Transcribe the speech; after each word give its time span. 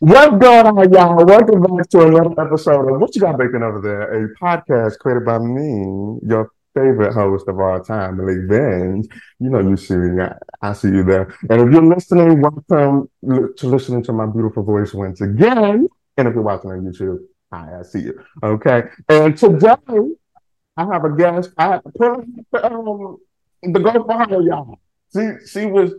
What's 0.00 0.38
going 0.38 0.64
on, 0.64 0.92
y'all? 0.92 1.26
Welcome 1.26 1.60
back 1.60 1.88
to 1.88 2.06
another 2.06 2.40
episode 2.40 2.88
of 2.88 3.00
What 3.00 3.16
You 3.16 3.20
Got 3.20 3.36
Baking 3.36 3.64
Over 3.64 3.80
There, 3.80 4.26
a 4.26 4.34
podcast 4.36 4.96
created 5.00 5.24
by 5.24 5.38
me, 5.38 6.20
your 6.22 6.52
favorite 6.72 7.12
host 7.12 7.48
of 7.48 7.58
all 7.58 7.80
time, 7.80 8.18
Malek 8.18 8.48
Binns. 8.48 9.08
You 9.40 9.50
know 9.50 9.58
you 9.58 9.76
see 9.76 9.96
me. 9.96 10.22
I, 10.22 10.36
I 10.62 10.72
see 10.74 10.86
you 10.86 11.02
there. 11.02 11.34
And 11.50 11.62
if 11.62 11.72
you're 11.72 11.82
listening, 11.82 12.40
welcome 12.40 13.10
to 13.24 13.66
listening 13.66 14.04
to 14.04 14.12
my 14.12 14.26
beautiful 14.26 14.62
voice 14.62 14.94
once 14.94 15.20
again. 15.20 15.88
And 16.16 16.28
if 16.28 16.34
you're 16.34 16.44
watching 16.44 16.70
on 16.70 16.82
YouTube, 16.82 17.18
hi, 17.52 17.80
I 17.80 17.82
see 17.82 18.02
you. 18.02 18.22
Okay. 18.40 18.84
And 19.08 19.36
today, 19.36 19.74
I 20.76 20.84
have 20.92 21.04
a 21.06 21.16
guest. 21.16 21.50
I 21.58 21.80
put 21.96 22.24
um, 22.62 23.16
the 23.64 23.80
girl 23.80 24.04
behind 24.04 24.30
y'all. 24.44 24.78
She, 25.12 25.44
she 25.44 25.66
was 25.66 25.92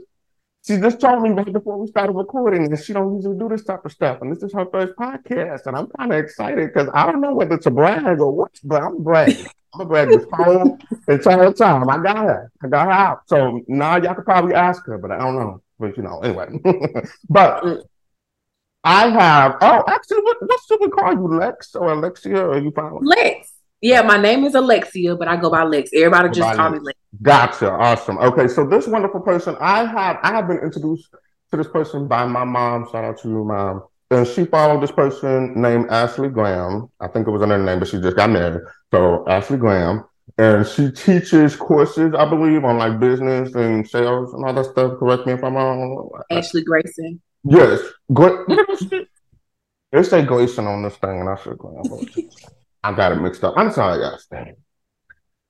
she 0.65 0.77
just 0.77 0.99
told 0.99 1.21
me 1.23 1.29
right 1.29 1.51
before 1.51 1.77
we 1.77 1.87
started 1.87 2.13
recording 2.13 2.69
that 2.69 2.83
she 2.83 2.93
don't 2.93 3.15
usually 3.15 3.37
do 3.37 3.49
this 3.49 3.63
type 3.63 3.85
of 3.85 3.91
stuff, 3.91 4.21
and 4.21 4.31
this 4.31 4.43
is 4.43 4.53
her 4.53 4.65
first 4.71 4.93
podcast, 4.95 5.65
and 5.65 5.75
I'm 5.75 5.87
kind 5.97 6.13
of 6.13 6.19
excited 6.19 6.73
because 6.73 6.89
I 6.93 7.05
don't 7.05 7.21
know 7.21 7.33
whether 7.33 7.57
to 7.57 7.71
brag 7.71 8.19
or 8.19 8.31
what, 8.31 8.51
but 8.63 8.81
I'm 8.83 9.01
bragging. 9.01 9.47
I'm 9.73 9.87
gonna 9.87 9.89
brag 9.89 10.09
this 10.09 10.25
whole 10.33 10.77
entire 11.07 11.53
time. 11.53 11.89
I 11.89 11.97
got 11.97 12.17
her. 12.17 12.51
I 12.63 12.67
got 12.67 12.85
her 12.85 12.91
out. 12.91 13.21
So 13.27 13.61
now 13.67 13.97
y'all 13.97 14.15
could 14.15 14.25
probably 14.25 14.53
ask 14.55 14.85
her, 14.85 14.97
but 14.97 15.11
I 15.11 15.19
don't 15.19 15.35
know. 15.35 15.61
But 15.79 15.95
you 15.95 16.03
know, 16.03 16.19
anyway. 16.19 16.59
but 17.29 17.83
I 18.83 19.09
have. 19.09 19.57
Oh, 19.61 19.83
actually, 19.87 20.21
what, 20.21 20.37
what 20.41 20.59
should 20.67 20.79
we 20.81 20.89
call 20.89 21.13
you, 21.13 21.19
Lexx 21.19 21.75
or 21.75 21.91
Alexia? 21.93 22.45
Or 22.45 22.57
you 22.57 22.71
found 22.71 23.05
Lexx? 23.07 23.47
Yeah, 23.81 24.01
my 24.01 24.17
name 24.17 24.43
is 24.43 24.55
Alexia, 24.55 25.15
but 25.15 25.27
I 25.27 25.37
go 25.37 25.49
by 25.49 25.63
Lexx. 25.63 25.89
Everybody 25.93 26.29
just 26.29 26.55
call 26.55 26.71
me 26.71 26.79
Lexx. 26.79 26.98
Gotcha. 27.21 27.71
Awesome. 27.71 28.17
Okay, 28.19 28.47
so 28.47 28.65
this 28.67 28.87
wonderful 28.87 29.21
person, 29.21 29.55
I 29.59 29.85
have 29.85 30.17
I 30.21 30.31
have 30.31 30.47
been 30.47 30.59
introduced 30.59 31.09
to 31.51 31.57
this 31.57 31.67
person 31.67 32.07
by 32.07 32.25
my 32.25 32.43
mom. 32.43 32.87
Shout 32.91 33.03
out 33.03 33.19
to 33.19 33.27
you, 33.27 33.43
mom. 33.43 33.83
And 34.11 34.27
she 34.27 34.45
followed 34.45 34.81
this 34.81 34.91
person 34.91 35.59
named 35.59 35.89
Ashley 35.89 36.29
Graham. 36.29 36.89
I 36.99 37.07
think 37.07 37.27
it 37.27 37.31
was 37.31 37.41
another 37.41 37.63
name, 37.63 37.79
but 37.79 37.87
she 37.87 37.99
just 37.99 38.15
got 38.15 38.29
married. 38.29 38.61
So 38.91 39.27
Ashley 39.27 39.57
Graham. 39.57 40.05
And 40.37 40.65
she 40.65 40.91
teaches 40.91 41.55
courses, 41.55 42.13
I 42.17 42.29
believe, 42.29 42.63
on 42.63 42.77
like 42.77 42.99
business 42.99 43.53
and 43.55 43.87
sales 43.87 44.33
and 44.33 44.45
all 44.45 44.53
that 44.53 44.65
stuff. 44.65 44.97
Correct 44.99 45.25
me 45.25 45.33
if 45.33 45.43
I'm 45.43 45.55
wrong. 45.55 46.09
Ashley 46.31 46.63
Grayson. 46.63 47.21
Yes. 47.43 47.81
Gra- 48.13 48.45
they 49.91 50.03
say 50.03 50.23
Grayson 50.23 50.65
on 50.65 50.83
this 50.83 50.95
thing, 50.97 51.19
and 51.19 51.29
I 51.29 51.35
said 51.35 51.57
Graham. 51.57 51.83
I 52.83 52.93
got 52.93 53.11
it 53.11 53.15
mixed 53.15 53.43
up. 53.43 53.55
I'm 53.57 53.71
sorry, 53.71 54.01
guys. 54.01 54.27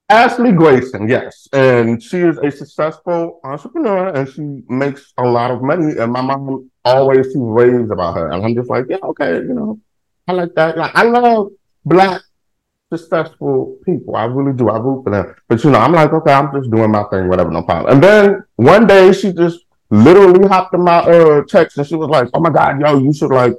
Ashley 0.10 0.52
Grayson, 0.52 1.08
yes. 1.08 1.48
And 1.54 2.02
she 2.02 2.18
is 2.18 2.38
a 2.40 2.50
successful 2.50 3.40
entrepreneur 3.44 4.10
and 4.10 4.28
she 4.28 4.64
makes 4.68 5.14
a 5.18 5.24
lot 5.24 5.52
of 5.52 5.62
money. 5.62 5.98
And 5.98 6.12
my 6.12 6.22
mom 6.22 6.72
always 6.84 7.28
she 7.28 7.38
raves 7.38 7.92
about 7.92 8.16
her. 8.16 8.32
And 8.32 8.44
I'm 8.44 8.56
just 8.56 8.70
like, 8.70 8.86
yeah, 8.90 8.98
okay, 9.04 9.36
you 9.36 9.54
know, 9.54 9.80
I 10.28 10.32
like 10.34 10.56
that. 10.56 10.78
Like 10.78 10.96
I 10.96 11.04
love 11.04 11.52
black 11.86 12.22
successful 12.92 13.78
people. 13.86 14.16
I 14.16 14.26
really 14.26 14.54
do. 14.58 14.70
I 14.70 14.80
root 14.80 15.04
for 15.04 15.12
them. 15.12 15.36
But 15.48 15.64
you 15.64 15.70
know, 15.70 15.80
I'm 15.80 15.94
like, 15.94 16.12
okay, 16.12 16.34
I'm 16.34 16.52
just 16.54 16.72
doing 16.72 16.92
my 16.92 17.04
thing, 17.04 17.28
whatever, 17.28 17.52
no 17.52 17.62
problem. 17.62 17.94
And 17.94 18.04
then 18.04 18.44
one 18.56 18.88
day 18.88 19.14
she 19.14 19.32
just 19.32 19.60
literally 19.92 20.48
hopped 20.48 20.74
in 20.74 20.82
my 20.82 21.00
uh 21.00 21.44
text 21.48 21.78
and 21.78 21.86
she 21.86 21.96
was 21.96 22.10
like, 22.10 22.30
Oh 22.34 22.40
my 22.40 22.50
god, 22.50 22.82
yo, 22.82 22.98
you 22.98 23.14
should 23.14 23.32
like 23.32 23.54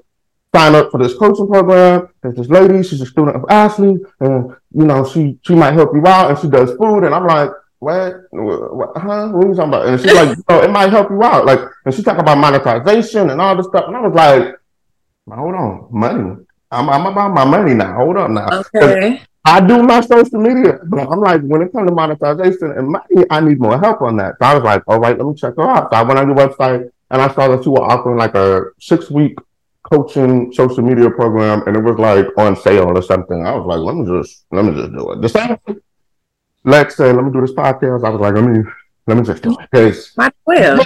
sign 0.54 0.74
up 0.74 0.90
for 0.90 0.98
this 0.98 1.14
coaching 1.14 1.46
program. 1.46 2.08
There's 2.22 2.36
this 2.36 2.48
lady, 2.48 2.82
she's 2.82 3.00
a 3.00 3.06
student 3.06 3.36
of 3.36 3.44
Ashley, 3.48 3.98
and 4.20 4.54
you 4.72 4.84
know, 4.84 5.06
she 5.06 5.38
she 5.42 5.54
might 5.54 5.74
help 5.74 5.94
you 5.94 6.06
out 6.06 6.30
and 6.30 6.38
she 6.38 6.48
does 6.48 6.70
food. 6.76 7.04
And 7.04 7.14
I'm 7.14 7.26
like, 7.26 7.50
what? 7.78 8.14
what 8.30 8.90
huh? 8.96 9.28
What 9.28 9.46
are 9.46 9.48
you 9.48 9.54
talking 9.54 9.68
about? 9.68 9.86
And 9.86 10.00
she's 10.00 10.12
like, 10.12 10.36
oh, 10.48 10.62
it 10.62 10.70
might 10.70 10.90
help 10.90 11.10
you 11.10 11.22
out. 11.22 11.46
Like, 11.46 11.60
and 11.84 11.94
she 11.94 12.02
talking 12.02 12.20
about 12.20 12.38
monetization 12.38 13.30
and 13.30 13.40
all 13.40 13.56
this 13.56 13.66
stuff. 13.66 13.84
And 13.86 13.96
I 13.96 14.00
was 14.00 14.14
like, 14.14 14.54
hold 15.28 15.54
on, 15.54 15.88
money. 15.90 16.36
I'm, 16.72 16.88
I'm 16.88 17.06
about 17.06 17.32
my 17.32 17.44
money 17.44 17.74
now. 17.74 17.96
Hold 17.96 18.16
up 18.16 18.30
now. 18.30 18.48
Okay. 18.52 19.22
I 19.44 19.60
do 19.60 19.82
my 19.82 20.02
social 20.02 20.38
media, 20.38 20.78
but 20.84 21.10
I'm 21.10 21.20
like, 21.20 21.40
when 21.42 21.62
it 21.62 21.72
comes 21.72 21.88
to 21.88 21.94
monetization 21.94 22.72
and 22.72 22.88
money, 22.88 23.24
I 23.30 23.40
need 23.40 23.58
more 23.58 23.78
help 23.78 24.02
on 24.02 24.18
that. 24.18 24.34
So 24.38 24.46
I 24.46 24.54
was 24.54 24.62
like, 24.62 24.82
all 24.86 25.00
right, 25.00 25.16
let 25.16 25.26
me 25.26 25.34
check 25.34 25.56
her 25.56 25.62
out. 25.62 25.90
So 25.90 25.96
I 25.96 26.02
went 26.02 26.18
on 26.18 26.28
your 26.28 26.36
website 26.36 26.90
and 27.10 27.22
I 27.22 27.32
saw 27.32 27.48
that 27.48 27.64
you 27.64 27.72
were 27.72 27.82
offering 27.82 28.18
like 28.18 28.34
a 28.34 28.64
six 28.78 29.10
week 29.10 29.38
coaching 29.90 30.52
social 30.52 30.82
media 30.82 31.10
program 31.10 31.62
and 31.66 31.76
it 31.76 31.82
was 31.82 31.98
like 31.98 32.26
on 32.38 32.56
sale 32.56 32.96
or 32.96 33.02
something. 33.02 33.44
I 33.44 33.54
was 33.54 33.66
like, 33.66 33.78
let 33.80 33.96
me 33.96 34.04
just 34.06 34.44
let 34.52 34.64
me 34.64 34.74
just 34.74 34.92
do 34.92 35.12
it. 35.12 35.20
The 35.20 35.28
same 35.28 35.58
Lexx 36.64 36.92
said, 36.92 37.16
let 37.16 37.24
me 37.24 37.32
do 37.32 37.40
this 37.40 37.52
podcast. 37.52 38.04
I 38.04 38.10
was 38.10 38.20
like, 38.20 38.34
let 38.34 38.44
me 38.44 38.62
let 39.06 39.16
me 39.16 39.24
just 39.24 39.42
do 39.42 39.56
it. 39.58 39.68
Cause 39.72 40.12
Might 40.16 40.34
well. 40.44 40.78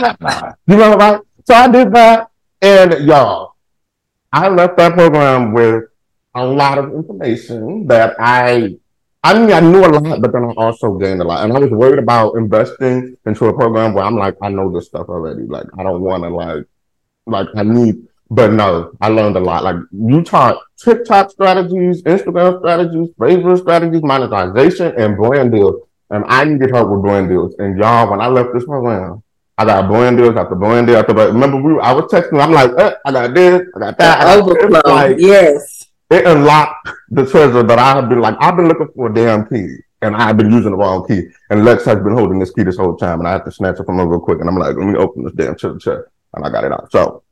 you 0.66 0.76
know 0.76 0.96
right? 0.96 1.20
So 1.44 1.54
I 1.54 1.68
did 1.68 1.92
that 1.92 2.30
and 2.62 3.06
y'all, 3.06 3.54
I 4.32 4.48
left 4.48 4.76
that 4.78 4.94
program 4.94 5.52
with 5.52 5.84
a 6.34 6.44
lot 6.44 6.78
of 6.78 6.92
information 6.92 7.86
that 7.88 8.16
I 8.18 8.76
I 9.22 9.34
mean 9.38 9.52
I 9.52 9.60
knew 9.60 9.84
a 9.84 9.88
lot, 9.88 10.20
but 10.22 10.32
then 10.32 10.44
I 10.44 10.52
also 10.56 10.94
gained 10.94 11.20
a 11.20 11.24
lot. 11.24 11.44
And 11.44 11.52
I 11.52 11.58
was 11.58 11.70
worried 11.70 11.98
about 11.98 12.36
investing 12.36 13.16
into 13.26 13.46
a 13.46 13.52
program 13.52 13.92
where 13.92 14.04
I'm 14.04 14.16
like, 14.16 14.36
I 14.42 14.48
know 14.48 14.72
this 14.72 14.86
stuff 14.86 15.08
already. 15.08 15.42
Like 15.42 15.66
I 15.78 15.82
don't 15.82 16.00
wanna 16.00 16.30
like 16.30 16.64
like 17.26 17.48
I 17.54 17.62
need 17.62 18.06
but 18.30 18.52
no, 18.52 18.92
I 19.00 19.08
learned 19.08 19.36
a 19.36 19.40
lot. 19.40 19.64
Like 19.64 19.76
you 19.92 20.22
taught 20.22 20.62
TikTok 20.76 21.30
strategies, 21.30 22.02
Instagram 22.02 22.58
strategies, 22.58 23.08
Facebook 23.18 23.58
strategies, 23.60 24.02
monetization, 24.02 24.94
and 24.98 25.16
brand 25.16 25.52
deals. 25.52 25.86
And 26.10 26.24
I 26.26 26.44
needed 26.44 26.70
help 26.70 26.90
with 26.90 27.02
brand 27.02 27.28
deals. 27.28 27.54
And 27.58 27.78
y'all, 27.78 28.10
when 28.10 28.20
I 28.20 28.28
left 28.28 28.50
this 28.54 28.64
program, 28.64 29.22
I 29.56 29.64
got 29.64 29.88
brand 29.88 30.16
deals 30.16 30.36
after 30.36 30.54
brand 30.54 30.86
deal 30.86 30.96
after. 30.96 31.14
But 31.14 31.32
remember, 31.32 31.60
we 31.60 31.80
I 31.80 31.92
was 31.92 32.04
texting. 32.04 32.42
I'm 32.42 32.52
like, 32.52 32.70
eh, 32.78 32.94
I 33.04 33.12
got 33.12 33.34
this, 33.34 33.62
I 33.74 33.78
got 33.78 33.98
that. 33.98 34.20
I 34.20 34.36
got 34.36 34.38
Overflow. 34.38 34.94
Like, 34.94 35.16
yes. 35.18 35.86
It 36.10 36.26
unlocked 36.26 36.90
the 37.10 37.26
treasure 37.26 37.62
that 37.62 37.78
I 37.78 37.94
have 37.94 38.08
been 38.08 38.20
like. 38.20 38.36
I've 38.38 38.56
been 38.56 38.68
looking 38.68 38.88
for 38.94 39.10
a 39.10 39.14
damn 39.14 39.46
key, 39.48 39.78
and 40.02 40.14
I've 40.14 40.36
been 40.36 40.50
using 40.50 40.70
the 40.70 40.76
wrong 40.76 41.06
key. 41.08 41.28
And 41.50 41.62
Lexx 41.62 41.84
has 41.86 42.02
been 42.04 42.12
holding 42.12 42.38
this 42.38 42.52
key 42.52 42.62
this 42.62 42.76
whole 42.76 42.96
time, 42.96 43.20
and 43.20 43.28
I 43.28 43.32
have 43.32 43.44
to 43.46 43.50
snatch 43.50 43.80
it 43.80 43.86
from 43.86 43.98
her 43.98 44.06
real 44.06 44.20
quick. 44.20 44.40
And 44.40 44.48
I'm 44.48 44.56
like, 44.56 44.76
let 44.76 44.86
me 44.86 44.96
open 44.96 45.24
this 45.24 45.32
damn 45.32 45.56
chest, 45.56 45.86
and 45.86 46.44
I 46.44 46.50
got 46.50 46.64
it 46.64 46.72
out. 46.72 46.92
So 46.92 47.23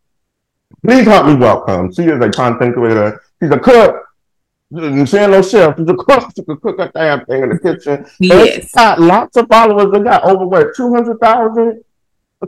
Please 0.85 1.07
help 1.07 1.27
me 1.27 1.35
welcome. 1.35 1.93
She 1.93 2.03
is 2.03 2.21
a 2.21 2.31
content 2.31 2.75
creator. 2.75 3.23
She's 3.41 3.51
a 3.51 3.59
cook. 3.59 4.05
She 4.75 5.17
ain't 5.19 5.31
no 5.31 5.43
chef. 5.43 5.77
She's 5.77 5.89
a 5.89 5.95
cook. 5.95 6.31
She 6.35 6.43
can 6.43 6.57
cook 6.59 6.79
a 6.79 6.91
damn 6.93 7.25
thing 7.27 7.43
in 7.45 7.49
the 7.51 7.59
kitchen. 7.59 8.07
Yes. 8.19 8.73
got 8.73 8.99
lots 8.99 9.37
of 9.37 9.47
followers. 9.49 9.93
They 9.93 10.01
got 10.03 10.25
over 10.25 10.47
what 10.47 10.75
two 10.75 10.93
hundred 10.93 11.21
thousand 11.21 11.85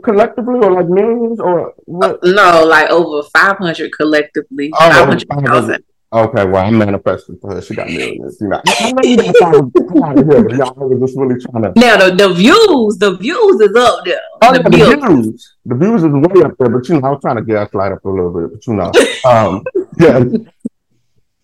collectively, 0.01 0.55
or 0.55 0.71
like 0.71 0.87
millions, 0.89 1.39
or 1.39 1.73
what? 1.85 2.23
Uh, 2.23 2.31
no, 2.31 2.65
like 2.65 2.89
over 2.89 3.27
five 3.33 3.57
hundred 3.57 3.91
collectively. 3.95 4.71
Oh, 4.73 4.77
Oh, 4.81 4.89
five 4.89 5.07
hundred 5.07 5.27
thousand. 5.47 5.83
Okay, 6.15 6.45
well, 6.45 6.65
I'm 6.65 6.77
manifesting 6.77 7.37
for 7.39 7.53
her. 7.53 7.61
She 7.61 7.75
got 7.75 7.87
millions. 7.87 8.37
You 8.39 8.47
know, 8.47 8.61
I 8.65 8.93
know 8.93 9.01
you 9.03 9.17
got 9.17 9.53
out 9.53 10.17
of 10.17 10.25
here, 10.31 10.43
but 10.43 10.55
y'all 10.55 10.73
was 10.87 10.99
just 11.01 11.19
really 11.19 11.35
trying 11.41 11.63
to. 11.63 11.73
Now 11.77 11.97
the, 11.97 12.15
the 12.15 12.33
views, 12.33 12.97
the 12.97 13.17
views 13.17 13.59
is 13.59 13.75
up 13.75 14.05
there. 14.05 14.21
Oh, 14.41 14.53
the, 14.53 14.77
yeah, 14.77 14.95
the 14.95 15.07
views, 15.07 15.55
the 15.65 15.75
views 15.75 16.03
is 16.05 16.13
way 16.13 16.43
up 16.43 16.53
there. 16.57 16.69
But 16.69 16.87
you 16.87 17.01
know, 17.01 17.07
I 17.07 17.11
was 17.11 17.19
trying 17.19 17.35
to 17.35 17.41
gaslight 17.41 17.91
up 17.91 18.05
a 18.05 18.09
little 18.09 18.31
bit. 18.31 18.53
But 18.53 18.65
you 18.65 18.75
know, 18.75 18.91
um, 19.29 19.65
yeah. 19.99 20.23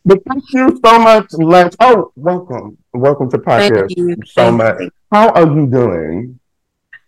But 0.06 0.20
thank 0.24 0.44
you 0.54 0.80
so 0.86 1.00
much, 1.00 1.28
Lexx. 1.32 1.76
Oh, 1.82 2.14
welcome, 2.16 2.78
welcome 2.94 3.30
to 3.32 3.40
podcast. 3.40 3.90
Thank 3.90 3.98
you 3.98 4.16
so 4.26 4.42
Thank 4.46 4.58
much. 4.58 4.80
you. 4.80 4.92
How 5.12 5.32
are 5.32 5.48
you 5.48 5.68
doing? 5.68 6.40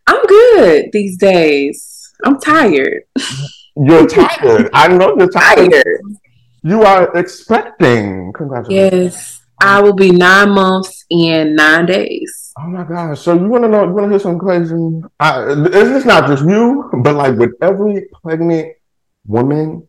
I'm 0.06 0.25
good 0.25 0.90
these 0.91 1.16
days. 1.16 2.12
I'm 2.25 2.41
tired. 2.41 3.03
You're 3.78 4.06
tired. 4.06 4.69
I 4.73 4.90
know 4.90 5.16
you're 5.18 5.29
tired. 5.31 5.72
Tired. 5.72 6.02
You 6.63 6.84
are 6.84 7.16
expecting. 7.18 8.31
Congratulations. 8.34 9.13
Yes. 9.13 9.41
I 9.62 9.81
will 9.81 9.94
be 9.94 10.12
nine 10.12 10.50
months 10.50 11.06
in 11.09 11.56
nine 11.56 11.85
days. 11.85 12.53
Oh 12.57 12.68
my 12.68 12.84
gosh! 12.84 13.22
So 13.22 13.34
you 13.34 13.47
want 13.47 13.63
to 13.63 13.69
know? 13.69 13.84
You 13.84 13.91
want 13.91 14.06
to 14.06 14.09
hear 14.12 14.19
some 14.19 14.38
crazy? 14.40 14.75
I, 15.19 15.46
it's 15.50 16.05
not 16.05 16.28
just 16.28 16.43
you, 16.46 16.90
but 17.02 17.16
like 17.16 17.38
with 17.38 17.52
every 17.61 18.08
pregnant 18.22 18.76
woman, 19.26 19.88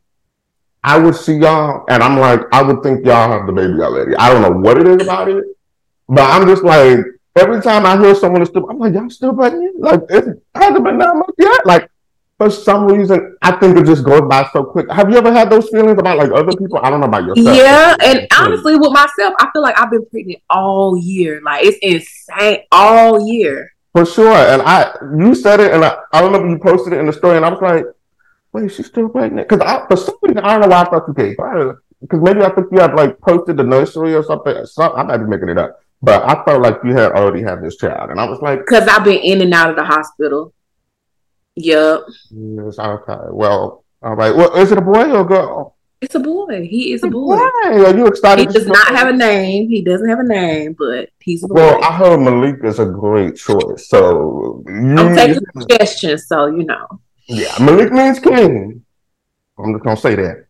I 0.83 0.99
would 0.99 1.15
see 1.15 1.37
y'all, 1.37 1.85
and 1.89 2.03
I'm 2.03 2.19
like, 2.19 2.41
I 2.53 2.63
would 2.63 2.83
think 2.83 3.05
y'all 3.05 3.31
have 3.31 3.47
the 3.47 3.53
baby 3.53 3.81
already. 3.81 4.15
I 4.17 4.33
don't 4.33 4.43
know 4.43 4.59
what 4.61 4.79
it 4.79 4.87
is 4.89 5.03
about 5.03 5.29
it, 5.29 5.45
but 6.09 6.23
I'm 6.23 6.47
just 6.47 6.63
like, 6.63 6.99
every 7.37 7.61
time 7.61 7.85
I 7.87 7.99
hear 7.99 8.15
someone 8.15 8.43
is 8.43 8.49
still, 8.49 8.69
I'm 8.71 8.79
like, 8.79 8.95
y'all 8.95 9.11
still 9.11 9.35
pregnant? 9.35 9.81
Like 9.81 10.03
it 10.09 10.25
hasn't 10.55 10.85
been 10.85 10.99
nine 10.99 11.19
months 11.19 11.35
yet. 11.39 11.67
Like 11.67 11.91
for 12.39 12.51
some 12.51 12.87
reason, 12.87 13.37
I 13.43 13.53
think 13.53 13.79
it 13.79 13.87
just 13.87 14.05
goes 14.05 14.23
by 14.23 14.49
so 14.53 14.65
quick. 14.65 14.91
Have 14.91 15.11
you 15.11 15.17
ever 15.17 15.33
had 15.33 15.51
those 15.51 15.69
feelings 15.69 15.99
about 15.99 16.19
like 16.19 16.33
other 16.33 16.57
people? 16.57 16.79
I 16.83 16.91
don't 16.91 17.01
know 17.01 17.07
about 17.07 17.25
yourself. 17.25 17.57
Yeah, 17.57 17.97
and 18.03 18.27
honestly, 18.37 18.77
with 18.77 18.93
myself, 18.93 19.35
I 19.39 19.49
feel 19.53 19.63
like 19.63 19.79
I've 19.79 19.91
been 19.91 20.05
pregnant 20.07 20.41
all 20.51 20.97
year. 20.97 21.41
Like 21.43 21.65
it's 21.65 21.79
insane 21.81 22.65
all 22.73 23.27
year. 23.27 23.73
For 23.93 24.05
sure. 24.05 24.35
And 24.35 24.63
I, 24.63 24.93
you 25.17 25.35
said 25.37 25.61
it, 25.61 25.73
and 25.73 25.85
I, 25.85 25.97
I 26.13 26.23
remember 26.23 26.49
you 26.49 26.59
posted 26.59 26.93
it 26.93 26.99
in 26.99 27.07
the 27.07 27.13
story, 27.13 27.37
and 27.37 27.47
I 27.47 27.51
was 27.51 27.63
like, 27.63 27.85
wait, 28.53 28.73
she's 28.73 28.87
still 28.87 29.09
pregnant? 29.09 29.49
Because 29.49 29.65
I, 29.65 29.87
for 29.87 29.97
some 29.97 30.17
reason, 30.23 30.39
I 30.39 30.53
don't 30.53 30.63
know 30.63 30.69
why 30.69 30.83
I 30.83 30.85
thought 30.85 31.05
you 31.07 31.15
gave 31.15 31.37
birth. 31.37 31.79
Because 32.01 32.21
maybe 32.21 32.43
I 32.43 32.51
think 32.51 32.67
you 32.73 32.81
had 32.81 32.95
like 32.95 33.19
posted 33.21 33.57
the 33.57 33.63
nursery 33.63 34.15
or 34.15 34.23
something. 34.23 34.67
Some, 34.67 34.93
I 34.95 35.05
might 35.05 35.19
be 35.19 35.25
making 35.25 35.49
it 35.49 35.59
up. 35.59 35.81
But 36.03 36.23
I 36.25 36.45
felt 36.45 36.61
like 36.61 36.81
you 36.85 36.93
had 36.93 37.13
already 37.13 37.43
had 37.43 37.63
this 37.63 37.77
child. 37.77 38.11
And 38.11 38.21
I 38.21 38.29
was 38.29 38.41
like, 38.43 38.59
Because 38.59 38.87
I've 38.89 39.05
been 39.05 39.21
in 39.21 39.41
and 39.41 39.55
out 39.55 39.71
of 39.71 39.77
the 39.77 39.85
hospital. 39.85 40.53
Yup. 41.57 42.07
yes, 42.31 42.79
okay. 42.79 43.17
Well, 43.31 43.85
all 44.03 44.15
right. 44.17 44.35
Well, 44.35 44.55
is 44.57 44.73
it 44.73 44.79
a 44.79 44.83
boy 44.83 45.11
or 45.11 45.21
a 45.21 45.25
girl? 45.25 45.77
It's 46.01 46.15
a 46.15 46.21
boy. 46.21 46.67
He 46.69 46.93
is 46.93 47.03
a 47.03 47.07
boy. 47.09 47.39
Are 47.65 47.97
you 47.97 48.07
excited? 48.07 48.49
He 48.49 48.53
does 48.53 48.67
not 48.67 48.89
have 48.89 49.09
a 49.09 49.13
name. 49.13 49.69
He 49.69 49.83
doesn't 49.83 50.09
have 50.09 50.19
a 50.19 50.25
name, 50.25 50.75
but 50.79 51.09
he's 51.21 51.43
a 51.45 51.49
boy. 51.49 51.55
Well, 51.55 51.83
I 51.83 51.97
heard 51.97 52.19
Malek 52.19 52.63
is 52.65 52.79
a 52.79 52.85
great 52.85 53.37
choice. 53.37 53.89
So 53.89 54.63
you, 54.67 54.99
I'm 54.99 55.17
taking 55.17 55.41
suggestions, 55.59 56.27
so 56.27 56.47
you 56.47 56.65
know. 56.65 57.01
Yeah, 57.27 57.55
Malek 57.61 57.93
means 57.93 58.19
king. 58.19 58.85
I'm 59.59 59.73
just 59.73 59.85
gonna 59.85 59.97
say 59.97 60.15
that. 60.17 60.47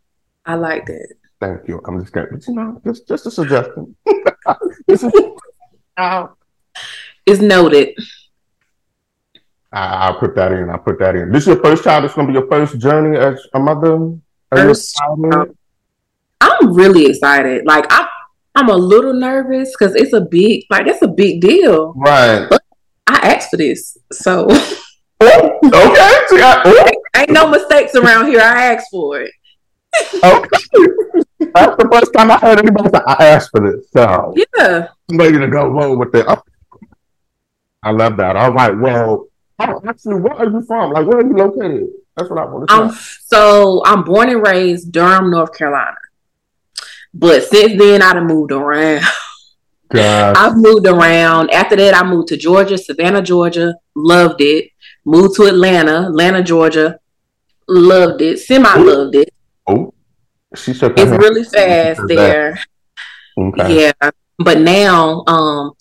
I 0.46 0.56
like 0.56 0.86
that. 0.86 1.14
Thank 1.40 1.68
you. 1.68 1.80
I'm 1.86 2.00
just 2.00 2.12
kidding. 2.12 2.30
But 2.32 2.48
you 2.48 2.54
know, 2.54 2.80
just 2.84 3.06
just 3.06 3.26
a 3.26 3.30
suggestion. 3.30 3.94
is, 4.88 5.04
uh, 5.96 6.26
It's 7.26 7.40
noted. 7.40 7.96
I, 9.75 10.06
I'll 10.06 10.19
put 10.19 10.35
that 10.37 10.53
in. 10.53 10.71
I'll 10.71 10.79
put 10.79 10.99
that 11.00 11.17
in. 11.17 11.32
This 11.32 11.43
is 11.43 11.49
your 11.49 11.62
first 11.62 11.82
child. 11.85 12.05
It's 12.05 12.15
gonna 12.15 12.29
be 12.29 12.35
your 12.35 12.47
first 12.49 12.79
journey 12.79 13.19
as 13.19 13.44
a 13.55 13.59
mother. 13.59 14.17
First? 14.55 14.97
I'm 16.41 16.73
really 16.75 17.06
excited. 17.06 17.67
Like 17.67 17.87
I, 17.91 18.06
I'm 18.55 18.69
a 18.69 18.76
little 18.76 19.12
nervous 19.15 19.73
because 19.76 19.97
it's 19.97 20.12
a 20.12 20.21
big, 20.21 20.65
like 20.71 20.87
it's 20.87 21.03
a 21.03 21.09
big 21.09 21.41
deal. 21.41 21.93
Right. 21.97 22.49
I 23.09 23.17
asked 23.35 23.50
for 23.50 23.56
this, 23.56 23.99
so 24.12 24.47
Oh, 25.21 25.59
okay. 25.65 26.26
See, 26.29 26.41
I- 26.43 26.62
oh, 26.65 26.91
ain't 27.17 27.31
no 27.31 27.49
mistakes 27.49 27.94
around 27.94 28.26
here. 28.26 28.41
I 28.41 28.75
asked 28.75 28.88
for 28.91 29.21
it. 29.21 29.32
okay. 30.23 30.59
That's 31.55 31.76
the 31.76 31.88
first 31.91 32.12
time 32.12 32.31
I 32.31 32.38
heard 32.38 32.59
anybody 32.59 32.91
say 32.91 33.00
I 33.06 33.25
asked 33.26 33.50
for 33.50 33.61
this. 33.61 33.87
So 33.93 34.35
Yeah, 34.37 34.88
I'm 35.11 35.17
ready 35.17 35.38
to 35.38 35.49
go 35.49 35.69
roll 35.69 35.97
with 35.97 36.15
it. 36.15 36.26
I 37.82 37.91
love 37.91 38.17
that. 38.17 38.35
All 38.37 38.53
right. 38.53 38.76
Well, 38.76 39.26
how- 39.58 39.80
actually, 39.86 40.16
where 40.20 40.34
are 40.34 40.50
you 40.50 40.62
from? 40.66 40.92
Like, 40.92 41.06
where 41.06 41.18
are 41.18 41.26
you 41.26 41.36
located? 41.36 41.88
That's 42.16 42.30
what 42.30 42.38
I 42.38 42.44
want 42.44 42.68
to 42.68 42.76
know. 42.76 42.82
I'm 42.84 42.94
so 43.26 43.82
I'm 43.84 44.04
born 44.04 44.28
and 44.28 44.46
raised 44.46 44.92
Durham, 44.92 45.30
North 45.30 45.56
Carolina. 45.56 45.96
But 47.12 47.44
since 47.44 47.78
then, 47.78 48.02
I've 48.02 48.22
moved 48.22 48.52
around. 48.52 49.02
God. 49.92 50.36
I've 50.36 50.56
moved 50.56 50.86
around. 50.86 51.50
After 51.50 51.76
that, 51.76 51.94
I 51.94 52.06
moved 52.06 52.28
to 52.28 52.36
Georgia, 52.36 52.78
Savannah, 52.78 53.22
Georgia. 53.22 53.74
Loved 53.94 54.40
it. 54.40 54.70
Moved 55.04 55.36
to 55.36 55.44
Atlanta, 55.44 56.06
Atlanta, 56.08 56.42
Georgia. 56.42 56.98
Loved 57.68 58.20
it. 58.22 58.38
Semi 58.38 58.74
loved 58.76 59.14
it. 59.16 59.32
Oh, 59.66 59.92
she 60.54 60.72
It's 60.72 60.82
really 60.82 61.44
fast 61.44 62.00
there. 62.06 62.58
Okay. 63.38 63.92
Yeah. 64.02 64.10
But 64.38 64.60
now, 64.60 65.24
um, 65.26 65.72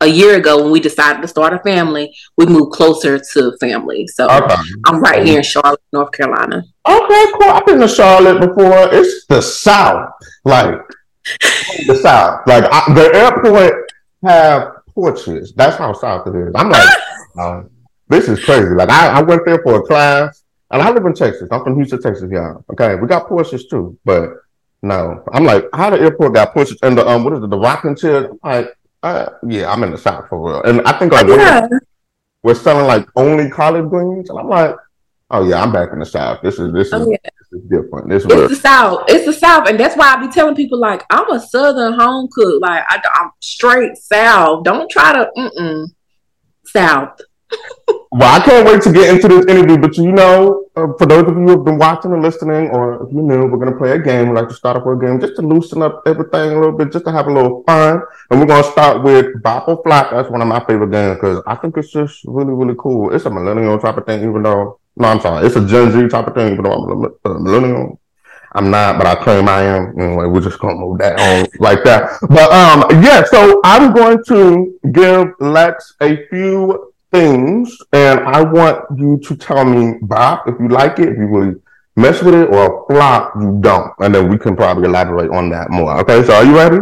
a 0.00 0.06
year 0.06 0.36
ago 0.36 0.62
when 0.62 0.72
we 0.72 0.80
decided 0.80 1.20
to 1.22 1.28
start 1.28 1.52
a 1.52 1.58
family, 1.58 2.14
we 2.36 2.46
moved 2.46 2.72
closer 2.72 3.18
to 3.18 3.56
family. 3.60 4.06
So 4.06 4.28
Okay. 4.30 4.54
I'm 4.86 5.00
right 5.00 5.24
here 5.24 5.38
in 5.38 5.44
Charlotte, 5.44 5.80
North 5.92 6.12
Carolina. 6.12 6.62
Okay, 6.88 7.24
cool. 7.34 7.50
I've 7.50 7.66
been 7.66 7.80
to 7.80 7.88
Charlotte 7.88 8.40
before. 8.40 8.88
It's 8.92 9.26
the 9.26 9.40
South, 9.40 10.10
like 10.44 10.80
the 11.86 11.96
South. 11.96 12.40
Like 12.46 12.64
I, 12.70 12.94
the 12.94 13.14
airport 13.14 13.92
have 14.24 14.68
porches. 14.94 15.52
That's 15.54 15.76
how 15.76 15.92
South 15.92 16.26
it 16.26 16.34
is. 16.34 16.52
I'm 16.54 16.70
like, 16.70 16.88
uh, 17.38 17.62
this 18.08 18.28
is 18.28 18.42
crazy. 18.44 18.74
Like 18.74 18.88
I, 18.88 19.18
I 19.18 19.22
went 19.22 19.44
there 19.44 19.62
for 19.62 19.80
a 19.80 19.82
class, 19.82 20.42
and 20.70 20.80
I 20.80 20.90
live 20.90 21.04
in 21.04 21.14
Texas. 21.14 21.48
I'm 21.52 21.62
from 21.62 21.76
Houston, 21.76 22.00
Texas, 22.00 22.30
y'all. 22.30 22.64
Okay, 22.72 22.94
we 22.94 23.06
got 23.06 23.28
porches 23.28 23.66
too, 23.66 23.98
but 24.04 24.30
no, 24.82 25.22
I'm 25.32 25.44
like, 25.44 25.66
how 25.74 25.90
the 25.90 26.00
airport 26.00 26.34
got 26.34 26.54
porches 26.54 26.78
and 26.82 26.96
the 26.96 27.06
um, 27.06 27.22
what 27.22 27.34
is 27.34 27.42
it, 27.44 27.50
the 27.50 27.58
rocking 27.58 27.94
chair? 27.94 28.30
I'm 28.42 28.62
like, 28.62 28.74
uh, 29.02 29.26
yeah, 29.46 29.70
I'm 29.72 29.82
in 29.82 29.90
the 29.90 29.98
South 29.98 30.28
for 30.28 30.38
real, 30.40 30.62
and 30.62 30.80
I 30.86 30.98
think 30.98 31.12
like 31.12 31.26
Yeah. 31.26 31.66
we're 32.42 32.54
selling 32.54 32.86
like 32.86 33.06
only 33.16 33.48
collard 33.50 33.88
greens, 33.90 34.30
and 34.30 34.38
I'm 34.38 34.48
like, 34.48 34.74
oh 35.30 35.48
yeah, 35.48 35.62
I'm 35.62 35.72
back 35.72 35.90
in 35.92 35.98
the 36.00 36.06
South. 36.06 36.40
This 36.42 36.58
is 36.58 36.72
this 36.72 36.88
is, 36.88 36.92
Oh, 36.94 37.10
yeah. 37.10 37.16
this 37.22 37.62
is 37.62 37.68
different. 37.68 38.08
This 38.08 38.24
It's 38.24 38.34
is 38.34 38.48
the 38.50 38.56
South. 38.56 39.04
It's 39.08 39.26
the 39.26 39.32
South. 39.32 39.68
And 39.68 39.78
that's 39.78 39.96
why 39.96 40.14
I 40.14 40.20
be 40.26 40.32
telling 40.32 40.54
people, 40.54 40.78
like, 40.78 41.04
I'm 41.10 41.30
a 41.30 41.40
Southern 41.40 41.94
home 41.94 42.28
cook. 42.32 42.60
Like, 42.60 42.84
I, 42.88 43.00
am 43.20 43.30
straight 43.40 43.96
South. 43.96 44.64
Don't 44.64 44.90
try 44.90 45.12
to, 45.12 45.28
mm-mm. 45.36 45.86
South. 46.66 47.20
Well, 48.12 48.40
I 48.40 48.44
can't 48.44 48.66
wait 48.66 48.82
to 48.82 48.92
get 48.92 49.14
into 49.14 49.28
this 49.28 49.46
interview. 49.46 49.78
But 49.78 49.96
you 49.96 50.10
know, 50.10 50.66
uh, 50.74 50.88
for 50.98 51.06
those 51.06 51.28
of 51.28 51.36
you 51.36 51.42
who 51.42 51.50
have 51.50 51.64
been 51.64 51.78
watching 51.78 52.12
and 52.12 52.22
listening, 52.22 52.68
or 52.70 53.04
if 53.04 53.12
you're 53.12 53.22
new, 53.22 53.46
we're 53.46 53.64
gonna 53.64 53.76
play 53.76 53.92
a 53.92 53.98
game. 53.98 54.28
We 54.28 54.34
like 54.34 54.48
to 54.48 54.54
start 54.54 54.76
off 54.76 54.84
with 54.84 54.98
a 55.00 55.06
game 55.06 55.20
just 55.20 55.36
to 55.36 55.42
loosen 55.42 55.80
up 55.80 56.02
everything 56.06 56.50
a 56.50 56.54
little 56.54 56.76
bit, 56.76 56.92
just 56.92 57.04
to 57.04 57.12
have 57.12 57.28
a 57.28 57.32
little 57.32 57.62
fun. 57.64 58.02
And 58.30 58.40
we're 58.40 58.46
gonna 58.46 58.64
start 58.64 59.04
with 59.04 59.40
Bop 59.42 59.68
or 59.68 59.80
Flop. 59.84 60.10
That's 60.10 60.28
one 60.28 60.42
of 60.42 60.48
my 60.48 60.58
favorite 60.64 60.90
games 60.90 61.16
because 61.16 61.40
I 61.46 61.54
think 61.54 61.76
it's 61.76 61.92
just 61.92 62.24
really, 62.24 62.52
really 62.52 62.74
cool. 62.76 63.14
It's 63.14 63.26
a 63.26 63.30
millennial 63.30 63.78
type 63.78 63.96
of 63.96 64.06
thing, 64.06 64.28
even 64.28 64.42
though 64.42 64.80
no, 64.96 65.08
I'm 65.08 65.20
sorry, 65.20 65.46
it's 65.46 65.56
a 65.56 65.66
Gen 65.66 65.92
Z 65.92 66.08
type 66.08 66.26
of 66.26 66.34
thing, 66.34 66.52
even 66.52 66.64
though 66.64 66.72
I'm 66.72 67.04
a 67.04 67.30
a 67.30 67.40
millennial. 67.40 68.00
I'm 68.52 68.70
not, 68.70 68.98
but 68.98 69.06
I 69.06 69.14
claim 69.14 69.48
I 69.48 69.62
am. 69.62 69.98
Anyway, 69.98 70.26
we're 70.26 70.40
just 70.40 70.58
gonna 70.58 70.74
move 70.74 70.98
that 70.98 71.20
on 71.20 71.46
like 71.60 71.84
that. 71.84 72.18
But 72.28 72.50
um, 72.50 73.02
yeah. 73.02 73.22
So 73.24 73.60
I'm 73.62 73.94
going 73.94 74.22
to 74.24 74.78
give 74.90 75.28
Lexx 75.38 75.94
a 76.00 76.26
few 76.26 76.92
things, 77.10 77.76
and 77.92 78.20
I 78.20 78.42
want 78.42 78.84
you 78.96 79.18
to 79.24 79.36
tell 79.36 79.64
me, 79.64 79.98
Bob, 80.02 80.46
if 80.46 80.58
you 80.60 80.68
like 80.68 80.98
it, 80.98 81.08
if 81.08 81.18
you 81.18 81.26
really 81.26 81.54
mess 81.96 82.22
with 82.22 82.34
it, 82.34 82.48
or 82.48 82.86
flop, 82.88 83.34
you 83.40 83.58
don't, 83.60 83.92
and 83.98 84.14
then 84.14 84.28
we 84.28 84.38
can 84.38 84.56
probably 84.56 84.84
elaborate 84.84 85.30
on 85.30 85.50
that 85.50 85.70
more. 85.70 85.98
Okay. 86.00 86.24
So 86.24 86.34
are 86.34 86.44
you 86.44 86.56
ready? 86.56 86.78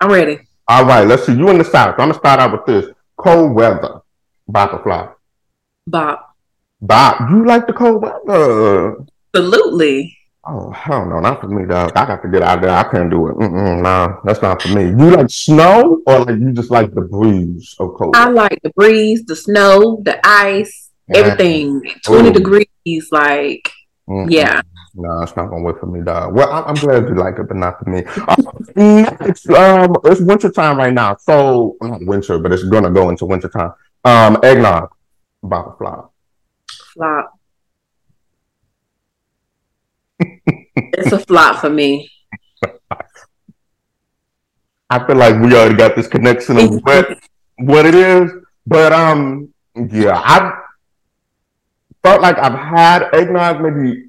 I'm 0.00 0.10
ready. 0.10 0.40
All 0.68 0.84
right. 0.84 1.06
Let's 1.06 1.26
see. 1.26 1.34
You 1.34 1.48
in 1.50 1.58
the 1.58 1.64
south. 1.64 1.94
I'm 1.98 2.08
gonna 2.08 2.14
start 2.14 2.40
out 2.40 2.52
with 2.52 2.66
this 2.66 2.94
cold 3.16 3.54
weather. 3.54 4.00
Bob 4.46 4.74
or 4.74 4.82
flop? 4.82 5.20
Bob. 5.86 6.18
Bob, 6.80 7.30
you 7.30 7.46
like 7.46 7.66
the 7.66 7.72
cold 7.72 8.02
weather? 8.02 8.96
Absolutely. 9.34 10.16
Oh 10.46 10.70
hell 10.70 11.06
no, 11.06 11.20
not 11.20 11.40
for 11.40 11.48
me, 11.48 11.64
dog. 11.66 11.92
I 11.96 12.04
got 12.04 12.22
to 12.22 12.28
get 12.28 12.42
out 12.42 12.60
there. 12.60 12.70
I 12.70 12.82
can't 12.84 13.10
do 13.10 13.28
it. 13.28 13.36
Mm-mm, 13.36 13.82
nah, 13.82 14.20
that's 14.24 14.42
not 14.42 14.60
for 14.60 14.68
me. 14.68 14.84
You 14.88 15.16
like 15.16 15.30
snow, 15.30 16.02
or 16.06 16.20
like 16.24 16.38
you 16.38 16.52
just 16.52 16.70
like 16.70 16.92
the 16.94 17.00
breeze 17.00 17.74
of 17.78 17.94
cold? 17.94 18.14
I 18.14 18.28
like 18.28 18.60
the 18.62 18.70
breeze, 18.76 19.24
the 19.24 19.36
snow, 19.36 20.02
the 20.04 20.20
ice, 20.26 20.90
everything. 21.14 21.80
20 22.04 22.28
Ooh. 22.28 22.32
degrees. 22.32 23.08
Like, 23.10 23.70
Mm-mm. 24.08 24.30
yeah. 24.30 24.60
No, 24.94 25.22
it's 25.22 25.34
not 25.34 25.48
gonna 25.48 25.62
work 25.62 25.80
for 25.80 25.86
me, 25.86 26.02
dog. 26.02 26.34
Well, 26.34 26.50
I- 26.52 26.62
I'm 26.68 26.74
glad 26.74 27.08
you 27.08 27.14
like 27.14 27.38
it, 27.38 27.48
but 27.48 27.56
not 27.56 27.78
for 27.82 27.88
me. 27.90 28.04
Uh, 28.28 28.36
next, 28.76 29.48
um, 29.50 29.96
it's 30.04 30.20
winter 30.20 30.50
time 30.50 30.76
right 30.76 30.92
now, 30.92 31.16
so 31.16 31.76
not 31.80 32.04
winter, 32.04 32.38
but 32.38 32.52
it's 32.52 32.64
gonna 32.64 32.90
go 32.90 33.08
into 33.08 33.24
winter 33.24 33.48
time. 33.48 33.72
Um, 34.04 34.38
eggnog, 34.44 34.90
Bob 35.42 35.78
flop. 35.78 36.12
Flop. 36.92 37.32
It's 40.76 41.12
a 41.12 41.18
flop 41.18 41.60
for 41.60 41.70
me. 41.70 42.10
I 44.90 45.04
feel 45.06 45.16
like 45.16 45.40
we 45.40 45.54
already 45.54 45.74
got 45.74 45.96
this 45.96 46.06
connection 46.06 46.58
of 46.58 46.82
what 46.82 47.18
what 47.58 47.86
it 47.86 47.94
is, 47.94 48.30
but 48.66 48.92
um, 48.92 49.52
yeah, 49.74 50.20
I 50.22 50.52
felt 52.02 52.20
like 52.20 52.38
I've 52.38 52.58
had 52.58 53.08
eggnog, 53.12 53.60
maybe 53.60 54.06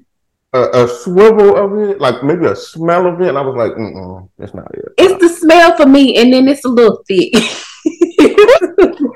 a, 0.52 0.84
a 0.84 0.88
swivel 0.88 1.56
of 1.56 1.90
it, 1.90 2.00
like 2.00 2.22
maybe 2.22 2.46
a 2.46 2.56
smell 2.56 3.06
of 3.06 3.20
it, 3.20 3.28
and 3.28 3.38
I 3.38 3.42
was 3.42 3.56
like, 3.56 3.72
mm 3.72 4.28
it's 4.38 4.54
not 4.54 4.72
it. 4.74 4.92
It's 4.98 5.20
the 5.20 5.28
smell 5.28 5.76
for 5.76 5.86
me, 5.86 6.16
and 6.18 6.32
then 6.32 6.48
it's 6.48 6.64
a 6.64 6.68
little 6.68 7.02
thick. 7.08 7.32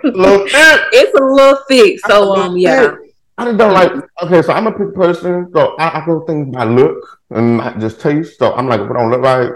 Little 0.02 0.38
thick. 0.40 0.52
it's 0.92 1.20
a 1.20 1.24
little 1.24 1.58
thick. 1.68 2.00
So, 2.06 2.34
um, 2.36 2.56
yeah. 2.56 2.94
I 3.40 3.44
just 3.46 3.56
don't 3.56 3.72
like. 3.72 3.90
Okay, 4.22 4.42
so 4.42 4.52
I'm 4.52 4.66
a 4.66 4.72
pick 4.72 4.94
person, 4.94 5.50
so 5.54 5.74
I, 5.78 6.02
I 6.02 6.04
go 6.04 6.20
things 6.26 6.54
by 6.54 6.64
look 6.64 7.20
and 7.30 7.56
not 7.56 7.78
just 7.80 7.98
taste. 7.98 8.38
So 8.38 8.52
I'm 8.52 8.68
like, 8.68 8.80
if 8.82 8.90
it 8.90 8.92
don't 8.92 9.10
look 9.10 9.22
right, 9.22 9.50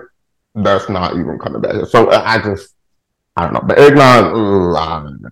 that's 0.54 0.88
not 0.88 1.12
even 1.16 1.38
coming 1.38 1.60
back. 1.60 1.84
So 1.88 2.10
I 2.10 2.36
I 2.36 2.38
just, 2.38 2.74
I 3.36 3.44
don't 3.44 3.52
know. 3.52 3.60
But 3.62 3.78
eggnog, 3.78 4.74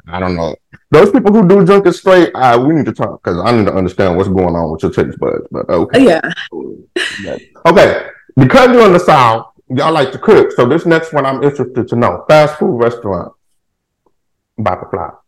I, 0.06 0.20
don't 0.20 0.36
know. 0.36 0.54
Those 0.90 1.10
people 1.10 1.32
who 1.32 1.48
do 1.48 1.64
drink 1.64 1.86
it 1.86 1.94
straight, 1.94 2.30
uh, 2.34 2.62
we 2.62 2.74
need 2.74 2.84
to 2.84 2.92
talk 2.92 3.22
because 3.22 3.40
I 3.42 3.56
need 3.56 3.64
to 3.64 3.74
understand 3.74 4.18
what's 4.18 4.28
going 4.28 4.54
on 4.54 4.70
with 4.70 4.82
your 4.82 4.92
taste 4.92 5.18
buds. 5.18 5.46
But 5.50 5.70
okay, 5.70 6.04
Yeah. 6.04 6.20
okay. 7.64 8.06
Because 8.36 8.70
you're 8.70 8.84
in 8.84 8.92
the 8.92 9.00
South, 9.00 9.46
y'all 9.70 9.92
like 9.92 10.12
to 10.12 10.18
cook. 10.18 10.52
So 10.52 10.66
this 10.68 10.84
next 10.84 11.14
one, 11.14 11.24
I'm 11.24 11.42
interested 11.42 11.88
to 11.88 11.96
know: 11.96 12.26
fast 12.28 12.58
food 12.58 12.76
restaurant, 12.76 13.32
or 14.58 14.88
flop. 14.90 15.24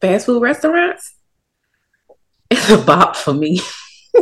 Fast 0.00 0.26
food 0.26 0.40
restaurants? 0.40 1.14
It's 2.50 2.70
a 2.70 2.78
bop 2.78 3.16
for 3.16 3.32
me. 3.32 3.60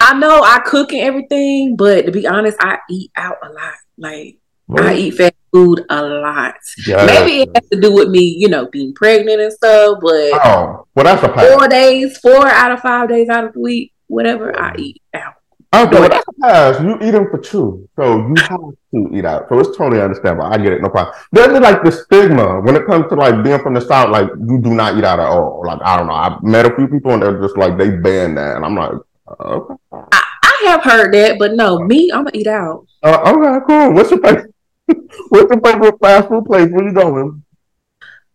I 0.00 0.14
know 0.18 0.42
I 0.42 0.60
cook 0.64 0.92
and 0.92 1.02
everything, 1.02 1.76
but 1.76 2.06
to 2.06 2.12
be 2.12 2.26
honest, 2.26 2.56
I 2.60 2.78
eat 2.90 3.10
out 3.16 3.36
a 3.42 3.48
lot. 3.50 3.74
Like 3.98 4.38
I 4.76 4.94
eat 4.94 5.14
fast 5.14 5.34
food 5.52 5.84
a 5.88 6.02
lot. 6.02 6.54
Yeah. 6.86 7.04
Maybe 7.06 7.42
it 7.42 7.50
has 7.54 7.68
to 7.70 7.80
do 7.80 7.94
with 7.94 8.08
me, 8.08 8.36
you 8.38 8.48
know, 8.48 8.66
being 8.66 8.94
pregnant 8.94 9.40
and 9.40 9.52
stuff, 9.52 9.98
but 10.00 10.32
Oh, 10.44 10.86
well, 10.94 11.04
that's 11.04 11.22
a 11.22 11.28
four 11.28 11.68
days, 11.68 12.18
four 12.18 12.46
out 12.46 12.72
of 12.72 12.80
five 12.80 13.08
days 13.08 13.28
out 13.28 13.44
of 13.44 13.52
the 13.52 13.60
week, 13.60 13.92
whatever, 14.06 14.58
I 14.58 14.72
mm. 14.72 14.78
eat 14.80 15.02
out. 15.14 15.31
Okay, 15.74 16.00
well, 16.00 16.08
that's 16.08 16.24
a 16.28 16.32
pass. 16.42 16.82
You 16.82 16.98
eat 17.00 17.12
them 17.12 17.30
for 17.30 17.38
two, 17.38 17.88
so 17.96 18.18
you 18.28 18.34
have 18.36 18.60
to 18.94 19.08
eat 19.10 19.24
out. 19.24 19.48
So 19.48 19.58
it's 19.58 19.74
totally 19.74 20.02
understandable. 20.02 20.44
I 20.44 20.58
get 20.58 20.74
it, 20.74 20.82
no 20.82 20.90
problem. 20.90 21.16
There's 21.32 21.58
like 21.60 21.82
the 21.82 21.90
stigma 21.90 22.60
when 22.60 22.76
it 22.76 22.84
comes 22.84 23.08
to 23.08 23.14
like 23.14 23.42
being 23.42 23.58
from 23.58 23.72
the 23.72 23.80
south. 23.80 24.10
Like 24.10 24.28
you 24.46 24.60
do 24.60 24.74
not 24.74 24.98
eat 24.98 25.04
out 25.04 25.18
at 25.18 25.28
all. 25.28 25.62
Like 25.64 25.80
I 25.82 25.96
don't 25.96 26.08
know. 26.08 26.14
I've 26.14 26.42
met 26.42 26.66
a 26.66 26.76
few 26.76 26.88
people 26.88 27.12
and 27.12 27.22
they're 27.22 27.40
just 27.40 27.56
like 27.56 27.78
they 27.78 27.88
ban 27.88 28.34
that, 28.34 28.56
and 28.56 28.66
I'm 28.66 28.74
like, 28.74 28.92
uh, 29.26 29.32
okay, 29.32 29.74
I 30.12 30.62
have 30.66 30.82
heard 30.82 31.14
that, 31.14 31.38
but 31.38 31.54
no, 31.54 31.78
me, 31.78 32.10
I'm 32.12 32.24
gonna 32.24 32.36
eat 32.36 32.48
out. 32.48 32.86
Uh, 33.02 33.32
okay, 33.34 33.64
cool. 33.66 33.94
What's 33.94 34.10
your 34.10 34.20
favorite? 34.20 34.54
What's 35.30 35.50
your 35.50 35.60
favorite 35.62 35.94
fast 36.02 36.28
food 36.28 36.44
place? 36.44 36.68
Where 36.70 36.84
you 36.84 36.92
going? 36.92 37.42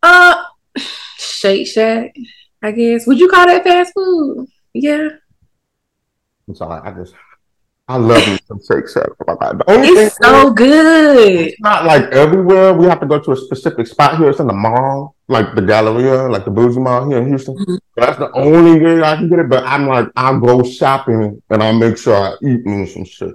Uh, 0.01 0.43
Shake 1.19 1.67
Shack. 1.67 2.15
I 2.63 2.71
guess. 2.71 3.05
Would 3.05 3.19
you 3.19 3.29
call 3.29 3.45
that 3.45 3.63
fast 3.63 3.93
food? 3.93 4.47
Yeah. 4.73 5.09
I'm 6.47 6.55
sorry. 6.55 6.81
I 6.83 6.91
just 6.91 7.13
I 7.89 7.95
love 7.95 8.27
me 8.27 8.37
some 8.47 8.59
Shake 8.59 8.89
Shack. 8.89 9.07
Oh 9.19 9.23
my 9.27 9.35
God. 9.35 9.59
The 9.59 9.71
only 9.71 9.87
It's 9.87 10.17
so 10.21 10.47
is, 10.47 10.53
good. 10.55 11.47
It's 11.47 11.61
not 11.61 11.85
like 11.85 12.03
everywhere. 12.11 12.73
We 12.73 12.85
have 12.85 12.99
to 12.99 13.05
go 13.05 13.17
to 13.19 13.31
a 13.31 13.35
specific 13.37 13.87
spot 13.87 14.17
here. 14.17 14.29
It's 14.29 14.39
in 14.41 14.47
the 14.47 14.53
mall, 14.53 15.15
like 15.29 15.55
the 15.55 15.61
Galleria, 15.61 16.27
like 16.27 16.43
the 16.43 16.51
Bougie 16.51 16.79
Mall 16.79 17.07
here 17.07 17.19
in 17.19 17.27
Houston. 17.29 17.55
Mhm. 17.55 17.79
That's 17.95 18.17
the 18.17 18.29
only 18.33 18.81
way 18.81 19.01
I 19.01 19.15
can 19.15 19.29
get 19.29 19.39
it. 19.39 19.47
But 19.47 19.63
I'm 19.63 19.87
like, 19.87 20.09
I'll 20.17 20.37
go 20.39 20.63
shopping 20.63 21.41
and 21.49 21.63
I'll 21.63 21.73
make 21.73 21.97
sure 21.97 22.13
I 22.15 22.33
eat 22.45 22.65
me 22.65 22.85
some 22.87 23.05
shit. 23.05 23.33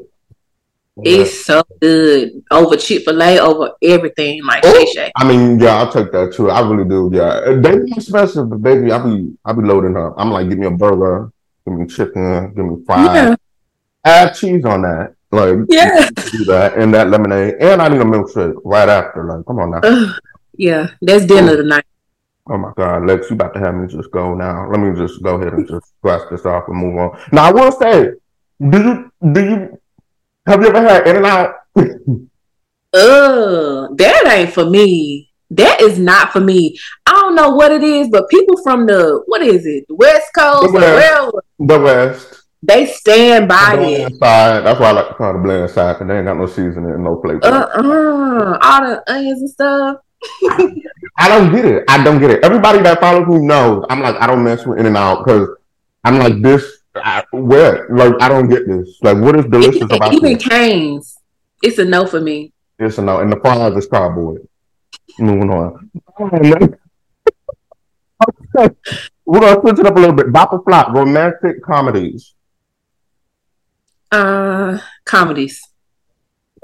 It's 1.03 1.47
so 1.47 1.63
good. 1.81 2.43
Over 2.51 2.77
Chick 2.77 3.05
fil 3.07 3.23
A, 3.23 3.39
over 3.39 3.71
everything 3.81 4.45
like 4.45 4.63
Oh. 4.67 4.75
Shake 4.75 4.89
Shack. 4.95 5.13
I 5.17 5.27
mean, 5.27 5.59
yeah, 5.61 5.77
I'll 5.77 5.91
take 5.91 6.13
that 6.13 6.35
too. 6.35 6.51
I 6.51 6.61
really 6.61 6.85
do. 6.87 7.09
Yeah, 7.11 7.55
they 7.57 7.79
be 7.79 7.93
expensive, 7.97 8.51
but 8.51 8.61
baby, 8.63 8.93
I 8.93 8.99
be 8.99 9.33
I 9.47 9.55
be 9.55 9.63
loading 9.63 9.97
up. 9.97 10.13
I'm 10.19 10.31
like, 10.31 10.51
give 10.51 10.59
me 10.59 10.67
a 10.67 10.71
burger, 10.71 11.33
give 11.67 11.75
me 11.79 11.87
chicken, 11.87 12.53
give 12.55 12.67
me 12.67 12.85
fries, 12.85 13.07
Yeah. 13.07 13.37
Add 14.05 14.35
cheese 14.35 14.65
on 14.65 14.83
that, 14.83 15.15
like 15.31 15.59
Yeah. 15.69 16.09
do 16.33 16.45
that, 16.47 16.77
and 16.77 16.93
that 16.95 17.09
lemonade, 17.09 17.55
and 17.61 17.81
I 17.81 17.89
need 17.89 18.01
a 18.01 18.05
milkshake 18.05 18.61
right 18.65 18.89
after. 18.89 19.25
Like, 19.25 19.47
come 19.47 19.61
on 19.61 19.71
now. 19.71 19.81
Ugh. 19.83 20.19
yeah. 20.55 20.89
That's 21.01 21.25
dinner 21.27 21.53
oh. 21.53 21.57
tonight. 21.57 21.85
Oh 22.49 22.59
my 22.59 22.73
God, 22.77 23.03
Lexx, 23.03 23.31
you 23.31 23.37
about 23.37 23.55
to 23.55 23.61
have 23.61 23.75
me 23.75 23.87
just 23.87 24.11
go 24.11 24.35
now. 24.35 24.69
Let 24.69 24.81
me 24.81 24.99
just 24.99 25.23
go 25.23 25.37
ahead 25.37 25.53
and 25.53 25.69
just 25.69 25.87
scratch 25.99 26.23
this 26.29 26.45
off 26.45 26.65
and 26.67 26.77
move 26.77 26.97
on. 26.97 27.17
Now, 27.31 27.45
I 27.45 27.53
will 27.53 27.71
say, 27.71 28.11
do 28.69 28.83
you 28.83 29.13
do 29.33 29.45
you 29.45 29.81
have 30.47 30.61
you 30.61 30.69
ever 30.69 30.83
had 30.83 31.07
In-N-Out? 31.07 31.55
Ugh, 32.95 33.97
that 33.97 34.27
ain't 34.27 34.53
for 34.53 34.69
me. 34.69 35.31
That 35.51 35.81
is 35.81 35.99
not 35.99 36.33
for 36.33 36.41
me. 36.41 36.77
I 37.07 37.13
don't 37.13 37.37
know 37.37 37.51
what 37.51 37.71
it 37.71 37.85
is, 37.85 38.09
but 38.09 38.29
people 38.29 38.61
from 38.63 38.87
the 38.87 39.23
what 39.27 39.43
is 39.43 39.65
it, 39.65 39.87
the 39.87 39.95
West 39.95 40.29
Coast, 40.35 40.73
The 40.73 40.81
West. 40.81 41.33
The 41.61 41.79
West. 41.79 42.42
They 42.63 42.87
stand 42.87 43.49
by 43.49 43.77
it. 43.81 44.15
side. 44.19 44.65
That's 44.65 44.79
why 44.79 44.91
I 44.91 44.93
like 44.93 45.09
to 45.09 45.15
call 45.15 45.33
the 45.33 45.39
bland 45.41 45.71
side, 45.71 45.95
because 45.95 46.07
they 46.07 46.17
ain't 46.17 46.27
got 46.27 46.37
no 46.37 46.47
seasoning 46.47 46.93
and 46.93 47.03
no 47.05 47.21
flavor. 47.21 47.45
Uh 47.45 47.49
uh 47.49 48.59
all 48.63 48.81
the 48.81 49.03
onions 49.09 49.41
and 49.41 49.51
stuff. 49.51 49.97
I 51.19 51.29
don't 51.29 51.53
get 51.53 51.65
it. 51.65 51.85
I 51.89 52.03
don't 52.05 52.21
get 52.21 52.31
it. 52.31 52.45
Everybody 52.45 52.81
that 52.83 53.01
follows 53.01 53.27
me 53.27 53.39
knows. 53.39 53.85
I'm 53.91 54.01
like, 54.01 54.15
I 54.21 54.29
don't 54.29 54.45
mess 54.45 54.65
with 54.65 54.79
In-N-Out 54.79 55.25
because 55.25 55.49
I'm 56.05 56.19
like 56.19 56.41
this. 56.41 56.65
I, 56.95 57.25
where 57.33 57.89
like 57.89 58.15
I 58.21 58.29
don't 58.29 58.49
get 58.49 58.67
this. 58.69 58.99
Like, 59.03 59.17
what 59.19 59.37
is 59.37 59.47
delicious 59.47 59.83
Even, 59.83 59.97
about 59.97 60.13
even 60.13 60.35
this? 60.35 60.47
Canes, 60.47 61.17
it's 61.63 61.79
a 61.79 61.85
no 61.85 62.07
for 62.07 62.21
me. 62.21 62.53
Yes 62.79 62.99
or 62.99 63.03
no? 63.03 63.21
And 63.21 63.33
the 63.33 63.41
fries 63.41 63.77
is 63.77 63.87
cardboard. 63.87 64.47
Moving 65.19 65.51
on. 65.51 65.91
okay. 66.21 66.77
We're 69.25 69.41
gonna 69.41 69.61
switch 69.61 69.79
it 69.79 69.87
up 69.87 69.97
a 69.97 69.99
little 69.99 70.15
bit. 70.15 70.33
Bop 70.33 70.53
or 70.53 70.63
flop, 70.63 70.95
romantic 70.95 71.63
comedies. 71.65 72.35
Uh, 74.13 74.79
comedies. 75.05 75.61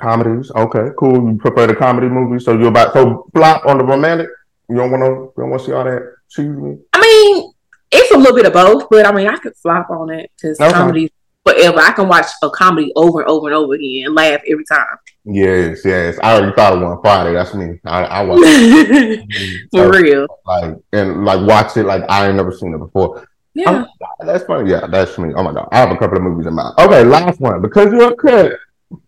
Comedies. 0.01 0.51
Okay, 0.55 0.89
cool. 0.99 1.31
You 1.33 1.39
prefer 1.39 1.67
the 1.67 1.75
comedy 1.75 2.09
movies, 2.09 2.45
so 2.45 2.53
you're 2.57 2.69
about 2.69 2.93
so 2.93 3.29
flop 3.35 3.67
on 3.67 3.79
the 3.79 3.85
romantic. 3.85 4.29
You 4.69 4.77
don't 4.77 4.91
want 4.91 5.03
to. 5.03 5.07
You 5.07 5.33
don't 5.39 5.51
want 5.51 5.63
to 5.63 5.67
see 5.67 5.73
all 5.73 5.85
that 5.85 6.15
cheesy. 6.29 6.79
I 6.93 7.01
mean, 7.01 7.53
it's 7.91 8.13
a 8.13 8.19
little 8.19 8.37
bit 8.37 8.47
of 8.47 8.53
both, 8.53 8.89
but 8.91 9.07
I 9.07 9.13
mean, 9.13 9.27
I 9.27 9.37
could 9.39 9.57
flop 9.57 9.91
on 9.91 10.11
it 10.11 10.31
because 10.37 10.61
Okay. 10.61 10.73
comedy 10.73 11.13
forever. 11.45 11.79
I 11.81 11.93
can 11.93 12.07
watch 12.07 12.27
a 12.43 12.51
comedy 12.51 12.93
over 12.95 13.23
and 13.23 13.31
over 13.31 13.47
and 13.49 13.57
over 13.57 13.75
again 13.75 14.07
and 14.07 14.15
laugh 14.15 14.41
every 14.47 14.65
time. 14.71 14.87
Yes, 15.25 15.81
yes. 15.85 16.19
I 16.23 16.37
already 16.37 16.55
thought 16.55 16.75
of 16.75 16.83
one 16.83 17.01
Friday. 17.03 17.33
That's 17.33 17.55
me. 17.55 17.81
I, 17.85 18.05
I 18.05 18.23
watch 18.23 18.39
For 19.73 19.91
real. 19.91 20.27
like 20.47 20.77
and 20.93 21.25
like 21.25 21.47
watch 21.47 21.77
it 21.77 21.85
like 21.85 22.03
I 22.09 22.27
ain't 22.29 22.37
never 22.37 22.53
seen 22.53 22.73
it 22.75 22.79
before. 22.79 23.27
Oh 23.67 23.87
yeah. 24.01 24.07
That's 24.21 24.45
funny. 24.45 24.71
Yeah, 24.71 24.87
that's 24.87 25.19
me. 25.19 25.33
Oh 25.35 25.43
my 25.43 25.53
god, 25.53 25.69
I 25.73 25.79
have 25.79 25.91
a 25.91 25.97
couple 25.97 26.19
of 26.19 26.23
movies 26.23 26.47
in 26.47 26.55
mind. 26.55 26.75
Okay, 26.79 27.03
last 27.05 27.41
one 27.41 27.61
because 27.63 27.93
you're 27.93 28.13
a 28.13 28.17
cook. 28.17 28.61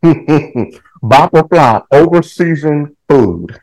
Bop 1.02 1.33
or 1.33 1.49
flop 1.49 1.87
over 1.90 2.23
seasoned 2.23 2.95
food. 3.09 3.59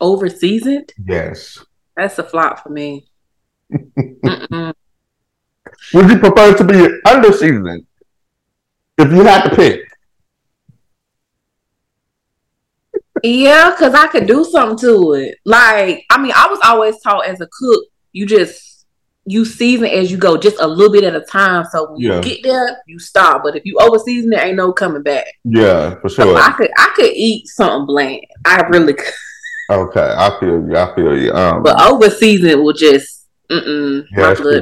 Over 0.00 0.28
seasoned? 0.28 0.92
Yes. 1.06 1.64
That's 1.96 2.18
a 2.18 2.24
flop 2.24 2.62
for 2.62 2.70
me. 2.70 3.06
Would 3.70 3.86
you 6.10 6.18
prefer 6.18 6.56
to 6.56 6.64
be 6.64 6.88
under 7.08 7.32
seasoned 7.32 7.86
if 8.98 9.12
you 9.12 9.24
had 9.24 9.48
to 9.48 9.54
pick? 9.54 9.80
Yeah, 13.22 13.70
because 13.70 13.94
I 13.94 14.08
could 14.08 14.26
do 14.26 14.44
something 14.44 14.76
to 14.78 15.12
it. 15.14 15.38
Like, 15.44 16.04
I 16.10 16.20
mean, 16.20 16.32
I 16.34 16.48
was 16.48 16.58
always 16.64 17.00
taught 17.00 17.26
as 17.26 17.40
a 17.40 17.46
cook, 17.46 17.84
you 18.12 18.26
just 18.26 18.73
you 19.26 19.44
season 19.44 19.86
as 19.86 20.10
you 20.10 20.16
go, 20.18 20.36
just 20.36 20.60
a 20.60 20.66
little 20.66 20.92
bit 20.92 21.04
at 21.04 21.14
a 21.14 21.20
time. 21.20 21.64
So 21.72 21.90
when 21.92 22.00
Yeah. 22.00 22.16
you 22.16 22.22
get 22.22 22.42
there, 22.42 22.78
you 22.86 22.98
stop. 22.98 23.42
But 23.42 23.56
if 23.56 23.64
you 23.64 23.78
over 23.80 23.98
season 23.98 24.32
it, 24.32 24.40
ain't 24.40 24.56
no 24.56 24.72
coming 24.72 25.02
back. 25.02 25.26
Yeah, 25.44 25.94
for 26.00 26.08
So 26.08 26.24
sure. 26.24 26.36
I 26.38 26.52
could 26.52 26.70
I 26.76 26.92
could 26.94 27.10
eat 27.14 27.46
something 27.48 27.86
bland. 27.86 28.20
I 28.44 28.62
really 28.68 28.94
could. 28.94 29.12
Okay, 29.70 30.14
I 30.16 30.38
feel 30.40 30.68
you. 30.68 30.76
I 30.76 30.94
feel 30.94 31.18
you. 31.18 31.32
Um, 31.32 31.62
But 31.62 31.80
over 31.80 32.10
season 32.10 32.62
will 32.62 32.74
just 32.74 33.26
mm-mm, 33.50 34.04
Yeah. 34.16 34.60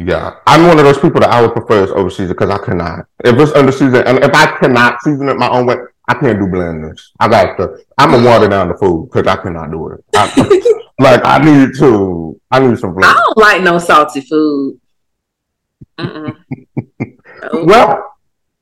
Yeah, 0.00 0.34
I'm 0.46 0.68
one 0.68 0.78
of 0.78 0.84
those 0.84 0.98
people 0.98 1.20
that 1.20 1.30
I 1.30 1.42
would 1.42 1.52
prefer 1.52 1.82
is 1.82 1.90
over 1.90 2.08
season 2.08 2.28
because 2.28 2.50
I 2.50 2.58
cannot. 2.64 3.06
If 3.24 3.36
it's 3.36 3.52
under 3.52 3.72
season, 3.72 3.96
and 4.06 4.18
if 4.22 4.30
I 4.32 4.46
cannot 4.60 5.02
season 5.02 5.28
it 5.28 5.36
my 5.36 5.48
own 5.48 5.66
way, 5.66 5.74
I 6.06 6.14
can't 6.14 6.38
do 6.38 6.46
blandness. 6.46 7.10
I 7.18 7.26
got 7.26 7.56
to. 7.56 7.78
I'm 7.98 8.12
gonna 8.12 8.24
water 8.24 8.48
down 8.48 8.68
the 8.68 8.76
food 8.76 9.10
because 9.12 9.26
I 9.26 9.42
cannot 9.42 9.72
do 9.72 9.88
it. 9.88 10.04
I, 10.14 10.80
like 10.98 11.20
I 11.24 11.38
need 11.38 11.74
to. 11.78 12.40
I 12.50 12.60
need 12.60 12.78
some 12.78 12.96
I 13.02 13.12
don't 13.12 13.38
like 13.38 13.62
no 13.62 13.78
salty 13.78 14.20
food. 14.22 14.80
No. 15.98 16.34
Well, 17.52 18.16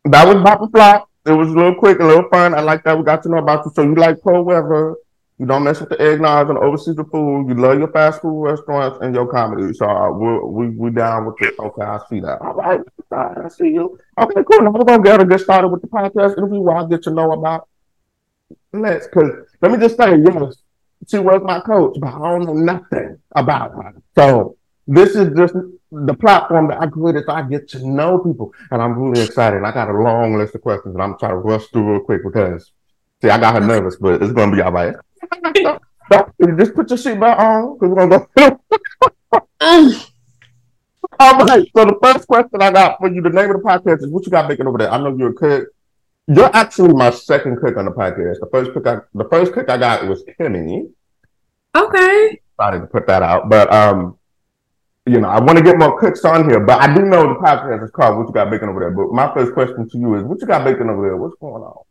that 0.04 0.26
was 0.26 0.42
Bop 0.42 0.60
and 0.60 0.70
Flop. 0.70 1.08
It 1.24 1.32
was 1.32 1.48
a 1.48 1.52
little 1.52 1.74
quick, 1.74 1.98
a 2.00 2.04
little 2.04 2.28
fun. 2.28 2.54
I 2.54 2.60
like 2.60 2.84
that. 2.84 2.96
We 2.96 3.04
got 3.04 3.22
to 3.22 3.28
know 3.28 3.38
about 3.38 3.64
you. 3.64 3.72
So 3.74 3.82
you 3.82 3.94
like 3.94 4.20
cold 4.22 4.46
weather. 4.46 4.96
You 5.38 5.46
don't 5.46 5.64
mess 5.64 5.80
with 5.80 5.90
the 5.90 5.96
eggnogs 5.96 6.48
and 6.48 6.58
overseas 6.58 6.96
the 6.96 7.04
food. 7.04 7.48
You 7.48 7.54
love 7.54 7.78
your 7.78 7.92
fast 7.92 8.22
food 8.22 8.42
restaurants 8.42 8.98
and 9.02 9.14
your 9.14 9.26
comedy. 9.26 9.72
So 9.74 9.86
uh, 9.86 10.10
we 10.10 10.38
we 10.38 10.68
we 10.76 10.90
down 10.90 11.26
with 11.26 11.40
it. 11.40 11.54
Okay, 11.58 11.82
I 11.82 11.98
see 12.08 12.20
that. 12.20 12.40
All 12.40 12.54
right, 12.54 12.80
I 13.12 13.48
see 13.48 13.68
you. 13.68 13.98
Okay, 14.18 14.42
cool. 14.50 14.62
Now 14.62 14.70
we're 14.70 14.84
gonna 14.84 15.02
get 15.02 15.18
to 15.18 15.26
get 15.26 15.40
started 15.40 15.68
with 15.68 15.82
the 15.82 15.88
podcast 15.88 16.38
interview 16.38 16.60
where 16.60 16.76
I 16.76 16.86
get 16.86 17.02
to 17.04 17.10
know 17.10 17.32
about 17.32 17.68
Let's. 18.72 19.06
Because 19.06 19.30
let 19.60 19.72
me 19.72 19.78
just 19.78 19.96
say, 19.96 20.16
yes, 20.16 20.54
she 21.08 21.18
was 21.18 21.42
my 21.44 21.60
coach, 21.60 21.96
but 22.00 22.08
I 22.08 22.18
don't 22.18 22.44
know 22.44 22.54
nothing 22.54 23.18
about 23.34 23.72
her. 23.72 23.94
So 24.14 24.56
this 24.86 25.14
is 25.14 25.36
just 25.36 25.54
the 25.92 26.14
platform 26.14 26.68
that 26.68 26.80
I 26.80 26.86
created 26.86 27.24
so 27.26 27.32
I 27.32 27.42
get 27.42 27.68
to 27.70 27.86
know 27.86 28.18
people. 28.18 28.52
And 28.70 28.82
I'm 28.82 28.98
really 28.98 29.24
excited. 29.24 29.62
I 29.64 29.72
got 29.72 29.88
a 29.88 29.92
long 29.92 30.36
list 30.36 30.54
of 30.54 30.62
questions 30.62 30.94
and 30.94 31.02
I'm 31.02 31.18
trying 31.18 31.32
to 31.32 31.36
rush 31.36 31.66
through 31.68 31.92
real 31.92 32.00
quick 32.00 32.22
because 32.24 32.72
see, 33.22 33.30
I 33.30 33.38
got 33.38 33.54
her 33.54 33.66
nervous, 33.66 33.96
but 33.96 34.22
it's 34.22 34.32
gonna 34.32 34.54
be 34.54 34.62
all 34.62 34.72
right. 34.72 34.94
Just 36.58 36.74
put 36.74 36.88
your 36.90 36.98
seatbelt 36.98 37.38
on 37.38 37.78
because 37.78 37.90
we're 37.90 38.06
gonna 38.06 38.26
go. 38.40 38.60
All 41.18 41.46
right. 41.46 41.66
So 41.74 41.84
the 41.84 41.98
first 42.02 42.26
question 42.26 42.60
I 42.60 42.70
got 42.70 42.98
for 42.98 43.08
you, 43.08 43.22
the 43.22 43.30
name 43.30 43.50
of 43.50 43.56
the 43.56 43.62
podcast 43.62 44.02
is 44.02 44.10
what 44.10 44.26
you 44.26 44.30
got 44.30 44.48
baking 44.48 44.66
over 44.66 44.78
there. 44.78 44.90
I 44.90 44.98
know 44.98 45.16
you're 45.16 45.30
a 45.30 45.34
cook. 45.34 45.68
You're 46.28 46.54
actually 46.54 46.92
my 46.92 47.10
second 47.10 47.58
cook 47.58 47.76
on 47.76 47.86
the 47.86 47.92
podcast. 47.92 48.40
The 48.40 48.48
first 48.52 48.72
cook 48.72 48.86
I 48.86 48.98
the 49.14 49.28
first 49.28 49.52
cook 49.52 49.70
I 49.70 49.78
got 49.78 50.06
was 50.06 50.24
Kimmy. 50.38 50.90
Okay. 51.76 52.40
Started 52.54 52.80
to 52.80 52.86
put 52.86 53.06
that 53.06 53.22
out. 53.22 53.48
But 53.48 53.72
um, 53.72 54.18
you 55.06 55.20
know, 55.20 55.28
I 55.28 55.40
want 55.40 55.58
to 55.58 55.64
get 55.64 55.78
more 55.78 55.98
cooks 56.00 56.24
on 56.24 56.48
here, 56.48 56.60
but 56.60 56.80
I 56.80 56.92
do 56.92 57.02
know 57.02 57.28
the 57.28 57.40
podcast 57.40 57.84
is 57.84 57.90
called 57.90 58.18
What 58.18 58.26
You 58.28 58.32
Got 58.32 58.50
Baking 58.50 58.68
Over 58.68 58.80
There. 58.80 58.90
But 58.90 59.12
my 59.12 59.32
first 59.32 59.52
question 59.52 59.88
to 59.88 59.98
you 59.98 60.14
is 60.16 60.24
what 60.24 60.40
you 60.40 60.46
got 60.46 60.64
baking 60.64 60.88
over 60.88 61.02
there? 61.02 61.16
What's 61.16 61.36
going 61.40 61.62
on? 61.62 61.82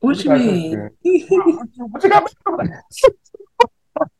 What 0.00 0.18
you 0.18 0.24
got 0.24 0.40
mean? 0.40 0.90
cooking? 1.02 1.68
What 1.90 2.02
you 2.02 2.10
got 2.10 2.24
baking 2.24 2.36
over 2.46 2.64
there? 2.66 2.84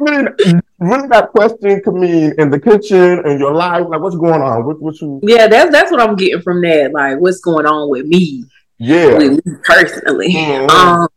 I 0.00 0.02
mean, 0.02 0.60
really 0.78 1.08
that 1.08 1.30
question 1.30 1.82
could 1.82 1.94
mean 1.94 2.32
in 2.38 2.50
the 2.50 2.58
kitchen, 2.58 3.22
and 3.24 3.38
your 3.38 3.52
life, 3.52 3.86
like 3.88 4.00
what's 4.00 4.16
going 4.16 4.40
on? 4.40 4.64
What 4.64 4.80
what 4.80 4.98
you 5.00 5.20
yeah, 5.22 5.46
that's 5.46 5.70
that's 5.70 5.90
what 5.90 6.00
I'm 6.00 6.16
getting 6.16 6.40
from 6.40 6.62
that. 6.62 6.92
Like, 6.92 7.20
what's 7.20 7.40
going 7.40 7.66
on 7.66 7.90
with 7.90 8.06
me, 8.06 8.44
yeah. 8.78 9.18
with 9.18 9.44
me 9.44 9.52
personally? 9.62 10.32
Mhm. 10.32 10.70
Um, 10.70 11.08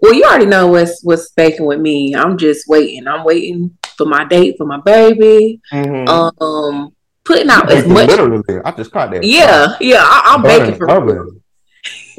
well, 0.00 0.14
you 0.14 0.24
already 0.24 0.46
know 0.46 0.66
what's 0.68 1.02
what's 1.02 1.30
baking 1.32 1.66
with 1.66 1.80
me. 1.80 2.14
I'm 2.14 2.38
just 2.38 2.66
waiting. 2.68 3.06
I'm 3.06 3.24
waiting 3.24 3.76
for 3.96 4.06
my 4.06 4.24
date 4.24 4.56
for 4.56 4.66
my 4.66 4.80
baby. 4.80 5.60
Mhm. 5.72 6.08
Um, 6.40 6.94
putting 7.24 7.50
out 7.50 7.70
as 7.70 7.86
much. 7.86 8.08
literally. 8.08 8.42
I 8.64 8.70
just 8.72 8.90
caught 8.90 9.10
that. 9.10 9.24
Yeah, 9.24 9.76
yeah. 9.80 10.02
I, 10.02 10.34
I'm 10.34 10.42
Burning 10.42 10.58
baking 10.60 10.78
for 10.78 10.90
oven. 10.90 11.42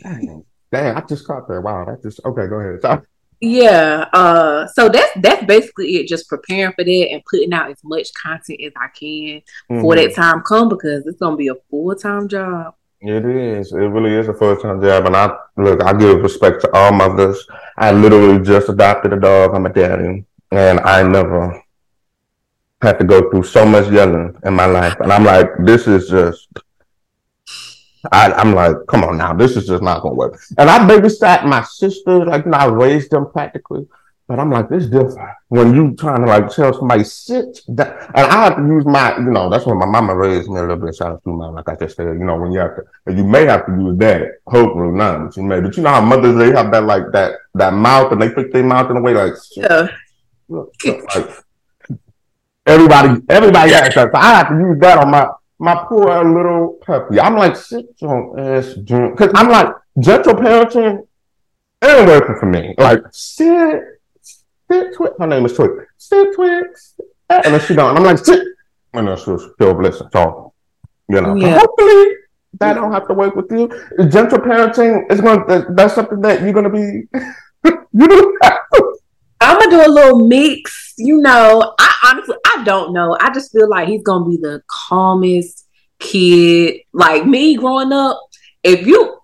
Dang, 0.03 0.45
dang, 0.71 0.95
I 0.95 1.01
just 1.01 1.25
caught 1.25 1.47
that. 1.47 1.61
Wow, 1.61 1.85
that 1.85 2.01
just 2.03 2.21
okay. 2.25 2.47
Go 2.47 2.55
ahead. 2.55 2.81
Sorry. 2.81 3.01
Yeah. 3.39 4.05
Uh 4.13 4.67
so 4.67 4.87
that's 4.87 5.11
that's 5.15 5.43
basically 5.45 5.95
it, 5.95 6.07
just 6.07 6.29
preparing 6.29 6.73
for 6.73 6.83
that 6.83 7.07
and 7.11 7.23
putting 7.29 7.51
out 7.53 7.71
as 7.71 7.79
much 7.83 8.13
content 8.13 8.61
as 8.63 8.71
I 8.75 8.87
can 8.89 9.41
mm-hmm. 9.69 9.81
for 9.81 9.95
that 9.95 10.13
time 10.13 10.41
come 10.41 10.69
because 10.69 11.07
it's 11.07 11.19
gonna 11.19 11.35
be 11.35 11.47
a 11.47 11.55
full 11.71 11.95
time 11.95 12.27
job. 12.27 12.75
It 13.01 13.25
is. 13.25 13.71
It 13.71 13.77
really 13.77 14.13
is 14.13 14.27
a 14.27 14.33
full 14.33 14.55
time 14.57 14.81
job. 14.81 15.05
And 15.07 15.15
I 15.15 15.35
look, 15.57 15.83
I 15.83 15.93
give 15.93 16.21
respect 16.21 16.61
to 16.61 16.71
all 16.75 16.91
mothers. 16.91 17.47
I 17.77 17.91
literally 17.91 18.43
just 18.43 18.69
adopted 18.69 19.13
a 19.13 19.19
dog. 19.19 19.55
I'm 19.55 19.65
a 19.65 19.73
daddy. 19.73 20.25
And 20.51 20.79
I 20.81 21.01
never 21.03 21.63
had 22.81 22.99
to 22.99 23.05
go 23.05 23.29
through 23.29 23.43
so 23.43 23.65
much 23.65 23.91
yelling 23.91 24.35
in 24.43 24.53
my 24.53 24.65
life. 24.65 24.99
And 24.99 25.11
I'm 25.11 25.23
like, 25.23 25.49
this 25.63 25.87
is 25.87 26.09
just 26.09 26.47
I, 28.11 28.41
am 28.41 28.53
like, 28.53 28.75
come 28.87 29.03
on 29.03 29.17
now, 29.17 29.33
this 29.33 29.55
is 29.55 29.67
just 29.67 29.83
not 29.83 30.01
gonna 30.01 30.15
work. 30.15 30.39
And 30.57 30.69
I 30.69 30.79
babysat 30.79 31.45
my 31.45 31.63
sisters, 31.63 32.25
like 32.27 32.45
you 32.45 32.51
know, 32.51 32.57
I 32.57 32.65
raised 32.65 33.11
them 33.11 33.29
practically. 33.31 33.87
But 34.31 34.39
I'm 34.39 34.49
like, 34.49 34.69
this 34.69 34.85
different. 34.85 35.19
When 35.49 35.75
you 35.75 35.93
trying 35.93 36.21
to 36.21 36.25
like 36.25 36.47
tell 36.47 36.71
somebody 36.71 37.03
sit 37.03 37.59
down, 37.75 37.91
and 38.15 38.25
I 38.27 38.45
have 38.45 38.55
to 38.55 38.61
use 38.61 38.85
my, 38.85 39.17
you 39.17 39.29
know, 39.29 39.49
that's 39.49 39.65
when 39.65 39.77
my 39.77 39.85
mama 39.85 40.15
raised 40.15 40.47
me 40.49 40.57
a 40.57 40.61
little 40.61 40.77
bit. 40.77 40.95
Shout 40.95 41.11
out 41.11 41.23
to 41.25 41.29
my, 41.31 41.49
like 41.49 41.67
I 41.67 41.75
just 41.75 41.97
said, 41.97 42.17
you 42.17 42.23
know, 42.23 42.37
when 42.37 42.53
you 42.53 42.59
have 42.59 42.77
to, 42.77 43.13
you 43.13 43.25
may 43.25 43.43
have 43.43 43.65
to 43.65 43.73
use 43.73 43.97
that. 43.97 44.21
Hopefully 44.47 44.93
not, 44.93 45.25
but 45.25 45.35
you 45.35 45.43
may. 45.43 45.59
But 45.59 45.75
you 45.75 45.83
know 45.83 45.89
how 45.89 45.99
mothers 45.99 46.37
they 46.37 46.55
have 46.55 46.71
that 46.71 46.85
like 46.85 47.11
that 47.11 47.33
that 47.55 47.73
mouth, 47.73 48.13
and 48.13 48.21
they 48.21 48.29
put 48.29 48.53
their 48.53 48.63
mouth 48.63 48.89
in 48.89 48.95
a 48.95 49.01
way 49.01 49.13
like, 49.13 49.33
yeah. 49.57 49.89
like 50.47 51.29
everybody, 52.65 53.21
everybody 53.27 53.71
has 53.73 53.93
that. 53.93 54.13
So 54.13 54.17
I 54.17 54.35
have 54.35 54.47
to 54.47 54.55
use 54.55 54.79
that 54.79 54.97
on 54.97 55.11
my 55.11 55.27
my 55.59 55.85
poor 55.89 56.23
little 56.23 56.79
puppy. 56.85 57.19
I'm 57.19 57.35
like, 57.35 57.57
sit 57.57 57.85
your 57.97 58.39
ass 58.39 58.75
down. 58.75 59.13
Cause 59.17 59.31
I'm 59.35 59.49
like, 59.49 59.75
gentle 59.99 60.35
parenting 60.35 61.05
ain't 61.83 62.07
working 62.07 62.35
for 62.39 62.45
me. 62.45 62.75
Like, 62.77 63.01
sit, 63.11 63.81
sit, 64.71 64.95
Twix. 64.95 65.13
Her 65.19 65.27
name 65.27 65.45
is 65.45 65.53
Twix. 65.53 65.73
Sit, 65.97 66.35
Twix. 66.35 66.95
And 67.29 67.53
then 67.53 67.61
she 67.61 67.75
don't. 67.75 67.95
I'm 67.97 68.03
like, 68.03 68.17
sit. 68.17 68.45
And 68.93 69.07
then 69.07 69.17
she'll, 69.17 69.39
she'll 69.39 69.81
listen. 69.81 70.09
So, 70.11 70.53
you 71.09 71.21
know, 71.21 71.35
yeah. 71.35 71.59
hopefully 71.59 72.15
that 72.59 72.73
don't 72.73 72.91
have 72.91 73.07
to 73.07 73.13
work 73.13 73.35
with 73.35 73.51
you. 73.51 73.67
Gentle 74.09 74.39
parenting 74.39 75.11
is 75.11 75.21
going 75.21 75.47
to, 75.47 75.67
that's 75.71 75.95
something 75.95 76.21
that 76.21 76.41
you're 76.41 76.53
going 76.53 76.65
to 76.71 77.07
be, 77.63 77.71
you 77.93 78.07
do 78.07 78.37
I'm 79.41 79.57
gonna 79.57 79.71
do 79.71 79.85
a 79.85 79.89
little 79.91 80.27
mix. 80.27 80.93
You 80.97 81.17
know, 81.17 81.73
I 81.79 81.93
honestly 82.05 82.35
I 82.45 82.63
don't 82.63 82.93
know. 82.93 83.17
I 83.19 83.33
just 83.33 83.51
feel 83.51 83.67
like 83.67 83.87
he's 83.87 84.03
gonna 84.03 84.29
be 84.29 84.37
the 84.37 84.61
calmest 84.67 85.67
kid. 85.99 86.81
Like 86.93 87.25
me 87.25 87.55
growing 87.55 87.91
up, 87.91 88.19
if 88.63 88.85
you 88.85 89.17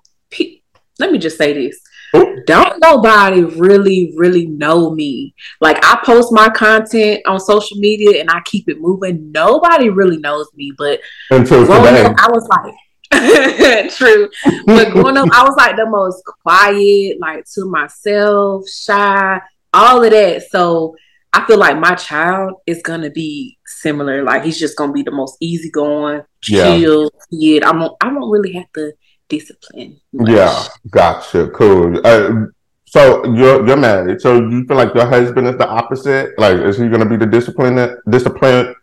let 1.00 1.12
me 1.12 1.20
just 1.20 1.38
say 1.38 1.54
this. 1.54 1.80
Don't 2.14 2.80
nobody 2.80 3.44
really, 3.44 4.14
really 4.16 4.48
know 4.48 4.92
me. 4.92 5.36
Like 5.60 5.84
I 5.84 6.00
post 6.04 6.30
my 6.32 6.50
content 6.50 7.22
on 7.28 7.40
social 7.40 7.78
media 7.78 8.22
and 8.22 8.30
I 8.32 8.42
keep 8.46 8.70
it 8.70 8.80
moving. 8.80 9.32
Nobody 9.32 9.90
really 9.90 10.18
knows 10.18 10.48
me, 10.56 10.72
but 10.78 11.02
until 11.30 11.66
today, 11.66 12.06
up, 12.06 12.16
I 12.18 12.30
was 12.32 12.48
like, 12.48 12.74
true. 13.92 14.30
But 14.66 14.92
growing 14.92 15.18
up, 15.18 15.30
I 15.34 15.44
was 15.44 15.56
like 15.58 15.76
the 15.76 15.86
most 15.86 16.24
quiet, 16.44 17.20
like 17.20 17.46
to 17.56 17.66
myself, 17.66 18.68
shy 18.70 19.42
all 19.74 20.04
of 20.04 20.12
that. 20.12 20.44
So 20.50 20.96
I 21.34 21.46
feel 21.46 21.58
like 21.58 21.78
my 21.78 21.96
child 21.96 22.56
is 22.66 22.82
gonna 22.82 23.10
be 23.10 23.58
similar. 23.66 24.24
Like 24.24 24.44
he's 24.44 24.60
just 24.60 24.78
gonna 24.78 24.94
be 24.94 25.04
the 25.04 25.12
most 25.12 25.38
easygoing, 25.40 26.24
chill 26.42 27.12
yeah. 27.32 27.60
kid. 27.60 27.64
I 27.64 27.72
won't 27.72 27.96
I 28.02 28.12
won't 28.12 28.32
really 28.32 28.54
have 28.54 28.72
to 28.74 28.94
discipline. 29.30 30.00
Much. 30.14 30.30
Yeah, 30.30 30.68
gotcha. 30.90 31.50
Cool. 31.50 32.00
Uh, 32.06 32.48
so 32.86 33.26
you're 33.34 33.66
you're 33.68 33.78
married. 33.78 34.22
So 34.22 34.36
you 34.36 34.66
feel 34.66 34.78
like 34.78 34.94
your 34.96 35.06
husband 35.06 35.48
is 35.48 35.58
the 35.58 35.68
opposite? 35.68 36.38
Like 36.38 36.60
is 36.60 36.78
he 36.78 36.88
gonna 36.88 37.06
be 37.06 37.18
the 37.18 37.26
discipline 37.26 37.98
discipline? 38.10 38.76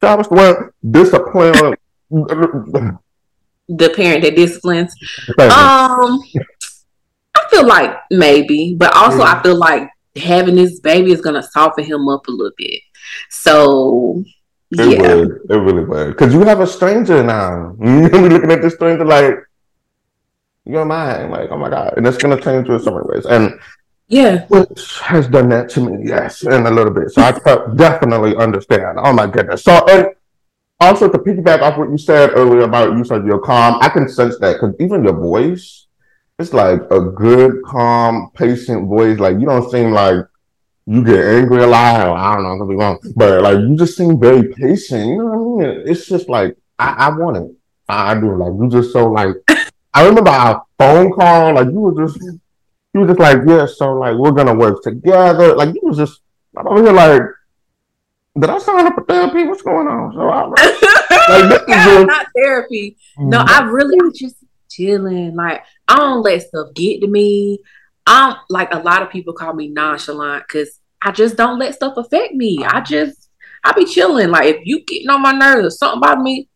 That 0.00 0.18
was 0.18 0.28
the 0.28 0.34
word 0.34 0.72
discipline. 0.90 1.74
the 3.70 3.90
parent 3.90 4.22
that 4.22 4.36
disciplines. 4.36 4.94
Um, 5.38 6.20
I 7.34 7.48
feel 7.50 7.66
like 7.66 7.96
maybe, 8.10 8.74
but 8.76 8.94
also 8.94 9.18
yeah. 9.18 9.34
I 9.34 9.42
feel 9.42 9.56
like 9.56 9.88
having 10.16 10.56
this 10.56 10.80
baby 10.80 11.12
is 11.12 11.20
gonna 11.20 11.42
soften 11.42 11.84
him 11.84 12.08
up 12.08 12.26
a 12.26 12.30
little 12.30 12.52
bit. 12.56 12.80
So 13.30 14.22
it 14.72 14.98
yeah, 14.98 15.14
would. 15.14 15.30
it 15.48 15.56
really 15.56 15.84
would. 15.84 16.08
Because 16.08 16.32
you 16.32 16.40
have 16.44 16.60
a 16.60 16.66
stranger 16.66 17.22
now. 17.22 17.74
You're 17.80 18.10
be 18.10 18.28
looking 18.28 18.52
at 18.52 18.62
this 18.62 18.74
stranger 18.74 19.04
like 19.04 19.36
you're 20.70 20.84
mine. 20.84 21.30
Like 21.30 21.50
oh 21.50 21.58
my 21.58 21.70
god, 21.70 21.94
and 21.96 22.06
it's 22.06 22.18
gonna 22.18 22.40
change 22.40 22.68
you 22.68 22.74
in 22.74 22.80
so 22.80 22.92
many 22.92 23.06
ways. 23.08 23.26
And 23.26 23.58
yeah, 24.08 24.46
which 24.46 24.98
has 25.00 25.28
done 25.28 25.48
that 25.50 25.68
to 25.70 25.80
me. 25.80 26.08
Yes, 26.08 26.42
in 26.42 26.66
a 26.66 26.70
little 26.70 26.92
bit. 26.92 27.10
So 27.10 27.22
I 27.22 27.32
definitely 27.74 28.36
understand. 28.36 28.98
Oh 29.00 29.12
my 29.12 29.26
goodness. 29.26 29.64
So 29.64 29.84
and 29.88 30.08
also 30.80 31.08
to 31.08 31.18
piggyback 31.18 31.60
off 31.60 31.78
what 31.78 31.90
you 31.90 31.98
said 31.98 32.30
earlier 32.34 32.62
about 32.62 32.96
you 32.96 33.04
said 33.04 33.24
you're 33.24 33.40
calm. 33.40 33.78
I 33.80 33.88
can 33.88 34.08
sense 34.08 34.38
that 34.38 34.54
because 34.54 34.74
even 34.80 35.04
your 35.04 35.14
voice 35.14 35.86
it's 36.40 36.54
like 36.54 36.80
a 36.90 37.00
good, 37.00 37.62
calm, 37.64 38.30
patient 38.34 38.88
voice. 38.88 39.18
Like 39.18 39.38
you 39.38 39.44
don't 39.44 39.70
seem 39.70 39.90
like 39.92 40.24
you 40.86 41.04
get 41.04 41.22
angry 41.22 41.62
a 41.62 41.66
lot. 41.66 42.06
Or, 42.08 42.16
I 42.16 42.34
don't 42.34 42.44
know, 42.44 42.54
I 42.54 42.58
could 42.58 42.68
be 42.70 42.76
wrong, 42.76 42.98
but 43.14 43.42
like 43.42 43.58
you 43.58 43.76
just 43.76 43.96
seem 43.96 44.18
very 44.18 44.48
patient. 44.54 45.06
You 45.06 45.16
know 45.18 45.24
what 45.26 45.66
I 45.66 45.68
mean? 45.68 45.82
It's 45.86 46.06
just 46.06 46.30
like 46.30 46.56
I, 46.78 46.92
I 46.92 47.08
want 47.10 47.36
it. 47.36 47.50
I, 47.88 48.12
I 48.12 48.14
do. 48.18 48.34
Like 48.36 48.52
you 48.58 48.68
just 48.70 48.92
so 48.92 49.10
like. 49.10 49.34
I 49.92 50.06
remember 50.06 50.30
our 50.30 50.64
phone 50.78 51.12
call. 51.12 51.54
Like 51.54 51.68
you 51.68 51.80
were 51.80 52.06
just, 52.06 52.20
you 52.22 53.00
were 53.00 53.06
just 53.06 53.20
like, 53.20 53.38
yeah. 53.46 53.66
So 53.66 53.94
like 53.94 54.16
we're 54.16 54.32
gonna 54.32 54.54
work 54.54 54.82
together. 54.82 55.54
Like 55.54 55.74
you 55.74 55.80
was 55.82 55.96
just. 55.96 56.20
I'm 56.56 56.66
over 56.66 56.82
here 56.82 56.92
like. 56.92 57.22
Did 58.38 58.48
I 58.48 58.58
sign 58.58 58.86
up 58.86 58.94
for 58.94 59.04
therapy? 59.04 59.44
What's 59.44 59.62
going 59.62 59.88
on? 59.88 60.12
So 60.12 60.28
I, 60.28 60.46
like, 61.48 61.62
is 61.62 61.66
just, 61.66 62.06
not 62.06 62.26
therapy. 62.36 62.96
No, 63.18 63.40
I 63.40 63.42
mm-hmm. 63.42 63.70
really 63.70 64.12
just 64.14 64.36
chilling. 64.70 65.34
Like 65.34 65.64
I 65.88 65.96
don't 65.96 66.22
let 66.22 66.42
stuff 66.42 66.68
get 66.74 67.00
to 67.00 67.08
me. 67.08 67.58
I'm 68.06 68.36
like 68.48 68.72
a 68.72 68.78
lot 68.78 69.02
of 69.02 69.10
people 69.10 69.34
call 69.34 69.52
me 69.52 69.68
nonchalant 69.68 70.44
because 70.46 70.80
I 71.02 71.12
just 71.12 71.36
don't 71.36 71.58
let 71.58 71.74
stuff 71.74 71.96
affect 71.96 72.34
me. 72.34 72.64
I 72.64 72.68
uh-huh. 72.68 72.80
just 72.82 73.30
I 73.64 73.72
be 73.72 73.84
chilling. 73.84 74.30
Like 74.30 74.54
if 74.54 74.60
you 74.64 74.84
getting 74.84 75.10
on 75.10 75.22
my 75.22 75.32
nerves 75.32 75.66
or 75.66 75.70
something 75.70 75.98
about 75.98 76.22
me, 76.22 76.48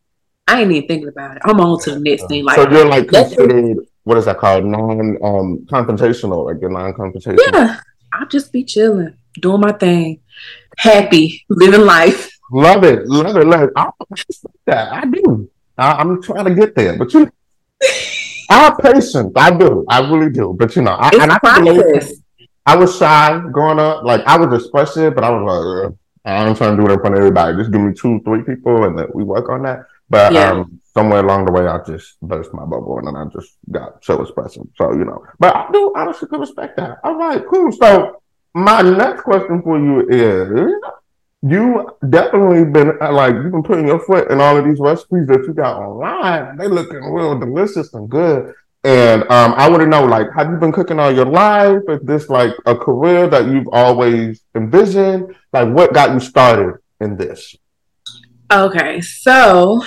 I 0.46 0.60
ain't 0.60 0.72
even 0.72 0.86
thinking 0.86 1.08
about 1.08 1.36
it. 1.36 1.42
I'm 1.44 1.60
on 1.60 1.80
to 1.82 1.90
the 1.92 2.00
next 2.00 2.28
thing. 2.28 2.44
Like 2.44 2.56
so 2.56 2.70
you're 2.70 2.86
like 2.86 3.08
considered 3.08 3.78
what 4.04 4.18
is 4.18 4.26
that 4.26 4.38
called? 4.38 4.64
Non 4.64 5.16
um 5.22 5.66
confrontational, 5.70 6.46
like 6.46 6.60
you're 6.60 6.70
non 6.70 6.92
confrontational. 6.92 7.52
Yeah. 7.52 7.80
I'll 8.12 8.28
just 8.28 8.52
be 8.52 8.62
chilling, 8.62 9.16
doing 9.40 9.60
my 9.60 9.72
thing, 9.72 10.20
happy, 10.78 11.44
living 11.48 11.80
life. 11.80 12.30
Love 12.52 12.84
it, 12.84 13.06
love 13.08 13.36
it, 13.36 13.46
love 13.46 13.62
it. 13.62 13.70
I, 13.74 13.90
just 14.14 14.44
like 14.44 14.54
that. 14.66 14.92
I 14.92 15.04
do. 15.06 15.50
I, 15.76 16.00
am 16.00 16.22
trying 16.22 16.44
to 16.44 16.54
get 16.54 16.76
there, 16.76 16.96
but 16.96 17.12
you 17.12 17.28
I 18.50 18.64
have 18.64 18.78
patience. 18.78 19.32
I 19.34 19.50
do. 19.50 19.84
I 19.88 20.00
really 20.08 20.30
do. 20.30 20.54
But 20.56 20.76
you 20.76 20.82
know, 20.82 20.92
I, 20.92 21.10
and 21.20 21.32
I, 21.32 21.38
I 22.66 22.76
was 22.76 22.96
shy 22.96 23.42
growing 23.50 23.80
up. 23.80 24.04
Like 24.04 24.20
I 24.26 24.38
was 24.38 24.62
expressive, 24.62 25.14
but 25.14 25.24
I 25.24 25.30
was 25.30 25.42
like, 25.84 25.98
I'm 26.24 26.54
trying 26.54 26.76
to 26.76 26.82
do 26.82 26.88
it 26.88 26.94
in 26.94 27.00
front 27.00 27.14
of 27.14 27.18
everybody. 27.18 27.56
Just 27.56 27.72
give 27.72 27.80
me 27.80 27.92
two, 27.94 28.20
three 28.24 28.42
people, 28.42 28.84
and 28.84 28.98
then 28.98 29.06
we 29.14 29.24
work 29.24 29.48
on 29.48 29.62
that. 29.64 29.86
But 30.08 30.32
yeah. 30.32 30.50
um, 30.50 30.80
somewhere 30.92 31.20
along 31.20 31.46
the 31.46 31.52
way, 31.52 31.66
I 31.66 31.78
just 31.84 32.20
burst 32.20 32.52
my 32.52 32.64
bubble, 32.64 32.98
and 32.98 33.08
then 33.08 33.16
I 33.16 33.24
just 33.32 33.56
got 33.70 34.04
so 34.04 34.22
expressive. 34.22 34.64
So 34.76 34.92
you 34.92 35.04
know, 35.04 35.24
but 35.38 35.54
I 35.54 35.70
do 35.72 35.92
honestly 35.96 36.28
could 36.28 36.40
respect 36.40 36.76
that. 36.76 36.98
All 37.04 37.16
right, 37.16 37.42
cool. 37.50 37.72
So 37.72 38.20
my 38.54 38.82
next 38.82 39.22
question 39.22 39.62
for 39.62 39.78
you 39.78 40.08
is 40.08 40.72
you 41.42 41.90
definitely 42.08 42.64
been 42.64 42.96
uh, 43.00 43.12
like 43.12 43.34
you've 43.34 43.52
been 43.52 43.62
putting 43.62 43.86
your 43.86 44.00
foot 44.00 44.30
in 44.30 44.40
all 44.40 44.56
of 44.56 44.64
these 44.64 44.78
recipes 44.78 45.26
that 45.26 45.44
you 45.46 45.52
got 45.52 45.76
online. 45.76 46.56
They 46.56 46.68
looking 46.68 47.02
real 47.12 47.38
delicious 47.38 47.92
and 47.94 48.08
good. 48.08 48.54
And 48.84 49.22
um, 49.30 49.54
I 49.56 49.68
want 49.70 49.80
to 49.80 49.88
know, 49.88 50.04
like, 50.04 50.26
have 50.36 50.50
you 50.50 50.56
been 50.58 50.70
cooking 50.70 51.00
all 51.00 51.10
your 51.10 51.24
life? 51.24 51.80
Is 51.88 52.00
this 52.02 52.28
like 52.28 52.52
a 52.66 52.76
career 52.76 53.26
that 53.28 53.46
you've 53.46 53.68
always 53.72 54.42
envisioned? 54.54 55.34
Like, 55.54 55.70
what 55.70 55.94
got 55.94 56.12
you 56.12 56.20
started 56.20 56.74
in 57.00 57.16
this? 57.16 57.56
Okay, 58.52 59.00
so 59.00 59.82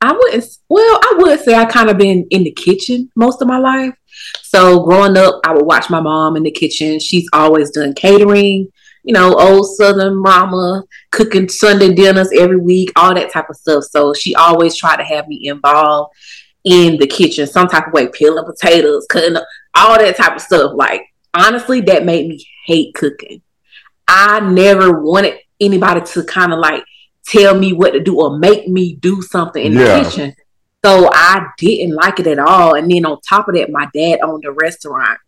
I 0.00 0.12
wouldn't. 0.12 0.44
Well, 0.68 1.00
I 1.02 1.14
would 1.18 1.40
say 1.40 1.54
I 1.54 1.64
kind 1.64 1.90
of 1.90 1.98
been 1.98 2.26
in 2.30 2.44
the 2.44 2.52
kitchen 2.52 3.10
most 3.16 3.42
of 3.42 3.48
my 3.48 3.58
life. 3.58 3.94
So 4.42 4.84
growing 4.84 5.16
up, 5.16 5.40
I 5.44 5.52
would 5.52 5.64
watch 5.64 5.90
my 5.90 6.00
mom 6.00 6.36
in 6.36 6.42
the 6.42 6.50
kitchen. 6.50 6.98
She's 6.98 7.28
always 7.32 7.70
done 7.70 7.94
catering 7.94 8.70
you 9.02 9.12
know, 9.12 9.34
old 9.34 9.66
Southern 9.74 10.16
mama 10.16 10.84
cooking 11.10 11.48
Sunday 11.48 11.92
dinners 11.92 12.30
every 12.38 12.56
week, 12.56 12.92
all 12.96 13.14
that 13.14 13.32
type 13.32 13.50
of 13.50 13.56
stuff. 13.56 13.84
So 13.84 14.14
she 14.14 14.34
always 14.34 14.76
tried 14.76 14.96
to 14.96 15.04
have 15.04 15.28
me 15.28 15.48
involved 15.48 16.14
in 16.64 16.98
the 16.98 17.06
kitchen, 17.06 17.46
some 17.46 17.68
type 17.68 17.88
of 17.88 17.92
way, 17.92 18.08
peeling 18.08 18.44
potatoes, 18.44 19.06
cutting 19.10 19.36
up, 19.36 19.44
all 19.74 19.98
that 19.98 20.16
type 20.16 20.36
of 20.36 20.42
stuff. 20.42 20.72
Like, 20.74 21.02
honestly, 21.34 21.80
that 21.82 22.04
made 22.04 22.28
me 22.28 22.44
hate 22.66 22.94
cooking. 22.94 23.42
I 24.06 24.40
never 24.40 25.00
wanted 25.00 25.38
anybody 25.60 26.02
to 26.02 26.24
kind 26.24 26.52
of 26.52 26.60
like 26.60 26.84
tell 27.26 27.58
me 27.58 27.72
what 27.72 27.90
to 27.92 28.00
do 28.00 28.20
or 28.20 28.38
make 28.38 28.68
me 28.68 28.94
do 28.94 29.22
something 29.22 29.64
in 29.64 29.72
yeah. 29.72 30.02
the 30.02 30.04
kitchen. 30.04 30.34
So 30.84 31.08
I 31.12 31.46
didn't 31.58 31.94
like 31.94 32.18
it 32.18 32.26
at 32.26 32.38
all. 32.38 32.74
And 32.74 32.90
then 32.90 33.06
on 33.06 33.20
top 33.20 33.48
of 33.48 33.54
that, 33.54 33.70
my 33.70 33.88
dad 33.94 34.20
owned 34.22 34.44
a 34.44 34.52
restaurant. 34.52 35.18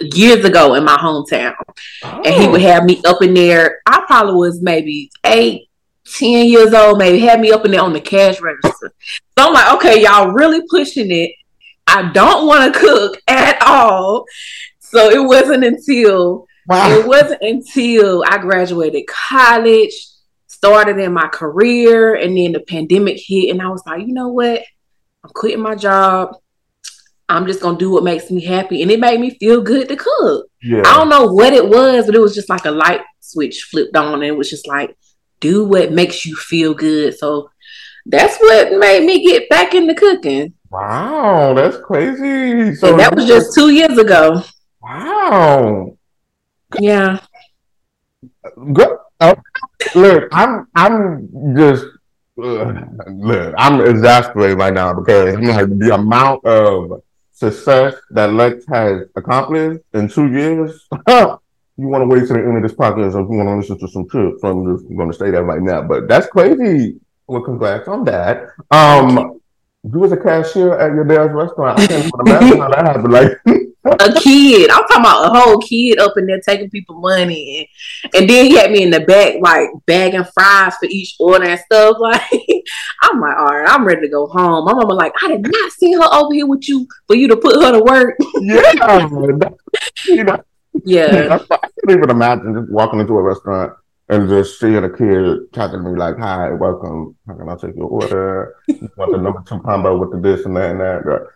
years 0.00 0.44
ago 0.44 0.74
in 0.74 0.84
my 0.84 0.96
hometown. 0.96 1.54
Oh. 2.04 2.22
And 2.24 2.34
he 2.34 2.48
would 2.48 2.62
oh. 2.62 2.66
have 2.68 2.84
me 2.84 3.02
up 3.04 3.20
in 3.22 3.34
there. 3.34 3.80
I 3.86 4.04
probably 4.06 4.34
was 4.34 4.62
maybe 4.62 5.10
eight, 5.24 5.68
10 6.14 6.46
years 6.46 6.72
old, 6.72 6.98
maybe 6.98 7.18
had 7.18 7.40
me 7.40 7.50
up 7.50 7.64
in 7.64 7.72
there 7.72 7.82
on 7.82 7.92
the 7.92 8.00
cash 8.00 8.40
register. 8.40 8.92
So 9.36 9.46
I'm 9.46 9.52
like, 9.52 9.74
okay, 9.74 10.02
y'all 10.02 10.30
really 10.30 10.62
pushing 10.68 11.10
it. 11.10 11.32
I 11.86 12.10
don't 12.12 12.46
want 12.46 12.72
to 12.72 12.80
cook 12.80 13.20
at 13.28 13.60
all. 13.62 14.26
So 14.78 15.10
it 15.10 15.22
wasn't 15.22 15.64
until 15.64 16.46
wow. 16.66 16.90
it 16.90 17.06
wasn't 17.06 17.42
until 17.42 18.24
I 18.26 18.38
graduated 18.38 19.06
college, 19.06 19.92
started 20.58 20.98
in 20.98 21.12
my 21.12 21.28
career, 21.28 22.14
and 22.14 22.36
then 22.36 22.52
the 22.52 22.60
pandemic 22.60 23.16
hit, 23.24 23.50
and 23.50 23.62
I 23.62 23.68
was 23.68 23.82
like, 23.86 24.00
you 24.00 24.12
know 24.12 24.28
what? 24.28 24.64
I'm 25.22 25.30
quitting 25.30 25.62
my 25.62 25.76
job. 25.76 26.34
I'm 27.28 27.46
just 27.46 27.60
gonna 27.60 27.78
do 27.78 27.92
what 27.92 28.02
makes 28.02 28.30
me 28.30 28.44
happy, 28.44 28.82
and 28.82 28.90
it 28.90 28.98
made 28.98 29.20
me 29.20 29.30
feel 29.38 29.60
good 29.62 29.88
to 29.88 29.96
cook. 29.96 30.46
Yeah. 30.62 30.82
I 30.84 30.96
don't 30.96 31.08
know 31.08 31.32
what 31.32 31.52
it 31.52 31.68
was, 31.68 32.06
but 32.06 32.14
it 32.16 32.20
was 32.20 32.34
just 32.34 32.48
like 32.48 32.64
a 32.64 32.70
light 32.70 33.02
switch 33.20 33.68
flipped 33.70 33.96
on, 33.96 34.14
and 34.14 34.24
it 34.24 34.36
was 34.36 34.50
just 34.50 34.66
like, 34.66 34.96
do 35.38 35.64
what 35.64 35.92
makes 35.92 36.26
you 36.26 36.34
feel 36.34 36.74
good. 36.74 37.16
So 37.16 37.50
that's 38.06 38.36
what 38.38 38.72
made 38.78 39.04
me 39.04 39.24
get 39.24 39.48
back 39.48 39.74
into 39.74 39.94
cooking. 39.94 40.54
Wow, 40.70 41.54
that's 41.54 41.76
crazy. 41.78 42.74
So 42.74 42.90
and 42.90 42.98
that 42.98 43.14
was 43.14 43.26
just 43.26 43.54
two 43.54 43.70
years 43.70 43.96
ago. 43.96 44.42
Wow. 44.82 45.96
Yeah. 46.80 47.20
Good. 48.72 48.98
Oh, 49.20 49.34
look, 49.94 50.28
I'm 50.32 50.68
I'm 50.74 51.56
just 51.56 51.84
uh, 52.40 52.72
look, 53.08 53.54
I'm 53.58 53.80
exasperated 53.80 54.58
right 54.58 54.72
now 54.72 54.94
because 54.94 55.34
like 55.34 55.78
the 55.78 55.94
amount 55.94 56.44
of 56.44 57.02
success 57.32 57.94
that 58.10 58.30
Lexx 58.30 58.64
has 58.68 59.08
accomplished 59.16 59.80
in 59.94 60.08
two 60.08 60.30
years. 60.30 60.86
you 61.08 61.86
want 61.86 62.02
to 62.02 62.06
wait 62.06 62.26
to 62.26 62.32
the 62.34 62.40
end 62.40 62.56
of 62.56 62.62
this 62.62 62.72
podcast 62.72 63.10
if 63.10 63.30
you 63.30 63.36
want 63.36 63.48
to 63.48 63.56
listen 63.56 63.78
to 63.78 63.88
some 63.88 64.08
tips. 64.08 64.40
So 64.40 64.48
I'm 64.48 64.76
just 64.76 64.88
going 64.88 65.10
to 65.10 65.16
say 65.16 65.30
that 65.30 65.42
right 65.44 65.62
now. 65.62 65.82
But 65.82 66.08
that's 66.08 66.26
crazy. 66.26 67.00
Well, 67.28 67.42
congrats 67.42 67.86
on 67.86 68.04
that. 68.04 68.48
Um, 68.72 69.40
you 69.84 69.98
was 70.00 70.10
a 70.10 70.16
cashier 70.16 70.76
at 70.76 70.92
your 70.94 71.04
dad's 71.04 71.32
restaurant. 71.32 71.78
I 71.78 71.86
can't 71.86 72.12
imagine 72.26 72.58
how 72.58 72.68
that 72.70 72.84
happened. 72.84 73.12
Like 73.12 73.32
a 73.84 74.20
kid. 74.20 74.70
I'm 74.70 74.82
talking 74.82 75.00
about 75.00 75.26
a 75.26 75.38
whole 75.38 75.58
kid 75.58 75.98
up 75.98 76.16
in 76.16 76.26
there 76.26 76.40
taking 76.40 76.70
people 76.70 77.00
money, 77.00 77.68
and, 78.04 78.14
and 78.14 78.30
then 78.30 78.46
he 78.46 78.56
had 78.56 78.70
me 78.70 78.82
in 78.82 78.90
the 78.90 79.00
back 79.00 79.36
like 79.40 79.68
bagging 79.86 80.24
fries 80.34 80.74
for 80.76 80.86
each 80.86 81.14
order 81.18 81.44
and 81.46 81.60
stuff. 81.60 81.96
Like 82.08 82.64
I'm 83.02 83.20
like, 83.20 83.36
all 83.36 83.46
right, 83.46 83.68
I'm 83.68 83.84
ready 83.84 84.02
to 84.02 84.08
go 84.08 84.26
home. 84.26 84.64
My 84.64 84.72
mama 84.72 84.94
like, 84.94 85.12
I 85.22 85.28
did 85.28 85.50
not 85.50 85.72
see 85.72 85.92
her 85.92 86.14
over 86.14 86.32
here 86.32 86.46
with 86.46 86.68
you 86.68 86.86
for 87.06 87.16
you 87.16 87.28
to 87.28 87.36
put 87.36 87.62
her 87.62 87.72
to 87.72 87.82
work. 87.82 88.16
yeah, 88.40 89.08
you 90.06 90.24
know, 90.24 90.42
yeah. 90.84 91.38
I 91.50 91.56
can't 91.56 91.72
even 91.90 92.10
imagine 92.10 92.54
just 92.54 92.70
walking 92.70 93.00
into 93.00 93.14
a 93.14 93.22
restaurant 93.22 93.72
and 94.08 94.28
just 94.28 94.58
seeing 94.58 94.82
a 94.82 94.90
kid 94.90 95.52
talking 95.52 95.82
to 95.82 95.90
me 95.90 95.98
like, 95.98 96.18
"Hi, 96.18 96.50
welcome. 96.52 97.16
How 97.26 97.34
can 97.34 97.48
I 97.48 97.56
take 97.56 97.76
your 97.76 97.88
order? 97.88 98.54
You 98.66 98.90
want 98.96 99.12
the 99.12 99.18
number 99.18 99.42
two 99.46 99.60
combo 99.60 99.98
with 99.98 100.10
the 100.12 100.18
this 100.20 100.46
and 100.46 100.56
that 100.56 100.70
and 100.70 100.80
that." 100.80 101.26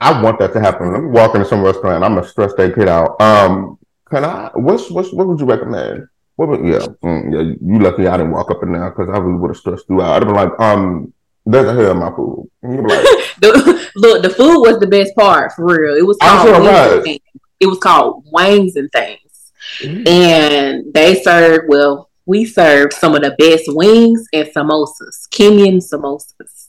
I 0.00 0.20
want 0.20 0.38
that 0.40 0.52
to 0.52 0.60
happen. 0.60 0.94
I'm 0.94 1.12
walking 1.12 1.40
to 1.40 1.46
some 1.46 1.62
restaurant. 1.62 2.04
I'm 2.04 2.14
gonna 2.14 2.26
stress 2.26 2.52
that 2.54 2.74
kid 2.74 2.88
out. 2.88 3.20
Um, 3.20 3.78
can 4.08 4.24
I? 4.24 4.50
What's 4.54 4.90
what's 4.90 5.12
what 5.12 5.26
would 5.26 5.40
you 5.40 5.46
recommend? 5.46 6.08
What 6.36 6.48
would, 6.48 6.60
yeah, 6.66 6.86
mm, 7.02 7.32
yeah. 7.32 7.54
You 7.62 7.78
lucky 7.78 8.06
I 8.06 8.18
didn't 8.18 8.32
walk 8.32 8.50
up 8.50 8.62
and 8.62 8.74
down 8.74 8.90
because 8.90 9.08
I 9.08 9.18
really 9.18 9.38
would 9.38 9.50
have 9.50 9.56
stressed 9.56 9.86
you 9.88 10.02
out. 10.02 10.16
I'd 10.16 10.22
have 10.22 10.28
been 10.28 10.36
like, 10.36 10.60
um, 10.60 11.14
there's 11.46 11.66
a 11.66 11.74
hair 11.74 11.92
in 11.92 11.98
my 11.98 12.10
food. 12.10 12.50
And 12.62 12.86
be 12.86 12.94
like, 12.94 13.02
the, 13.40 13.90
look, 13.96 14.22
the 14.22 14.28
food 14.30 14.60
was 14.60 14.78
the 14.78 14.86
best 14.86 15.14
part 15.16 15.52
for 15.52 15.64
real. 15.64 15.96
It 15.96 16.06
was 16.06 16.18
called 16.18 16.46
sure 16.46 17.06
it, 17.06 17.22
it 17.58 17.66
was 17.66 17.78
called 17.78 18.26
Wings 18.30 18.76
and 18.76 18.92
Things, 18.92 19.52
mm-hmm. 19.80 20.06
and 20.06 20.92
they 20.92 21.22
served 21.22 21.68
well. 21.68 22.10
We 22.26 22.44
served 22.44 22.92
some 22.92 23.14
of 23.14 23.22
the 23.22 23.36
best 23.38 23.64
wings 23.68 24.26
and 24.32 24.48
samosas, 24.48 25.28
Kenyan 25.30 25.76
samosas 25.76 26.66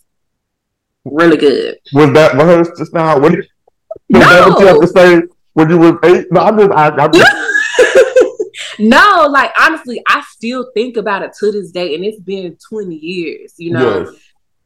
really 1.12 1.38
good. 1.38 1.80
Was 1.94 2.14
that 2.14 2.34
rehearsed 2.36 2.72
just 2.78 2.94
now? 2.94 3.20
What, 3.20 3.34
no. 4.10 4.20
that 4.20 4.50
what 4.50 4.60
you 4.60 4.68
have 4.68 4.82
to 4.82 4.88
say 4.88 5.22
when 5.54 5.70
you 5.70 5.78
were 5.78 6.00
eight? 6.04 6.28
No, 6.32 6.42
I'm 6.42 6.58
just, 6.58 6.72
I, 6.72 6.90
I'm 6.90 7.12
just... 7.12 8.80
no, 8.80 9.28
like 9.30 9.52
honestly, 9.60 10.02
I 10.08 10.24
still 10.30 10.72
think 10.74 10.98
about 10.98 11.24
it 11.24 11.34
to 11.40 11.52
this 11.52 11.72
day, 11.72 11.96
and 11.96 12.06
it's 12.06 12.20
been 12.20 12.58
20 12.70 12.96
years. 12.96 13.54
You 13.58 13.72
know, 13.72 14.00
yes. 14.00 14.16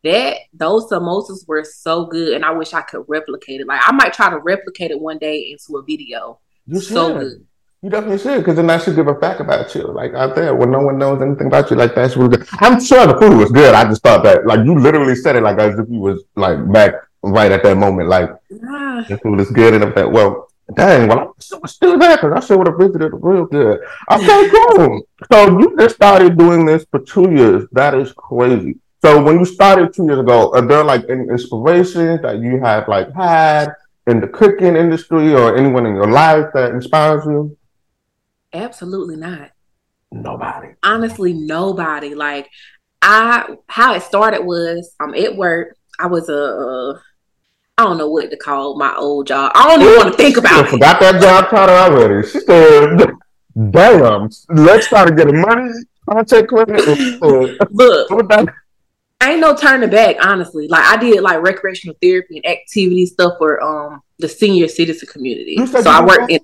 that 0.03 0.37
those 0.53 0.89
samosas 0.89 1.47
were 1.47 1.63
so 1.63 2.05
good, 2.05 2.33
and 2.33 2.45
I 2.45 2.51
wish 2.51 2.73
I 2.73 2.81
could 2.81 3.05
replicate 3.07 3.61
it. 3.61 3.67
Like 3.67 3.81
I 3.83 3.91
might 3.91 4.13
try 4.13 4.29
to 4.29 4.37
replicate 4.37 4.91
it 4.91 4.99
one 4.99 5.17
day 5.17 5.51
into 5.51 5.79
a 5.79 5.83
video. 5.83 6.39
You 6.65 6.79
so 6.79 7.19
good. 7.19 7.45
You 7.83 7.89
definitely 7.89 8.19
should, 8.19 8.37
because 8.37 8.57
then 8.57 8.67
that 8.67 8.83
should 8.83 8.95
give 8.95 9.07
a 9.07 9.15
fact 9.15 9.41
about 9.41 9.73
you, 9.73 9.81
like 9.81 10.13
out 10.13 10.35
there, 10.35 10.53
when 10.53 10.69
no 10.69 10.81
one 10.81 10.99
knows 10.99 11.19
anything 11.19 11.47
about 11.47 11.71
you. 11.71 11.77
Like 11.77 11.95
that's 11.95 12.15
really 12.15 12.37
good. 12.37 12.47
I'm 12.59 12.79
sure 12.79 13.07
the 13.07 13.17
food 13.17 13.35
was 13.35 13.51
good. 13.51 13.73
I 13.73 13.85
just 13.85 14.03
thought 14.03 14.23
that, 14.23 14.45
like, 14.45 14.63
you 14.65 14.77
literally 14.77 15.15
said 15.15 15.35
it 15.35 15.41
like 15.41 15.57
as 15.57 15.79
if 15.79 15.89
you 15.89 15.99
was 15.99 16.23
like 16.35 16.71
back 16.71 16.93
right 17.23 17.51
at 17.51 17.63
that 17.63 17.77
moment, 17.77 18.07
like 18.07 18.29
yeah. 18.51 19.03
the 19.09 19.17
food 19.17 19.39
is 19.39 19.49
good 19.49 19.73
and 19.73 19.95
that. 19.95 20.11
Well, 20.11 20.49
dang, 20.75 21.07
well, 21.07 21.19
I'm 21.19 21.33
still, 21.39 21.61
still 21.65 21.97
there 21.97 22.17
because 22.17 22.33
I 22.33 22.45
sure 22.45 22.59
would 22.59 22.67
have 22.67 22.77
visited 22.77 23.13
real 23.13 23.45
good. 23.45 23.79
Okay, 24.11 24.49
cool. 24.51 25.07
So 25.31 25.59
you 25.59 25.75
just 25.79 25.95
started 25.95 26.37
doing 26.37 26.67
this 26.67 26.85
for 26.91 26.99
two 26.99 27.31
years. 27.31 27.67
That 27.71 27.95
is 27.95 28.13
crazy. 28.13 28.77
So 29.03 29.23
when 29.23 29.39
you 29.39 29.45
started 29.45 29.91
two 29.91 30.05
years 30.05 30.19
ago, 30.19 30.53
are 30.53 30.61
there 30.61 30.83
like 30.83 31.05
any 31.09 31.23
inspirations 31.29 32.21
that 32.21 32.37
you 32.37 32.59
have 32.59 32.87
like 32.87 33.11
had 33.13 33.73
in 34.05 34.19
the 34.21 34.27
cooking 34.27 34.75
industry 34.75 35.33
or 35.33 35.57
anyone 35.57 35.87
in 35.87 35.95
your 35.95 36.11
life 36.11 36.45
that 36.53 36.75
inspires 36.75 37.25
you? 37.25 37.57
Absolutely 38.53 39.15
not. 39.15 39.51
Nobody. 40.11 40.69
Honestly, 40.83 41.33
nobody. 41.33 42.15
Like 42.15 42.49
I, 43.01 43.55
how 43.67 43.93
it 43.93 44.03
started 44.03 44.43
was 44.43 44.93
I'm 44.99 45.15
at 45.15 45.35
work. 45.35 45.77
I 45.99 46.07
was 46.07 46.29
a, 46.29 46.35
uh, 46.35 46.99
I 47.77 47.83
don't 47.83 47.97
know 47.97 48.09
what 48.09 48.29
to 48.29 48.37
call 48.37 48.77
my 48.77 48.95
old 48.95 49.27
job. 49.27 49.51
I 49.55 49.67
don't 49.67 49.81
even 49.81 49.95
want 49.95 50.11
to 50.11 50.17
think 50.17 50.37
about 50.37 50.65
it. 50.65 50.69
Forgot 50.69 50.99
that 50.99 51.21
job 51.21 51.49
title 51.49 51.75
already. 51.75 52.27
She 52.27 52.39
said, 52.41 53.11
"Damn, 53.71 54.29
let's 54.49 54.87
try 54.87 55.05
to 55.05 55.15
get 55.15 55.27
the 55.27 55.33
money." 55.33 55.71
I 56.07 56.13
Contact 56.13 56.47
clinic. 56.49 57.21
Look, 57.71 58.11
ain't 59.23 59.39
no 59.39 59.55
turning 59.55 59.89
back. 59.89 60.17
Honestly, 60.25 60.67
like 60.67 60.83
I 60.83 60.97
did 60.97 61.21
like 61.21 61.41
recreational 61.41 61.95
therapy 62.01 62.37
and 62.37 62.45
activity 62.45 63.05
stuff 63.05 63.33
for 63.37 63.61
um 63.63 64.01
the 64.19 64.27
senior 64.27 64.67
citizen 64.67 65.07
community. 65.07 65.65
So 65.65 65.89
I 65.89 66.03
worked 66.03 66.31
in 66.31 66.39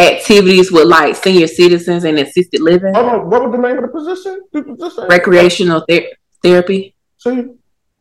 activities 0.00 0.72
with 0.72 0.86
like 0.86 1.14
senior 1.16 1.46
citizens 1.46 2.04
and 2.04 2.18
assisted 2.18 2.60
living. 2.60 2.92
Oh, 2.96 3.20
what 3.26 3.42
was 3.42 3.52
the 3.52 3.58
name 3.58 3.76
of 3.78 3.82
the 3.82 3.88
position? 3.88 4.40
The 4.52 4.62
position? 4.62 5.06
Recreational 5.08 5.84
ther- 5.88 6.08
therapy. 6.42 6.94
See, 7.18 7.44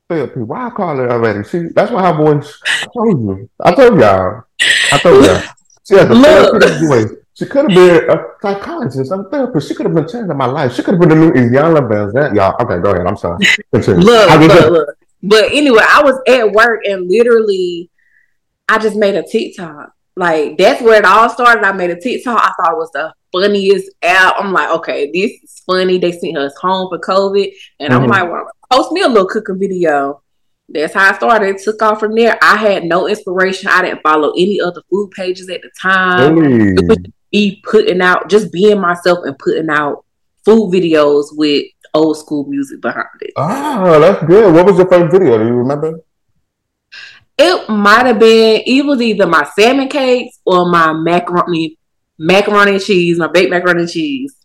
therapy. 0.07 0.39
Why 0.39 0.67
I 0.67 0.69
call 0.69 0.99
it 0.99 1.11
already? 1.11 1.43
See, 1.43 1.67
that's 1.75 1.91
why 1.91 2.09
I 2.09 2.11
voice. 2.15 2.59
I 2.65 2.87
told 2.93 3.21
you. 3.21 3.49
I 3.59 3.75
told 3.75 3.99
y'all. 3.99 4.43
I 4.91 4.97
told 4.97 5.25
y'all. 5.25 5.41
She 5.87 5.95
has 5.95 6.09
a 6.09 6.21
therapeutic 6.21 6.87
voice. 6.87 7.11
She 7.33 7.45
could 7.45 7.71
have 7.71 7.75
been 7.75 8.09
a 8.09 8.17
psychologist, 8.41 9.11
a 9.11 9.23
therapist. 9.31 9.67
She 9.69 9.75
could 9.75 9.85
have 9.85 9.95
been 9.95 10.07
changing 10.07 10.35
my 10.35 10.45
life. 10.45 10.73
She 10.73 10.83
could 10.83 10.95
have 10.95 10.99
been 10.99 11.09
the 11.09 11.15
new 11.15 11.31
Iyanla 11.31 11.89
Vanzant. 11.89 12.35
Y'all, 12.35 12.55
okay, 12.61 12.81
go 12.81 12.91
ahead. 12.91 13.07
I'm 13.07 13.15
sorry. 13.15 13.45
Continue. 13.73 14.01
Look, 14.05 14.39
look, 14.39 14.71
look. 14.71 14.89
But 15.23 15.45
anyway, 15.45 15.83
I 15.87 16.03
was 16.03 16.19
at 16.27 16.51
work 16.51 16.81
and 16.85 17.09
literally, 17.09 17.89
I 18.67 18.77
just 18.77 18.95
made 18.95 19.15
a 19.15 19.23
TikTok 19.23 19.93
like 20.19 20.57
that's 20.57 20.81
where 20.81 20.99
it 20.99 21.05
all 21.05 21.29
started. 21.29 21.65
I 21.65 21.71
made 21.71 21.91
a 21.91 21.99
TikTok. 21.99 22.37
I 22.37 22.51
thought 22.57 22.73
it 22.73 22.77
was 22.77 22.91
the 22.91 23.13
funniest 23.31 23.89
app. 24.03 24.35
I'm 24.37 24.51
like, 24.51 24.69
okay, 24.69 25.09
this 25.13 25.31
is 25.31 25.63
funny. 25.65 25.97
They 25.97 26.11
sent 26.11 26.37
us 26.37 26.53
home 26.57 26.89
for 26.89 26.99
COVID, 26.99 27.49
and 27.79 27.93
mm-hmm. 27.93 28.03
I'm 28.03 28.09
like, 28.09 28.29
well, 28.29 28.51
post 28.69 28.91
me 28.91 29.01
a 29.01 29.07
little 29.07 29.27
cooking 29.27 29.57
video. 29.57 30.21
That's 30.67 30.93
how 30.93 31.09
I 31.09 31.15
started. 31.15 31.55
It 31.55 31.61
took 31.63 31.81
off 31.81 32.01
from 32.01 32.15
there. 32.15 32.37
I 32.41 32.57
had 32.57 32.83
no 32.83 33.07
inspiration. 33.07 33.69
I 33.69 33.81
didn't 33.81 34.03
follow 34.03 34.31
any 34.31 34.59
other 34.59 34.81
food 34.89 35.11
pages 35.11 35.49
at 35.49 35.61
the 35.61 35.71
time. 35.81 36.35
Hey. 36.35 36.73
It 36.73 36.87
was 36.87 36.97
me 37.31 37.61
putting 37.63 38.01
out, 38.01 38.29
just 38.29 38.51
being 38.51 38.81
myself 38.81 39.19
and 39.23 39.39
putting 39.39 39.69
out 39.69 40.03
food 40.43 40.73
videos 40.73 41.27
with 41.31 41.65
old 41.93 42.17
school 42.17 42.45
music 42.45 42.81
behind 42.81 43.07
it. 43.21 43.31
Oh, 43.37 43.99
that's 44.01 44.23
good. 44.25 44.53
What 44.53 44.65
was 44.65 44.77
your 44.77 44.89
first 44.89 45.11
video? 45.13 45.37
Do 45.37 45.45
you 45.45 45.53
remember? 45.53 46.01
It 47.41 47.69
might 47.69 48.05
have 48.05 48.19
been 48.19 48.63
it 48.65 48.85
was 48.85 49.01
either 49.01 49.25
my 49.25 49.49
salmon 49.57 49.87
cakes 49.87 50.39
or 50.45 50.69
my 50.69 50.91
macaroni 50.91 51.77
macaroni 52.17 52.73
and 52.73 52.83
cheese, 52.83 53.17
my 53.17 53.27
baked 53.27 53.49
macaroni 53.49 53.83
and 53.83 53.89
cheese. 53.89 54.35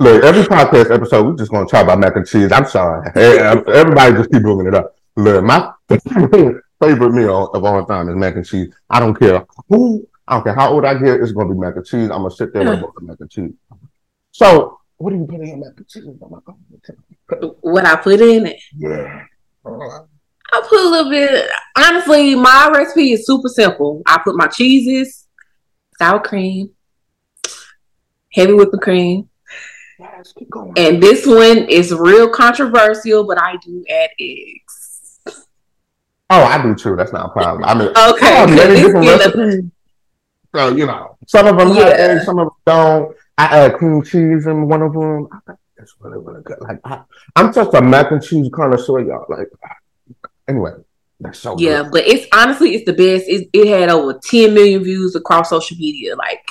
Look, 0.00 0.24
every 0.24 0.44
podcast 0.44 0.90
episode, 0.90 1.26
we're 1.26 1.36
just 1.36 1.50
gonna 1.50 1.66
talk 1.66 1.84
about 1.84 2.00
mac 2.00 2.16
and 2.16 2.26
cheese. 2.26 2.50
I'm 2.50 2.64
sorry. 2.64 3.06
Everybody 3.14 4.14
just 4.14 4.32
keep 4.32 4.40
bringing 4.40 4.68
it 4.68 4.74
up. 4.74 4.96
Look, 5.14 5.44
my 5.44 5.70
favorite 5.90 7.12
meal 7.12 7.50
of 7.52 7.62
all 7.62 7.84
time 7.84 8.08
is 8.08 8.16
mac 8.16 8.34
and 8.36 8.46
cheese. 8.46 8.72
I 8.88 8.98
don't 8.98 9.14
care 9.14 9.44
who, 9.68 10.08
I 10.26 10.36
don't 10.36 10.44
care 10.44 10.54
how 10.54 10.72
old 10.72 10.86
I 10.86 10.94
get, 10.94 11.20
it's 11.20 11.32
gonna 11.32 11.52
be 11.52 11.60
mac 11.60 11.76
and 11.76 11.84
cheese. 11.84 12.08
I'm 12.10 12.22
gonna 12.22 12.30
sit 12.30 12.54
there 12.54 12.66
and 12.66 12.82
eat 12.82 12.88
mac 13.02 13.20
and 13.20 13.30
cheese. 13.30 13.52
So, 14.30 14.80
what 14.96 15.10
do 15.10 15.16
you 15.16 15.26
put 15.26 15.40
in 15.42 15.60
mac 15.60 15.76
and 15.76 15.86
cheese? 15.86 16.04
Oh 16.22 17.56
what 17.60 17.84
I 17.84 17.96
put 17.96 18.22
in 18.22 18.46
it? 18.46 18.56
Yeah. 18.74 19.26
I 19.64 20.60
put 20.68 20.80
a 20.80 20.88
little 20.88 21.10
bit. 21.10 21.48
Honestly, 21.76 22.34
my 22.34 22.70
recipe 22.74 23.12
is 23.12 23.26
super 23.26 23.48
simple. 23.48 24.02
I 24.06 24.20
put 24.22 24.36
my 24.36 24.46
cheeses, 24.48 25.26
sour 25.98 26.20
cream, 26.20 26.70
heavy 28.32 28.52
whipping 28.52 28.80
cream. 28.80 29.28
Yes, 29.98 30.34
and 30.76 31.02
this 31.02 31.26
one 31.26 31.68
is 31.68 31.92
real 31.92 32.28
controversial, 32.28 33.24
but 33.26 33.40
I 33.40 33.56
do 33.64 33.84
add 33.88 34.10
eggs. 34.18 35.20
Oh, 36.28 36.42
I 36.44 36.60
do 36.62 36.74
too. 36.74 36.96
That's 36.96 37.12
not 37.12 37.26
a 37.26 37.32
problem. 37.32 37.64
I 37.64 37.74
mean, 37.74 37.88
okay, 37.96 38.36
I 38.38 38.46
many 38.46 38.80
different 38.80 39.06
recipes. 39.06 39.70
So 40.54 40.76
you 40.76 40.86
know, 40.86 41.16
some 41.26 41.46
of 41.46 41.56
them 41.56 41.68
yeah. 41.68 41.84
have 41.84 41.92
eggs, 41.92 42.24
some 42.24 42.38
of 42.38 42.48
them 42.48 42.56
don't. 42.66 43.16
I 43.38 43.44
add 43.58 43.74
cream 43.74 44.02
cheese 44.02 44.46
in 44.46 44.68
one 44.68 44.82
of 44.82 44.92
them. 44.92 45.28
I 45.82 45.86
think 45.86 45.90
that's 45.90 45.94
really 46.00 46.18
really 46.18 46.42
good. 46.42 46.58
Like 46.60 46.80
I, 46.84 47.02
am 47.36 47.52
just 47.52 47.74
a 47.74 47.82
mac 47.82 48.10
and 48.10 48.22
cheese 48.22 48.48
connoisseur, 48.52 49.00
y'all. 49.00 49.26
Like 49.28 49.48
anyway, 50.48 50.72
that's 51.20 51.38
so 51.38 51.56
good. 51.56 51.64
yeah. 51.64 51.82
Good. 51.82 51.92
But 51.92 52.06
it's 52.06 52.26
honestly 52.32 52.74
it's 52.74 52.84
the 52.84 52.92
best. 52.92 53.28
It, 53.28 53.48
it 53.52 53.68
had 53.68 53.90
over 53.90 54.18
10 54.22 54.54
million 54.54 54.84
views 54.84 55.14
across 55.14 55.50
social 55.50 55.76
media. 55.76 56.16
Like 56.16 56.44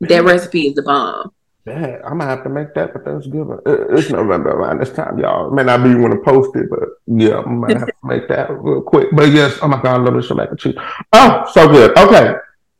that 0.00 0.24
recipe 0.24 0.68
is 0.68 0.74
the 0.74 0.82
bomb. 0.82 1.32
Yeah, 1.66 2.00
I'm 2.04 2.18
gonna 2.18 2.26
have 2.26 2.44
to 2.44 2.48
make 2.48 2.74
that 2.74 2.92
for 2.92 3.02
Thanksgiving. 3.02 3.58
Uh, 3.66 3.96
it's 3.96 4.10
November 4.10 4.50
around 4.50 4.80
this 4.80 4.92
time, 4.92 5.18
y'all. 5.18 5.48
It 5.48 5.54
may 5.54 5.64
not 5.64 5.82
be 5.82 5.96
want 5.96 6.14
to 6.14 6.20
post 6.20 6.54
it, 6.54 6.70
but 6.70 6.88
yeah, 7.06 7.40
I 7.40 7.44
might 7.44 7.76
have 7.76 7.88
to 7.88 7.94
make 8.04 8.28
that 8.28 8.52
real 8.52 8.82
quick. 8.82 9.08
But 9.12 9.30
yes, 9.30 9.58
oh 9.62 9.68
my 9.68 9.82
god, 9.82 10.00
I 10.00 10.04
love 10.04 10.14
this 10.14 10.30
mac 10.30 10.50
and 10.50 10.58
cheese. 10.58 10.76
Oh, 11.12 11.44
so 11.52 11.66
good. 11.66 11.98
Okay, 11.98 12.34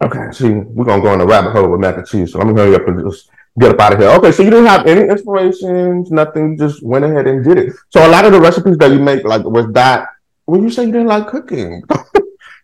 okay. 0.04 0.30
See, 0.30 0.50
we're 0.50 0.84
gonna 0.84 1.02
go 1.02 1.14
in 1.14 1.20
a 1.20 1.26
rabbit 1.26 1.50
hole 1.50 1.68
with 1.68 1.80
mac 1.80 1.96
and 1.96 2.06
cheese. 2.06 2.30
So 2.30 2.38
let 2.38 2.46
me 2.46 2.54
hurry 2.54 2.76
up 2.76 2.86
and 2.86 3.04
just 3.10 3.28
get 3.58 3.72
up 3.72 3.80
out 3.80 3.92
of 3.94 3.98
here. 3.98 4.10
Okay, 4.10 4.32
so 4.32 4.42
you 4.42 4.50
didn't 4.50 4.66
have 4.66 4.86
any 4.86 5.02
inspirations, 5.08 6.10
nothing. 6.10 6.52
You 6.52 6.58
just 6.58 6.82
went 6.82 7.04
ahead 7.04 7.26
and 7.26 7.44
did 7.44 7.58
it. 7.58 7.72
So 7.90 8.06
a 8.06 8.10
lot 8.10 8.24
of 8.24 8.32
the 8.32 8.40
recipes 8.40 8.76
that 8.78 8.90
you 8.90 8.98
make, 8.98 9.24
like, 9.24 9.44
was 9.44 9.66
that 9.72 10.08
when 10.44 10.62
you 10.62 10.70
say 10.70 10.84
you 10.84 10.92
didn't 10.92 11.08
like 11.08 11.26
cooking? 11.28 11.82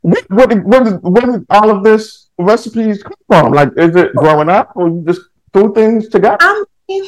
where, 0.02 0.22
where, 0.28 0.48
where, 0.60 0.84
where 0.96 1.32
did 1.32 1.46
all 1.50 1.70
of 1.70 1.82
this 1.82 2.28
recipes 2.38 3.02
come 3.02 3.12
from? 3.26 3.52
Like, 3.52 3.70
is 3.76 3.94
it 3.96 4.14
growing 4.14 4.48
up, 4.48 4.72
or 4.74 4.88
you 4.88 5.04
just 5.06 5.22
threw 5.52 5.72
things 5.74 6.08
together? 6.08 6.38
I, 6.40 6.64
mean, 6.88 7.04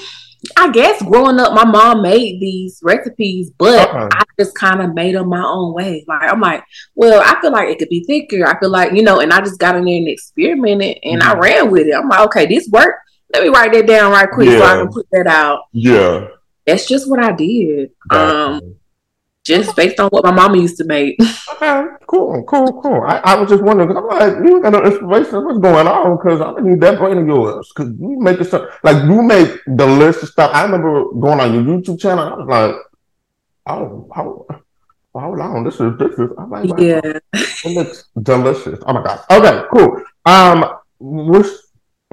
I 0.56 0.70
guess 0.70 1.02
growing 1.02 1.38
up, 1.38 1.54
my 1.54 1.64
mom 1.64 2.02
made 2.02 2.40
these 2.40 2.80
recipes, 2.82 3.50
but 3.58 3.88
uh-huh. 3.88 4.08
I 4.12 4.24
just 4.38 4.54
kind 4.54 4.82
of 4.82 4.94
made 4.94 5.14
them 5.14 5.28
my 5.28 5.42
own 5.42 5.72
way. 5.74 6.04
Like 6.06 6.30
I'm 6.30 6.40
like, 6.40 6.64
well, 6.94 7.22
I 7.24 7.40
feel 7.40 7.52
like 7.52 7.68
it 7.68 7.78
could 7.78 7.88
be 7.88 8.04
thicker. 8.04 8.46
I 8.46 8.58
feel 8.58 8.70
like 8.70 8.92
you 8.92 9.02
know, 9.02 9.20
and 9.20 9.32
I 9.32 9.40
just 9.40 9.58
got 9.58 9.76
in 9.76 9.84
there 9.84 9.96
and 9.96 10.08
experimented, 10.08 10.98
and 11.02 11.22
mm-hmm. 11.22 11.30
I 11.30 11.38
ran 11.38 11.70
with 11.70 11.86
it. 11.86 11.94
I'm 11.94 12.08
like, 12.08 12.26
okay, 12.26 12.46
this 12.46 12.68
worked. 12.70 13.00
Let 13.34 13.42
me 13.42 13.48
write 13.48 13.72
that 13.72 13.86
down 13.88 14.12
right 14.12 14.30
quick 14.30 14.48
yeah. 14.48 14.58
so 14.58 14.64
I 14.64 14.76
can 14.76 14.92
put 14.92 15.08
that 15.10 15.26
out. 15.26 15.64
Yeah, 15.72 16.28
that's 16.64 16.86
just 16.86 17.10
what 17.10 17.18
I 17.18 17.32
did. 17.32 17.90
Um, 18.08 18.76
just 19.44 19.74
based 19.74 19.98
on 19.98 20.08
what 20.10 20.24
my 20.24 20.30
mama 20.30 20.56
used 20.56 20.76
to 20.76 20.84
make. 20.84 21.18
okay, 21.54 21.84
cool, 22.06 22.44
cool, 22.44 22.80
cool. 22.80 23.02
I, 23.02 23.16
I 23.24 23.34
was 23.34 23.50
just 23.50 23.62
wondering 23.62 23.88
because 23.88 24.04
I'm 24.04 24.18
like, 24.18 24.48
you 24.48 24.62
got 24.62 24.70
no 24.70 24.84
inspiration. 24.84 25.44
What's 25.44 25.58
going 25.58 25.88
on? 25.88 26.16
Because 26.16 26.40
I 26.40 26.60
need 26.60 26.80
that 26.80 26.98
brain 26.98 27.18
of 27.18 27.26
yours. 27.26 27.72
Because 27.74 27.92
you 27.98 28.20
make 28.20 28.40
it 28.40 28.44
stuff 28.44 28.78
like 28.84 29.02
you 29.02 29.20
make 29.20 29.60
delicious 29.74 30.30
stuff. 30.30 30.52
I 30.54 30.62
remember 30.62 31.04
going 31.12 31.40
on 31.40 31.52
your 31.52 31.62
YouTube 31.62 32.00
channel. 32.00 32.24
I 32.24 32.36
was 32.36 32.48
like, 32.48 32.76
oh, 33.66 34.08
how, 34.14 34.46
hold 35.12 35.40
on, 35.40 35.64
this 35.64 35.74
is 35.74 35.92
is. 36.00 36.30
I'm 36.38 36.50
like, 36.50 36.70
yeah, 36.78 37.00
it 37.02 37.74
looks 37.74 38.04
delicious. 38.22 38.78
Oh 38.86 38.92
my 38.92 39.02
god. 39.02 39.24
Okay, 39.28 39.66
cool. 39.72 40.02
Um, 40.24 40.72
which 41.00 41.48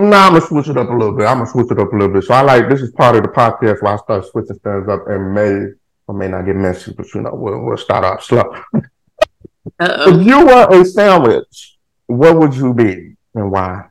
now 0.10 0.28
I'm 0.28 0.34
gonna 0.34 0.46
switch 0.46 0.68
it 0.68 0.78
up 0.78 0.90
a 0.90 0.94
little 0.94 1.16
bit. 1.16 1.28
I'm 1.28 1.40
gonna 1.40 1.50
switch 1.50 1.72
it 1.72 1.80
up 1.80 1.92
a 1.92 1.96
little 1.96 2.14
bit. 2.14 2.24
So 2.24 2.34
I 2.34 2.42
like 2.42 2.70
this 2.70 2.82
is 2.82 2.92
part 2.92 3.16
of 3.16 3.24
the 3.24 3.30
podcast 3.30 3.82
where 3.82 3.94
I 3.94 3.98
start 3.98 4.26
switching 4.26 4.60
things 4.60 4.88
up 4.88 5.08
and 5.08 5.34
may 5.34 5.68
I 6.10 6.14
may 6.14 6.28
not 6.28 6.46
get 6.46 6.56
messy, 6.56 6.94
but 6.94 7.14
you 7.14 7.22
know, 7.22 7.32
we'll, 7.34 7.60
we'll 7.62 7.78
start 7.78 8.04
off 8.04 8.24
slow. 8.24 8.54
if 9.80 10.26
you 10.26 10.46
were 10.46 10.68
a 10.70 10.86
sandwich, 10.86 11.78
what 12.08 12.38
would 12.38 12.54
you 12.54 12.74
be 12.74 13.16
and 13.34 13.52
why? 13.52 13.86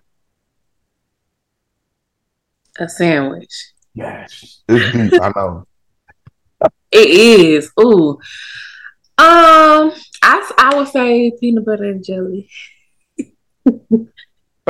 A 2.79 2.88
sandwich. 2.88 3.73
Yes, 3.94 4.62
it's 4.68 4.92
deep. 4.92 5.23
I 5.23 5.33
know. 5.35 5.66
It 6.92 7.09
is. 7.09 7.70
Ooh. 7.81 8.18
Um, 9.16 9.92
I 10.23 10.53
I 10.59 10.75
would 10.75 10.88
say 10.88 11.33
peanut 11.38 11.64
butter 11.64 11.85
and 11.85 12.05
jelly. 12.05 12.49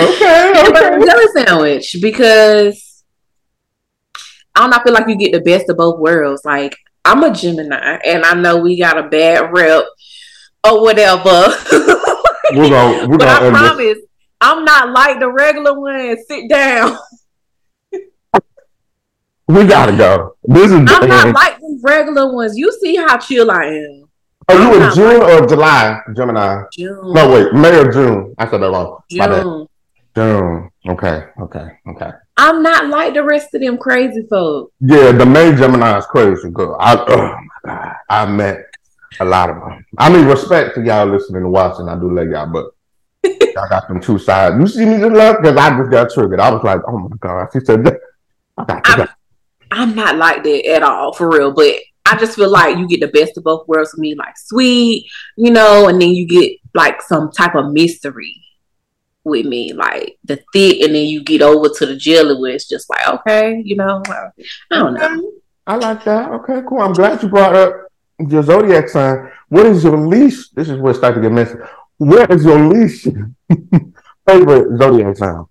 okay, 0.02 0.52
okay. 0.68 1.04
jelly 1.04 1.26
sandwich 1.34 1.96
because 2.00 3.04
I 4.54 4.60
don't 4.60 4.74
I 4.74 4.82
feel 4.82 4.92
like 4.92 5.08
you 5.08 5.16
get 5.16 5.32
the 5.32 5.40
best 5.40 5.68
of 5.68 5.76
both 5.76 5.98
worlds. 5.98 6.44
Like 6.44 6.76
I'm 7.04 7.22
a 7.24 7.32
Gemini, 7.32 7.98
and 8.04 8.24
I 8.24 8.34
know 8.34 8.58
we 8.58 8.78
got 8.78 8.98
a 8.98 9.08
bad 9.08 9.52
rep 9.52 9.84
or 10.64 10.82
whatever. 10.82 11.22
we're 12.52 12.68
gonna, 12.68 13.08
we're 13.08 13.18
but 13.18 13.28
I 13.28 13.50
promise, 13.50 13.98
I'm 14.40 14.64
not 14.64 14.90
like 14.90 15.20
the 15.20 15.30
regular 15.30 15.78
one. 15.78 16.16
Sit 16.26 16.48
down. 16.48 16.98
we 19.48 19.66
gotta 19.66 19.96
go. 19.96 20.36
This 20.44 20.70
is. 20.70 20.72
I'm 20.72 21.08
not 21.08 21.34
like 21.34 21.58
the 21.58 21.80
regular 21.82 22.32
ones. 22.32 22.56
You 22.56 22.72
see 22.80 22.96
how 22.96 23.18
chill 23.18 23.50
I 23.50 23.64
am. 23.64 24.04
Are 24.48 24.56
you 24.56 24.82
in 24.82 24.94
June 24.94 25.20
like 25.20 25.42
or 25.42 25.46
July, 25.46 26.00
Gemini? 26.16 26.64
June. 26.72 27.14
No, 27.14 27.30
wait, 27.30 27.52
May 27.54 27.78
or 27.78 27.92
June. 27.92 28.34
I 28.36 28.50
said 28.50 28.60
that 28.60 28.70
wrong. 28.70 29.00
June. 29.08 29.68
June. 30.14 30.70
Okay. 30.88 31.24
Okay. 31.40 31.68
Okay. 31.88 32.10
I'm 32.36 32.62
not 32.62 32.88
like 32.88 33.14
the 33.14 33.22
rest 33.22 33.54
of 33.54 33.60
them 33.60 33.76
crazy 33.78 34.26
folks. 34.28 34.72
Yeah, 34.80 35.12
the 35.12 35.26
May 35.26 35.54
Gemini 35.54 35.98
is 35.98 36.06
crazy. 36.06 36.50
Girl. 36.50 36.76
I, 36.80 36.96
oh 36.96 37.16
my 37.16 37.74
God. 37.74 37.94
I 38.08 38.26
met 38.26 38.64
a 39.20 39.24
lot 39.24 39.50
of 39.50 39.56
them. 39.56 39.84
I 39.98 40.10
mean, 40.10 40.26
respect 40.26 40.74
to 40.76 40.82
y'all 40.82 41.06
listening 41.06 41.42
and 41.42 41.52
watching. 41.52 41.88
I 41.88 41.98
do 41.98 42.10
love 42.10 42.28
y'all, 42.28 42.46
but 42.46 42.70
I 43.24 43.68
got 43.68 43.88
them 43.88 44.00
two 44.00 44.18
sides. 44.18 44.56
You 44.58 44.66
see 44.66 44.86
me 44.86 44.98
just 44.98 45.12
love 45.12 45.36
because 45.42 45.56
I 45.56 45.76
just 45.78 45.90
got 45.90 46.10
triggered. 46.10 46.40
I 46.40 46.50
was 46.50 46.64
like, 46.64 46.80
oh 46.86 46.98
my 46.98 47.16
God. 47.20 47.48
She 47.52 47.60
said, 47.60 47.86
I'm, 48.58 49.08
I'm 49.70 49.94
not 49.94 50.16
like 50.16 50.42
that 50.42 50.66
at 50.66 50.82
all, 50.82 51.12
for 51.12 51.28
real. 51.28 51.52
But 51.52 51.74
I 52.06 52.16
just 52.16 52.36
feel 52.36 52.50
like 52.50 52.78
you 52.78 52.88
get 52.88 53.00
the 53.00 53.08
best 53.08 53.36
of 53.36 53.44
both 53.44 53.68
worlds 53.68 53.92
for 53.92 54.00
me, 54.00 54.14
like 54.14 54.36
sweet, 54.36 55.08
you 55.36 55.50
know, 55.50 55.88
and 55.88 56.00
then 56.00 56.10
you 56.10 56.26
get 56.26 56.58
like 56.74 57.02
some 57.02 57.30
type 57.30 57.54
of 57.54 57.72
mystery 57.72 58.39
with 59.30 59.46
me, 59.46 59.72
like 59.72 60.18
the 60.24 60.36
thick, 60.52 60.80
and 60.82 60.94
then 60.94 61.06
you 61.06 61.22
get 61.24 61.42
over 61.42 61.68
to 61.68 61.86
the 61.86 61.96
jelly 61.96 62.38
where 62.38 62.52
it's 62.52 62.68
just 62.68 62.90
like, 62.90 63.08
okay, 63.08 63.62
you 63.64 63.76
know, 63.76 64.02
I 64.08 64.30
don't 64.70 64.94
know. 64.94 65.32
I 65.66 65.76
like 65.76 66.04
that. 66.04 66.30
Okay, 66.30 66.60
cool. 66.68 66.80
I'm 66.80 66.92
glad 66.92 67.22
you 67.22 67.28
brought 67.28 67.54
up 67.54 67.74
your 68.18 68.42
zodiac 68.42 68.88
sign. 68.88 69.30
What 69.48 69.66
is 69.66 69.84
your 69.84 69.96
least? 69.96 70.54
This 70.54 70.68
is 70.68 70.78
where 70.78 70.92
it 70.92 70.96
starts 70.96 71.16
to 71.16 71.22
get 71.22 71.32
messy. 71.32 71.54
What 71.98 72.30
is 72.30 72.44
your 72.44 72.58
least 72.58 73.08
favorite 74.26 74.78
zodiac 74.78 75.16
sign? 75.16 75.44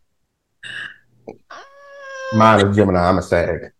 Um, 1.27 1.57
Mine 2.33 2.67
is 2.67 2.75
Gemini. 2.75 2.99
I'm 2.99 3.17
a 3.17 3.21
Sag, 3.21 3.71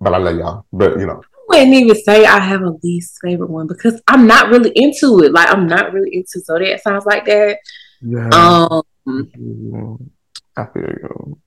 but 0.00 0.14
I 0.14 0.18
love 0.18 0.36
y'all. 0.36 0.66
But 0.72 0.98
you 0.98 1.06
know. 1.06 1.22
I 1.52 1.58
wouldn't 1.60 1.74
even 1.74 2.02
say 2.02 2.26
I 2.26 2.40
have 2.40 2.62
a 2.62 2.74
least 2.82 3.18
favorite 3.22 3.50
one 3.50 3.68
because 3.68 4.02
I'm 4.08 4.26
not 4.26 4.50
really 4.50 4.72
into 4.74 5.22
it. 5.22 5.32
Like 5.32 5.48
I'm 5.48 5.68
not 5.68 5.92
really 5.92 6.14
into 6.14 6.40
zodiac 6.40 6.82
signs 6.82 7.06
like 7.06 7.24
that. 7.26 7.58
Yeah. 8.02 8.28
Um, 8.32 8.82
I 10.56 10.66
feel 10.66 10.82
you. 10.82 11.38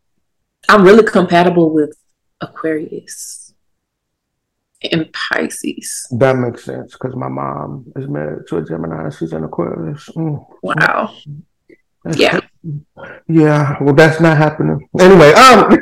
I'm 0.67 0.83
really 0.83 1.03
compatible 1.03 1.73
with 1.73 1.95
Aquarius 2.41 3.53
and 4.91 5.11
Pisces. 5.13 6.07
That 6.11 6.37
makes 6.37 6.63
sense 6.65 6.93
because 6.93 7.15
my 7.15 7.27
mom 7.27 7.91
is 7.95 8.07
married 8.07 8.47
to 8.47 8.57
a 8.57 8.65
Gemini 8.65 9.05
and 9.05 9.13
she's 9.13 9.33
an 9.33 9.43
Aquarius. 9.43 10.09
Mm. 10.09 10.45
Wow. 10.61 11.15
That's 12.03 12.17
yeah. 12.17 12.39
Yeah. 13.27 13.77
Well, 13.81 13.93
that's 13.93 14.21
not 14.21 14.37
happening. 14.37 14.87
Anyway, 14.99 15.31
um, 15.33 15.77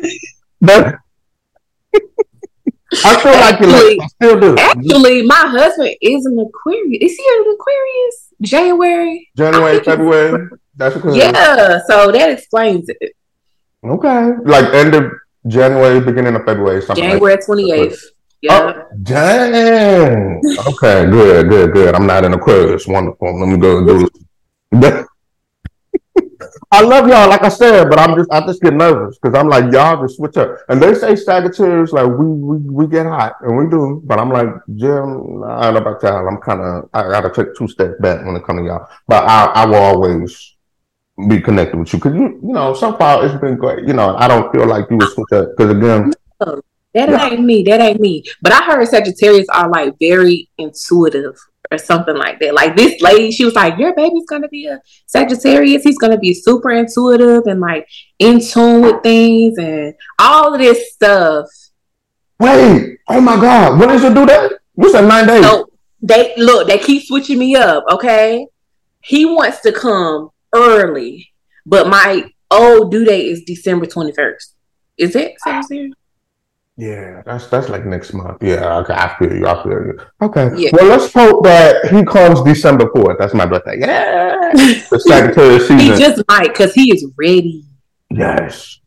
but 0.60 0.96
I 3.04 3.20
feel 3.20 3.32
like 3.32 3.60
you 3.60 3.66
like, 3.66 4.00
I 4.00 4.06
still 4.06 4.40
do. 4.40 4.56
Actually, 4.58 5.22
my 5.26 5.34
husband 5.34 5.96
is 6.00 6.26
an 6.26 6.38
Aquarius. 6.38 6.98
Is 7.00 7.16
he 7.16 7.24
an 7.28 7.54
Aquarius? 7.54 8.34
January. 8.42 9.30
January, 9.36 9.80
February. 9.80 10.48
That's 10.76 10.96
Aquarius. 10.96 11.24
Yeah, 11.24 11.80
so 11.86 12.12
that 12.12 12.30
explains 12.30 12.88
it. 12.88 13.12
Okay, 13.84 14.32
like 14.44 14.72
end 14.74 14.94
of 14.94 15.12
January, 15.46 16.00
beginning 16.00 16.34
of 16.36 16.44
February, 16.44 16.82
something. 16.82 17.04
January 17.04 17.36
twenty 17.44 17.72
eighth. 17.72 18.02
Yeah. 18.40 18.74
Oh, 18.76 18.96
dang. 19.02 20.40
okay, 20.68 21.06
good, 21.10 21.48
good, 21.48 21.72
good. 21.72 21.94
I'm 21.94 22.06
not 22.06 22.24
an 22.24 22.34
Aquarius. 22.34 22.86
Wonderful. 22.86 23.40
Let 23.40 23.48
me 23.48 23.56
go 23.58 23.84
do. 23.84 24.08
I 26.74 26.80
love 26.80 27.08
y'all, 27.08 27.28
like 27.28 27.44
I 27.44 27.48
said, 27.48 27.88
but 27.88 28.00
I'm 28.00 28.16
just 28.16 28.28
I 28.32 28.44
just 28.44 28.60
get 28.60 28.74
nervous 28.74 29.16
because 29.16 29.38
I'm 29.38 29.48
like 29.48 29.72
y'all 29.72 30.02
just 30.02 30.16
switch 30.16 30.36
up, 30.36 30.58
and 30.68 30.82
they 30.82 30.92
say 30.94 31.14
Sagittarius 31.14 31.92
like 31.92 32.08
we 32.08 32.26
we, 32.26 32.56
we 32.58 32.86
get 32.88 33.06
hot 33.06 33.36
and 33.42 33.56
we 33.56 33.70
do, 33.70 34.02
but 34.04 34.18
I'm 34.18 34.30
like 34.30 34.48
Jim, 34.74 35.44
I 35.44 35.70
don't 35.70 35.74
know 35.74 35.80
about 35.80 36.02
y'all. 36.02 36.26
I'm 36.26 36.38
kind 36.38 36.60
of 36.60 36.90
I 36.92 37.02
gotta 37.02 37.30
take 37.30 37.56
two 37.56 37.68
steps 37.68 37.94
back 38.00 38.26
when 38.26 38.34
it 38.34 38.44
comes 38.44 38.62
to 38.62 38.66
y'all, 38.66 38.88
but 39.06 39.22
I 39.22 39.44
I 39.54 39.66
will 39.66 39.76
always 39.76 40.56
be 41.28 41.40
connected 41.40 41.78
with 41.78 41.92
you 41.92 42.00
because 42.00 42.14
you 42.16 42.40
you 42.42 42.52
know 42.52 42.74
so 42.74 42.96
far 42.96 43.24
it's 43.24 43.40
been 43.40 43.56
great. 43.56 43.86
You 43.86 43.94
know 43.94 44.16
I 44.16 44.26
don't 44.26 44.50
feel 44.50 44.66
like 44.66 44.86
you 44.90 44.96
would 44.96 45.12
switch 45.12 45.30
up 45.32 45.50
because 45.56 45.70
again. 45.70 46.12
That 46.40 47.08
yeah. 47.08 47.28
ain't 47.30 47.44
me. 47.44 47.62
That 47.64 47.80
ain't 47.80 48.00
me. 48.00 48.24
But 48.42 48.52
I 48.52 48.64
heard 48.64 48.86
Sagittarius 48.88 49.48
are 49.48 49.68
like 49.68 49.96
very 50.00 50.48
intuitive 50.58 51.36
or 51.74 51.78
something 51.78 52.16
like 52.16 52.38
that. 52.40 52.54
Like 52.54 52.76
this 52.76 53.00
lady, 53.02 53.30
she 53.32 53.44
was 53.44 53.54
like, 53.54 53.78
Your 53.78 53.94
baby's 53.94 54.26
gonna 54.26 54.48
be 54.48 54.66
a 54.66 54.80
Sagittarius. 55.06 55.82
He's 55.82 55.98
gonna 55.98 56.18
be 56.18 56.32
super 56.32 56.70
intuitive 56.70 57.42
and 57.46 57.60
like 57.60 57.86
in 58.18 58.40
tune 58.40 58.82
with 58.82 59.02
things 59.02 59.58
and 59.58 59.94
all 60.18 60.54
of 60.54 60.60
this 60.60 60.94
stuff. 60.94 61.46
Wait, 62.38 62.98
oh 63.08 63.20
my 63.20 63.36
god, 63.36 63.78
when 63.78 63.90
is 63.90 64.04
it 64.04 64.14
due 64.14 64.26
that? 64.26 64.52
You 64.76 64.90
said 64.90 65.06
nine 65.06 65.26
days. 65.26 65.44
So 65.44 65.70
they 66.00 66.34
look, 66.36 66.68
they 66.68 66.78
keep 66.78 67.06
switching 67.06 67.38
me 67.38 67.54
up, 67.56 67.84
okay? 67.90 68.46
He 69.00 69.24
wants 69.24 69.60
to 69.60 69.72
come 69.72 70.30
early, 70.54 71.32
but 71.66 71.88
my 71.88 72.30
old 72.50 72.90
due 72.90 73.04
date 73.04 73.26
is 73.26 73.42
December 73.44 73.86
21st. 73.86 74.54
Is 74.96 75.16
it 75.16 75.34
Sagittarius? 75.38 75.94
Yeah, 76.76 77.22
that's 77.24 77.46
that's 77.46 77.68
like 77.68 77.86
next 77.86 78.12
month. 78.12 78.42
Yeah, 78.42 78.78
okay, 78.78 78.94
I 78.94 79.14
feel 79.16 79.32
you. 79.32 79.46
I 79.46 79.62
feel 79.62 79.72
you. 79.72 79.98
Okay. 80.22 80.50
Yeah. 80.56 80.70
Well, 80.72 80.86
let's 80.86 81.12
hope 81.12 81.44
that 81.44 81.86
he 81.86 82.04
comes 82.04 82.42
December 82.42 82.90
fourth. 82.94 83.16
That's 83.18 83.32
my 83.32 83.46
birthday. 83.46 83.78
Yeah. 83.78 84.50
the 84.90 84.98
Sagittarius 84.98 85.68
season. 85.68 85.78
He 85.78 85.88
just 85.96 86.22
might 86.28 86.48
because 86.48 86.74
he 86.74 86.92
is 86.92 87.08
ready. 87.16 87.64
Yes. 88.10 88.80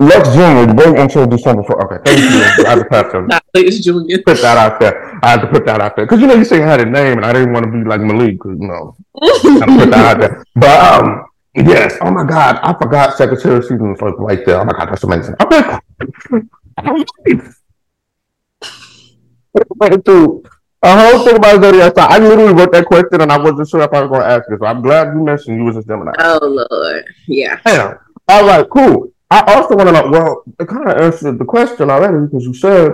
Lexx 0.00 0.32
Junior, 0.32 0.74
wait 0.74 0.98
until 0.98 1.26
December 1.26 1.62
4th. 1.62 1.84
Okay, 1.84 1.98
thank 2.06 2.18
you. 2.18 2.64
I 2.64 2.70
had 2.70 2.74
to 2.76 2.84
pass 2.86 3.12
them. 3.12 3.26
Not 3.28 3.44
Junior. 3.54 4.22
Put 4.24 4.40
that 4.40 4.56
out 4.56 4.80
there. 4.80 5.18
I 5.22 5.32
had 5.32 5.42
to 5.42 5.46
put 5.46 5.66
that 5.66 5.82
out 5.82 5.94
there 5.94 6.06
because 6.06 6.22
you 6.22 6.26
know 6.26 6.34
you 6.34 6.44
say 6.44 6.62
I 6.62 6.66
had 6.66 6.80
a 6.80 6.86
name 6.86 7.18
and 7.18 7.26
I 7.26 7.34
didn't 7.34 7.52
want 7.52 7.66
to 7.66 7.70
be 7.70 7.84
like 7.84 8.00
Malek 8.00 8.32
because 8.32 8.58
you 8.58 8.66
know 8.66 8.96
I 9.14 9.66
put 9.66 9.90
that 9.90 10.16
out 10.16 10.20
there. 10.20 10.44
But 10.54 11.04
um, 11.04 11.26
yes. 11.54 11.98
Oh 12.00 12.10
my 12.10 12.24
God, 12.24 12.58
I 12.62 12.72
forgot 12.78 13.16
Sagittarius 13.18 13.68
season 13.68 13.90
was 13.90 14.00
like 14.00 14.18
right 14.18 14.46
there. 14.46 14.60
Oh 14.60 14.64
my 14.64 14.72
God, 14.72 14.88
that's 14.88 15.04
amazing. 15.04 15.34
Okay. 15.40 15.78
To 20.04 20.42
a 20.82 20.98
whole 20.98 21.24
thing 21.24 21.36
about 21.36 21.62
zodiac 21.62 21.94
sign. 21.94 22.10
I 22.10 22.18
literally 22.18 22.54
wrote 22.54 22.72
that 22.72 22.86
question 22.86 23.20
and 23.20 23.30
I 23.30 23.38
wasn't 23.38 23.68
sure 23.68 23.82
if 23.82 23.92
I 23.92 24.00
was 24.00 24.10
going 24.10 24.22
to 24.22 24.26
ask 24.26 24.50
it. 24.50 24.58
So 24.58 24.66
I'm 24.66 24.82
glad 24.82 25.14
you 25.14 25.22
mentioned 25.22 25.58
you 25.58 25.64
was 25.64 25.76
a 25.76 25.84
Gemini. 25.84 26.12
Oh 26.18 26.66
Lord, 26.70 27.04
yeah. 27.26 27.60
Damn. 27.64 27.98
All 28.28 28.46
right, 28.46 28.66
cool. 28.70 29.12
I 29.30 29.54
also 29.54 29.76
want 29.76 29.88
to 29.88 29.92
know. 29.92 30.08
Well, 30.10 30.42
it 30.58 30.68
kind 30.68 30.88
of 30.88 30.96
answered 30.96 31.38
the 31.38 31.44
question 31.44 31.90
already 31.90 32.26
because 32.26 32.44
you 32.44 32.54
said 32.54 32.92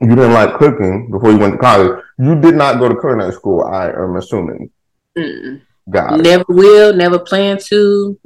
you 0.00 0.08
didn't 0.08 0.32
like 0.32 0.54
cooking 0.54 1.10
before 1.10 1.30
you 1.30 1.38
went 1.38 1.54
to 1.54 1.58
college. 1.58 2.02
You 2.18 2.40
did 2.40 2.54
not 2.54 2.78
go 2.78 2.88
to 2.88 2.98
culinary 2.98 3.32
school. 3.32 3.64
I 3.64 3.90
am 3.90 4.16
assuming. 4.16 4.70
Mm. 5.16 5.62
Got 5.88 6.20
never 6.20 6.44
will. 6.48 6.94
Never 6.94 7.18
plan 7.18 7.58
to. 7.68 8.18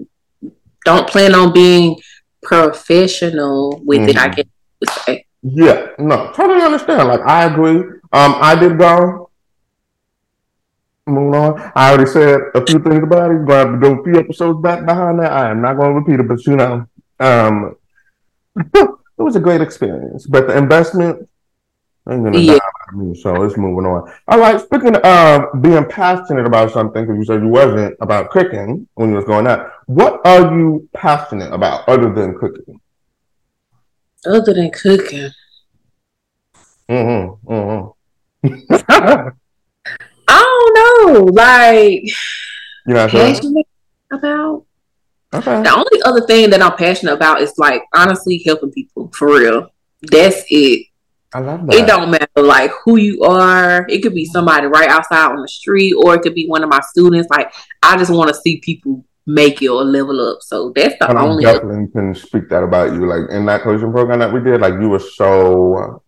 Don't 0.85 1.09
plan 1.09 1.35
on 1.35 1.53
being 1.53 1.97
professional 2.43 3.81
with 3.85 4.01
mm-hmm. 4.01 4.11
it. 4.11 4.17
I 4.17 4.29
mm-hmm. 4.85 5.13
guess. 5.13 5.23
Yeah, 5.43 5.89
no, 5.99 6.33
totally 6.33 6.63
understand. 6.63 7.09
Like 7.09 7.21
I 7.21 7.45
agree. 7.45 7.79
Um, 8.13 8.37
I 8.41 8.55
did 8.55 8.79
go. 8.79 9.31
Moving 11.07 11.39
on. 11.39 11.73
I 11.75 11.91
already 11.91 12.11
said 12.11 12.41
a 12.55 12.65
few 12.65 12.79
things 12.79 13.03
about 13.03 13.31
it. 13.31 13.47
Gonna 13.47 13.55
have 13.55 13.73
to 13.73 13.79
go 13.79 14.01
a 14.01 14.05
few 14.05 14.19
episodes 14.19 14.63
back 14.63 14.87
behind 14.87 15.21
that. 15.21 15.33
I 15.33 15.51
am 15.51 15.61
not 15.61 15.77
gonna 15.77 15.93
repeat 15.93 16.21
it, 16.21 16.29
but 16.29 16.45
you 16.47 16.57
know, 16.57 16.87
um, 17.21 17.77
it 18.57 18.89
was 19.19 19.37
a 19.37 19.41
great 19.41 19.61
experience. 19.61 20.27
But 20.27 20.47
the 20.47 20.57
investment 20.57 21.29
ain't 22.09 22.25
gonna 22.25 22.39
yeah. 22.39 22.55
die 22.55 22.75
me, 22.93 23.15
so 23.15 23.43
it's 23.43 23.57
moving 23.57 23.87
on. 23.87 24.13
All 24.29 24.39
right. 24.39 24.61
Speaking 24.61 24.97
of 24.97 25.63
being 25.63 25.85
passionate 25.87 26.47
about 26.47 26.73
something, 26.73 27.05
because 27.05 27.19
you 27.19 27.25
said 27.25 27.43
you 27.43 27.49
wasn't 27.49 27.97
about 28.01 28.31
cooking 28.31 28.89
when 28.95 29.11
you 29.11 29.17
was 29.17 29.25
going 29.25 29.47
out. 29.47 29.71
What 29.87 30.21
are 30.27 30.57
you 30.57 30.89
passionate 30.93 31.53
about 31.53 31.89
other 31.89 32.13
than 32.13 32.39
cooking? 32.39 32.81
Other 34.27 34.55
than 34.55 34.71
cooking. 34.71 35.31
Mm-hmm. 36.89 37.53
Mm-hmm. 37.53 37.91
I 40.29 40.39
don't 40.43 40.75
know. 40.75 41.25
Like 41.33 42.03
you 42.87 42.95
know 42.95 43.09
passionate 43.09 43.67
about. 44.13 44.65
Okay. 45.33 45.63
The 45.63 45.75
only 45.75 46.03
other 46.05 46.27
thing 46.27 46.51
that 46.51 46.63
I'm 46.63 46.77
passionate 46.77 47.15
about 47.15 47.41
is 47.41 47.55
like 47.59 47.83
honestly 47.93 48.43
helping 48.45 48.71
people 48.71 49.11
for 49.15 49.29
real. 49.29 49.71
That's 50.03 50.45
it. 50.49 50.87
I 51.33 51.41
love 51.41 51.67
that. 51.67 51.75
It 51.75 51.87
don't 51.87 52.11
matter 52.11 52.29
like 52.37 52.71
who 52.85 52.97
you 52.97 53.23
are. 53.23 53.85
It 53.89 54.03
could 54.03 54.15
be 54.15 54.25
somebody 54.25 54.69
right 54.69 54.89
outside 54.89 55.33
on 55.33 55.43
the 55.43 55.49
street, 55.49 55.95
or 55.95 56.15
it 56.15 56.23
could 56.23 56.35
be 56.35 56.47
one 56.47 56.63
of 56.63 56.69
my 56.69 56.81
students. 56.81 57.29
Like 57.31 57.53
I 57.83 57.97
just 57.97 58.13
want 58.13 58.29
to 58.29 58.35
see 58.35 58.61
people 58.61 59.05
make 59.27 59.63
it 59.63 59.69
or 59.69 59.85
level 59.85 60.21
up. 60.21 60.43
So 60.43 60.73
that's 60.75 60.95
the 60.99 61.09
and 61.09 61.19
only. 61.19 61.47
I 61.47 61.55
definitely 61.55 61.89
can 61.93 62.15
speak 62.15 62.49
that 62.51 62.63
about 62.63 62.93
you. 62.93 63.07
Like 63.07 63.31
in 63.31 63.47
that 63.47 63.63
coaching 63.63 63.93
program 63.93 64.19
that 64.21 64.33
we 64.33 64.41
did, 64.41 64.61
like 64.61 64.75
you 64.75 64.89
were 64.89 64.99
so 64.99 66.03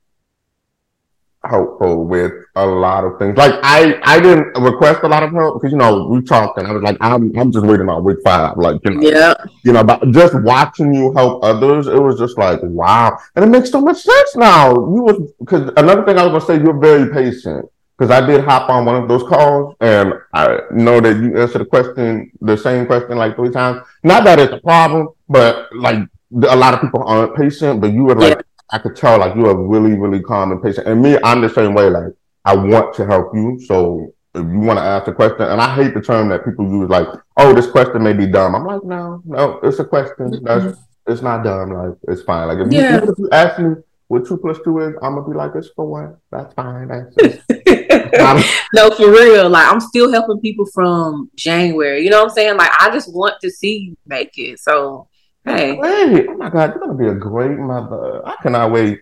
helpful 1.44 2.04
with 2.04 2.32
a 2.56 2.66
lot 2.66 3.04
of 3.04 3.18
things. 3.18 3.36
Like 3.36 3.54
I, 3.62 3.98
I 4.02 4.20
didn't 4.20 4.60
request 4.60 5.00
a 5.02 5.08
lot 5.08 5.22
of 5.22 5.32
help 5.32 5.60
because 5.60 5.72
you 5.72 5.78
know 5.78 6.08
we 6.08 6.22
talked 6.22 6.58
and 6.58 6.66
I 6.66 6.72
was 6.72 6.82
like, 6.82 6.96
I'm, 7.00 7.36
I'm 7.38 7.52
just 7.52 7.64
waiting 7.64 7.88
on 7.88 8.04
week 8.04 8.18
five. 8.24 8.56
Like 8.56 8.80
you 8.84 8.94
know, 8.94 9.08
yeah, 9.08 9.34
you 9.64 9.72
know, 9.72 9.84
but 9.84 10.10
just 10.10 10.34
watching 10.42 10.92
you 10.92 11.12
help 11.12 11.44
others, 11.44 11.86
it 11.86 12.00
was 12.00 12.18
just 12.18 12.36
like 12.36 12.60
wow, 12.62 13.16
and 13.34 13.44
it 13.44 13.48
makes 13.48 13.70
so 13.70 13.80
much 13.80 13.98
sense 13.98 14.36
now. 14.36 14.70
You 14.72 15.02
was 15.02 15.32
because 15.38 15.70
another 15.76 16.04
thing 16.04 16.18
I 16.18 16.26
was 16.26 16.44
gonna 16.44 16.58
say, 16.58 16.64
you're 16.64 16.78
very 16.78 17.12
patient 17.12 17.66
because 17.96 18.10
I 18.10 18.26
did 18.26 18.44
hop 18.44 18.68
on 18.68 18.84
one 18.84 18.96
of 18.96 19.08
those 19.08 19.22
calls 19.22 19.74
and 19.80 20.12
I 20.34 20.60
know 20.70 21.00
that 21.00 21.16
you 21.16 21.38
answered 21.38 21.60
the 21.60 21.64
question, 21.64 22.30
the 22.40 22.56
same 22.56 22.86
question 22.86 23.16
like 23.16 23.36
three 23.36 23.50
times. 23.50 23.86
Not 24.02 24.24
that 24.24 24.38
it's 24.38 24.52
a 24.52 24.60
problem, 24.60 25.08
but 25.28 25.74
like 25.74 26.00
a 26.32 26.56
lot 26.56 26.74
of 26.74 26.80
people 26.80 27.02
aren't 27.04 27.34
patient, 27.36 27.80
but 27.80 27.92
you 27.92 28.04
were 28.04 28.14
like, 28.14 28.36
yeah. 28.36 28.42
I 28.70 28.78
could 28.78 28.96
tell 28.96 29.18
like 29.18 29.34
you 29.34 29.46
are 29.46 29.56
really, 29.56 29.96
really 29.96 30.20
calm 30.20 30.52
and 30.52 30.62
patient. 30.62 30.86
And 30.86 31.00
me, 31.00 31.16
I'm 31.24 31.40
the 31.40 31.48
same 31.48 31.72
way. 31.72 31.88
Like 31.88 32.12
I 32.44 32.54
want 32.54 32.94
to 32.96 33.06
help 33.06 33.34
you. 33.34 33.60
So 33.66 34.12
if 34.34 34.42
you 34.42 34.58
want 34.58 34.78
to 34.78 34.84
ask 34.84 35.08
a 35.08 35.14
question, 35.14 35.42
and 35.42 35.60
I 35.60 35.74
hate 35.74 35.94
the 35.94 36.02
term 36.02 36.28
that 36.28 36.44
people 36.44 36.68
use 36.68 36.90
like, 36.90 37.08
oh, 37.38 37.54
this 37.54 37.70
question 37.70 38.02
may 38.02 38.12
be 38.12 38.26
dumb. 38.26 38.54
I'm 38.54 38.66
like, 38.66 38.84
no, 38.84 39.22
no, 39.24 39.60
it's 39.62 39.78
a 39.78 39.84
question. 39.84 40.42
That's 40.42 40.64
mm-hmm. 40.64 41.12
it's 41.12 41.22
not 41.22 41.44
dumb. 41.44 41.72
Like 41.72 41.98
it's 42.08 42.22
fine. 42.22 42.48
Like 42.48 42.66
if, 42.66 42.72
yeah. 42.72 43.02
you, 43.02 43.10
if 43.10 43.18
you 43.18 43.28
ask 43.32 43.58
me 43.58 43.76
what 44.08 44.26
two 44.26 44.36
plus 44.36 44.58
two 44.64 44.78
is, 44.80 44.94
I'm 45.02 45.14
gonna 45.14 45.28
be 45.28 45.36
like, 45.36 45.52
it's 45.54 45.68
for 45.68 45.86
one. 45.86 46.16
That's 46.30 46.52
fine. 46.54 46.88
That's 46.88 47.16
no, 48.74 48.90
for 48.90 49.10
real. 49.10 49.48
Like 49.48 49.70
I'm 49.70 49.80
still 49.80 50.10
helping 50.10 50.40
people 50.40 50.66
from 50.66 51.30
January. 51.36 52.02
You 52.02 52.10
know 52.10 52.22
what 52.22 52.30
I'm 52.30 52.34
saying? 52.34 52.56
Like 52.56 52.72
I 52.80 52.90
just 52.90 53.12
want 53.12 53.34
to 53.42 53.50
see 53.50 53.76
you 53.78 53.96
make 54.06 54.36
it. 54.38 54.58
So 54.60 55.08
hey. 55.44 55.76
Wait, 55.76 56.26
oh 56.28 56.36
my 56.36 56.50
god, 56.50 56.74
you're 56.74 56.80
gonna 56.80 56.94
be 56.94 57.08
a 57.08 57.14
great 57.14 57.58
mother. 57.58 58.26
I 58.26 58.36
cannot 58.42 58.72
wait 58.72 59.00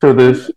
till 0.00 0.14
this 0.14 0.50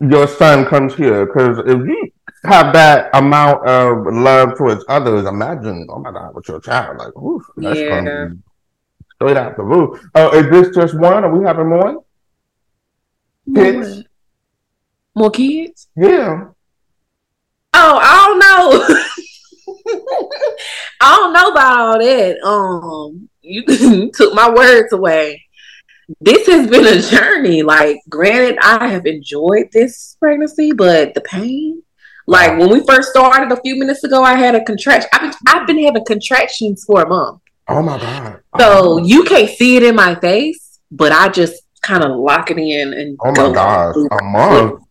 your 0.00 0.26
son 0.26 0.66
comes 0.66 0.94
here. 0.94 1.26
Cause 1.26 1.58
if 1.58 1.78
you 1.86 2.10
have 2.44 2.72
that 2.72 3.10
amount 3.14 3.66
of 3.66 4.06
love 4.12 4.56
towards 4.56 4.84
others, 4.88 5.26
imagine, 5.26 5.86
oh 5.90 5.98
my 5.98 6.12
god, 6.12 6.34
with 6.34 6.48
your 6.48 6.60
child. 6.60 6.98
Like, 6.98 7.16
oof, 7.16 7.42
that's 7.56 7.78
yeah. 7.78 7.88
gonna 7.88 8.28
be 8.30 8.38
straight 9.14 9.36
out 9.36 9.56
the 9.56 9.62
roof. 9.62 10.00
Oh, 10.14 10.28
uh, 10.28 10.32
is 10.32 10.50
this 10.50 10.74
just 10.74 10.98
one? 10.98 11.24
Are 11.24 11.36
we 11.36 11.44
having 11.44 11.68
more? 11.68 12.04
Kids? 13.54 14.04
More 15.14 15.30
kids? 15.30 15.88
Yeah. 15.96 16.48
Oh, 17.76 17.98
I 18.00 18.26
don't 18.26 18.38
know. 18.38 18.70
I 21.00 21.16
don't 21.16 21.32
know 21.32 21.50
about 21.50 21.78
all 21.78 21.98
that. 21.98 22.40
Um, 22.44 23.28
you 23.42 24.10
took 24.14 24.32
my 24.32 24.48
words 24.50 24.92
away. 24.92 25.44
This 26.20 26.46
has 26.46 26.68
been 26.68 26.86
a 26.86 27.02
journey. 27.02 27.62
Like, 27.62 27.98
granted, 28.08 28.58
I 28.62 28.88
have 28.88 29.06
enjoyed 29.06 29.70
this 29.72 30.16
pregnancy, 30.20 30.72
but 30.72 31.14
the 31.14 31.20
pain. 31.22 31.82
Like 32.26 32.58
when 32.58 32.70
we 32.70 32.86
first 32.86 33.10
started 33.10 33.52
a 33.52 33.60
few 33.60 33.76
minutes 33.76 34.04
ago, 34.04 34.22
I 34.22 34.34
had 34.34 34.54
a 34.54 34.64
contraction. 34.64 35.10
I've 35.12 35.20
been, 35.20 35.32
I've 35.46 35.66
been 35.66 35.84
having 35.84 36.04
contractions 36.04 36.84
for 36.84 37.02
a 37.02 37.08
month. 37.08 37.40
Oh 37.68 37.82
my 37.82 37.98
god! 37.98 38.40
So 38.58 38.98
you 38.98 39.24
can't 39.24 39.50
see 39.50 39.76
it 39.76 39.82
in 39.82 39.94
my 39.94 40.14
face, 40.14 40.80
but 40.90 41.12
I 41.12 41.28
just 41.28 41.62
kind 41.82 42.02
of 42.02 42.16
lock 42.16 42.50
it 42.50 42.58
in 42.58 42.94
and. 42.94 43.18
Oh 43.22 43.30
my 43.30 43.52
gosh, 43.52 43.94
a 44.10 44.24
month. 44.24 44.82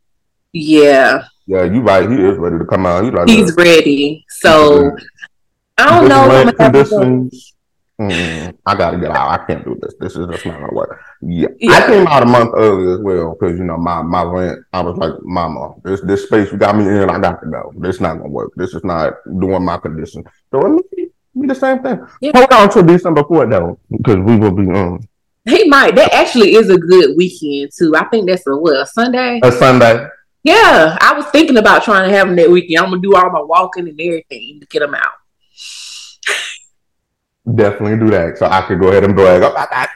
Yeah. 0.51 1.23
Yeah, 1.45 1.63
you 1.63 1.82
right. 1.82 2.10
He 2.10 2.15
is 2.15 2.38
ready 2.38 2.58
to 2.58 2.65
come 2.65 2.86
out. 2.86 3.03
He's, 3.03 3.13
like, 3.13 3.27
He's 3.27 3.56
ready. 3.56 4.26
So 4.30 4.95
I 5.78 5.99
don't 5.99 6.07
know. 6.07 6.51
Conditions. 6.53 7.53
Mm, 8.01 8.57
I 8.65 8.76
gotta 8.76 8.97
get 8.97 9.11
out. 9.11 9.39
I 9.39 9.45
can't 9.45 9.63
do 9.63 9.78
this. 9.80 9.93
This 9.99 10.15
is 10.15 10.28
just 10.28 10.45
not 10.45 10.59
gonna 10.59 10.74
work. 10.74 10.99
Yeah. 11.22 11.49
yeah. 11.59 11.74
I 11.74 11.88
came 11.88 12.07
out 12.07 12.24
a 12.24 12.26
month 12.26 12.51
early 12.55 12.91
as 12.91 12.99
well 12.99 13.38
because 13.39 13.57
you 13.57 13.63
know 13.63 13.78
my 13.78 14.01
my 14.01 14.24
rent. 14.24 14.65
I 14.74 14.82
was 14.82 14.97
like, 14.97 15.13
Mama, 15.22 15.76
this 15.84 16.01
this 16.01 16.24
space 16.24 16.51
you 16.51 16.57
got 16.57 16.76
me 16.76 16.88
in. 16.88 17.09
I 17.09 17.20
got 17.20 17.41
to 17.41 17.49
go. 17.49 17.72
This 17.78 17.99
not 17.99 18.17
gonna 18.17 18.30
work. 18.30 18.51
This 18.55 18.74
is 18.74 18.84
not 18.84 19.13
doing 19.39 19.63
my 19.63 19.78
condition. 19.78 20.24
So 20.49 20.78
it 20.80 20.91
be, 20.91 21.09
be 21.39 21.47
the 21.47 21.55
same 21.55 21.84
thing. 21.84 21.99
Yeah. 22.20 22.32
Hold 22.36 22.51
on 22.51 22.63
until 22.63 22.84
December 22.84 23.24
fourth 23.26 23.51
though, 23.51 23.78
because 23.91 24.17
we 24.17 24.38
will 24.38 24.51
be 24.51 24.70
um 24.72 25.07
he 25.45 25.67
might. 25.67 25.95
That 25.95 26.13
actually 26.13 26.55
is 26.55 26.70
a 26.70 26.78
good 26.78 27.15
weekend 27.17 27.72
too. 27.78 27.95
I 27.95 28.05
think 28.05 28.28
that's 28.28 28.47
a 28.47 28.57
what 28.57 28.76
a 28.76 28.88
Sunday. 28.88 29.39
A 29.43 29.51
Sunday. 29.51 30.07
Yeah, 30.43 30.97
I 30.99 31.13
was 31.13 31.25
thinking 31.27 31.57
about 31.57 31.83
trying 31.83 32.09
to 32.09 32.15
have 32.15 32.27
him 32.27 32.35
that 32.35 32.51
weekend. 32.51 32.83
I'm 32.83 32.89
gonna 32.89 33.01
do 33.01 33.15
all 33.15 33.29
my 33.29 33.41
walking 33.41 33.87
and 33.87 33.99
everything 33.99 34.59
to 34.59 34.65
get 34.67 34.81
him 34.81 34.93
out. 34.93 35.13
definitely 37.55 37.97
do 37.97 38.09
that. 38.11 38.37
So 38.37 38.47
I 38.47 38.61
could 38.61 38.79
go 38.79 38.89
ahead 38.89 39.03
and 39.03 39.15
brag 39.15 39.41
oh, 39.41 39.51
about 39.51 39.69
that. 39.69 39.89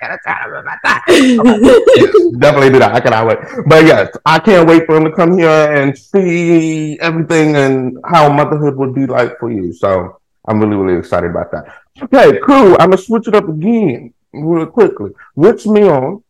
Oh, 1.10 1.86
yes, 1.96 2.40
definitely 2.40 2.70
do 2.72 2.80
that. 2.80 2.94
I 2.94 3.00
cannot 3.00 3.28
wait. 3.28 3.40
But 3.68 3.86
yes, 3.86 4.16
I 4.26 4.40
can't 4.40 4.68
wait 4.68 4.86
for 4.86 4.98
him 4.98 5.06
to 5.06 5.12
come 5.12 5.38
here 5.38 5.50
and 5.50 5.98
see 5.98 6.98
everything 7.00 7.56
and 7.56 7.98
how 8.06 8.32
motherhood 8.32 8.78
would 8.78 8.94
be 8.94 9.06
like 9.06 9.38
for 9.40 9.52
you. 9.52 9.74
So 9.74 10.20
I'm 10.48 10.60
really, 10.62 10.76
really 10.76 11.00
excited 11.00 11.32
about 11.32 11.52
that. 11.52 11.74
Okay, 12.04 12.40
cool. 12.46 12.74
I'm 12.80 12.92
gonna 12.92 12.98
switch 12.98 13.28
it 13.28 13.36
up 13.36 13.50
again 13.50 14.14
really 14.32 14.68
quickly. 14.68 15.12
Which 15.36 15.66
meal 15.66 16.24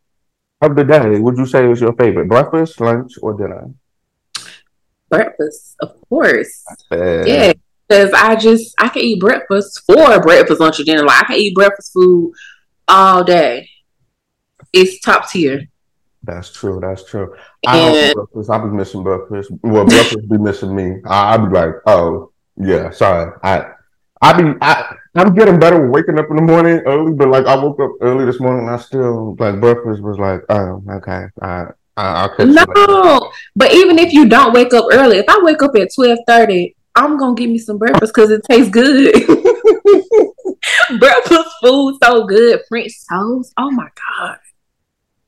of 0.61 0.75
the 0.75 0.83
day 0.83 1.19
would 1.19 1.37
you 1.37 1.45
say 1.45 1.69
is 1.69 1.81
your 1.81 1.93
favorite? 1.93 2.29
Breakfast, 2.29 2.79
lunch, 2.81 3.13
or 3.21 3.33
dinner? 3.33 3.69
Breakfast, 5.09 5.75
of 5.81 5.95
course. 6.09 6.65
Yeah, 6.91 7.53
because 7.87 8.13
I 8.13 8.35
just 8.35 8.73
I 8.77 8.89
can 8.89 9.01
eat 9.01 9.19
breakfast 9.19 9.83
for 9.85 10.19
breakfast, 10.21 10.59
lunch, 10.59 10.79
or 10.79 10.83
dinner. 10.83 11.03
Like 11.03 11.23
I 11.23 11.27
can 11.27 11.37
eat 11.37 11.55
breakfast 11.55 11.93
food 11.93 12.33
all 12.87 13.23
day. 13.23 13.69
It's 14.73 14.99
top 14.99 15.29
tier. 15.29 15.61
That's 16.23 16.51
true. 16.51 16.79
That's 16.81 17.03
true. 17.03 17.35
I 17.65 17.77
don't 17.77 18.15
breakfast. 18.15 18.49
I'll 18.49 18.69
be 18.69 18.75
missing 18.75 19.03
breakfast. 19.03 19.51
Well, 19.63 19.85
breakfast 19.85 20.29
be 20.29 20.37
missing 20.37 20.75
me. 20.75 21.01
I, 21.05 21.37
will 21.37 21.47
be 21.47 21.53
like, 21.53 21.73
oh 21.85 22.31
yeah, 22.57 22.91
sorry. 22.91 23.31
I 23.43 23.71
I 24.21 24.41
be 24.41 24.57
I 24.61 24.95
I'm 25.15 25.33
getting 25.33 25.59
better 25.59 25.89
waking 25.89 26.19
up 26.19 26.29
in 26.29 26.35
the 26.35 26.41
morning 26.41 26.81
early, 26.85 27.13
but 27.13 27.29
like 27.29 27.45
I 27.45 27.55
woke 27.55 27.79
up 27.79 27.91
early 28.01 28.25
this 28.25 28.39
morning. 28.39 28.67
I 28.67 28.77
still 28.77 29.35
like 29.39 29.61
breakfast 29.61 30.01
was 30.01 30.17
like, 30.19 30.41
oh 30.49 30.83
okay. 30.97 31.27
I, 31.41 31.67
No, 31.97 33.31
but 33.55 33.73
even 33.73 33.97
if 33.97 34.13
you 34.13 34.27
don't 34.27 34.53
wake 34.53 34.73
up 34.73 34.85
early, 34.91 35.17
if 35.17 35.25
I 35.27 35.39
wake 35.41 35.61
up 35.63 35.75
at 35.75 35.93
twelve 35.93 36.19
thirty, 36.27 36.75
I'm 36.95 37.17
gonna 37.17 37.35
give 37.35 37.49
me 37.49 37.57
some 37.57 37.77
breakfast 37.77 38.13
because 38.13 38.31
it 38.31 38.41
tastes 38.49 38.69
good. 38.69 39.13
breakfast 40.99 41.49
food 41.61 41.97
so 42.03 42.25
good. 42.25 42.61
French 42.69 42.93
toast. 43.09 43.53
Oh 43.57 43.71
my 43.71 43.87
god. 43.95 44.37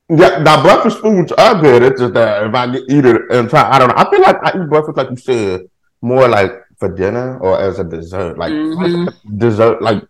Yeah, 0.09 0.39
now 0.39 0.61
breakfast 0.63 0.99
foods 0.99 1.31
are 1.33 1.61
good. 1.61 1.83
It's 1.83 2.01
just 2.01 2.13
that 2.15 2.43
if 2.43 2.53
I 2.55 2.75
eat 2.75 3.05
it 3.05 3.21
and 3.31 3.49
try, 3.49 3.69
I 3.69 3.77
don't 3.77 3.89
know. 3.89 3.95
I 3.95 4.09
feel 4.09 4.21
like 4.21 4.37
I 4.43 4.61
eat 4.61 4.69
breakfast 4.69 4.97
like 4.97 5.09
you 5.11 5.17
said, 5.17 5.61
more 6.01 6.27
like 6.27 6.51
for 6.77 6.89
dinner 6.93 7.37
or 7.39 7.59
as 7.59 7.77
a 7.77 7.83
dessert. 7.83 8.37
Like, 8.37 8.51
mm-hmm. 8.51 9.37
dessert, 9.37 9.81
like 9.81 10.03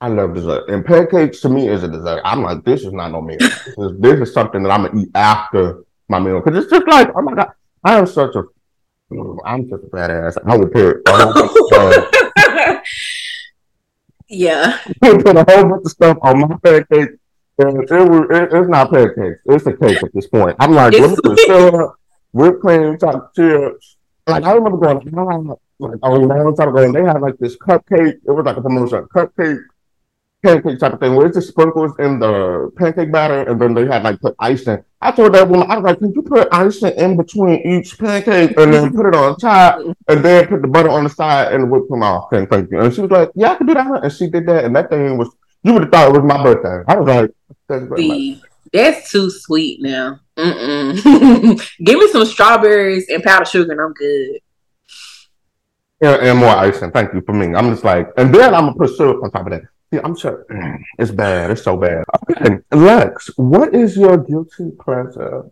I 0.00 0.08
love 0.08 0.34
dessert. 0.34 0.68
And 0.68 0.84
pancakes 0.84 1.40
to 1.40 1.48
me 1.48 1.68
is 1.68 1.82
a 1.82 1.88
dessert. 1.88 2.22
I'm 2.24 2.42
like, 2.42 2.64
this 2.64 2.82
is 2.84 2.92
not 2.92 3.10
no 3.10 3.20
meal. 3.20 3.38
this, 3.38 3.66
is, 3.76 3.92
this 3.98 4.28
is 4.28 4.32
something 4.32 4.62
that 4.62 4.70
I'm 4.70 4.86
gonna 4.86 5.00
eat 5.00 5.10
after 5.14 5.84
my 6.10 6.18
meal 6.18 6.40
because 6.40 6.62
it's 6.62 6.70
just 6.70 6.86
like, 6.86 7.10
oh 7.14 7.22
my 7.22 7.34
god, 7.34 7.52
I 7.84 7.98
am 7.98 8.06
such 8.06 8.34
a 8.34 8.44
I'm 9.44 9.68
such 9.68 9.80
a 9.82 9.86
badass. 9.86 10.36
I 10.44 10.56
would 10.56 10.72
put 10.72 11.02
a 11.06 11.12
whole 11.12 11.32
bunch 11.32 11.50
of 11.50 11.66
stuff. 11.66 12.82
Yeah. 14.28 14.78
put 15.02 15.36
a 15.36 15.44
whole 15.48 15.68
bunch 15.68 15.84
of 15.84 15.90
stuff 15.90 16.18
on 16.22 16.40
my 16.40 16.56
pancake. 16.62 17.10
And 17.58 17.82
it, 17.82 17.90
it, 17.90 18.48
it's 18.52 18.68
not 18.68 18.90
pancakes. 18.92 19.40
It's 19.44 19.66
a 19.66 19.72
cake 19.76 20.02
at 20.02 20.14
this 20.14 20.28
point. 20.28 20.56
I'm 20.60 20.72
like, 20.72 20.92
let 20.92 21.10
me 21.10 21.36
syrup, 21.44 21.94
whipped 22.32 22.60
cream, 22.60 22.96
chocolate 22.98 23.34
chips. 23.34 23.96
Like 24.26 24.44
I 24.44 24.52
remember 24.52 24.78
going 24.78 24.98
like 25.80 25.98
a 26.02 26.10
long 26.10 26.56
time 26.56 26.68
ago, 26.68 26.84
and 26.84 26.94
they 26.94 27.02
had 27.02 27.20
like 27.20 27.36
this 27.38 27.56
cupcake. 27.56 28.20
It 28.24 28.30
was 28.30 28.46
like 28.46 28.56
a 28.56 28.62
promotion, 28.62 29.06
cupcake 29.14 29.60
pancake 30.42 30.78
type 30.78 30.92
of 30.92 31.00
thing 31.00 31.14
where 31.14 31.26
it's 31.26 31.36
just 31.36 31.48
sprinkles 31.48 31.92
in 31.98 32.18
the 32.18 32.70
pancake 32.76 33.12
batter 33.12 33.48
and 33.48 33.60
then 33.60 33.74
they 33.74 33.86
had 33.86 34.02
like 34.02 34.20
put 34.20 34.34
icing. 34.38 34.82
I 35.00 35.12
told 35.12 35.34
that 35.34 35.48
woman, 35.48 35.70
I 35.70 35.76
was 35.76 35.84
like, 35.84 35.98
can 35.98 36.12
you 36.12 36.22
put 36.22 36.48
icing 36.52 36.92
in 36.96 37.16
between 37.16 37.60
each 37.66 37.98
pancake 37.98 38.54
and 38.56 38.72
then 38.72 38.92
put 38.94 39.06
it 39.06 39.14
on 39.14 39.36
top 39.36 39.80
and 40.08 40.24
then 40.24 40.46
put 40.46 40.62
the 40.62 40.68
butter 40.68 40.90
on 40.90 41.04
the 41.04 41.10
side 41.10 41.52
and 41.52 41.70
whip 41.70 41.88
them 41.88 42.02
off? 42.02 42.32
And 42.32 42.48
thank 42.48 42.70
you. 42.70 42.80
And 42.80 42.92
she 42.92 43.00
was 43.00 43.10
like, 43.10 43.30
Yeah, 43.34 43.52
I 43.52 43.56
can 43.56 43.66
do 43.66 43.74
that. 43.74 44.04
And 44.04 44.12
she 44.12 44.28
did 44.28 44.46
that. 44.46 44.64
And 44.64 44.74
that 44.76 44.90
thing 44.90 45.16
was, 45.16 45.34
you 45.62 45.72
would 45.72 45.82
have 45.82 45.92
thought 45.92 46.08
it 46.14 46.20
was 46.20 46.24
my 46.24 46.42
birthday. 46.42 46.84
I 46.86 46.96
was 46.96 47.30
like, 47.68 47.96
See, 47.96 48.42
that's 48.72 49.10
too 49.10 49.30
sweet 49.30 49.80
now. 49.82 50.20
Give 50.36 51.98
me 51.98 52.08
some 52.08 52.24
strawberries 52.24 53.08
and 53.08 53.22
powdered 53.22 53.48
sugar 53.48 53.72
and 53.72 53.80
I'm 53.80 53.92
good. 53.92 54.40
And, 56.02 56.28
and 56.28 56.38
more 56.38 56.48
icing. 56.48 56.90
Thank 56.90 57.12
you 57.12 57.20
for 57.20 57.34
me. 57.34 57.54
I'm 57.54 57.70
just 57.70 57.84
like, 57.84 58.08
and 58.16 58.34
then 58.34 58.54
I'm 58.54 58.66
gonna 58.66 58.74
put 58.74 58.96
syrup 58.96 59.22
on 59.22 59.30
top 59.30 59.46
of 59.46 59.52
that. 59.52 59.62
Yeah, 59.90 60.00
I'm 60.04 60.16
sure 60.16 60.46
it's 60.98 61.10
bad. 61.10 61.50
It's 61.50 61.62
so 61.62 61.76
bad. 61.76 62.04
Okay, 62.30 62.58
Lexx, 62.70 63.30
what 63.36 63.74
is 63.74 63.96
your 63.96 64.18
guilty 64.18 64.70
pleasure? 64.78 65.50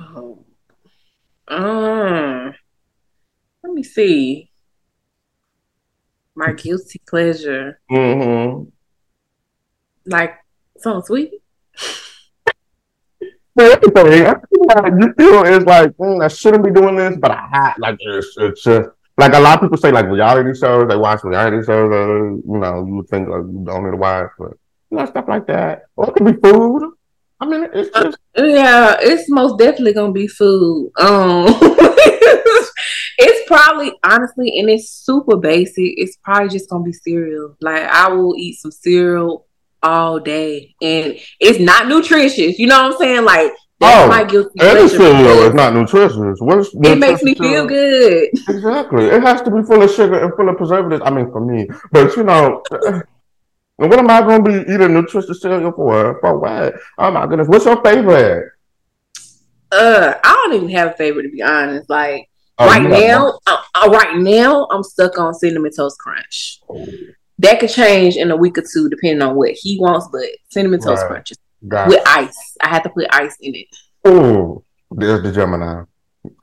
Oh. 0.00 0.44
Uh, 1.46 2.52
let 3.62 3.72
me 3.72 3.82
see. 3.82 4.50
My 6.34 6.52
guilty 6.52 7.00
pleasure. 7.06 7.80
Mm-hmm. 7.90 8.68
Like 10.06 10.34
something 10.76 11.06
sweet. 11.06 11.32
Everything. 13.58 14.34
You 15.00 15.14
feel 15.18 15.44
is 15.44 15.64
like 15.64 15.90
mm, 15.96 16.22
I 16.24 16.28
shouldn't 16.28 16.64
be 16.64 16.70
doing 16.70 16.96
this, 16.96 17.16
but 17.16 17.32
I 17.32 17.48
have 17.52 17.74
like 17.78 17.96
it's, 18.00 18.36
it's 18.38 18.62
just 18.62 18.90
like 19.18 19.34
a 19.34 19.40
lot 19.40 19.56
of 19.56 19.62
people 19.62 19.76
say 19.76 19.90
like 19.90 20.06
reality 20.06 20.58
shows, 20.58 20.88
they 20.88 20.96
watch 20.96 21.24
reality 21.24 21.66
shows, 21.66 21.92
uh, 21.92 22.06
you 22.06 22.42
know, 22.46 22.86
you 22.86 22.94
would 22.94 23.08
think 23.08 23.28
like 23.28 23.42
you 23.42 23.64
don't 23.66 23.84
need 23.84 23.90
to 23.90 23.96
watch, 23.96 24.30
but 24.38 24.52
you 24.90 24.96
know, 24.96 25.06
stuff 25.06 25.26
like 25.28 25.46
that. 25.48 25.82
Or 25.96 26.08
it 26.08 26.14
could 26.14 26.24
be 26.24 26.48
food. 26.48 26.92
I 27.40 27.46
mean, 27.46 27.68
it's 27.72 27.90
uh, 27.94 28.04
just 28.04 28.18
yeah, 28.36 28.96
it's 29.00 29.28
most 29.28 29.58
definitely 29.58 29.92
gonna 29.92 30.12
be 30.12 30.28
food. 30.28 30.92
Um, 30.98 31.46
it's 33.18 33.48
probably 33.48 33.92
honestly, 34.04 34.58
and 34.58 34.70
it's 34.70 34.90
super 34.90 35.36
basic. 35.36 35.94
It's 35.96 36.16
probably 36.22 36.48
just 36.48 36.70
gonna 36.70 36.84
be 36.84 36.92
cereal. 36.92 37.56
Like 37.60 37.82
I 37.82 38.08
will 38.08 38.36
eat 38.36 38.60
some 38.60 38.70
cereal 38.70 39.46
all 39.82 40.20
day, 40.20 40.76
and 40.80 41.18
it's 41.40 41.58
not 41.58 41.88
nutritious. 41.88 42.58
You 42.58 42.68
know 42.68 42.84
what 42.84 42.92
I'm 42.92 42.98
saying? 42.98 43.24
Like 43.24 43.52
that's 43.80 44.04
oh, 44.04 44.08
my 44.08 44.24
guilty 44.24 44.58
pleasure. 44.58 44.88
cereal 44.88 45.42
is 45.44 45.54
not 45.54 45.72
nutritious. 45.72 46.40
What's 46.40 46.74
it 46.74 46.98
makes 46.98 47.22
me 47.22 47.34
feel 47.34 47.66
good. 47.66 48.28
Exactly. 48.48 49.04
It 49.04 49.22
has 49.22 49.40
to 49.42 49.50
be 49.50 49.62
full 49.62 49.82
of 49.82 49.90
sugar 49.90 50.18
and 50.24 50.34
full 50.34 50.48
of 50.48 50.56
preservatives. 50.56 51.02
I 51.04 51.10
mean, 51.10 51.30
for 51.30 51.40
me, 51.40 51.68
but 51.92 52.16
you 52.16 52.24
know. 52.24 52.62
what 53.76 53.98
am 53.98 54.10
I 54.10 54.20
going 54.22 54.44
to 54.44 54.50
be 54.50 54.72
eating 54.72 54.94
nutritious 54.94 55.40
cereal 55.40 55.70
for? 55.70 56.18
For 56.20 56.38
what? 56.38 56.74
Oh 56.98 57.10
my 57.12 57.26
goodness! 57.26 57.46
What's 57.46 57.66
your 57.66 57.82
favorite? 57.82 58.50
Uh, 59.70 60.14
I 60.24 60.32
don't 60.32 60.54
even 60.54 60.70
have 60.70 60.88
a 60.88 60.96
favorite 60.96 61.24
to 61.24 61.28
be 61.28 61.42
honest. 61.42 61.88
Like 61.88 62.28
oh, 62.58 62.66
right 62.66 62.82
now, 62.82 63.38
uh, 63.46 63.58
uh, 63.74 63.90
right 63.90 64.16
now, 64.16 64.66
I'm 64.70 64.82
stuck 64.82 65.18
on 65.18 65.34
cinnamon 65.34 65.70
toast 65.74 65.98
crunch. 65.98 66.60
Oh. 66.68 66.84
That 67.38 67.60
could 67.60 67.70
change 67.70 68.16
in 68.16 68.32
a 68.32 68.36
week 68.36 68.58
or 68.58 68.62
two 68.62 68.88
depending 68.88 69.22
on 69.22 69.36
what 69.36 69.52
he 69.52 69.78
wants, 69.78 70.08
but 70.10 70.24
cinnamon 70.48 70.80
toast 70.80 71.02
right. 71.02 71.10
crunch 71.10 71.30
is 71.30 71.38
With 71.60 72.02
ice. 72.06 72.56
I 72.60 72.68
had 72.68 72.82
to 72.84 72.90
put 72.90 73.06
ice 73.10 73.36
in 73.40 73.54
it. 73.54 73.66
Oh, 74.04 74.64
there's 74.90 75.22
the 75.22 75.32
Gemini. 75.32 75.84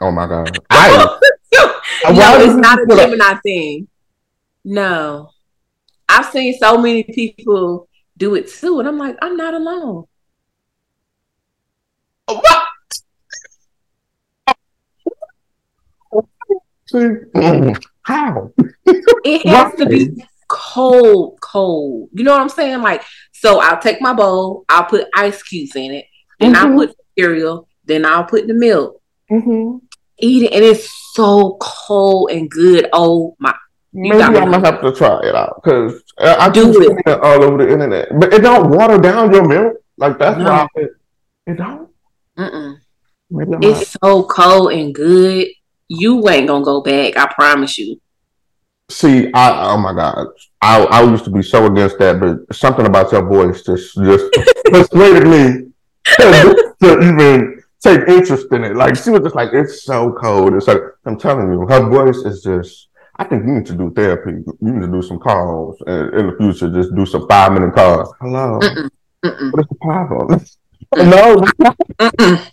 Oh 0.01 0.11
my 0.11 0.27
god. 0.27 0.57
Ice. 0.69 1.07
no, 1.53 2.39
it's 2.39 2.55
not 2.55 2.79
a 2.79 2.95
Gemini 2.95 3.35
thing. 3.43 3.87
No. 4.63 5.29
I've 6.07 6.25
seen 6.27 6.57
so 6.57 6.77
many 6.77 7.03
people 7.03 7.87
do 8.17 8.35
it 8.35 8.49
too, 8.49 8.79
and 8.79 8.87
I'm 8.87 8.97
like, 8.97 9.17
I'm 9.21 9.37
not 9.37 9.53
alone. 9.53 10.05
What? 12.27 12.63
How? 18.03 18.51
It 18.85 19.47
has 19.47 19.75
to 19.75 19.85
be 19.87 20.23
cold, 20.55 21.37
cold. 21.41 22.09
You 22.13 22.23
know 22.23 22.31
what 22.31 22.41
I'm 22.41 22.49
saying? 22.49 22.81
Like, 22.81 23.03
so 23.33 23.59
I'll 23.59 23.79
take 23.79 23.99
my 23.99 24.13
bowl, 24.13 24.63
I'll 24.69 24.85
put 24.85 25.07
ice 25.13 25.43
cubes 25.43 25.75
in 25.75 25.91
it, 25.91 26.05
then 26.39 26.53
mm-hmm. 26.53 26.71
I'll 26.71 26.77
put 26.77 26.95
cereal, 27.19 27.67
then 27.83 28.05
I'll 28.05 28.23
put 28.23 28.47
the 28.47 28.53
milk. 28.53 29.01
Mm-hmm. 29.29 29.77
Eat 30.19 30.43
it, 30.43 30.53
and 30.53 30.63
it's 30.63 30.89
so 31.13 31.57
cold 31.59 32.31
and 32.31 32.49
good. 32.49 32.87
Oh 32.93 33.35
my! 33.37 33.53
Maybe 33.91 34.21
I'm 34.21 34.33
gonna 34.33 34.65
have 34.65 34.81
to 34.81 34.93
try 34.93 35.19
it 35.23 35.35
out 35.35 35.61
because 35.61 36.01
I 36.17 36.49
do 36.49 36.71
it 37.05 37.19
all 37.21 37.43
over 37.43 37.57
the 37.57 37.69
internet, 37.69 38.07
but 38.17 38.33
it 38.33 38.41
don't 38.41 38.69
water 38.69 38.97
down 38.97 39.33
your 39.33 39.45
milk. 39.45 39.73
Like 39.97 40.17
that's 40.17 40.37
no. 40.37 40.45
why 40.45 40.67
it, 40.75 40.91
it 41.47 41.57
don't. 41.57 41.89
Mm-mm. 42.37 42.79
It's 43.61 43.97
so 44.01 44.23
cold 44.23 44.71
and 44.71 44.95
good. 44.95 45.47
You 45.89 46.29
ain't 46.29 46.47
gonna 46.47 46.63
go 46.63 46.81
back. 46.81 47.17
I 47.17 47.31
promise 47.33 47.77
you. 47.77 47.99
See, 48.89 49.31
I 49.33 49.71
oh 49.73 49.77
my 49.77 49.93
god, 49.93 50.27
I 50.61 50.83
I 50.83 51.03
used 51.03 51.23
to 51.25 51.31
be 51.31 51.41
so 51.41 51.65
against 51.65 51.97
that, 51.97 52.19
but 52.19 52.55
something 52.55 52.85
about 52.85 53.11
your 53.11 53.27
voice 53.27 53.63
just 53.63 53.95
just 53.95 54.31
persuaded 54.65 55.27
me 55.27 55.71
to, 56.19 56.73
to 56.81 56.99
even 57.01 57.63
take 57.81 58.07
interest 58.07 58.47
in 58.51 58.63
it. 58.63 58.75
Like 58.75 58.95
she 58.95 59.09
was 59.09 59.21
just 59.21 59.35
like, 59.35 59.49
it's 59.53 59.83
so 59.83 60.13
cold. 60.13 60.53
It's 60.53 60.67
like 60.67 60.81
I'm 61.05 61.17
telling 61.17 61.51
you, 61.51 61.65
her 61.67 61.89
voice 61.89 62.17
is 62.17 62.43
just. 62.43 62.89
I 63.17 63.23
think 63.23 63.45
you 63.45 63.53
need 63.53 63.65
to 63.67 63.75
do 63.75 63.91
therapy. 63.95 64.31
You 64.31 64.57
need 64.59 64.81
to 64.81 64.91
do 64.91 65.01
some 65.01 65.19
calls 65.19 65.81
in, 65.87 66.19
in 66.19 66.27
the 66.27 66.35
future. 66.37 66.69
Just 66.69 66.93
do 66.93 67.05
some 67.05 67.27
five 67.29 67.53
minute 67.53 67.73
calls. 67.73 68.13
Hello, 68.19 68.59
Mm-mm. 68.59 68.89
Mm-mm. 69.23 69.51
what 69.51 69.61
is 69.61 69.67
the 69.69 69.75
problem? 69.81 70.45
no, 70.95 72.51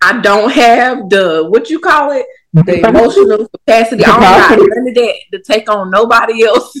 I 0.00 0.20
don't 0.20 0.50
have 0.52 1.08
the 1.08 1.46
what 1.48 1.70
you 1.70 1.80
call 1.80 2.12
it 2.12 2.26
the 2.52 2.86
emotional 2.86 3.48
capacity. 3.48 4.04
I 4.04 4.08
don't 4.08 4.20
got 4.20 4.68
none 4.76 4.88
of 4.88 4.94
that 4.94 5.14
to 5.32 5.42
take 5.42 5.68
on 5.70 5.90
nobody 5.90 6.44
else. 6.44 6.76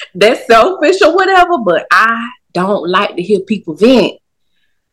that's 0.14 0.46
selfish 0.46 1.00
or 1.02 1.14
whatever, 1.14 1.58
but 1.64 1.86
I 1.90 2.28
don't 2.52 2.88
like 2.88 3.16
to 3.16 3.22
hear 3.22 3.40
people 3.40 3.74
vent. 3.74 4.14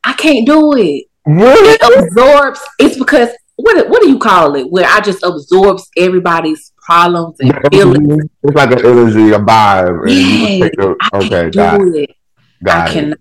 I 0.04 0.14
can't 0.14 0.46
do 0.46 0.76
it. 0.76 1.06
Really? 1.26 1.78
It 1.80 2.06
absorbs. 2.06 2.62
It's 2.80 2.98
because 2.98 3.30
what 3.58 3.90
what 3.90 4.02
do 4.02 4.10
you 4.10 4.20
call 4.20 4.56
it? 4.56 4.70
Where 4.70 4.86
I 4.86 5.02
just 5.02 5.24
absorbs 5.24 5.90
everybody's 5.98 6.72
problems 6.78 7.38
and 7.40 7.54
feelings. 7.72 8.30
It's 8.44 8.56
like 8.56 8.72
an 8.72 8.86
energy, 8.86 9.32
a 9.32 9.40
vibe. 9.40 10.08
Yeah, 10.08 10.94
okay, 11.14 11.50
got 11.50 11.82
it. 11.82 12.16
Got 12.64 12.88
I 12.88 12.90
it. 12.90 12.94
Cannot. 12.94 13.18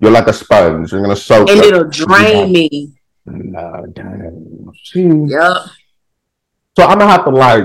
You're 0.00 0.10
like 0.10 0.26
a 0.26 0.32
sponge. 0.32 0.92
You're 0.92 1.02
gonna 1.02 1.16
soak, 1.16 1.50
and 1.50 1.60
it'll 1.60 1.88
drain 1.88 2.52
me. 2.52 2.94
Nah, 3.26 3.82
damn. 3.92 4.72
Yep. 4.94 5.56
So 6.76 6.84
I'm 6.84 6.98
gonna 6.98 7.06
have 7.06 7.24
to 7.24 7.30
like 7.30 7.64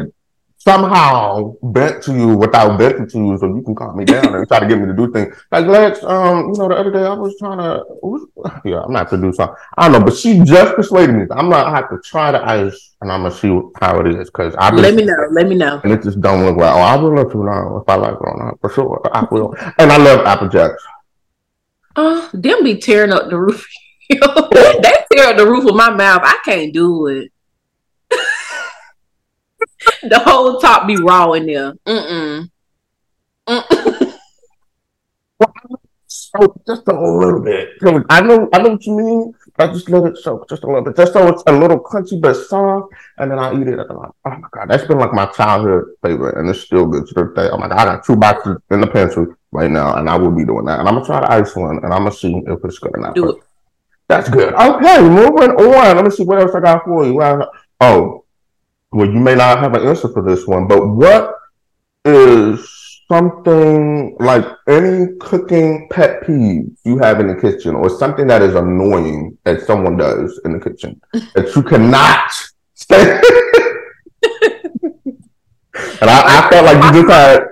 somehow 0.57 1.55
vent 1.63 2.03
to 2.03 2.13
you 2.13 2.35
without 2.35 2.77
venting 2.77 3.07
to 3.07 3.17
you 3.17 3.37
so 3.37 3.47
you 3.47 3.61
can 3.61 3.73
calm 3.73 3.95
me 3.95 4.03
down 4.03 4.35
and 4.35 4.45
try 4.47 4.59
to 4.59 4.67
get 4.67 4.77
me 4.77 4.85
to 4.85 4.93
do 4.93 5.09
things. 5.11 5.33
Like 5.49 5.65
Lexx, 5.65 6.03
um, 6.03 6.49
you 6.49 6.59
know, 6.59 6.67
the 6.67 6.75
other 6.75 6.91
day 6.91 7.05
I 7.05 7.13
was 7.13 7.37
trying 7.39 7.59
to 7.59 7.85
yeah, 8.65 8.81
I'm 8.81 8.91
not 8.91 9.09
to 9.11 9.17
do 9.17 9.31
something. 9.31 9.55
I 9.77 9.87
don't 9.87 9.99
know, 9.99 10.05
but 10.05 10.17
she 10.17 10.39
just 10.43 10.75
persuaded 10.75 11.15
me. 11.15 11.25
I'm 11.31 11.49
not 11.49 11.67
I 11.67 11.75
have 11.77 11.89
to 11.89 11.99
try 12.03 12.31
the 12.31 12.43
ice 12.43 12.95
and 13.01 13.11
I'm 13.11 13.23
gonna 13.23 13.33
see 13.33 13.47
how 13.79 13.99
it 14.01 14.07
is 14.07 14.29
because 14.29 14.55
I 14.55 14.73
let 14.75 14.93
me 14.93 15.05
know, 15.05 15.15
let 15.31 15.47
me 15.47 15.55
know. 15.55 15.79
And 15.83 15.93
it 15.93 16.03
just 16.03 16.19
don't 16.19 16.43
look 16.45 16.57
oh 16.57 16.63
I 16.63 16.95
will 16.97 17.15
let 17.15 17.33
you 17.33 17.43
know 17.43 17.81
if 17.81 17.89
I 17.89 17.95
like 17.95 18.15
it 18.15 18.19
or 18.19 18.45
not 18.45 18.59
for 18.59 18.69
sure. 18.69 19.01
I 19.13 19.25
will. 19.31 19.55
and 19.77 19.91
I 19.91 19.97
love 19.97 20.25
Apple 20.25 20.49
Jacks. 20.49 20.83
Uh, 21.95 22.29
them 22.33 22.63
be 22.63 22.77
tearing 22.77 23.13
up 23.13 23.29
the 23.29 23.39
roof. 23.39 23.65
they 24.81 24.95
tear 25.11 25.33
the 25.33 25.45
roof 25.45 25.67
of 25.67 25.75
my 25.75 25.89
mouth. 25.89 26.21
I 26.23 26.39
can't 26.45 26.73
do 26.73 27.07
it. 27.07 27.31
the 30.03 30.19
whole 30.19 30.59
top 30.59 30.87
be 30.87 30.97
raw 30.97 31.33
in 31.33 31.45
there. 31.45 31.73
Mm-mm. 31.85 32.49
Mm-mm. 33.47 34.13
soak 36.07 36.61
just 36.67 36.87
a 36.87 36.93
little 36.93 37.41
bit. 37.41 37.69
I 38.09 38.21
know, 38.21 38.49
I 38.53 38.61
know 38.61 38.71
what 38.71 38.85
you 38.85 38.97
mean. 38.97 39.33
I 39.59 39.67
just 39.67 39.89
let 39.89 40.03
it 40.05 40.17
soak 40.17 40.47
just 40.47 40.63
a 40.63 40.67
little 40.67 40.83
bit, 40.83 40.95
just 40.95 41.13
so 41.13 41.27
it's 41.27 41.43
a 41.47 41.51
little 41.51 41.79
crunchy 41.79 42.21
but 42.21 42.35
soft, 42.35 42.93
and 43.17 43.31
then 43.31 43.39
I 43.39 43.53
eat 43.53 43.67
it. 43.67 43.79
And 43.79 43.89
I'm 43.89 43.97
like, 43.97 44.11
oh 44.25 44.29
my 44.29 44.47
god, 44.51 44.69
that's 44.69 44.85
been 44.85 44.99
like 44.99 45.13
my 45.13 45.25
childhood 45.27 45.85
favorite, 46.03 46.37
and 46.37 46.49
it's 46.49 46.61
still 46.61 46.85
good 46.85 47.07
to 47.07 47.13
this 47.13 47.33
day. 47.35 47.49
Oh 47.51 47.57
my 47.57 47.67
god, 47.67 47.79
I 47.79 47.85
got 47.85 48.05
two 48.05 48.15
boxes 48.15 48.57
in 48.69 48.81
the 48.81 48.87
pantry 48.87 49.25
right 49.51 49.71
now, 49.71 49.95
and 49.95 50.09
I 50.09 50.15
will 50.15 50.31
be 50.31 50.45
doing 50.45 50.65
that. 50.65 50.79
And 50.79 50.87
I'm 50.87 50.95
gonna 50.95 51.05
try 51.05 51.21
the 51.21 51.31
ice 51.31 51.55
one, 51.55 51.77
and 51.83 51.93
I'm 51.93 52.03
gonna 52.03 52.11
see 52.11 52.35
if 52.45 52.59
it's 52.63 52.79
good 52.79 52.91
or 52.93 53.01
not. 53.01 53.15
Do 53.15 53.31
it. 53.31 53.43
That's 54.07 54.29
good. 54.29 54.53
Okay, 54.53 55.01
moving 55.01 55.51
on. 55.51 55.95
Let 55.95 56.05
me 56.05 56.11
see 56.11 56.23
what 56.23 56.39
else 56.39 56.55
I 56.55 56.61
got 56.61 56.85
for 56.85 57.05
you. 57.05 57.21
Oh, 57.81 58.25
well, 58.91 59.05
you 59.05 59.19
may 59.19 59.35
not 59.35 59.59
have 59.59 59.73
an 59.73 59.85
answer 59.85 60.07
for 60.07 60.23
this 60.23 60.47
one, 60.47 60.67
but 60.67 60.87
what 60.87 61.33
is 62.05 63.03
something 63.09 64.15
like 64.19 64.45
any 64.67 65.15
cooking 65.19 65.87
pet 65.91 66.25
peeve 66.25 66.69
you 66.83 66.97
have 66.97 67.19
in 67.19 67.27
the 67.27 67.35
kitchen 67.35 67.75
or 67.75 67.89
something 67.89 68.27
that 68.27 68.41
is 68.41 68.55
annoying 68.55 69.37
that 69.43 69.61
someone 69.61 69.97
does 69.97 70.39
in 70.45 70.53
the 70.53 70.59
kitchen 70.59 70.99
that 71.35 71.53
you 71.55 71.63
cannot 71.63 72.31
stand? 72.75 73.23
and 76.01 76.09
I, 76.09 76.45
I, 76.45 76.49
felt 76.49 76.65
like 76.65 76.83
you 76.83 77.01
just 77.01 77.11
had. 77.11 77.43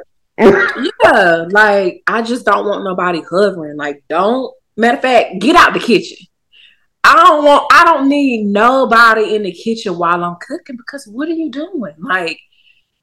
yeah, 1.04 1.46
like 1.50 2.02
I 2.08 2.22
just 2.22 2.46
don't 2.46 2.66
want 2.66 2.84
nobody 2.84 3.22
hovering. 3.22 3.78
Like, 3.78 4.04
don't. 4.10 4.54
Matter 4.78 4.98
of 4.98 5.04
fact, 5.04 5.40
get 5.40 5.56
out 5.56 5.74
the 5.74 5.80
kitchen. 5.80 6.18
I 7.06 7.14
don't 7.14 7.46
want 7.46 7.68
I 7.72 7.84
don't 7.86 8.10
need 8.10 8.46
nobody 8.46 9.36
in 9.36 9.44
the 9.44 9.52
kitchen 9.52 9.98
while 9.98 10.24
I'm 10.24 10.38
cooking 10.38 10.76
because 10.76 11.08
what 11.08 11.28
are 11.28 11.34
you 11.34 11.52
doing? 11.52 11.94
Like 12.00 12.40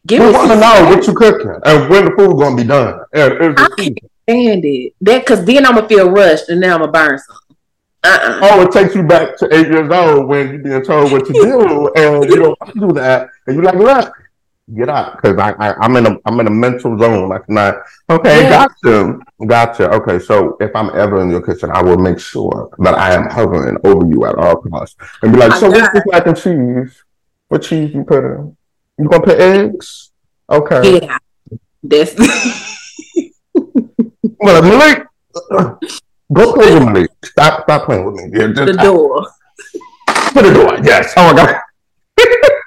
give 0.06 0.20
we 0.20 0.26
me 0.26 0.32
want 0.32 0.50
to 0.50 0.58
know 0.58 0.84
what 0.90 1.06
you 1.06 1.14
cooking 1.14 1.54
and 1.64 1.88
when 1.88 2.06
the 2.06 2.10
food 2.10 2.36
gonna 2.36 2.56
be 2.56 2.64
done. 2.64 3.00
And, 3.12 3.58
I 3.58 3.68
can't 3.76 3.98
stand 4.24 4.64
it. 4.64 4.94
That 5.00 5.24
cause 5.24 5.44
then 5.44 5.64
I'm 5.64 5.76
gonna 5.76 5.88
feel 5.88 6.10
rushed 6.10 6.48
and 6.48 6.60
now 6.60 6.74
I'm 6.74 6.80
gonna 6.80 6.92
burn 6.92 7.18
something. 7.18 7.56
Uh-uh. 8.04 8.40
Oh, 8.42 8.62
it 8.62 8.72
takes 8.72 8.96
you 8.96 9.04
back 9.04 9.36
to 9.38 9.54
eight 9.54 9.68
years 9.68 9.88
old 9.88 10.26
when 10.26 10.48
you're 10.48 10.58
being 10.58 10.82
told 10.82 11.12
what 11.12 11.24
to 11.24 11.32
do 11.32 11.92
and 11.96 12.24
you 12.24 12.36
don't 12.36 12.74
do 12.74 12.92
that 12.94 13.28
and 13.46 13.54
you're 13.54 13.64
like, 13.64 13.76
look, 13.76 14.12
get 14.74 14.88
out 14.88 15.16
because 15.16 15.36
I, 15.38 15.52
I 15.58 15.84
am 15.84 15.96
in 15.96 16.06
a 16.06 16.16
I'm 16.24 16.38
in 16.38 16.46
a 16.46 16.50
mental 16.50 16.96
zone 16.98 17.28
like 17.28 17.48
not 17.48 17.82
okay 18.08 18.42
yeah. 18.42 18.66
gotcha 18.84 19.18
gotcha 19.46 19.90
okay 19.90 20.18
so 20.20 20.56
if 20.60 20.74
I'm 20.74 20.90
ever 20.96 21.20
in 21.20 21.30
your 21.30 21.42
kitchen 21.42 21.70
I 21.72 21.82
will 21.82 21.98
make 21.98 22.20
sure 22.20 22.70
that 22.78 22.94
I 22.94 23.12
am 23.12 23.28
hovering 23.28 23.76
over 23.84 24.06
you 24.06 24.24
at 24.24 24.36
all 24.36 24.56
costs. 24.56 24.96
And 25.22 25.32
be 25.32 25.38
like 25.38 25.52
so 25.54 25.68
what's 25.68 25.92
this 25.92 26.04
mac 26.06 26.26
and 26.26 26.36
cheese? 26.36 27.02
What 27.48 27.62
cheese 27.62 27.92
you 27.92 28.04
put 28.04 28.24
in? 28.24 28.56
You 28.98 29.08
gonna 29.08 29.24
put 29.24 29.40
eggs? 29.40 30.12
Okay. 30.48 31.00
Yeah. 31.06 31.18
This 31.82 32.14
well 34.38 34.62
Malek 34.62 35.06
go 36.32 36.52
play 36.52 36.74
with 36.74 36.88
me 36.88 37.06
stop 37.24 37.64
stop 37.64 37.86
playing 37.86 38.04
with 38.04 38.14
me. 38.14 38.30
Yeah, 38.32 38.46
just, 38.52 38.72
the 38.72 38.72
door. 38.80 39.26
Put 40.32 40.44
the 40.44 40.54
door 40.54 40.78
yes. 40.84 41.12
Oh 41.16 41.32
my 41.32 41.36
god 41.36 41.60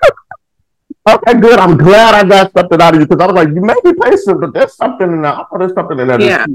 Okay, 1.08 1.40
good. 1.40 1.60
I'm 1.60 1.78
glad 1.78 2.16
I 2.16 2.28
got 2.28 2.52
something 2.52 2.82
out 2.82 2.96
of 2.96 3.00
you 3.00 3.06
because 3.06 3.22
I 3.22 3.28
was 3.28 3.36
like, 3.36 3.50
you 3.50 3.62
may 3.62 3.76
be 3.84 3.94
patient, 3.94 4.42
but 4.42 4.54
there's 4.54 4.76
something 4.76 5.12
in 5.12 5.22
there. 5.22 5.34
I 5.34 5.44
thought 5.46 5.60
there's 5.60 5.74
something 5.74 6.00
in 6.00 6.08
there. 6.08 6.20
Yeah. 6.20 6.46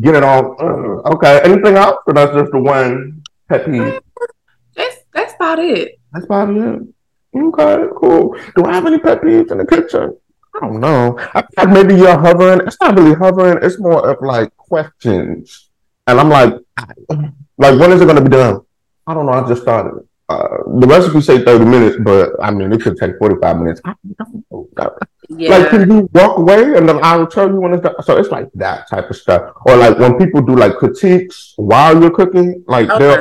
Get 0.00 0.14
it 0.14 0.22
all. 0.22 0.54
Uh, 0.60 1.14
okay. 1.14 1.40
Anything 1.42 1.74
else? 1.76 1.98
Or 2.06 2.14
that's 2.14 2.32
just 2.32 2.52
the 2.52 2.60
one 2.60 3.22
pet 3.48 3.66
peeve? 3.66 4.00
That's 4.76 4.96
that's 5.12 5.34
about 5.34 5.58
it. 5.58 5.98
That's 6.12 6.26
about 6.26 6.50
it. 6.50 6.82
Okay, 7.36 7.84
cool. 7.96 8.36
Do 8.54 8.64
I 8.64 8.74
have 8.74 8.86
any 8.86 8.98
pet 8.98 9.20
peeves 9.20 9.50
in 9.50 9.58
the 9.58 9.66
kitchen? 9.66 10.16
I 10.54 10.60
don't 10.60 10.80
know. 10.80 11.18
I 11.34 11.42
thought 11.42 11.70
maybe 11.70 11.94
you're 11.94 12.18
hovering. 12.18 12.66
It's 12.66 12.80
not 12.80 12.96
really 12.96 13.14
hovering. 13.14 13.58
It's 13.62 13.80
more 13.80 14.08
of 14.08 14.18
like 14.22 14.56
questions. 14.56 15.70
And 16.06 16.20
I'm 16.20 16.28
like, 16.28 16.54
like 17.58 17.78
when 17.78 17.92
is 17.92 18.00
it 18.00 18.06
going 18.06 18.16
to 18.16 18.22
be 18.22 18.30
done? 18.30 18.60
I 19.06 19.14
don't 19.14 19.26
know. 19.26 19.32
I 19.32 19.46
just 19.48 19.62
started 19.62 19.98
it. 19.98 20.07
Uh, 20.28 20.58
the 20.80 20.86
recipe 20.86 21.22
say 21.22 21.42
30 21.42 21.64
minutes, 21.64 21.96
but 22.02 22.32
I 22.42 22.50
mean, 22.50 22.70
it 22.72 22.82
could 22.82 22.98
take 22.98 23.16
45 23.18 23.58
minutes. 23.58 23.80
I 23.84 23.94
don't 24.18 24.44
know. 24.50 24.98
Yeah. 25.30 25.56
Like, 25.56 25.70
can 25.70 25.90
you 25.90 26.08
walk 26.12 26.38
away 26.38 26.76
and 26.76 26.88
then 26.88 27.00
I'll 27.02 27.26
tell 27.26 27.48
you 27.48 27.60
when 27.60 27.74
it's 27.74 27.82
done? 27.82 27.94
So 28.02 28.16
it's 28.16 28.30
like 28.30 28.50
that 28.54 28.88
type 28.88 29.08
of 29.08 29.16
stuff. 29.16 29.52
Or 29.66 29.76
like 29.76 29.98
when 29.98 30.18
people 30.18 30.42
do 30.42 30.54
like 30.54 30.76
critiques 30.76 31.54
while 31.56 31.98
you're 32.00 32.10
cooking, 32.10 32.64
like 32.66 32.90
okay. 32.90 32.98
they'll, 32.98 33.20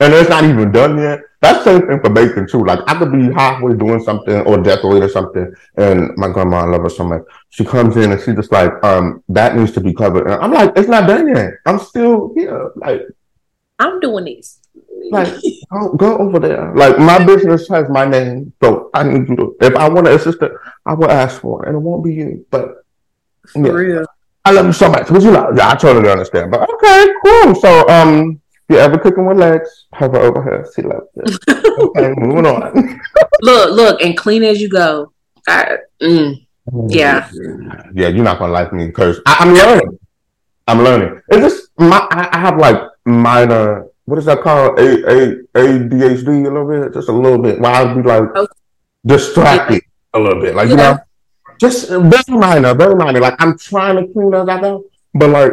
and 0.00 0.14
it's 0.14 0.30
not 0.30 0.44
even 0.44 0.70
done 0.70 0.98
yet. 0.98 1.20
That's 1.40 1.64
the 1.64 1.78
same 1.78 1.88
thing 1.88 2.00
for 2.00 2.10
baking 2.10 2.48
too. 2.48 2.64
Like 2.64 2.80
I 2.88 2.98
could 2.98 3.12
be 3.12 3.32
halfway 3.32 3.74
doing 3.74 4.02
something 4.02 4.40
or 4.42 4.58
decorating 4.58 5.08
something, 5.08 5.52
and 5.76 6.16
my 6.16 6.28
grandma, 6.28 6.58
I 6.58 6.66
love 6.66 6.82
her 6.82 6.88
so 6.88 7.04
much. 7.04 7.22
She 7.50 7.64
comes 7.64 7.96
in 7.96 8.10
and 8.10 8.20
she's 8.20 8.34
just 8.34 8.52
like, 8.52 8.72
um, 8.84 9.22
that 9.28 9.56
needs 9.56 9.72
to 9.72 9.80
be 9.80 9.94
covered. 9.94 10.26
And 10.28 10.40
I'm 10.40 10.52
like, 10.52 10.72
it's 10.76 10.88
not 10.88 11.08
done 11.08 11.28
yet. 11.28 11.54
I'm 11.66 11.78
still 11.78 12.32
here. 12.36 12.72
Like, 12.76 13.02
I'm 13.78 14.00
doing 14.00 14.24
this. 14.24 14.60
Like, 15.10 15.34
go, 15.72 15.92
go 15.94 16.18
over 16.18 16.38
there. 16.38 16.72
Like, 16.74 16.98
my 16.98 17.24
business 17.24 17.68
has 17.68 17.88
my 17.88 18.04
name, 18.04 18.52
so 18.62 18.90
I 18.94 19.02
need 19.04 19.28
you 19.28 19.36
to. 19.36 19.56
If 19.60 19.74
I 19.76 19.88
want 19.88 20.08
an 20.08 20.14
assistant, 20.14 20.52
I 20.86 20.94
will 20.94 21.10
ask 21.10 21.40
for 21.40 21.64
it, 21.64 21.68
and 21.68 21.76
it 21.76 21.80
won't 21.80 22.04
be 22.04 22.14
you. 22.14 22.46
But 22.50 22.84
for 23.52 23.66
yeah. 23.66 23.72
real, 23.72 24.06
I 24.44 24.52
love 24.52 24.66
you 24.66 24.72
so 24.72 24.88
much. 24.88 25.08
But 25.08 25.22
you 25.22 25.30
like? 25.30 25.56
yeah, 25.56 25.70
I 25.70 25.74
totally 25.74 26.10
understand. 26.10 26.50
But 26.50 26.68
okay, 26.70 27.08
cool. 27.24 27.54
So, 27.54 27.88
um, 27.88 28.40
if 28.68 28.74
you're 28.74 28.80
ever 28.80 28.98
cooking 28.98 29.26
with 29.26 29.38
Lexx, 29.38 29.66
hover 29.92 30.18
over 30.18 30.42
her. 30.42 30.66
She 30.74 30.82
loves 30.82 31.06
it. 31.16 31.78
okay, 31.78 32.14
moving 32.16 32.46
on. 32.46 33.00
look, 33.42 33.70
look, 33.72 34.02
and 34.02 34.16
clean 34.16 34.42
as 34.44 34.60
you 34.60 34.68
go. 34.68 35.12
I, 35.46 35.78
mm, 36.02 36.46
yeah, 36.88 37.30
yeah. 37.94 38.08
You're 38.08 38.24
not 38.24 38.38
gonna 38.38 38.52
like 38.52 38.72
me 38.72 38.86
because 38.86 39.20
I'm 39.26 39.54
learning. 39.54 39.98
I'm 40.66 40.82
learning. 40.82 41.20
It's 41.28 41.40
just 41.40 41.70
my. 41.78 42.06
I, 42.10 42.28
I 42.32 42.38
have 42.40 42.58
like 42.58 42.82
minor 43.06 43.87
what 44.08 44.18
is 44.18 44.24
that 44.24 44.40
called? 44.40 44.78
A 44.78 44.88
A 45.04 45.36
ADHD 45.54 46.46
a 46.46 46.50
little 46.50 46.66
bit, 46.66 46.94
just 46.94 47.10
a 47.10 47.12
little 47.12 47.38
bit. 47.38 47.60
Why 47.60 47.82
I'd 47.82 47.94
be 47.94 48.02
like 48.02 48.22
okay. 48.22 48.52
distracted 49.04 49.82
a 50.14 50.18
little 50.18 50.40
bit, 50.40 50.54
like 50.54 50.68
yeah. 50.68 50.70
you 50.70 50.76
know, 50.76 50.98
just 51.60 51.90
very 51.90 52.38
minor, 52.38 52.74
very 52.74 52.94
minor. 52.94 53.20
Like 53.20 53.36
I'm 53.38 53.58
trying 53.58 53.96
to 53.96 54.10
clean 54.10 54.32
I 54.34 54.60
go, 54.60 54.84
but 55.12 55.28
like 55.28 55.52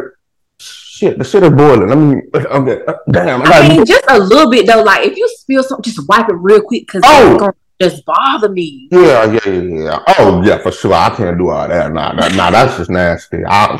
shit, 0.58 1.18
the 1.18 1.24
shit 1.24 1.42
is 1.42 1.50
boiling. 1.50 1.92
I 1.92 1.94
mean, 1.94 2.22
uh, 2.32 2.44
I'm 2.50 2.66
okay, 2.66 2.82
uh, 2.86 2.94
damn. 3.10 3.42
I, 3.42 3.58
I 3.58 3.68
mean, 3.68 3.84
just 3.84 4.04
a 4.08 4.18
little 4.18 4.50
bit 4.50 4.66
though. 4.66 4.82
Like 4.82 5.06
if 5.06 5.18
you 5.18 5.28
spill 5.36 5.62
something, 5.62 5.84
just 5.84 6.08
wipe 6.08 6.30
it 6.30 6.36
real 6.36 6.62
quick 6.62 6.86
because 6.86 7.02
oh. 7.04 7.32
it's 7.32 7.40
gonna 7.40 7.54
just 7.78 8.06
bother 8.06 8.48
me. 8.48 8.88
Yeah, 8.90 9.32
yeah, 9.32 9.50
yeah. 9.50 10.04
Oh 10.18 10.42
yeah, 10.42 10.56
for 10.62 10.72
sure. 10.72 10.94
I 10.94 11.14
can't 11.14 11.36
do 11.36 11.50
all 11.50 11.68
that. 11.68 11.92
Nah, 11.92 12.12
nah, 12.12 12.28
nah 12.28 12.50
that's 12.50 12.78
just 12.78 12.88
nasty. 12.88 13.44
I, 13.46 13.78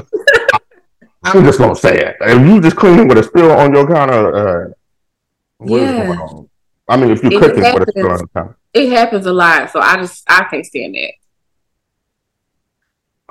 I'm 1.27 1.45
just 1.45 1.59
gonna 1.59 1.75
say 1.75 1.99
it. 1.99 2.17
If 2.21 2.47
you 2.47 2.61
just 2.61 2.77
clean 2.77 3.09
with 3.09 3.19
a 3.19 3.23
spill 3.23 3.51
on 3.51 3.73
your 3.73 3.87
counter, 3.87 4.35
uh, 4.35 4.69
yeah. 5.65 6.27
I 6.89 6.97
mean, 6.97 7.11
if 7.11 7.23
you're 7.23 7.41
cooking 7.41 7.63
with 7.75 7.89
a 7.89 7.93
spill 7.93 8.11
on 8.13 8.19
the 8.19 8.29
counter, 8.29 8.57
it 8.73 8.91
happens 8.91 9.27
a 9.27 9.33
lot. 9.33 9.71
So 9.71 9.81
I 9.81 9.97
just 9.97 10.23
I 10.29 10.45
can't 10.45 10.65
stand 10.65 10.95
that. 10.95 11.13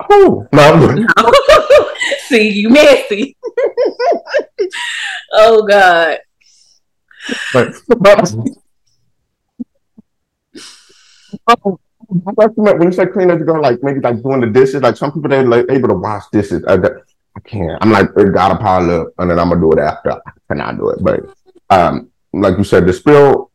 Oh 0.09 0.47
no! 0.53 0.91
no. 0.91 1.91
See, 2.27 2.49
you 2.49 2.69
messy. 2.69 3.37
oh 5.31 5.65
God. 5.65 6.19
But, 7.53 7.73
but, 7.87 8.31
you 12.55 12.63
meant 12.63 12.79
when 12.79 12.87
you 12.87 12.91
say 12.91 13.07
clean 13.07 13.31
as 13.31 13.39
you 13.39 13.45
go, 13.45 13.53
like 13.53 13.81
maybe 13.81 13.99
like 13.99 14.21
doing 14.21 14.41
the 14.41 14.47
dishes. 14.47 14.81
Like 14.81 14.97
some 14.97 15.11
people 15.11 15.29
they're 15.29 15.43
like 15.43 15.65
able 15.69 15.89
to 15.89 15.95
wash 15.95 16.23
dishes. 16.31 16.63
I, 16.67 16.77
I 17.35 17.39
can't. 17.41 17.77
I'm 17.81 17.91
like 17.91 18.09
it 18.17 18.33
gotta 18.33 18.57
pile 18.57 18.89
up, 18.89 19.07
and 19.17 19.29
then 19.29 19.39
I'm 19.39 19.49
gonna 19.49 19.61
do 19.61 19.71
it 19.73 19.79
after. 19.79 20.13
I 20.13 20.19
cannot 20.47 20.77
do 20.77 20.89
it, 20.89 20.99
but 21.03 21.21
um, 21.69 22.09
like 22.33 22.57
you 22.57 22.63
said, 22.63 22.85
the 22.85 22.93
spill. 22.93 23.51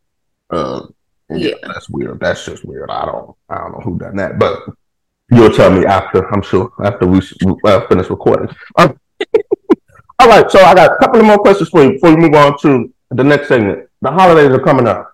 Uh, 0.49 0.87
yeah, 1.29 1.37
yeah, 1.61 1.67
that's 1.67 1.89
weird. 1.89 2.19
That's 2.19 2.45
just 2.45 2.65
weird. 2.65 2.89
I 2.89 3.05
don't. 3.05 3.35
I 3.49 3.57
don't 3.57 3.71
know 3.71 3.79
who 3.79 3.97
done 3.97 4.17
that, 4.17 4.37
but 4.37 4.63
you'll 5.31 5.51
tell 5.51 5.71
me 5.71 5.85
after. 5.85 6.27
I'm 6.33 6.41
sure 6.41 6.71
after 6.83 7.07
we 7.07 7.21
uh, 7.65 7.87
finish 7.87 8.09
recording. 8.09 8.53
Um, 8.77 8.99
all 10.19 10.27
right, 10.27 10.49
so 10.51 10.59
I 10.59 10.75
got 10.75 10.91
a 10.91 10.97
couple 10.97 11.19
of 11.21 11.25
more 11.25 11.39
questions 11.39 11.69
for 11.69 11.83
you 11.83 11.93
before 11.93 12.15
we 12.15 12.21
move 12.21 12.35
on 12.35 12.57
to 12.59 12.93
the 13.11 13.23
next 13.23 13.47
segment. 13.47 13.89
The 14.01 14.11
holidays 14.11 14.51
are 14.51 14.59
coming 14.59 14.87
up. 14.87 15.13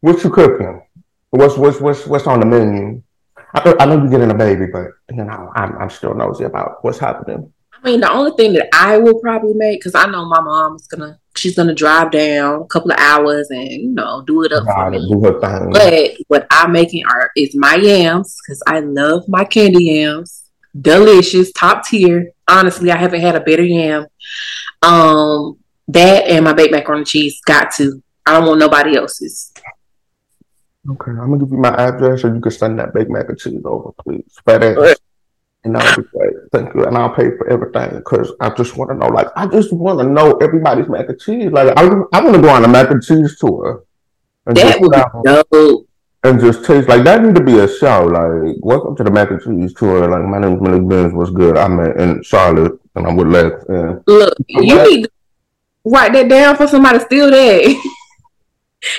What 0.00 0.22
you 0.22 0.30
cooking? 0.30 0.82
What's 1.30 1.56
what's 1.56 1.80
what's 1.80 2.06
what's 2.06 2.26
on 2.26 2.40
the 2.40 2.46
menu? 2.46 3.02
I, 3.54 3.74
I 3.80 3.86
know 3.86 3.96
you're 3.96 4.10
getting 4.10 4.30
a 4.30 4.34
baby, 4.34 4.66
but 4.66 4.92
you 5.10 5.24
know 5.24 5.52
I'm 5.54 5.76
I'm 5.78 5.90
still 5.90 6.14
nosy 6.14 6.44
about 6.44 6.84
what's 6.84 6.98
happening. 6.98 7.52
I 7.86 7.90
mean, 7.90 8.00
the 8.00 8.10
only 8.10 8.32
thing 8.32 8.52
that 8.54 8.68
I 8.72 8.98
will 8.98 9.20
probably 9.20 9.54
make 9.54 9.78
because 9.78 9.94
I 9.94 10.06
know 10.06 10.24
my 10.24 10.40
mom's 10.40 10.88
gonna 10.88 11.20
she's 11.36 11.54
gonna 11.54 11.72
drive 11.72 12.10
down 12.10 12.62
a 12.62 12.66
couple 12.66 12.90
of 12.90 12.98
hours 12.98 13.48
and 13.50 13.70
you 13.70 13.90
know 13.90 14.22
do 14.26 14.42
it 14.42 14.50
up 14.50 14.64
for 14.64 14.90
me. 14.90 14.98
But 15.72 16.16
what 16.26 16.48
I'm 16.50 16.72
making 16.72 17.06
are 17.06 17.30
is 17.36 17.54
my 17.54 17.76
yams 17.76 18.36
because 18.42 18.60
I 18.66 18.80
love 18.80 19.28
my 19.28 19.44
candy 19.44 19.84
yams, 19.84 20.50
delicious, 20.80 21.52
top 21.52 21.86
tier. 21.86 22.32
Honestly, 22.48 22.90
I 22.90 22.96
haven't 22.96 23.20
had 23.20 23.36
a 23.36 23.40
better 23.40 23.62
yam. 23.62 24.08
Um, 24.82 25.56
that 25.86 26.26
and 26.26 26.44
my 26.44 26.54
baked 26.54 26.72
macaroni 26.72 27.02
and 27.02 27.06
cheese 27.06 27.40
got 27.46 27.70
to. 27.74 28.02
I 28.26 28.32
don't 28.32 28.48
want 28.48 28.58
nobody 28.58 28.96
else's. 28.96 29.52
Okay, 30.90 31.12
I'm 31.12 31.18
gonna 31.18 31.38
give 31.38 31.52
you 31.52 31.58
my 31.58 31.74
address, 31.76 32.24
or 32.24 32.34
you 32.34 32.40
can 32.40 32.50
send 32.50 32.80
that 32.80 32.92
baked 32.92 33.10
mac 33.10 33.28
and 33.28 33.38
cheese 33.38 33.62
over, 33.64 33.92
please. 34.02 34.24
FedEx, 34.44 34.96
and 35.66 35.74
that'll 35.74 36.02
be 36.02 36.08
great. 36.08 36.32
Thank 36.52 36.74
you, 36.74 36.84
and 36.86 36.96
I'll 36.96 37.14
pay 37.14 37.36
for 37.36 37.48
everything 37.48 37.98
because 37.98 38.32
I 38.40 38.50
just 38.50 38.76
want 38.76 38.90
to 38.90 38.96
know. 38.96 39.08
Like, 39.08 39.28
I 39.36 39.46
just 39.46 39.72
want 39.72 39.98
to 40.00 40.06
know 40.06 40.32
everybody's 40.38 40.88
mac 40.88 41.08
and 41.08 41.20
cheese. 41.20 41.50
Like, 41.50 41.76
I, 41.76 41.82
I 42.12 42.22
want 42.22 42.36
to 42.36 42.42
go 42.42 42.48
on 42.48 42.64
a 42.64 42.68
mac 42.68 42.90
and 42.90 43.02
cheese 43.02 43.38
tour. 43.38 43.84
And 44.46 44.56
that 44.56 44.78
just, 44.78 45.50
would 45.50 45.86
And 46.22 46.40
just 46.40 46.64
taste 46.64 46.88
like 46.88 47.02
that 47.04 47.22
need 47.22 47.34
to 47.34 47.42
be 47.42 47.58
a 47.58 47.68
show. 47.68 48.04
Like, 48.04 48.56
welcome 48.60 48.96
to 48.96 49.04
the 49.04 49.10
mac 49.10 49.30
and 49.30 49.42
cheese 49.42 49.74
tour. 49.74 50.08
Like, 50.08 50.24
my 50.24 50.38
name 50.38 50.56
is 50.56 50.62
Malek 50.62 50.88
Binns. 50.88 51.12
What's 51.12 51.30
good? 51.32 51.56
I'm 51.56 51.78
in 51.80 52.22
Charlotte, 52.22 52.80
and 52.94 53.06
I'm 53.06 53.16
with 53.16 53.26
Lexx. 53.26 53.68
And 53.68 54.02
Look, 54.06 54.34
you 54.48 54.84
need 54.88 55.02
to 55.04 55.10
write 55.84 56.12
that 56.12 56.28
down 56.28 56.56
for 56.56 56.68
somebody 56.68 56.98
to 56.98 57.04
steal 57.04 57.30
that. 57.30 57.92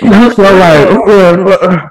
That's 0.02 0.38
right. 0.38 1.90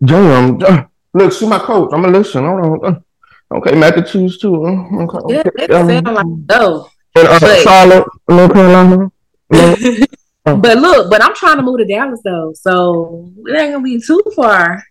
Uh, 0.00 0.04
damn. 0.04 0.88
Look, 1.14 1.32
see 1.32 1.48
my 1.48 1.58
coach. 1.58 1.90
I'm 1.92 2.02
gonna 2.02 2.18
listen. 2.18 2.44
Hold 2.44 2.84
on. 2.84 3.04
Okay, 3.50 4.02
cheese 4.02 4.38
too. 4.38 4.56
Okay. 4.56 5.34
Yeah, 5.34 5.42
that 5.56 5.70
um, 5.70 5.88
sound 5.88 6.14
like 6.14 6.26
no. 6.26 6.90
And 7.16 7.28
uh, 7.28 7.40
but, 7.40 7.58
Charlotte, 7.60 8.06
North 8.28 8.52
Carolina. 8.52 9.10
but 10.44 10.78
look, 10.78 11.10
but 11.10 11.22
I'm 11.22 11.34
trying 11.34 11.56
to 11.56 11.62
move 11.62 11.78
to 11.78 11.86
Dallas 11.86 12.20
though, 12.22 12.52
so 12.54 13.32
it 13.46 13.58
ain't 13.58 13.72
gonna 13.72 13.82
be 13.82 14.00
too 14.00 14.22
far. 14.36 14.84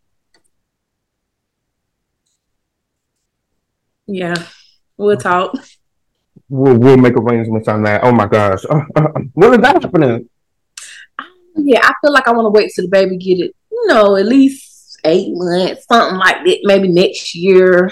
Yeah, 4.08 4.36
we'll 4.98 5.18
talk. 5.18 5.54
We'll, 6.50 6.78
we'll 6.78 6.98
make 6.98 7.14
arrangements 7.14 7.68
on 7.68 7.84
that. 7.84 8.04
Oh 8.04 8.12
my 8.12 8.26
gosh, 8.26 8.64
when 9.34 9.54
is 9.54 9.60
that 9.60 9.84
happening? 9.84 10.30
yeah, 11.58 11.82
I 11.84 11.94
feel 12.02 12.12
like 12.12 12.28
I 12.28 12.32
want 12.32 12.46
to 12.46 12.50
wait 12.50 12.72
till 12.74 12.86
the 12.86 12.90
baby 12.90 13.18
get 13.18 13.40
it, 13.40 13.56
you 13.72 13.88
know, 13.88 14.16
at 14.16 14.26
least 14.26 15.00
eight 15.04 15.30
months, 15.32 15.86
something 15.88 16.18
like 16.18 16.44
that. 16.46 16.60
Maybe 16.64 16.88
next 16.88 17.36
year, 17.36 17.92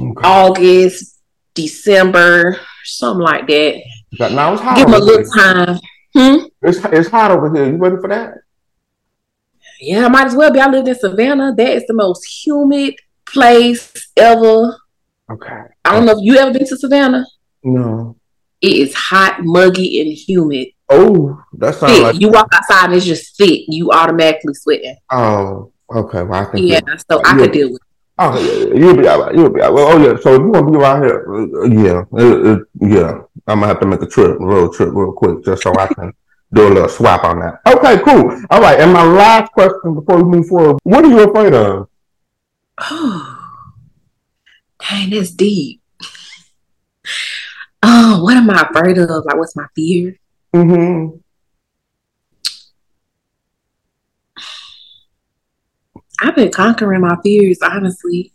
okay. 0.00 0.28
August, 0.28 1.20
December, 1.54 2.60
something 2.84 3.22
like 3.22 3.46
that. 3.48 3.82
Now 4.18 4.52
it's 4.52 4.62
hot. 4.62 4.76
Give 4.76 4.88
him 4.88 4.94
a 4.94 4.98
little 4.98 5.30
time. 5.32 5.78
Hmm? 6.14 6.46
It's 6.62 6.78
it's 6.84 7.08
hot 7.08 7.30
over 7.30 7.54
here. 7.54 7.66
You 7.66 7.76
ready 7.76 7.96
for 7.96 8.08
that? 8.08 8.34
Yeah, 9.80 10.06
I 10.06 10.08
might 10.08 10.26
as 10.26 10.34
well 10.34 10.50
be. 10.50 10.60
I 10.60 10.68
lived 10.68 10.88
in 10.88 10.94
Savannah. 10.94 11.54
That 11.54 11.68
is 11.76 11.86
the 11.86 11.94
most 11.94 12.24
humid 12.24 12.94
place 13.26 13.92
ever. 14.16 14.76
Okay. 15.30 15.62
I 15.84 15.92
don't 15.92 16.06
know 16.06 16.12
if 16.12 16.18
you 16.22 16.36
ever 16.38 16.52
been 16.52 16.66
to 16.66 16.76
Savannah. 16.76 17.26
No. 17.62 18.16
It 18.62 18.72
is 18.72 18.94
hot, 18.94 19.40
muggy, 19.40 20.00
and 20.00 20.12
humid. 20.12 20.68
Oh, 20.88 21.42
that 21.54 21.74
sounds 21.74 21.98
like 21.98 22.20
you 22.20 22.28
walk 22.28 22.48
outside 22.54 22.86
and 22.86 22.94
it's 22.94 23.04
just 23.04 23.36
thick. 23.36 23.62
You 23.68 23.90
automatically 23.90 24.54
sweating. 24.54 24.96
Oh, 25.10 25.72
okay. 25.94 26.22
Well, 26.22 26.42
I 26.42 26.44
can 26.50 26.66
yeah, 26.66 26.80
so 27.10 27.20
I 27.24 27.36
could 27.36 27.52
deal 27.52 27.72
with. 27.72 27.82
It. 28.18 28.22
Oh 28.22 28.38
yeah, 28.38 28.74
you'll 28.74 28.96
be 28.96 29.06
all 29.06 29.20
right. 29.20 29.34
You'll 29.34 29.50
be 29.50 29.60
all 29.60 29.74
right. 29.74 29.94
Oh 29.94 29.98
yeah. 29.98 30.18
So 30.20 30.34
if 30.34 30.40
you 30.40 30.48
want 30.48 30.66
to 30.66 30.72
be 30.72 30.78
around 30.78 31.04
here, 31.04 31.34
uh, 31.34 31.64
yeah, 31.64 32.04
uh, 32.12 32.52
uh, 32.52 32.58
yeah, 32.80 33.22
I'm 33.46 33.60
gonna 33.60 33.66
have 33.66 33.80
to 33.80 33.86
make 33.86 34.02
a 34.02 34.06
trip, 34.06 34.40
a 34.40 34.44
road 34.44 34.72
trip, 34.72 34.90
real 34.92 35.12
quick, 35.12 35.44
just 35.44 35.62
so 35.62 35.74
I 35.78 35.86
can 35.88 36.12
do 36.52 36.68
a 36.68 36.70
little 36.70 36.88
swap 36.88 37.24
on 37.24 37.40
that. 37.40 37.60
Okay, 37.66 38.02
cool. 38.02 38.42
All 38.50 38.60
right. 38.60 38.80
And 38.80 38.92
my 38.92 39.04
last 39.04 39.52
question 39.52 39.94
before 39.94 40.22
we 40.22 40.24
move 40.24 40.46
forward: 40.46 40.78
What 40.82 41.04
are 41.04 41.10
you 41.10 41.28
afraid 41.28 41.52
of? 41.52 41.88
Oh, 42.80 43.62
dang, 44.88 45.10
that's 45.10 45.30
deep. 45.30 45.82
Oh, 47.82 48.20
what 48.22 48.36
am 48.36 48.48
I 48.48 48.62
afraid 48.62 48.96
of? 48.98 49.24
Like, 49.26 49.36
what's 49.36 49.56
my 49.56 49.66
fear? 49.74 50.18
Mm-hmm. 50.54 51.18
I've 56.20 56.36
been 56.36 56.50
conquering 56.50 57.00
my 57.02 57.16
fears, 57.22 57.58
honestly. 57.62 58.32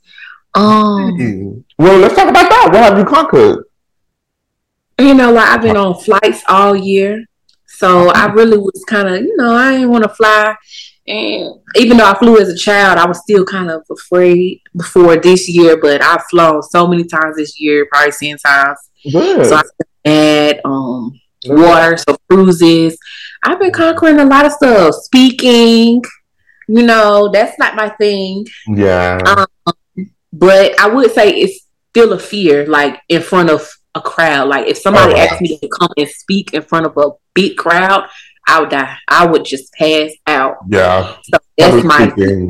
Um, 0.54 1.64
well, 1.78 2.00
let's 2.00 2.16
talk 2.16 2.30
about 2.30 2.50
that. 2.50 2.70
What 2.72 2.84
have 2.84 2.98
you 2.98 3.06
conquered? 3.06 3.66
You 5.00 5.14
know, 5.16 5.32
like 5.32 5.48
I've 5.50 5.62
been 5.62 5.78
on 5.78 6.00
flights 6.00 6.44
all 6.48 6.76
year, 6.76 7.26
so 7.66 8.10
I 8.10 8.26
really 8.28 8.58
was 8.58 8.84
kind 8.88 9.08
of, 9.08 9.22
you 9.22 9.36
know, 9.38 9.56
I 9.56 9.72
didn't 9.72 9.90
want 9.90 10.04
to 10.04 10.10
fly, 10.10 10.56
and 11.08 11.56
even 11.76 11.98
though 11.98 12.06
I 12.06 12.18
flew 12.20 12.38
as 12.40 12.50
a 12.50 12.58
child, 12.58 13.00
I 13.00 13.08
was 13.08 13.20
still 13.20 13.44
kind 13.46 13.72
of 13.72 13.84
afraid 13.90 14.62
before 14.78 15.18
this 15.18 15.50
year. 15.50 15.78
But 15.82 16.04
I've 16.04 16.24
flown 16.26 16.62
so 16.62 16.86
many 16.86 17.06
times 17.06 17.38
this 17.38 17.60
year, 17.60 17.88
probably 17.92 18.12
ten 18.12 18.38
times. 18.38 18.78
Good. 19.12 19.46
So 19.48 19.56
I 19.56 20.10
had 20.10 20.62
um 20.66 21.20
water, 21.46 21.98
so 21.98 22.18
cruises. 22.30 22.98
I've 23.44 23.60
been 23.60 23.72
conquering 23.72 24.20
a 24.20 24.26
lot 24.26 24.46
of 24.46 24.52
stuff. 24.52 24.94
Speaking, 24.96 26.04
you 26.72 26.84
know, 26.84 27.30
that's 27.32 27.60
not 27.60 27.76
my 27.76 27.90
thing. 27.90 28.46
Yeah. 28.68 29.20
Um, 29.26 30.06
but 30.32 30.80
I 30.80 30.88
would 30.88 31.12
say 31.12 31.30
it's 31.30 31.68
still 31.90 32.14
a 32.14 32.20
fear, 32.20 32.66
like 32.66 33.02
in 33.10 33.22
front 33.22 33.50
of 33.50 33.68
a 33.94 34.02
crowd. 34.02 34.48
Like 34.48 34.68
if 34.68 34.78
somebody 34.78 35.14
oh, 35.14 35.18
asked 35.18 35.42
me 35.42 35.58
to 35.58 35.68
come 35.68 35.90
and 35.98 36.08
speak 36.08 36.54
in 36.54 36.62
front 36.62 36.86
of 36.86 36.96
a 36.96 37.12
big 37.34 37.58
crowd, 37.58 38.08
I 38.48 38.62
would 38.62 38.70
die. 38.70 38.96
I 39.10 39.26
would 39.26 39.44
just 39.44 39.74
pass 39.74 40.12
out. 40.28 40.58
Yeah. 40.70 41.18
So 41.24 41.38
that's 41.58 41.84
my. 41.84 42.10
Speaking, 42.10 42.50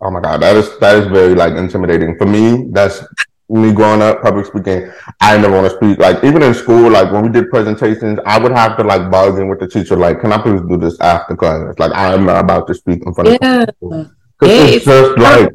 oh 0.00 0.10
my 0.10 0.20
god, 0.20 0.42
that 0.42 0.56
is 0.56 0.78
that 0.78 0.96
is 0.96 1.06
very 1.08 1.34
like 1.34 1.54
intimidating 1.54 2.16
for 2.16 2.26
me. 2.26 2.68
That's 2.70 3.04
me 3.48 3.72
growing 3.72 4.02
up, 4.02 4.22
public 4.22 4.46
speaking, 4.46 4.90
I 5.20 5.36
never 5.38 5.54
want 5.54 5.70
to 5.70 5.76
speak. 5.76 5.98
Like 5.98 6.22
even 6.24 6.42
in 6.42 6.54
school, 6.54 6.90
like 6.90 7.12
when 7.12 7.22
we 7.22 7.28
did 7.28 7.50
presentations, 7.50 8.18
I 8.26 8.38
would 8.38 8.52
have 8.52 8.76
to 8.78 8.84
like 8.84 9.10
bargain 9.10 9.48
with 9.48 9.60
the 9.60 9.68
teacher, 9.68 9.96
like, 9.96 10.20
"Can 10.20 10.32
I 10.32 10.42
please 10.42 10.60
do 10.68 10.76
this 10.76 11.00
after 11.00 11.36
class?" 11.36 11.78
Like 11.78 11.92
I 11.92 12.14
am 12.14 12.24
not 12.24 12.40
about 12.40 12.66
to 12.68 12.74
speak 12.74 13.02
in 13.06 13.14
front 13.14 13.38
yeah. 13.40 13.62
of 13.62 13.68
people. 13.68 14.10
Yeah, 14.42 14.48
it's, 14.48 14.76
it's 14.76 14.84
just 14.84 15.18
like, 15.18 15.52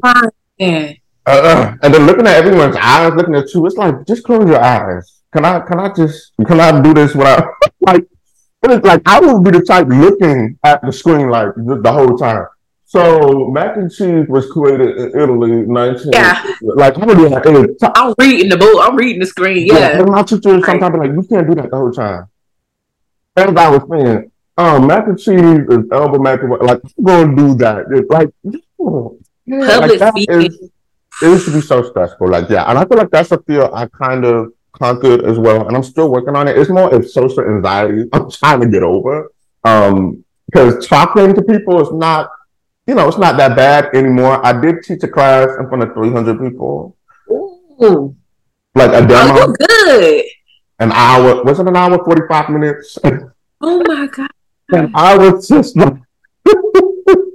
yeah. 0.58 0.92
Uh, 1.24 1.30
uh, 1.30 1.76
and 1.82 1.94
then 1.94 2.06
looking 2.06 2.26
at 2.26 2.34
everyone's 2.34 2.76
eyes, 2.76 3.12
looking 3.14 3.34
at 3.36 3.52
you, 3.54 3.64
it's 3.66 3.76
like 3.76 4.06
just 4.06 4.24
close 4.24 4.48
your 4.48 4.60
eyes. 4.60 5.22
Can 5.32 5.44
I? 5.44 5.60
Can 5.60 5.78
I 5.78 5.92
just? 5.92 6.32
Can 6.46 6.60
I 6.60 6.80
do 6.80 6.94
this 6.94 7.14
without 7.14 7.46
like? 7.80 8.04
It's 8.64 8.86
like 8.86 9.02
I 9.06 9.20
would 9.20 9.44
be 9.44 9.50
the 9.50 9.64
type 9.64 9.88
looking 9.88 10.58
at 10.64 10.80
the 10.82 10.92
screen 10.92 11.28
like 11.28 11.54
the, 11.56 11.80
the 11.82 11.92
whole 11.92 12.16
time. 12.16 12.46
So 12.92 13.48
mac 13.48 13.78
and 13.78 13.90
cheese 13.90 14.26
was 14.28 14.50
created 14.50 14.98
in 14.98 15.18
Italy, 15.18 15.62
19. 15.62 16.12
Yeah. 16.12 16.44
Like 16.60 16.98
I'm 16.98 17.08
reading 17.08 17.32
I'm 17.32 18.14
reading 18.18 18.48
the 18.50 18.58
book. 18.58 18.86
I'm 18.86 18.96
reading 18.96 19.18
the 19.18 19.24
screen. 19.24 19.66
Yeah. 19.66 19.78
yeah 19.78 20.00
and 20.00 20.10
my 20.10 20.22
teacher 20.22 20.52
right. 20.52 20.62
sometimes 20.62 20.98
like, 20.98 21.10
you 21.12 21.22
can't 21.22 21.48
do 21.48 21.54
that 21.54 21.70
the 21.70 21.76
whole 21.78 21.90
time. 21.90 22.26
As 23.34 23.48
I 23.48 23.68
was 23.70 23.82
saying, 23.90 24.30
um, 24.58 24.86
mac 24.86 25.06
and 25.06 25.18
cheese 25.18 25.64
is 25.70 25.86
elbow 25.90 26.18
mac 26.18 26.42
and 26.42 26.50
like 26.50 26.82
I'm 26.84 27.04
gonna 27.04 27.34
do 27.34 27.54
that. 27.54 27.86
It's 27.92 28.10
like 28.10 28.28
yeah, 29.46 29.78
Public 29.80 29.98
like 29.98 30.12
speaking. 30.12 30.42
Is, 30.42 30.70
it 31.22 31.26
used 31.26 31.46
to 31.46 31.52
be 31.54 31.62
so 31.62 31.82
stressful. 31.88 32.28
Like, 32.28 32.50
yeah. 32.50 32.64
And 32.64 32.78
I 32.78 32.84
feel 32.84 32.98
like 32.98 33.10
that's 33.10 33.32
a 33.32 33.38
fear 33.44 33.70
I 33.72 33.86
kind 33.86 34.26
of 34.26 34.52
conquered 34.72 35.24
as 35.24 35.38
well. 35.38 35.66
And 35.66 35.74
I'm 35.74 35.82
still 35.82 36.10
working 36.10 36.36
on 36.36 36.46
it. 36.46 36.58
It's 36.58 36.68
more 36.68 36.94
of 36.94 37.08
social 37.08 37.40
anxiety 37.40 38.06
I'm 38.12 38.30
trying 38.30 38.60
to 38.60 38.68
get 38.68 38.82
over. 38.82 39.32
Um, 39.64 40.24
because 40.44 40.86
talking 40.86 41.34
to 41.34 41.42
people 41.42 41.80
is 41.80 41.90
not 41.92 42.28
you 42.86 42.94
know, 42.94 43.08
it's 43.08 43.18
not 43.18 43.36
that 43.36 43.56
bad 43.56 43.94
anymore. 43.94 44.44
I 44.44 44.58
did 44.58 44.82
teach 44.82 45.02
a 45.02 45.08
class 45.08 45.48
in 45.58 45.68
front 45.68 45.82
of 45.82 45.94
300 45.94 46.40
people. 46.40 46.96
Ooh. 47.30 48.16
Like 48.74 48.90
a 48.90 48.96
oh, 48.98 49.06
demo. 49.06 49.34
Oh, 49.36 49.54
good. 49.58 50.24
An 50.78 50.92
hour. 50.92 51.44
Was 51.44 51.60
it 51.60 51.68
an 51.68 51.76
hour, 51.76 52.02
45 52.04 52.50
minutes? 52.50 52.98
Oh 53.64 53.80
my 53.86 54.08
God. 54.08 54.28
And 54.72 54.90
I 54.96 55.16
was 55.16 55.46
just 55.46 55.76
like. 55.76 55.94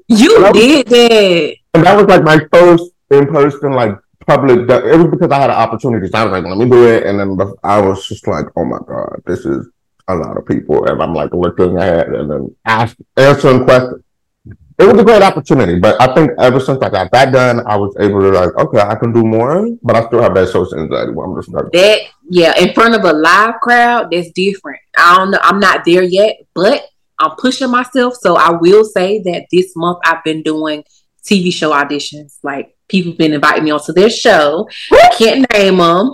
you 0.10 0.52
did 0.52 0.88
that. 0.88 1.56
And 1.74 1.86
that 1.86 1.96
was 1.96 2.06
like 2.08 2.24
my 2.24 2.40
first 2.52 2.92
in 3.12 3.28
person, 3.28 3.72
like 3.72 3.94
public. 4.26 4.70
It 4.70 4.98
was 4.98 5.08
because 5.10 5.32
I 5.32 5.40
had 5.40 5.50
an 5.50 5.56
opportunity. 5.56 6.08
So 6.08 6.18
I 6.18 6.26
was 6.26 6.32
like, 6.32 6.44
let 6.44 6.58
me 6.58 6.70
do 6.70 6.88
it, 6.88 7.06
and 7.06 7.20
then 7.20 7.38
I 7.64 7.80
was 7.80 8.08
just 8.08 8.28
like, 8.28 8.48
oh 8.56 8.66
my 8.66 8.80
god, 8.86 9.22
this 9.26 9.46
is 9.46 9.68
a 10.08 10.16
lot 10.16 10.38
of 10.38 10.46
people, 10.46 10.86
and 10.86 11.02
I'm 11.02 11.14
like 11.14 11.34
looking 11.34 11.78
at 11.78 12.08
and 12.08 12.30
then 12.30 12.56
ask, 12.66 12.98
answering 13.16 13.64
questions. 13.64 14.04
It 14.80 14.86
was 14.86 15.02
a 15.02 15.04
great 15.04 15.24
opportunity, 15.24 15.80
but 15.80 16.00
I 16.00 16.14
think 16.14 16.32
ever 16.40 16.60
since 16.60 16.80
I 16.84 16.90
got 16.90 17.12
that 17.12 17.32
done, 17.32 17.66
I 17.66 17.76
was 17.76 17.96
able 18.00 18.22
to 18.22 18.30
like, 18.30 18.56
okay, 18.56 18.80
I 18.80 18.94
can 18.94 19.12
do 19.12 19.24
more, 19.24 19.68
but 19.82 19.96
I 19.96 20.06
still 20.06 20.22
have 20.22 20.36
that 20.36 20.50
social 20.50 20.80
anxiety 20.80 21.14
where 21.14 21.26
I'm 21.26 21.36
just 21.36 21.50
like 21.50 21.72
that. 21.72 22.02
Yeah, 22.30 22.56
in 22.60 22.76
front 22.76 22.94
of 22.94 23.04
a 23.04 23.12
live 23.12 23.56
crowd, 23.60 24.10
that's 24.12 24.30
different. 24.34 24.80
I 24.96 25.18
don't 25.18 25.32
know. 25.32 25.40
I'm 25.42 25.60
not 25.60 25.84
there 25.84 26.04
yet, 26.04 26.38
but 26.54 26.88
I'm 27.18 27.32
pushing 27.38 27.72
myself. 27.72 28.18
So 28.22 28.38
I 28.38 28.52
will 28.52 28.86
say 28.86 29.20
that 29.24 29.48
this 29.52 29.76
month 29.76 29.98
I've 30.06 30.24
been 30.24 30.44
doing 30.44 30.84
TV 31.24 31.52
show 31.52 31.72
auditions. 31.72 32.38
Like 32.44 32.78
people 32.88 33.14
have 33.14 33.18
been 33.18 33.34
inviting 33.34 33.64
me 33.64 33.72
onto 33.72 33.94
their 33.94 34.12
show. 34.12 34.70
I 34.92 35.10
can't 35.18 35.52
name 35.54 35.78
them, 35.78 36.12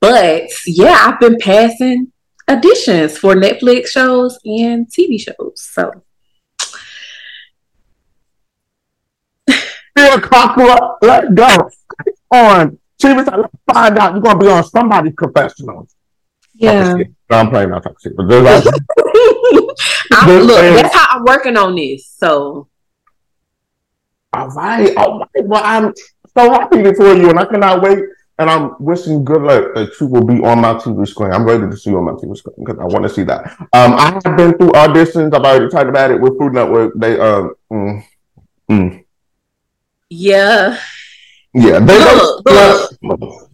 but 0.00 0.50
yeah, 0.66 0.98
I've 1.00 1.18
been 1.18 1.38
passing 1.40 2.12
auditions 2.48 3.18
for 3.18 3.34
Netflix 3.34 3.88
shows 3.88 4.38
and 4.44 4.86
TV 4.86 5.20
shows. 5.20 5.54
So. 5.56 6.04
Let's 9.96 10.26
go 10.28 11.58
on. 12.32 12.78
See, 13.00 13.14
let's 13.14 13.30
find 13.72 13.98
out 13.98 14.12
you're 14.12 14.22
gonna 14.22 14.38
be 14.38 14.48
on 14.48 14.64
somebody's 14.64 15.14
confessional. 15.14 15.88
Yeah, 16.54 16.96
I'm 17.30 17.48
playing 17.50 17.70
that 17.70 17.82
toxic, 17.82 18.14
but 18.16 18.28
there's 18.28 18.44
like, 18.44 18.64
look, 19.46 19.76
that's 20.16 20.94
how 20.94 21.18
I'm 21.18 21.24
working 21.24 21.56
on 21.56 21.74
this. 21.74 22.06
So, 22.06 22.68
all 24.32 24.48
right, 24.48 24.94
all 24.96 25.20
right. 25.20 25.44
Well, 25.46 25.62
I'm 25.64 25.94
so 26.36 26.50
happy 26.52 26.82
for 26.94 27.14
you, 27.14 27.30
and 27.30 27.38
I 27.38 27.46
cannot 27.46 27.82
wait 27.82 28.00
and 28.40 28.48
I'm 28.48 28.74
wishing 28.80 29.22
good 29.22 29.42
luck 29.42 29.74
that 29.74 30.00
you 30.00 30.06
will 30.06 30.24
be 30.24 30.42
on 30.42 30.62
my 30.62 30.72
TV 30.72 31.06
screen. 31.06 31.30
I'm 31.30 31.44
ready 31.44 31.68
to 31.70 31.76
see 31.76 31.90
you 31.90 31.98
on 31.98 32.06
my 32.06 32.12
TV 32.12 32.34
screen 32.34 32.56
because 32.58 32.78
I 32.80 32.84
want 32.84 33.02
to 33.02 33.10
see 33.10 33.22
that. 33.24 33.54
Um, 33.74 33.92
I 33.94 34.18
have 34.24 34.36
been 34.36 34.56
through 34.56 34.70
auditions. 34.70 35.34
I've 35.34 35.44
already 35.44 35.68
talked 35.68 35.90
about 35.90 36.10
it 36.10 36.18
with 36.18 36.38
Food 36.38 36.54
Network. 36.54 36.94
They 36.96 37.20
um, 37.20 37.54
mm, 37.70 38.02
mm. 38.70 39.04
Yeah, 40.10 40.78
yeah. 41.54 41.78
Look, 41.78 42.44
look. 43.02 43.50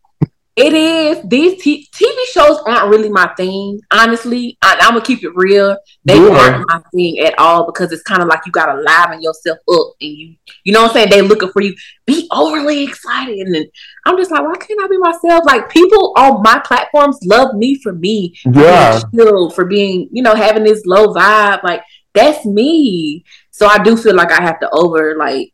It 0.56 0.72
is. 0.72 1.22
These 1.28 1.62
t- 1.62 1.86
TV 1.92 2.14
shows 2.32 2.58
aren't 2.64 2.88
really 2.88 3.10
my 3.10 3.26
thing. 3.36 3.78
Honestly, 3.90 4.56
I, 4.62 4.78
am 4.80 4.94
gonna 4.94 5.04
keep 5.04 5.22
it 5.22 5.32
real. 5.34 5.76
They 6.06 6.16
yeah. 6.16 6.30
aren't 6.30 6.66
my 6.66 6.80
thing 6.94 7.18
at 7.18 7.38
all 7.38 7.66
because 7.66 7.92
it's 7.92 8.02
kind 8.02 8.22
of 8.22 8.28
like 8.28 8.40
you 8.46 8.52
gotta 8.52 8.80
liven 8.80 9.20
yourself 9.20 9.58
up, 9.70 9.88
and 10.00 10.10
you, 10.10 10.34
you 10.64 10.72
know 10.72 10.80
what 10.80 10.92
I'm 10.92 10.94
saying. 10.94 11.10
They 11.10 11.20
looking 11.20 11.50
for 11.50 11.60
you. 11.60 11.74
Be 12.06 12.26
overly 12.32 12.84
excited, 12.84 13.38
and 13.38 13.66
I'm 14.06 14.16
just 14.16 14.30
like, 14.30 14.44
why 14.44 14.54
can't 14.56 14.82
I 14.82 14.88
be 14.88 14.96
myself? 14.96 15.44
Like 15.44 15.68
people 15.68 16.14
on 16.16 16.42
my 16.42 16.58
platforms 16.60 17.18
love 17.22 17.54
me 17.54 17.78
for 17.82 17.92
me. 17.92 18.34
Yeah, 18.50 19.00
for, 19.14 19.50
for 19.50 19.66
being, 19.66 20.08
you 20.10 20.22
know, 20.22 20.34
having 20.34 20.64
this 20.64 20.86
low 20.86 21.08
vibe. 21.08 21.64
Like 21.64 21.82
that's 22.14 22.46
me. 22.46 23.26
So 23.50 23.66
I 23.66 23.82
do 23.82 23.94
feel 23.94 24.14
like 24.14 24.32
I 24.32 24.40
have 24.40 24.58
to 24.60 24.70
over 24.70 25.16
like 25.18 25.52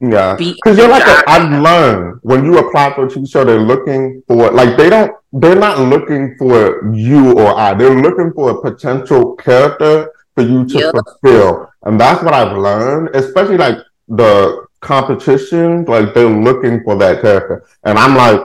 yeah, 0.00 0.34
because 0.34 0.78
you're 0.78 0.88
like 0.88 1.06
a, 1.06 1.22
I've 1.28 1.50
learned 1.62 2.20
when 2.22 2.44
you 2.44 2.56
apply 2.58 2.94
for 2.94 3.04
a 3.04 3.08
TV 3.08 3.30
show, 3.30 3.44
they're 3.44 3.60
looking 3.60 4.22
for 4.26 4.50
like 4.50 4.78
they 4.78 4.88
don't 4.88 5.12
they're 5.32 5.58
not 5.58 5.78
looking 5.78 6.36
for 6.38 6.90
you 6.94 7.38
or 7.38 7.54
I. 7.58 7.74
They're 7.74 8.00
looking 8.00 8.32
for 8.32 8.50
a 8.50 8.62
potential 8.62 9.36
character 9.36 10.10
for 10.34 10.42
you 10.42 10.64
to 10.64 10.78
yep. 10.78 10.94
fulfill, 10.94 11.68
and 11.82 12.00
that's 12.00 12.22
what 12.22 12.32
I've 12.32 12.56
learned. 12.56 13.14
Especially 13.14 13.58
like 13.58 13.76
the 14.08 14.66
competition, 14.80 15.84
like 15.84 16.14
they're 16.14 16.30
looking 16.30 16.82
for 16.82 16.96
that 16.96 17.20
character, 17.20 17.66
and 17.84 17.98
I'm 17.98 18.16
like, 18.16 18.40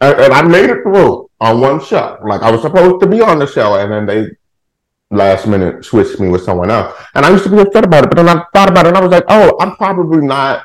and 0.00 0.32
I 0.32 0.42
made 0.42 0.68
it 0.68 0.82
through 0.82 1.30
on 1.40 1.60
one 1.60 1.84
show. 1.84 2.18
Like 2.26 2.42
I 2.42 2.50
was 2.50 2.62
supposed 2.62 3.00
to 3.02 3.06
be 3.06 3.20
on 3.20 3.38
the 3.38 3.46
show, 3.46 3.74
and 3.76 3.92
then 3.92 4.04
they 4.04 4.30
last 5.10 5.46
minute 5.46 5.84
switched 5.84 6.18
me 6.18 6.28
with 6.28 6.42
someone 6.42 6.70
else. 6.70 6.94
And 7.14 7.24
I 7.24 7.30
used 7.30 7.44
to 7.44 7.50
be 7.50 7.58
upset 7.58 7.84
about 7.84 8.04
it, 8.04 8.10
but 8.10 8.16
then 8.16 8.28
I 8.28 8.42
thought 8.52 8.68
about 8.68 8.86
it 8.86 8.88
and 8.88 8.98
I 8.98 9.00
was 9.00 9.10
like, 9.10 9.24
oh, 9.28 9.56
I'm 9.60 9.76
probably 9.76 10.26
not 10.26 10.64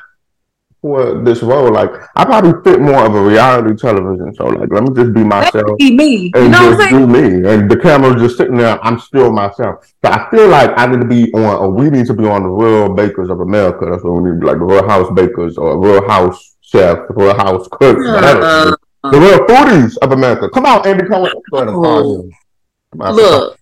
for 0.84 1.24
this 1.24 1.42
role. 1.42 1.72
Like 1.72 1.90
I 2.14 2.26
probably 2.26 2.52
fit 2.62 2.78
more 2.78 3.06
of 3.06 3.14
a 3.14 3.22
reality 3.22 3.74
television 3.74 4.34
show. 4.34 4.48
Like 4.48 4.68
let 4.70 4.82
me 4.82 4.90
just 4.94 5.14
be 5.14 5.24
myself. 5.24 5.78
Be 5.78 5.96
me. 5.96 6.30
And 6.34 6.44
you 6.44 6.48
know 6.50 6.76
just 6.76 6.90
do 6.90 7.06
me. 7.06 7.48
And 7.48 7.70
the 7.70 7.78
camera's 7.78 8.20
just 8.20 8.36
sitting 8.36 8.58
there. 8.58 8.78
I'm 8.84 8.98
still 8.98 9.32
myself. 9.32 9.90
So 10.04 10.12
I 10.12 10.28
feel 10.30 10.48
like 10.48 10.72
I 10.76 10.84
need 10.84 11.00
to 11.00 11.06
be 11.06 11.32
on 11.32 11.56
or 11.56 11.70
we 11.70 11.88
need 11.88 12.04
to 12.08 12.12
be 12.12 12.26
on 12.26 12.42
the 12.42 12.50
real 12.50 12.92
bakers 12.92 13.30
of 13.30 13.40
America. 13.40 13.86
That's 13.90 14.04
what 14.04 14.12
we 14.20 14.30
need 14.30 14.44
like 14.44 14.58
the 14.58 14.64
real 14.66 14.86
house 14.86 15.10
bakers 15.14 15.56
or 15.56 15.80
real 15.80 16.06
house 16.06 16.56
chef, 16.60 16.98
real 17.08 17.34
house 17.34 17.66
cooks, 17.68 18.06
whatever. 18.06 18.42
Uh, 18.42 19.10
the 19.10 19.20
real 19.20 19.38
foodies 19.46 19.96
of 20.02 20.12
America. 20.12 20.50
Come 20.50 20.66
on, 20.66 20.86
Andy 20.86 21.06
Cohen. 21.06 21.32
Go 21.50 21.56
ahead 21.56 21.68
and 21.68 23.16
Look. 23.16 23.58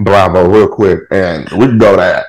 Bravo, 0.00 0.48
real 0.48 0.68
quick. 0.68 1.02
And 1.12 1.48
we 1.52 1.66
can 1.66 1.78
go 1.78 1.96
that 1.96 2.26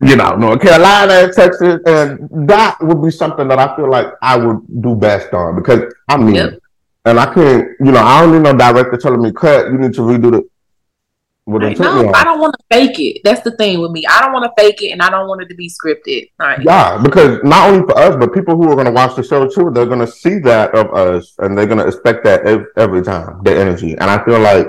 you 0.00 0.14
know, 0.14 0.36
North 0.36 0.62
Carolina, 0.62 1.14
and 1.14 1.32
Texas, 1.32 1.80
and 1.86 2.48
that 2.48 2.76
would 2.80 3.02
be 3.02 3.10
something 3.10 3.48
that 3.48 3.58
I 3.58 3.74
feel 3.74 3.90
like 3.90 4.06
I 4.22 4.36
would 4.36 4.60
do 4.80 4.94
best 4.94 5.32
on 5.34 5.56
because 5.56 5.92
I 6.08 6.16
mean, 6.16 6.36
yep. 6.36 6.58
and 7.04 7.18
I 7.18 7.32
can't, 7.34 7.68
you 7.80 7.90
know, 7.90 8.00
I 8.00 8.22
don't 8.22 8.32
need 8.32 8.42
no 8.42 8.56
director 8.56 8.96
telling 8.96 9.22
me 9.22 9.32
cut. 9.32 9.66
You 9.66 9.78
need 9.78 9.94
to 9.94 10.00
redo 10.02 10.30
the. 10.30 10.48
Right. 11.50 11.78
No, 11.78 12.12
I 12.12 12.24
don't 12.24 12.40
want 12.40 12.54
to 12.58 12.64
fake 12.70 13.00
it. 13.00 13.22
That's 13.24 13.40
the 13.40 13.56
thing 13.56 13.80
with 13.80 13.90
me. 13.90 14.04
I 14.06 14.20
don't 14.20 14.34
want 14.34 14.44
to 14.44 14.62
fake 14.62 14.82
it, 14.82 14.90
and 14.90 15.00
I 15.00 15.08
don't 15.08 15.26
want 15.28 15.40
it 15.40 15.48
to 15.48 15.54
be 15.54 15.70
scripted. 15.70 16.30
Right. 16.38 16.62
Yeah, 16.62 17.00
because 17.02 17.42
not 17.42 17.70
only 17.70 17.86
for 17.86 17.98
us, 17.98 18.16
but 18.16 18.34
people 18.34 18.54
who 18.54 18.70
are 18.70 18.74
going 18.74 18.84
to 18.84 18.92
watch 18.92 19.16
the 19.16 19.22
show 19.22 19.48
too, 19.48 19.70
they're 19.72 19.86
going 19.86 20.00
to 20.00 20.06
see 20.06 20.38
that 20.40 20.74
of 20.74 20.92
us, 20.94 21.34
and 21.38 21.56
they're 21.56 21.66
going 21.66 21.78
to 21.78 21.86
expect 21.86 22.22
that 22.24 22.44
every 22.76 23.02
time, 23.02 23.42
the 23.44 23.58
energy. 23.58 23.92
And 23.92 24.04
I 24.04 24.22
feel 24.26 24.38
like 24.40 24.66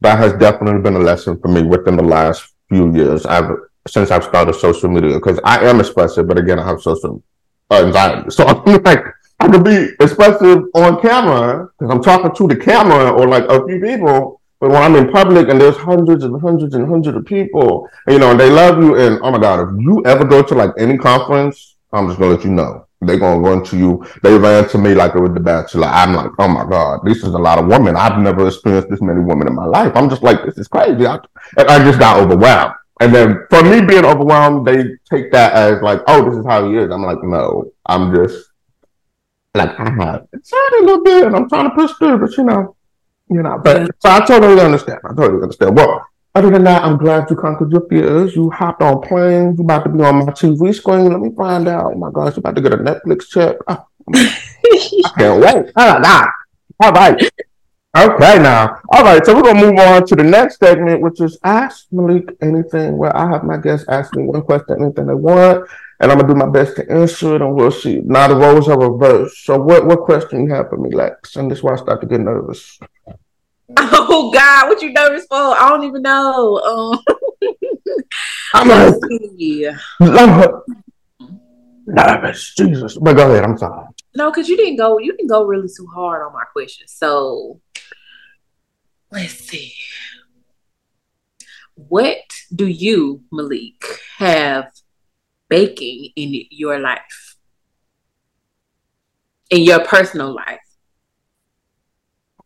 that 0.00 0.18
has 0.18 0.32
definitely 0.32 0.80
been 0.80 0.96
a 0.96 1.00
lesson 1.00 1.38
for 1.38 1.48
me 1.48 1.62
within 1.62 1.98
the 1.98 2.02
last 2.02 2.50
few 2.70 2.94
years. 2.94 3.26
I've 3.26 3.50
since 3.88 4.10
I've 4.10 4.24
started 4.24 4.54
social 4.54 4.88
media 4.88 5.14
because 5.14 5.40
I 5.44 5.64
am 5.64 5.80
expressive, 5.80 6.28
but 6.28 6.38
again, 6.38 6.58
I 6.58 6.66
have 6.66 6.82
social 6.82 7.22
anxiety. 7.70 8.30
So 8.30 8.44
I'm 8.46 8.82
like, 8.82 9.04
I 9.40 9.48
could 9.48 9.64
be 9.64 9.88
expressive 10.00 10.64
on 10.74 11.00
camera 11.00 11.68
because 11.78 11.94
I'm 11.94 12.02
talking 12.02 12.34
to 12.34 12.54
the 12.54 12.60
camera 12.60 13.10
or 13.10 13.26
like 13.26 13.44
a 13.44 13.64
few 13.66 13.80
people. 13.80 14.40
But 14.60 14.70
when 14.70 14.82
I'm 14.82 14.94
in 14.96 15.10
public 15.10 15.48
and 15.48 15.58
there's 15.58 15.76
hundreds 15.76 16.22
and 16.22 16.38
hundreds 16.38 16.74
and 16.74 16.86
hundreds 16.86 17.16
of 17.16 17.24
people, 17.24 17.88
you 18.06 18.18
know, 18.18 18.32
and 18.32 18.38
they 18.38 18.50
love 18.50 18.82
you, 18.82 18.96
and 18.96 19.18
oh 19.22 19.30
my 19.30 19.38
God, 19.38 19.60
if 19.60 19.80
you 19.80 20.02
ever 20.04 20.24
go 20.24 20.42
to 20.42 20.54
like 20.54 20.72
any 20.78 20.98
conference, 20.98 21.76
I'm 21.92 22.08
just 22.08 22.18
gonna 22.20 22.34
let 22.34 22.44
you 22.44 22.50
know. 22.50 22.86
They're 23.00 23.18
gonna 23.18 23.40
run 23.40 23.64
to 23.64 23.78
you. 23.78 24.04
They 24.22 24.36
ran 24.36 24.68
to 24.68 24.78
me 24.78 24.94
like 24.94 25.14
it 25.14 25.20
was 25.20 25.32
the 25.32 25.40
bachelor. 25.40 25.86
I'm 25.86 26.12
like, 26.12 26.30
oh 26.38 26.48
my 26.48 26.66
God, 26.68 27.00
this 27.04 27.18
is 27.18 27.32
a 27.32 27.38
lot 27.38 27.58
of 27.58 27.66
women. 27.66 27.96
I've 27.96 28.18
never 28.18 28.46
experienced 28.46 28.90
this 28.90 29.00
many 29.00 29.20
women 29.20 29.48
in 29.48 29.54
my 29.54 29.64
life. 29.64 29.92
I'm 29.94 30.10
just 30.10 30.22
like, 30.22 30.44
this 30.44 30.58
is 30.58 30.68
crazy. 30.68 31.06
I, 31.06 31.18
and 31.56 31.68
I 31.68 31.82
just 31.82 31.98
got 31.98 32.20
overwhelmed. 32.20 32.74
And 33.00 33.14
then 33.14 33.46
for 33.48 33.62
me 33.62 33.80
being 33.80 34.04
overwhelmed, 34.04 34.66
they 34.66 34.84
take 35.10 35.32
that 35.32 35.54
as 35.54 35.80
like, 35.82 36.02
oh, 36.06 36.28
this 36.28 36.38
is 36.38 36.46
how 36.46 36.68
he 36.68 36.76
is. 36.76 36.90
I'm 36.90 37.02
like, 37.02 37.22
no, 37.22 37.72
I'm 37.86 38.14
just 38.14 38.50
like 39.54 39.70
I 39.80 39.90
have 39.98 40.28
excited 40.32 40.80
a 40.80 40.84
little 40.84 41.02
bit 41.02 41.26
and 41.26 41.34
I'm 41.34 41.48
trying 41.48 41.68
to 41.68 41.74
push 41.74 41.92
through, 41.94 42.18
but 42.18 42.36
you 42.36 42.44
know, 42.44 42.76
you 43.28 43.42
know, 43.42 43.58
but 43.62 43.90
so 43.98 44.10
I 44.10 44.24
totally 44.24 44.60
understand. 44.60 45.00
I 45.04 45.14
totally 45.14 45.42
understand. 45.42 45.76
Well, 45.76 46.06
other 46.34 46.50
than 46.50 46.62
that, 46.64 46.84
I'm 46.84 46.98
glad 46.98 47.28
you 47.30 47.36
conquered 47.36 47.72
your 47.72 47.86
fears. 47.88 48.36
You 48.36 48.50
hopped 48.50 48.82
on 48.82 49.00
planes. 49.00 49.58
You 49.58 49.64
about 49.64 49.84
to 49.84 49.90
be 49.90 50.02
on 50.02 50.16
my 50.16 50.32
TV 50.32 50.74
screen. 50.74 51.10
Let 51.10 51.20
me 51.20 51.30
find 51.34 51.66
out. 51.68 51.92
Oh 51.94 51.98
my 51.98 52.10
gosh, 52.12 52.36
you 52.36 52.40
about 52.40 52.54
to 52.56 52.62
get 52.62 52.74
a 52.74 52.76
Netflix 52.76 53.28
check. 53.28 53.56
Oh, 53.66 53.86
I 54.14 55.10
can't 55.18 55.40
wait. 55.40 55.72
Oh, 55.74 55.98
nah. 55.98 56.26
All 56.82 56.92
right. 56.92 57.30
Okay, 57.96 58.38
now, 58.38 58.80
all 58.90 59.02
right. 59.02 59.24
So 59.26 59.34
we're 59.34 59.42
gonna 59.42 59.66
move 59.66 59.76
on 59.80 60.06
to 60.06 60.14
the 60.14 60.22
next 60.22 60.60
segment, 60.60 61.02
which 61.02 61.20
is 61.20 61.36
ask 61.42 61.86
Malek 61.90 62.36
anything. 62.40 62.96
Where 62.96 63.14
I 63.16 63.28
have 63.28 63.42
my 63.42 63.56
guests 63.56 63.84
ask 63.88 64.14
me 64.14 64.22
one 64.22 64.42
question, 64.42 64.76
anything 64.80 65.06
they 65.06 65.14
want, 65.14 65.68
and 65.98 66.12
I'm 66.12 66.18
gonna 66.18 66.32
do 66.32 66.38
my 66.38 66.48
best 66.48 66.76
to 66.76 66.88
answer 66.88 67.34
it, 67.34 67.42
and 67.42 67.52
we'll 67.52 67.72
see. 67.72 68.00
Now 68.04 68.28
the 68.28 68.36
roles 68.36 68.68
are 68.68 68.78
reversed. 68.78 69.44
So 69.44 69.58
what 69.58 69.86
what 69.86 70.04
question 70.04 70.44
you 70.44 70.54
have 70.54 70.68
for 70.68 70.76
me, 70.76 70.90
Lexx? 70.90 71.34
And 71.34 71.50
this 71.50 71.58
is 71.58 71.64
why 71.64 71.72
I 71.72 71.76
start 71.76 72.00
to 72.02 72.06
get 72.06 72.20
nervous. 72.20 72.78
Oh 73.76 74.30
God, 74.32 74.68
what 74.68 74.80
you 74.82 74.92
nervous 74.92 75.26
for? 75.26 75.36
I 75.36 75.68
don't 75.68 75.82
even 75.82 76.02
know. 76.02 76.58
Um, 76.58 77.02
I'm 78.54 78.68
like, 78.68 78.94
nervous, 81.86 82.54
Jesus. 82.54 82.96
But 82.98 83.14
go 83.14 83.30
ahead. 83.32 83.42
I'm 83.42 83.58
sorry. 83.58 83.88
No, 84.14 84.30
because 84.30 84.48
you 84.48 84.56
didn't 84.56 84.76
go. 84.76 84.98
You 84.98 85.10
didn't 85.16 85.28
go 85.28 85.44
really 85.44 85.68
too 85.68 85.88
hard 85.92 86.24
on 86.24 86.32
my 86.32 86.44
question. 86.52 86.86
So 86.86 87.60
let's 89.12 89.34
see. 89.34 89.74
What 91.74 92.18
do 92.54 92.66
you, 92.66 93.22
Malek, 93.32 93.84
have 94.18 94.70
baking 95.48 96.10
in 96.16 96.44
your 96.50 96.78
life? 96.78 97.36
In 99.50 99.62
your 99.62 99.84
personal 99.84 100.34
life? 100.34 100.60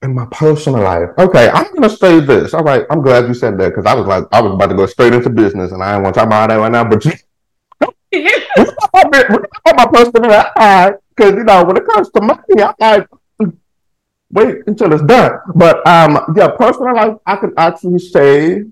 In 0.03 0.15
my 0.15 0.27
personal 0.31 0.83
life. 0.83 1.11
Okay, 1.19 1.49
I'm 1.49 1.75
gonna 1.75 1.91
say 1.91 2.21
this. 2.21 2.55
All 2.55 2.63
right, 2.63 2.85
I'm 2.91 3.03
glad 3.03 3.27
you 3.27 3.35
said 3.35 3.59
that 3.59 3.71
because 3.71 3.87
I 3.87 3.95
was 3.95 4.07
like, 4.07 4.25
I 4.33 4.41
was 4.41 4.53
about 4.53 4.69
to 4.69 4.77
go 4.77 4.87
straight 4.87 5.15
into 5.15 5.31
business 5.31 5.73
and 5.73 5.83
I 5.83 5.93
didn't 5.93 6.05
want 6.05 6.15
to 6.15 6.21
talk 6.21 6.27
about 6.27 6.49
that 6.49 6.57
right 6.57 6.73
now, 6.73 6.85
but 6.85 7.05
you 7.05 7.13
my 9.75 9.87
personal 9.93 10.31
life. 10.31 10.95
because 11.17 11.35
you 11.35 11.45
know 11.45 11.65
when 11.65 11.77
it 11.77 11.87
comes 11.87 12.11
to 12.11 12.21
money, 12.21 12.63
I'm 12.63 12.75
like 12.79 13.09
wait 14.35 14.59
until 14.67 14.93
it's 14.93 15.03
done. 15.05 15.39
But 15.55 15.87
um, 15.87 16.35
yeah, 16.37 16.49
personal 16.49 16.95
life, 16.95 17.17
I 17.25 17.37
could 17.37 17.55
actually 17.57 18.01
say 18.01 18.65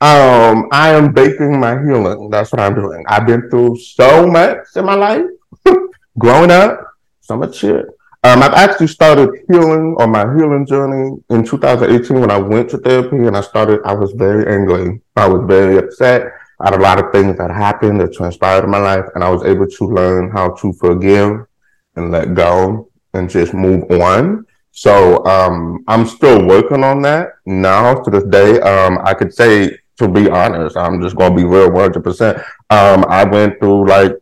um, 0.00 0.68
I 0.72 0.90
am 0.94 1.12
baking 1.12 1.58
my 1.58 1.80
healing. 1.82 2.30
That's 2.30 2.52
what 2.52 2.60
I'm 2.60 2.74
doing. 2.74 3.04
I've 3.08 3.26
been 3.26 3.48
through 3.50 3.78
so 3.78 4.26
much 4.26 4.58
in 4.76 4.84
my 4.84 4.94
life, 4.94 5.26
growing 6.18 6.50
up, 6.50 6.86
so 7.20 7.36
much 7.36 7.56
shit. 7.56 7.86
Um, 8.24 8.40
I've 8.42 8.54
actually 8.54 8.86
started 8.86 9.30
healing 9.48 9.96
on 9.98 10.10
my 10.10 10.22
healing 10.36 10.64
journey 10.64 11.20
in 11.30 11.44
2018 11.44 12.20
when 12.20 12.30
I 12.30 12.38
went 12.38 12.70
to 12.70 12.78
therapy 12.78 13.16
and 13.16 13.36
I 13.36 13.40
started, 13.40 13.80
I 13.84 13.94
was 13.94 14.12
very 14.12 14.46
angry. 14.52 15.00
I 15.16 15.26
was 15.26 15.42
very 15.46 15.76
upset. 15.78 16.32
Had 16.62 16.74
a 16.74 16.78
lot 16.78 17.04
of 17.04 17.10
things 17.10 17.36
that 17.38 17.50
happened 17.50 18.00
that 18.00 18.12
transpired 18.12 18.62
in 18.62 18.70
my 18.70 18.78
life 18.78 19.06
and 19.16 19.24
I 19.24 19.30
was 19.30 19.44
able 19.44 19.66
to 19.66 19.84
learn 19.86 20.30
how 20.30 20.50
to 20.50 20.72
forgive 20.74 21.46
and 21.96 22.12
let 22.12 22.34
go 22.34 22.90
and 23.14 23.28
just 23.28 23.54
move 23.54 23.90
on. 23.90 24.46
So, 24.72 25.24
um, 25.26 25.84
I'm 25.86 26.06
still 26.06 26.44
working 26.46 26.82
on 26.82 27.02
that 27.02 27.28
now 27.46 27.94
to 27.94 28.10
this 28.10 28.24
day. 28.24 28.60
Um, 28.60 28.98
I 29.04 29.14
could 29.14 29.32
say, 29.32 29.78
to 29.98 30.08
be 30.08 30.28
honest, 30.28 30.76
I'm 30.76 31.00
just 31.00 31.14
going 31.14 31.32
to 31.32 31.36
be 31.36 31.44
real 31.44 31.70
100%. 31.70 32.38
Um, 32.70 33.04
I 33.08 33.24
went 33.24 33.60
through 33.60 33.86
like 33.88 34.12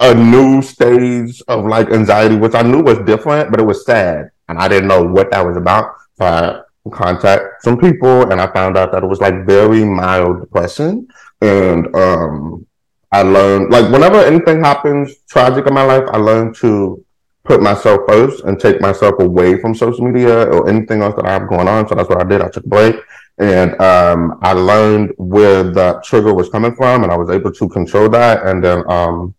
a 0.00 0.14
new 0.14 0.60
stage 0.62 1.40
of 1.46 1.64
like 1.64 1.90
anxiety, 1.90 2.34
which 2.36 2.54
I 2.54 2.62
knew 2.62 2.82
was 2.82 2.98
different, 3.00 3.50
but 3.50 3.60
it 3.60 3.64
was 3.64 3.86
sad. 3.86 4.30
And 4.48 4.58
I 4.58 4.66
didn't 4.68 4.88
know 4.88 5.04
what 5.04 5.30
that 5.30 5.46
was 5.46 5.56
about. 5.56 5.94
So 6.18 6.24
I 6.24 6.62
contact 6.90 7.62
some 7.62 7.78
people 7.78 8.30
and 8.30 8.40
I 8.40 8.52
found 8.52 8.76
out 8.76 8.90
that 8.92 9.04
it 9.04 9.06
was 9.06 9.20
like 9.20 9.46
very 9.46 9.84
mild 9.84 10.40
depression. 10.40 11.08
And 11.40 11.94
um 11.94 12.66
I 13.12 13.22
learned 13.22 13.70
like 13.70 13.90
whenever 13.92 14.16
anything 14.16 14.64
happens 14.64 15.14
tragic 15.28 15.66
in 15.66 15.74
my 15.74 15.84
life, 15.84 16.04
I 16.10 16.18
learned 16.18 16.56
to 16.56 17.01
put 17.44 17.60
myself 17.60 18.00
first 18.06 18.44
and 18.44 18.58
take 18.58 18.80
myself 18.80 19.14
away 19.18 19.60
from 19.60 19.74
social 19.74 20.06
media 20.06 20.44
or 20.44 20.68
anything 20.68 21.02
else 21.02 21.16
that 21.16 21.26
I 21.26 21.32
have 21.32 21.48
going 21.48 21.68
on. 21.68 21.88
So 21.88 21.94
that's 21.94 22.08
what 22.08 22.20
I 22.20 22.28
did. 22.28 22.40
I 22.40 22.48
took 22.48 22.64
a 22.64 22.68
break 22.68 22.96
and 23.38 23.80
um, 23.80 24.38
I 24.42 24.52
learned 24.52 25.12
where 25.16 25.64
the 25.64 26.00
trigger 26.04 26.34
was 26.34 26.48
coming 26.48 26.74
from 26.74 27.02
and 27.02 27.12
I 27.12 27.16
was 27.16 27.30
able 27.30 27.52
to 27.52 27.68
control 27.68 28.08
that. 28.10 28.46
And 28.46 28.62
then 28.62 28.84
um, 28.88 29.34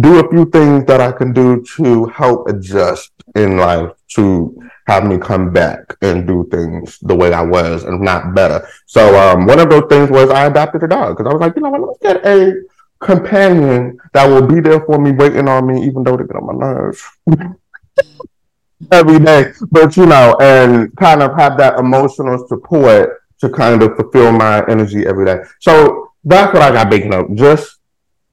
do 0.00 0.18
a 0.18 0.28
few 0.28 0.46
things 0.46 0.84
that 0.86 1.00
I 1.00 1.12
can 1.12 1.32
do 1.32 1.64
to 1.76 2.06
help 2.06 2.48
adjust 2.48 3.12
in 3.36 3.56
life 3.56 3.92
to 4.14 4.60
have 4.88 5.04
me 5.04 5.18
come 5.18 5.52
back 5.52 5.96
and 6.02 6.26
do 6.26 6.48
things 6.50 6.98
the 7.00 7.14
way 7.14 7.32
I 7.32 7.42
was 7.42 7.84
and 7.84 8.00
not 8.00 8.34
better. 8.34 8.66
So 8.86 9.16
um, 9.16 9.46
one 9.46 9.60
of 9.60 9.70
those 9.70 9.84
things 9.88 10.10
was 10.10 10.30
I 10.30 10.46
adopted 10.46 10.82
a 10.82 10.88
dog 10.88 11.16
because 11.16 11.30
I 11.30 11.34
was 11.34 11.40
like, 11.40 11.54
you 11.56 11.62
know 11.62 11.70
what, 11.70 11.80
let's 11.82 11.98
get 12.00 12.26
a 12.26 12.62
companion 13.00 13.98
that 14.12 14.26
will 14.26 14.46
be 14.46 14.60
there 14.60 14.80
for 14.80 14.98
me, 14.98 15.12
waiting 15.12 15.48
on 15.48 15.66
me, 15.66 15.86
even 15.86 16.02
though 16.02 16.16
they 16.16 16.24
get 16.24 16.36
on 16.36 16.46
my 16.46 16.66
nerves. 16.66 17.02
Every 18.92 19.18
day, 19.18 19.52
but 19.70 19.96
you 19.96 20.04
know, 20.04 20.36
and 20.38 20.94
kind 20.96 21.22
of 21.22 21.34
have 21.38 21.56
that 21.56 21.78
emotional 21.78 22.46
support 22.46 23.22
to 23.40 23.48
kind 23.48 23.82
of 23.82 23.96
fulfill 23.96 24.32
my 24.32 24.62
energy 24.68 25.06
every 25.06 25.24
day. 25.24 25.38
So 25.60 26.12
that's 26.24 26.52
what 26.52 26.60
I 26.62 26.72
got 26.72 26.90
baking 26.90 27.14
up. 27.14 27.26
Just 27.32 27.78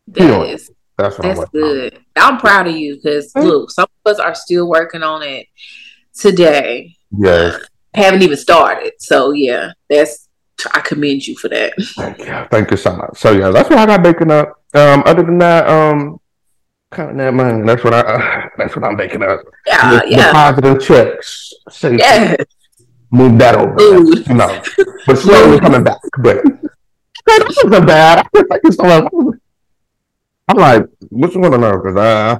that 0.07 0.69
that's, 0.97 1.17
That's 1.17 1.49
good. 1.49 1.99
I'm 2.15 2.37
proud 2.37 2.67
of 2.67 2.75
you 2.75 2.95
because 2.95 3.33
look, 3.35 3.71
some 3.71 3.87
of 4.05 4.11
us 4.11 4.19
are 4.19 4.35
still 4.35 4.67
working 4.67 5.01
on 5.01 5.23
it 5.23 5.47
today. 6.13 6.95
Yes. 7.17 7.59
Haven't 7.93 8.21
even 8.21 8.37
started. 8.37 8.93
So 8.99 9.31
yeah, 9.31 9.71
that's 9.89 10.29
I 10.73 10.81
commend 10.81 11.27
you 11.27 11.35
for 11.37 11.49
that. 11.49 11.73
Thank 11.95 12.19
you. 12.19 12.47
Thank 12.49 12.71
you 12.71 12.77
so 12.77 12.95
much. 12.95 13.17
So 13.17 13.31
yeah, 13.31 13.49
that's 13.49 13.69
what 13.69 13.79
I 13.79 13.85
got 13.85 14.03
baking 14.03 14.31
up. 14.31 14.61
Um, 14.73 15.03
other 15.05 15.23
than 15.23 15.37
that, 15.39 15.67
um, 15.67 16.19
counting 16.91 17.17
that 17.17 17.33
money. 17.33 17.65
That's 17.65 17.83
what 17.83 17.93
I. 17.93 17.99
Uh, 17.99 18.49
that's 18.57 18.75
what 18.75 18.85
I'm 18.85 18.95
baking 18.95 19.23
up. 19.23 19.41
Yeah, 19.65 19.99
the, 19.99 20.09
yeah. 20.09 20.27
Depositing 20.27 20.79
checks. 20.79 21.53
Yeah. 21.83 22.35
Move 23.11 23.37
that 23.39 23.55
over. 23.55 23.77
Food. 23.77 24.27
You 24.27 24.35
know, 24.35 24.61
but 25.05 25.17
slowly 25.17 25.59
coming 25.59 25.83
back. 25.83 25.99
But 26.21 26.43
this 27.25 27.57
isn't 27.65 27.85
bad. 27.85 28.25
I 28.35 28.43
like 28.49 28.61
it's 28.63 28.77
I'm 28.79 30.57
like, 30.57 30.85
what's 31.09 31.35
going 31.35 31.63
on? 31.63 31.81
Because 31.81 31.95
I, 31.95 32.31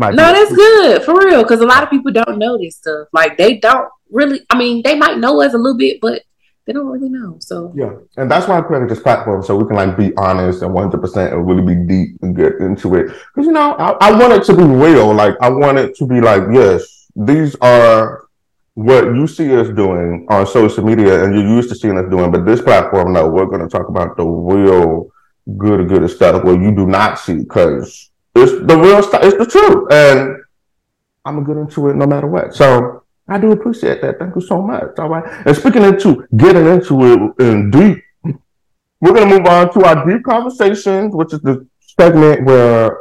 I 0.00 0.10
no, 0.10 0.32
that's 0.32 0.54
good 0.54 1.02
for 1.04 1.18
real. 1.18 1.42
Because 1.42 1.60
a 1.60 1.66
lot 1.66 1.82
of 1.82 1.90
people 1.90 2.12
don't 2.12 2.38
know 2.38 2.58
this 2.58 2.76
stuff. 2.76 3.08
Like 3.12 3.38
they 3.38 3.58
don't 3.58 3.88
really. 4.10 4.40
I 4.50 4.58
mean, 4.58 4.82
they 4.82 4.96
might 4.96 5.18
know 5.18 5.40
us 5.42 5.54
a 5.54 5.58
little 5.58 5.78
bit, 5.78 6.00
but 6.00 6.22
they 6.66 6.72
don't 6.72 6.86
really 6.86 7.08
know. 7.08 7.36
So 7.40 7.72
yeah, 7.74 7.92
and 8.16 8.30
that's 8.30 8.48
why 8.48 8.58
I 8.58 8.62
created 8.62 8.88
this 8.88 9.00
platform 9.00 9.42
so 9.42 9.56
we 9.56 9.66
can 9.66 9.76
like 9.76 9.96
be 9.96 10.14
honest 10.16 10.62
and 10.62 10.72
one 10.72 10.84
hundred 10.84 11.00
percent 11.00 11.32
and 11.32 11.46
really 11.46 11.74
be 11.74 11.86
deep 11.86 12.18
and 12.22 12.36
get 12.36 12.54
into 12.60 12.94
it. 12.94 13.06
Because 13.06 13.46
you 13.46 13.52
know, 13.52 13.72
I, 13.74 13.90
I 14.00 14.18
want 14.18 14.32
it 14.32 14.44
to 14.44 14.56
be 14.56 14.64
real. 14.64 15.12
Like 15.12 15.36
I 15.40 15.48
want 15.48 15.78
it 15.78 15.96
to 15.96 16.06
be 16.06 16.20
like, 16.20 16.42
yes, 16.52 17.08
these 17.16 17.56
are 17.60 18.28
what 18.74 19.04
you 19.04 19.26
see 19.26 19.54
us 19.54 19.68
doing 19.68 20.26
on 20.30 20.46
social 20.46 20.84
media 20.84 21.24
and 21.24 21.34
you're 21.34 21.46
used 21.46 21.68
to 21.68 21.74
seeing 21.74 21.98
us 21.98 22.08
doing, 22.10 22.30
but 22.30 22.46
this 22.46 22.62
platform, 22.62 23.12
no, 23.12 23.28
we're 23.28 23.44
going 23.44 23.60
to 23.60 23.68
talk 23.68 23.88
about 23.88 24.16
the 24.16 24.24
real 24.24 25.12
good, 25.58 25.88
good 25.88 26.08
stuff 26.10 26.42
where 26.44 26.60
you 26.60 26.74
do 26.74 26.86
not 26.86 27.18
see 27.18 27.38
because 27.38 28.10
it's 28.34 28.52
the 28.66 28.78
real 28.78 29.02
stuff. 29.02 29.22
It's 29.24 29.36
the 29.36 29.46
truth, 29.46 29.92
and 29.92 30.36
I'm 31.24 31.44
gonna 31.44 31.46
get 31.46 31.60
into 31.60 31.88
it 31.88 31.96
no 31.96 32.06
matter 32.06 32.26
what. 32.26 32.54
So 32.54 33.01
I 33.28 33.38
do 33.38 33.52
appreciate 33.52 34.02
that. 34.02 34.18
Thank 34.18 34.34
you 34.34 34.40
so 34.40 34.60
much. 34.60 34.98
All 34.98 35.08
right. 35.08 35.24
And 35.46 35.56
speaking 35.56 35.82
into 35.82 36.26
getting 36.36 36.66
into 36.66 37.00
it 37.02 37.44
in 37.44 37.70
deep, 37.70 38.02
we're 39.00 39.14
gonna 39.14 39.38
move 39.38 39.46
on 39.46 39.72
to 39.74 39.84
our 39.84 40.06
deep 40.08 40.24
conversations, 40.24 41.14
which 41.14 41.32
is 41.32 41.40
the 41.40 41.66
segment 41.98 42.44
where 42.44 42.98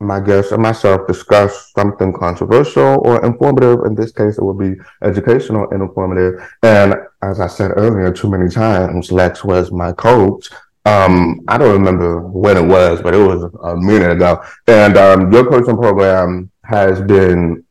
my 0.00 0.18
guests 0.18 0.50
and 0.52 0.62
myself 0.62 1.06
discuss 1.06 1.72
something 1.72 2.12
controversial 2.12 3.00
or 3.04 3.24
informative. 3.24 3.84
In 3.84 3.94
this 3.94 4.12
case, 4.12 4.38
it 4.38 4.44
would 4.44 4.58
be 4.58 4.80
educational 5.02 5.68
and 5.70 5.82
informative. 5.82 6.42
And 6.62 6.94
as 7.22 7.38
I 7.38 7.46
said 7.46 7.72
earlier, 7.76 8.10
too 8.10 8.30
many 8.30 8.48
times, 8.48 9.10
Lexx 9.10 9.44
was 9.44 9.70
my 9.70 9.92
coach. 9.92 10.48
Um, 10.86 11.40
I 11.48 11.58
don't 11.58 11.72
remember 11.72 12.20
when 12.26 12.56
it 12.56 12.66
was, 12.66 13.02
but 13.02 13.14
it 13.14 13.18
was 13.18 13.42
a 13.62 13.76
minute 13.76 14.10
ago. 14.10 14.42
And 14.66 14.96
um, 14.96 15.30
your 15.30 15.46
coaching 15.48 15.76
program 15.76 16.50
has 16.64 17.02
been, 17.02 17.62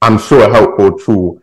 I'm 0.00 0.18
sure, 0.18 0.50
helpful 0.50 0.98
to 0.98 1.40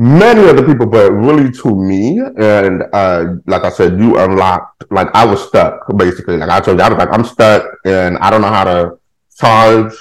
many 0.00 0.48
other 0.48 0.64
people, 0.64 0.86
but 0.86 1.12
really 1.12 1.52
to 1.52 1.74
me. 1.76 2.18
And 2.18 2.84
uh, 2.92 3.34
like 3.46 3.64
I 3.64 3.70
said, 3.70 3.98
you 3.98 4.18
unlocked, 4.18 4.90
like 4.90 5.08
I 5.14 5.24
was 5.26 5.46
stuck 5.46 5.86
basically. 5.96 6.38
Like 6.38 6.50
I 6.50 6.60
told 6.60 6.78
you, 6.78 6.84
I 6.84 6.88
was 6.88 6.98
like, 6.98 7.12
I'm 7.12 7.24
stuck 7.24 7.64
and 7.84 8.16
I 8.18 8.30
don't 8.30 8.40
know 8.40 8.48
how 8.48 8.64
to 8.64 8.98
charge 9.38 9.92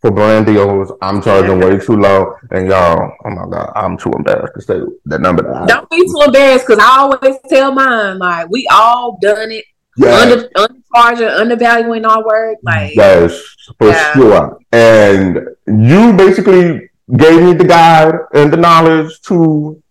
for 0.00 0.12
brand 0.12 0.46
deals. 0.46 0.92
I'm 1.02 1.20
charging 1.20 1.58
way 1.58 1.78
too 1.78 1.96
low. 1.96 2.36
And 2.52 2.68
y'all, 2.68 3.12
oh 3.24 3.30
my 3.30 3.46
God, 3.50 3.72
I'm 3.74 3.98
too 3.98 4.12
embarrassed 4.12 4.54
to 4.54 4.62
say 4.62 4.80
that 5.06 5.20
number 5.20 5.42
that 5.42 5.66
Don't 5.66 5.90
be 5.90 6.06
too 6.06 6.22
embarrassed 6.24 6.66
because 6.66 6.82
I 6.82 6.98
always 6.98 7.36
tell 7.48 7.72
mine, 7.72 8.18
like, 8.18 8.48
we 8.50 8.68
all 8.70 9.18
done 9.20 9.50
it. 9.50 9.64
Yes. 9.96 10.22
Under, 10.22 10.48
undercharging, 10.56 11.38
undervaluing 11.38 12.04
our 12.06 12.24
work. 12.24 12.58
Like 12.62 12.94
Yes, 12.94 13.42
for 13.76 13.88
yeah. 13.88 14.14
sure. 14.14 14.58
And 14.72 15.48
you 15.66 16.14
basically 16.14 16.88
gave 17.16 17.42
me 17.42 17.52
the 17.54 17.64
guide 17.64 18.14
and 18.34 18.52
the 18.52 18.56
knowledge 18.56 19.20
to 19.22 19.82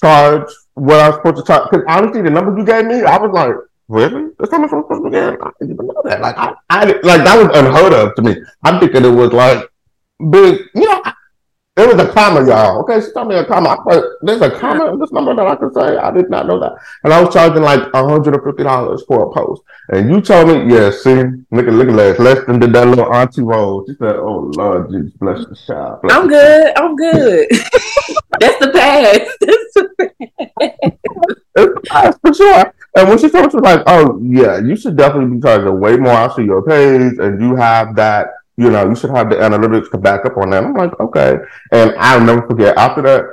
charge 0.00 0.48
what 0.74 1.00
I 1.00 1.08
was 1.08 1.16
supposed 1.16 1.36
to 1.36 1.42
charge. 1.44 1.70
Because 1.70 1.84
honestly, 1.88 2.22
the 2.22 2.30
numbers 2.30 2.58
you 2.58 2.64
gave 2.64 2.86
me, 2.86 3.02
I 3.02 3.18
was 3.18 3.30
like, 3.32 3.54
really? 3.88 4.30
That's 4.38 4.52
much 4.52 4.72
I'm 4.72 4.82
supposed 4.82 5.12
to? 5.12 5.18
I 5.18 5.50
didn't 5.60 5.74
even 5.74 5.86
know 5.86 6.02
that. 6.04 6.20
Like, 6.20 6.36
I, 6.36 6.54
I 6.70 6.84
like 6.84 7.24
that 7.24 7.36
was 7.36 7.56
unheard 7.56 7.92
of 7.92 8.14
to 8.16 8.22
me. 8.22 8.36
I'm 8.62 8.80
thinking 8.80 9.04
it 9.04 9.08
was 9.08 9.32
like 9.32 9.70
big. 10.30 10.60
You 10.74 10.88
know, 10.88 11.02
it 11.78 11.94
was 11.94 12.02
a 12.02 12.10
comma, 12.10 12.46
y'all. 12.46 12.80
Okay, 12.80 13.04
she 13.04 13.12
told 13.12 13.28
me 13.28 13.34
a 13.34 13.44
comma. 13.44 13.76
I 13.86 14.00
there's 14.22 14.40
a 14.40 14.50
comma 14.50 14.92
in 14.94 14.98
this 14.98 15.12
number 15.12 15.34
that 15.34 15.46
I 15.46 15.56
could 15.56 15.74
say. 15.74 15.98
I 15.98 16.10
did 16.10 16.30
not 16.30 16.46
know 16.46 16.58
that. 16.58 16.72
And 17.04 17.12
I 17.12 17.20
was 17.22 17.34
charging 17.34 17.62
like 17.62 17.80
$150 17.92 19.06
for 19.06 19.30
a 19.30 19.34
post. 19.34 19.62
And 19.90 20.08
you 20.10 20.22
told 20.22 20.48
me, 20.48 20.74
yeah, 20.74 20.90
see, 20.90 21.22
look 21.50 21.66
at 21.66 21.74
look 21.74 21.88
at 21.88 21.96
that. 21.96 22.18
Less 22.18 22.46
than 22.46 22.60
did 22.60 22.72
that 22.72 22.88
little 22.88 23.12
auntie 23.12 23.42
roll. 23.42 23.84
She 23.86 23.94
said, 23.96 24.16
Oh 24.16 24.50
Lord 24.56 24.90
Jesus, 24.90 25.12
bless 25.20 25.46
the 25.46 25.54
child. 25.66 26.00
Bless 26.00 26.16
I'm 26.16 26.28
good. 26.28 26.78
I'm 26.78 26.96
good. 26.96 27.48
That's 28.40 28.58
the 28.58 28.70
past. 28.72 29.30
That's 31.54 31.72
the 31.74 31.82
past. 31.88 32.20
for 32.22 32.32
sure. 32.32 32.72
And 32.96 33.08
when 33.10 33.18
she 33.18 33.28
told 33.28 33.52
me, 33.52 33.60
like, 33.60 33.82
oh 33.86 34.18
yeah, 34.22 34.58
you 34.58 34.76
should 34.76 34.96
definitely 34.96 35.36
be 35.36 35.42
charging 35.42 35.78
way 35.78 35.98
more. 35.98 36.14
I 36.14 36.34
see 36.34 36.44
your 36.44 36.62
page 36.62 37.18
and 37.18 37.38
you 37.42 37.54
have 37.54 37.94
that 37.96 38.28
you 38.56 38.70
know, 38.70 38.88
you 38.88 38.96
should 38.96 39.10
have 39.10 39.30
the 39.30 39.36
analytics 39.36 39.90
to 39.90 39.98
back 39.98 40.24
up 40.24 40.36
on 40.36 40.50
that. 40.50 40.64
I'm 40.64 40.74
like, 40.74 40.98
okay. 40.98 41.36
And 41.72 41.94
I'll 41.98 42.20
never 42.20 42.46
forget 42.46 42.76
after 42.76 43.02
that 43.02 43.24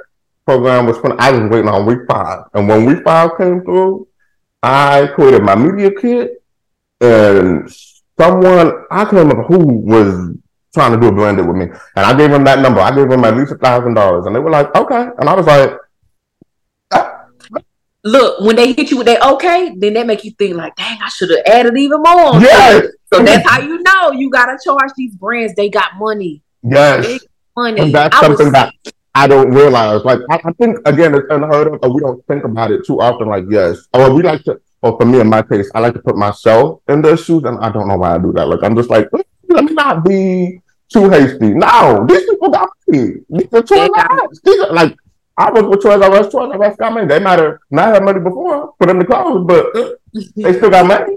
program 0.46 0.86
was 0.86 0.98
fun, 0.98 1.16
I 1.20 1.32
was 1.32 1.50
waiting 1.50 1.70
on 1.70 1.86
week 1.86 2.00
five. 2.10 2.46
And 2.54 2.68
when 2.68 2.86
week 2.86 3.04
five 3.04 3.32
came 3.38 3.62
through, 3.64 4.08
I 4.62 5.08
created 5.16 5.44
my 5.44 5.56
media 5.56 5.92
kit 5.92 6.44
and 7.02 7.70
someone, 8.20 8.86
I 8.92 9.04
can't 9.04 9.14
remember 9.14 9.44
who 9.44 9.66
was 9.66 10.38
trying 10.74 10.94
to 10.94 11.00
do 11.00 11.08
a 11.08 11.12
blended 11.12 11.48
with 11.48 11.56
me. 11.56 11.66
And 11.96 12.06
I 12.06 12.18
gave 12.18 12.32
them 12.32 12.44
that 12.46 12.60
number. 12.60 12.82
I 12.82 12.94
gave 12.94 13.10
them 13.10 13.24
at 13.24 13.36
least 13.36 13.52
a 13.52 13.58
thousand 13.58 13.94
dollars. 13.94 14.26
And 14.26 14.36
they 14.36 14.40
were 14.40 14.50
like, 14.50 14.74
okay. 14.76 15.08
And 15.18 15.30
I 15.30 15.34
was 15.34 15.46
like, 15.46 15.72
ah. 16.92 17.26
look, 18.04 18.42
when 18.42 18.56
they 18.56 18.74
hit 18.74 18.92
you 18.92 18.98
with 18.98 19.08
that 19.08 19.22
okay, 19.22 19.74
then 19.78 19.94
that 19.94 20.08
make 20.08 20.24
you 20.24 20.32
think 20.32 20.56
like, 20.56 20.76
dang, 20.76 21.00
I 21.02 21.10
should 21.10 21.30
have 21.30 21.44
added 21.46 21.78
even 21.78 22.02
more. 22.02 22.40
Yes. 22.42 22.88
So 23.14 23.24
that's 23.24 23.50
how 23.50 23.62
you 23.62 23.82
know 23.82 24.12
you 24.12 24.30
gotta 24.30 24.58
charge 24.64 24.92
these 24.96 25.16
brands. 25.16 25.56
They 25.56 25.70
got 25.70 25.98
money. 25.98 26.42
Yes. 26.64 27.06
Big 27.06 27.22
money. 27.56 27.82
And 27.82 27.94
that's 27.94 28.16
I 28.16 28.22
something 28.22 28.52
that 28.52 28.74
I 29.16 29.28
don't 29.28 29.52
realize. 29.52 30.04
Like 30.04 30.20
I, 30.30 30.40
I 30.44 30.52
think 30.54 30.80
again, 30.86 31.14
it's 31.14 31.28
unheard 31.30 31.68
of, 31.68 31.80
or 31.84 31.94
we 31.94 32.02
don't 32.02 32.26
think 32.28 32.44
about 32.44 32.72
it 32.72 32.86
too 32.86 33.00
often. 33.02 33.28
Like 33.28 33.46
yes, 33.50 33.88
or 33.94 34.14
we 34.14 34.24
like 34.24 34.44
to. 34.44 34.60
Or 34.82 34.98
for 35.00 35.06
me, 35.06 35.22
in 35.22 35.30
my 35.30 35.42
case, 35.42 35.72
I 35.74 35.80
like 35.80 35.94
to 35.94 36.02
put 36.02 36.18
myself 36.18 36.82
in 36.90 37.02
their 37.02 37.16
shoes, 37.16 37.46
and 37.46 37.58
I 37.60 37.72
don't 37.72 37.88
know 37.88 37.96
why 37.96 38.16
I 38.16 38.18
do 38.18 38.34
that. 38.34 38.50
Like 38.50 38.64
I'm 38.64 38.76
just 38.76 38.90
like, 38.90 39.08
let 39.48 39.64
me 39.64 39.74
not 39.74 40.04
be 40.04 40.60
too 40.90 41.10
hasty. 41.10 41.54
No, 41.54 42.06
these 42.06 42.30
people 42.30 42.50
got 42.50 42.70
money. 42.88 43.14
These 43.30 43.54
are 43.54 43.62
Toys 43.62 43.90
R 43.96 44.24
Us. 44.24 44.42
These 44.44 44.60
are 44.60 44.74
like 44.74 44.98
I 45.38 45.52
was 45.52 45.64
with 45.64 45.82
Toys 45.82 46.02
R 46.02 46.12
Us. 46.12 46.32
Toys 46.32 46.52
R 46.54 46.64
Us 46.64 46.76
got 46.76 46.94
money. 46.94 47.08
They 47.08 47.20
might 47.20 47.40
have 47.40 47.60
not 47.72 47.94
had 47.94 48.04
money 48.04 48.20
before 48.20 48.74
for 48.78 48.88
them 48.88 49.00
to 49.00 49.06
close, 49.06 49.46
but 49.48 49.76
uh, 49.76 49.92
they 50.36 50.54
still 50.54 50.70
got 50.70 50.86
money. 50.86 51.16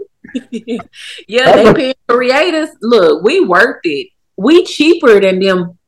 yeah, 1.29 1.53
they 1.53 1.75
paying 1.75 1.95
creators. 2.09 2.71
Look, 2.81 3.23
we 3.23 3.41
worth 3.41 3.81
it. 3.85 4.09
We 4.37 4.65
cheaper 4.65 5.21
than 5.21 5.41
them 5.41 5.79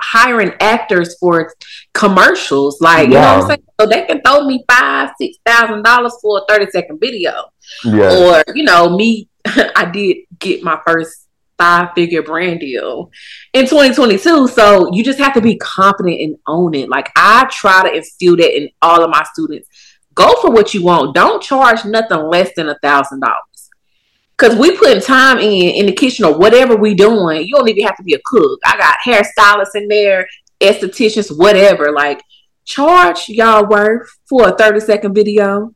hiring 0.00 0.52
actors 0.60 1.16
for 1.18 1.54
commercials. 1.94 2.80
Like, 2.80 3.08
you 3.08 3.14
know 3.14 3.20
what 3.20 3.42
I'm 3.42 3.48
saying? 3.48 3.64
So 3.80 3.86
they 3.86 4.04
can 4.04 4.20
throw 4.20 4.44
me 4.44 4.64
five, 4.68 5.10
six 5.20 5.38
thousand 5.46 5.82
dollars 5.84 6.14
for 6.20 6.38
a 6.38 6.42
30 6.48 6.70
second 6.70 7.00
video. 7.00 7.44
Yeah, 7.84 8.18
Or, 8.18 8.44
you 8.54 8.64
know, 8.64 8.96
me, 8.96 9.28
I 9.46 9.88
did 9.92 10.18
get 10.38 10.62
my 10.62 10.80
first 10.86 11.28
five 11.58 11.90
figure 11.94 12.22
brand 12.22 12.60
deal 12.60 13.10
in 13.52 13.66
2022. 13.66 14.48
So 14.48 14.92
you 14.92 15.04
just 15.04 15.18
have 15.20 15.34
to 15.34 15.40
be 15.40 15.56
confident 15.58 16.20
and 16.20 16.36
own 16.46 16.74
it. 16.74 16.88
Like 16.88 17.10
I 17.16 17.48
try 17.52 17.88
to 17.88 17.94
instill 17.96 18.36
that 18.36 18.56
in 18.56 18.70
all 18.82 19.04
of 19.04 19.10
my 19.10 19.24
students. 19.32 19.68
Go 20.14 20.34
for 20.42 20.50
what 20.50 20.74
you 20.74 20.82
want. 20.82 21.14
Don't 21.14 21.42
charge 21.42 21.84
nothing 21.84 22.24
less 22.28 22.50
than 22.56 22.68
a 22.68 22.78
thousand 22.82 23.20
dollars. 23.20 23.38
Cause 24.42 24.56
we 24.56 24.76
putting 24.76 25.00
time 25.00 25.38
in 25.38 25.52
in 25.52 25.86
the 25.86 25.92
kitchen 25.92 26.24
or 26.24 26.36
whatever 26.36 26.74
we 26.74 26.94
doing. 26.94 27.46
You 27.46 27.54
don't 27.54 27.68
even 27.68 27.84
have 27.84 27.96
to 27.98 28.02
be 28.02 28.14
a 28.14 28.20
cook. 28.24 28.58
I 28.64 28.76
got 28.76 28.98
hairstylists 29.06 29.76
in 29.76 29.86
there, 29.86 30.26
estheticians, 30.60 31.38
whatever. 31.38 31.92
Like 31.92 32.20
charge 32.64 33.28
y'all 33.28 33.68
worth 33.68 34.10
for 34.28 34.48
a 34.48 34.56
30 34.56 34.80
second 34.80 35.14
video. 35.14 35.72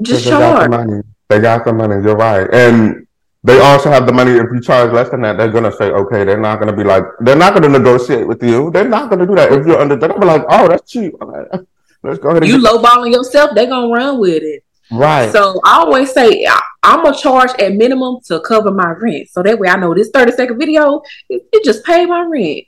Just 0.00 0.24
they 0.24 0.30
got 0.30 0.38
the 0.38 0.56
charge. 0.56 0.70
money. 0.70 1.02
They 1.28 1.40
got 1.40 1.66
the 1.66 1.72
money. 1.74 2.02
You're 2.02 2.16
right, 2.16 2.48
and 2.50 3.06
they 3.44 3.60
also 3.60 3.90
have 3.90 4.06
the 4.06 4.12
money. 4.14 4.30
If 4.30 4.46
you 4.50 4.62
charge 4.62 4.90
less 4.92 5.10
than 5.10 5.20
that, 5.20 5.36
they're 5.36 5.52
gonna 5.52 5.72
say, 5.72 5.90
okay, 5.90 6.24
they're 6.24 6.40
not 6.40 6.60
gonna 6.60 6.74
be 6.74 6.82
like, 6.82 7.04
they're 7.20 7.36
not 7.36 7.52
gonna 7.52 7.68
negotiate 7.68 8.26
with 8.26 8.42
you. 8.42 8.70
They're 8.70 8.88
not 8.88 9.10
gonna 9.10 9.26
do 9.26 9.34
that. 9.34 9.52
If 9.52 9.66
you're 9.66 9.78
under, 9.78 9.96
they're 9.96 10.08
gonna 10.08 10.20
be 10.20 10.26
like, 10.26 10.44
oh, 10.48 10.66
that's 10.66 10.90
cheap. 10.90 11.12
Let's 12.02 12.20
go 12.20 12.30
ahead 12.30 12.44
and 12.44 12.50
You 12.50 12.58
lowballing 12.58 13.12
yourself, 13.12 13.50
They're 13.54 13.66
gonna 13.66 13.92
run 13.92 14.18
with 14.18 14.42
it. 14.42 14.64
Right. 14.90 15.30
So 15.32 15.60
I 15.64 15.78
always 15.78 16.12
say 16.12 16.46
I, 16.46 16.60
I'm 16.82 17.02
gonna 17.02 17.16
charge 17.16 17.50
at 17.60 17.74
minimum 17.74 18.18
to 18.26 18.40
cover 18.40 18.70
my 18.70 18.90
rent. 18.90 19.28
So 19.30 19.42
that 19.42 19.58
way 19.58 19.68
I 19.68 19.76
know 19.76 19.94
this 19.94 20.10
30 20.12 20.32
second 20.32 20.58
video, 20.58 21.02
it, 21.28 21.42
it 21.52 21.64
just 21.64 21.84
paid 21.84 22.06
my 22.06 22.22
rent. 22.22 22.64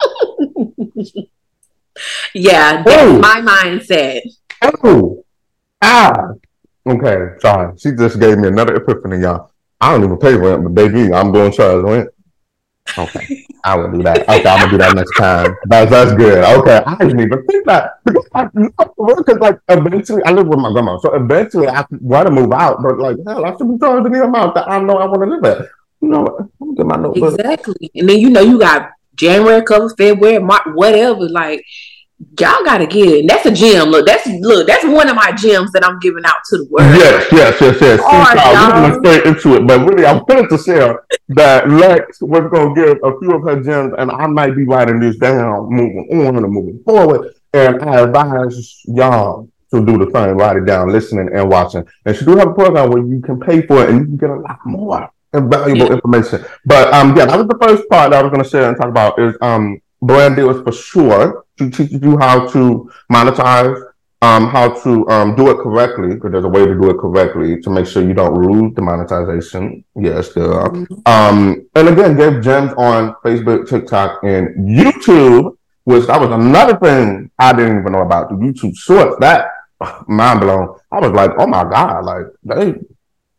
yeah, 2.34 2.82
that's 2.82 3.10
Ooh. 3.10 3.18
my 3.18 3.40
mindset. 3.40 4.20
Oh, 4.82 5.24
ah. 5.82 6.32
Okay, 6.86 7.38
sorry. 7.40 7.76
She 7.78 7.92
just 7.92 8.18
gave 8.18 8.38
me 8.38 8.48
another 8.48 8.76
epiphany, 8.76 9.18
y'all. 9.20 9.50
I 9.80 9.92
don't 9.92 10.04
even 10.04 10.18
pay 10.18 10.34
rent, 10.34 10.62
but 10.62 10.74
baby, 10.74 11.12
I'm 11.12 11.32
going 11.32 11.50
to 11.50 11.56
charge 11.56 11.84
rent. 11.84 12.08
Okay, 12.96 13.46
I 13.64 13.76
will 13.76 13.90
do 13.92 14.02
that. 14.02 14.22
Okay, 14.28 14.48
I'm 14.48 14.60
gonna 14.60 14.70
do 14.70 14.78
that 14.78 14.94
next 14.94 15.16
time. 15.16 15.54
That's 15.66 15.90
that's 15.90 16.12
good. 16.14 16.42
Okay, 16.42 16.82
I 16.86 16.96
didn't 16.96 17.20
even 17.20 17.46
think 17.46 17.66
that 17.66 18.00
because 18.04 19.38
like 19.38 19.58
eventually 19.68 20.22
I 20.24 20.30
live 20.32 20.46
with 20.46 20.58
my 20.58 20.72
grandma, 20.72 20.98
so 20.98 21.14
eventually 21.14 21.68
I 21.68 21.84
want 22.00 22.28
to 22.28 22.32
move 22.32 22.52
out, 22.52 22.82
but 22.82 22.98
like 22.98 23.16
hell, 23.26 23.44
I 23.44 23.56
should 23.56 23.68
be 23.70 23.78
charging 23.78 24.12
the 24.12 24.24
amount 24.24 24.54
that 24.54 24.68
I 24.68 24.80
know 24.80 24.96
I 24.96 25.04
want 25.04 25.22
to 25.22 25.28
live 25.28 25.44
at. 25.44 25.68
You 26.00 26.08
know. 26.08 26.50
I'm 26.60 26.74
get 26.74 26.86
my 26.86 26.96
notebook. 26.96 27.34
Exactly. 27.34 27.90
And 27.94 28.08
then 28.08 28.18
you 28.20 28.30
know 28.30 28.40
you 28.40 28.58
got 28.58 28.90
January 29.14 29.62
cover, 29.62 29.88
February, 29.90 30.38
March, 30.38 30.62
whatever. 30.74 31.28
Like 31.28 31.64
y'all 32.38 32.64
gotta 32.64 32.86
get 32.86 33.08
it. 33.08 33.20
And 33.20 33.28
that's 33.30 33.46
a 33.46 33.52
gem. 33.52 33.88
Look, 33.88 34.06
that's 34.06 34.26
look, 34.26 34.66
that's 34.66 34.84
one 34.84 35.08
of 35.08 35.16
my 35.16 35.32
gems 35.32 35.72
that 35.72 35.84
I'm 35.84 35.98
giving 36.00 36.24
out 36.24 36.36
to 36.50 36.58
the 36.58 36.64
world. 36.70 36.92
Yes, 36.94 37.26
yes, 37.32 37.60
yes, 37.60 37.76
yes. 37.80 38.00
All 38.00 38.18
right, 38.20 38.36
we're 38.36 38.70
gonna 38.70 38.94
straight 39.00 39.26
into 39.26 39.54
it, 39.56 39.66
but 39.66 39.80
really, 39.86 40.04
I 40.04 40.14
wanted 40.14 40.48
to 40.50 40.58
share 40.58 41.04
that 41.30 41.64
Lexx 41.64 42.20
was 42.20 42.50
gonna 42.50 42.74
give 42.74 42.98
a 43.04 43.18
few 43.18 43.32
of 43.32 43.42
her 43.44 43.62
gems, 43.62 43.94
and 43.98 44.10
I 44.10 44.26
might 44.26 44.56
be 44.56 44.64
writing 44.64 44.98
this 45.00 45.16
down, 45.16 45.68
moving 45.70 46.08
on 46.26 46.36
and 46.36 46.52
moving 46.52 46.82
forward. 46.84 47.34
And 47.54 47.80
I 47.82 48.00
advise 48.02 48.82
y'all 48.86 49.48
to 49.72 49.84
do 49.84 49.98
the 49.98 50.10
same, 50.12 50.36
write 50.36 50.56
it 50.56 50.64
down, 50.66 50.90
listening 50.90 51.30
and 51.34 51.48
watching. 51.48 51.86
And 52.04 52.16
she 52.16 52.24
do 52.24 52.36
have 52.36 52.48
a 52.48 52.54
program 52.54 52.90
where 52.90 53.04
you 53.04 53.20
can 53.20 53.38
pay 53.40 53.62
for 53.62 53.82
it, 53.84 53.90
and 53.90 53.98
you 54.00 54.04
can 54.06 54.16
get 54.16 54.30
a 54.30 54.36
lot 54.40 54.58
more 54.64 55.10
valuable 55.32 55.86
Yeah. 55.86 55.92
information. 55.92 56.44
But 56.64 56.92
um, 56.92 57.16
yeah, 57.16 57.26
that 57.26 57.38
was 57.38 57.46
the 57.46 57.58
first 57.60 57.88
part 57.88 58.10
that 58.10 58.18
I 58.18 58.22
was 58.22 58.30
gonna 58.32 58.48
share 58.48 58.68
and 58.68 58.76
talk 58.76 58.88
about 58.88 59.18
is 59.18 59.34
um 59.40 59.80
brand 60.02 60.36
deals 60.36 60.62
for 60.62 60.72
sure. 60.72 61.44
She 61.58 61.70
teaches 61.70 62.02
you 62.02 62.18
how 62.18 62.46
to 62.48 62.90
monetize 63.10 63.88
um, 64.20 64.48
how 64.48 64.70
to 64.82 65.08
um, 65.08 65.36
do 65.36 65.50
it 65.50 65.58
correctly 65.58 66.14
because 66.14 66.32
there's 66.32 66.44
a 66.44 66.48
way 66.48 66.66
to 66.66 66.74
do 66.74 66.90
it 66.90 66.98
correctly 66.98 67.60
to 67.60 67.70
make 67.70 67.86
sure 67.86 68.02
you 68.02 68.14
don't 68.14 68.34
lose 68.34 68.74
the 68.74 68.82
monetization. 68.82 69.84
Yes, 69.94 70.32
there 70.32 70.52
are. 70.52 70.74
Um, 71.06 71.68
and 71.74 71.88
again, 71.88 72.16
gave 72.16 72.42
gems 72.42 72.72
on 72.76 73.14
Facebook, 73.24 73.68
TikTok, 73.68 74.22
and 74.24 74.68
YouTube, 74.68 75.56
which 75.84 76.06
that 76.06 76.20
was 76.20 76.30
another 76.30 76.76
thing 76.78 77.30
I 77.38 77.52
didn't 77.52 77.80
even 77.80 77.92
know 77.92 78.02
about 78.02 78.28
the 78.30 78.34
YouTube 78.34 78.76
Shorts. 78.76 79.16
That 79.20 79.50
mind 80.08 80.40
blown. 80.40 80.76
I 80.90 80.98
was 80.98 81.12
like, 81.12 81.30
oh 81.38 81.46
my 81.46 81.62
god, 81.62 82.04
like 82.04 82.26
they, 82.42 82.74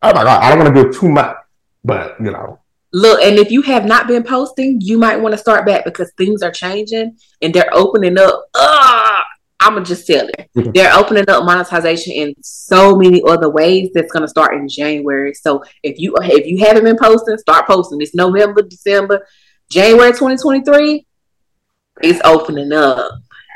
oh 0.02 0.14
my 0.14 0.24
god. 0.24 0.44
I 0.44 0.50
don't 0.50 0.60
want 0.60 0.76
to 0.76 0.84
give 0.84 0.98
too 0.98 1.10
much, 1.10 1.36
but 1.84 2.16
you 2.22 2.32
know, 2.32 2.60
Look, 2.92 3.22
and 3.22 3.38
if 3.38 3.52
you 3.52 3.62
have 3.64 3.86
not 3.86 4.08
been 4.08 4.24
posting, 4.24 4.80
you 4.82 4.98
might 4.98 5.18
want 5.18 5.34
to 5.34 5.38
start 5.38 5.66
back 5.66 5.86
because 5.86 6.12
things 6.18 6.42
are 6.42 6.52
changing 6.52 7.18
and 7.42 7.54
they're 7.54 7.70
opening 7.72 8.18
up. 8.18 8.46
Ugh, 8.56 9.24
I'm 9.60 9.74
gonna 9.74 9.86
just 9.86 10.08
tell 10.08 10.28
it. 10.28 10.50
Mhm. 10.58 10.74
They're 10.74 10.96
opening 10.96 11.30
up 11.30 11.44
monetization 11.44 12.14
in 12.14 12.34
so 12.42 12.96
many 12.96 13.22
other 13.28 13.50
ways. 13.50 13.90
That's 13.94 14.12
gonna 14.12 14.28
start 14.28 14.56
in 14.56 14.68
January. 14.68 15.34
So 15.34 15.64
if 15.84 16.00
you 16.00 16.16
if 16.22 16.48
you 16.48 16.66
haven't 16.66 16.86
been 16.86 16.98
posting, 16.98 17.38
start 17.38 17.68
posting. 17.68 18.02
It's 18.02 18.16
November, 18.16 18.64
December, 18.64 19.28
January 19.70 20.12
2023. 20.12 21.06
It's 22.02 22.22
opening 22.24 22.72
up. 22.72 23.12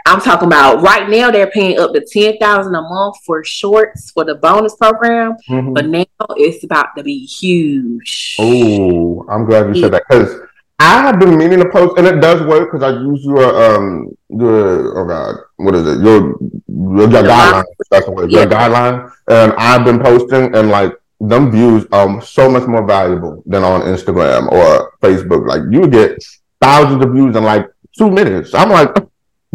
I'm 0.05 0.19
talking 0.19 0.47
about 0.47 0.81
right 0.81 1.09
now. 1.09 1.31
They're 1.31 1.49
paying 1.51 1.79
up 1.79 1.93
to 1.93 2.01
ten 2.05 2.37
thousand 2.37 2.75
a 2.75 2.81
month 2.81 3.15
for 3.25 3.43
shorts 3.43 4.11
for 4.11 4.25
the 4.25 4.35
bonus 4.35 4.75
program, 4.75 5.35
Mhm. 5.49 5.73
but 5.73 5.85
now 5.87 6.05
it's 6.35 6.63
about 6.63 6.87
to 6.97 7.03
be 7.03 7.25
huge. 7.25 8.35
Oh, 8.39 9.25
I'm 9.29 9.45
glad 9.45 9.73
you 9.75 9.81
said 9.81 9.93
that 9.93 10.03
because 10.09 10.35
I 10.79 11.01
have 11.03 11.19
been 11.19 11.37
meaning 11.37 11.59
to 11.59 11.69
post, 11.69 11.97
and 11.97 12.05
it 12.05 12.19
does 12.19 12.41
work 12.41 12.71
because 12.71 12.83
I 12.83 12.99
use 12.99 13.23
your 13.23 13.75
um 13.75 14.09
your 14.29 14.99
oh 14.99 15.05
god, 15.07 15.35
what 15.57 15.75
is 15.75 15.87
it? 15.87 16.03
Your 16.03 16.35
your, 16.67 17.09
your 17.09 17.23
guideline. 17.23 17.63
That's 17.89 18.05
the 18.05 18.11
word. 18.11 18.31
Your 18.31 18.45
guideline, 18.45 19.09
and 19.29 19.53
I've 19.57 19.85
been 19.85 19.99
posting, 19.99 20.53
and 20.55 20.69
like 20.69 20.93
them 21.21 21.49
views 21.51 21.85
are 21.93 22.21
so 22.21 22.49
much 22.49 22.67
more 22.67 22.85
valuable 22.85 23.41
than 23.45 23.63
on 23.63 23.81
Instagram 23.81 24.51
or 24.51 24.91
Facebook. 25.01 25.47
Like 25.47 25.61
you 25.71 25.87
get 25.87 26.21
thousands 26.61 27.05
of 27.05 27.13
views 27.13 27.35
in 27.37 27.43
like 27.45 27.67
two 27.97 28.09
minutes. 28.11 28.53
I'm 28.53 28.69
like, 28.69 28.89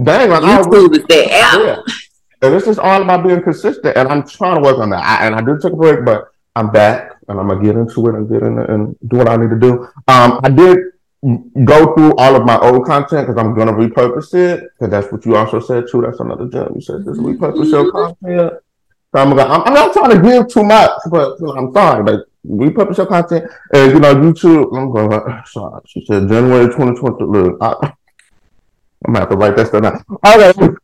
dang, 0.03 0.31
like 0.31 0.43
I 0.43 0.59
YouTube 0.59 0.97
is 0.97 1.05
that 1.05 1.31
app. 1.33 1.61
yeah. 1.61 1.95
And 2.41 2.55
it's 2.55 2.67
just 2.67 2.79
all 2.79 3.03
about 3.03 3.27
being 3.27 3.43
consistent, 3.43 3.97
and 3.97 4.09
I'm 4.09 4.27
trying 4.27 4.57
to 4.57 4.63
work 4.63 4.79
on 4.79 4.91
that. 4.91 5.03
I, 5.03 5.27
and 5.27 5.35
I 5.35 5.41
did 5.41 5.61
take 5.61 5.73
a 5.73 5.77
break, 5.77 6.05
but 6.05 6.29
I'm 6.55 6.71
back, 6.71 7.13
and 7.29 7.39
I'm 7.39 7.49
gonna 7.49 7.63
get 7.63 7.77
into 7.77 8.07
it 8.09 8.15
and 8.15 8.29
get 8.29 8.43
in 8.43 8.59
it 8.59 8.71
and 8.71 8.97
do 9.09 9.17
what 9.17 9.29
I 9.29 9.37
need 9.37 9.51
to 9.51 9.59
do. 9.59 9.89
Um, 10.07 10.41
I 10.45 10.49
did 10.49 10.79
go 11.65 11.95
through 11.95 12.15
all 12.17 12.37
of 12.37 12.45
my 12.45 12.59
old 12.59 12.87
content 12.87 13.27
because 13.27 13.41
I'm 13.41 13.55
gonna 13.55 13.73
repurpose 13.73 14.35
it. 14.35 14.71
Because 14.75 14.91
that's 14.91 15.13
what 15.13 15.27
you 15.27 15.37
also 15.37 15.59
said 15.61 15.85
too. 15.91 16.03
That's 16.03 16.21
another 16.21 16.49
gem. 16.49 16.73
You 16.75 16.81
said 16.81 17.05
this 17.05 17.19
repurpose 17.19 17.71
your 17.71 17.91
content. 17.91 18.53
So 19.15 19.23
I'm, 19.23 19.31
gonna, 19.31 19.45
I'm, 19.45 19.63
I'm 19.63 19.75
not 19.75 19.93
trying 19.93 20.11
to 20.11 20.23
give 20.23 20.49
too 20.49 20.63
much, 20.63 20.91
but 21.11 21.41
you 21.41 21.47
know, 21.47 21.57
I'm 21.57 21.73
sorry. 21.73 22.05
but 22.05 22.27
repurpose 22.47 22.99
your 22.99 23.07
content, 23.07 23.51
and 23.73 23.93
you 23.93 24.01
know, 24.01 24.15
YouTube. 24.15 24.77
I'm 24.77 24.91
going. 24.93 25.43
Sorry, 25.47 25.81
she 25.87 26.05
said 26.05 26.29
January 26.29 26.67
2020. 26.67 27.25
Look, 27.25 27.59
I, 27.61 27.93
I'm 29.07 29.13
gonna 29.15 29.21
have 29.21 29.31
to 29.31 29.37
write 29.37 29.57
that 29.57 29.67
stuff 29.69 29.83
down. 29.83 30.03
Okay. 30.27 30.75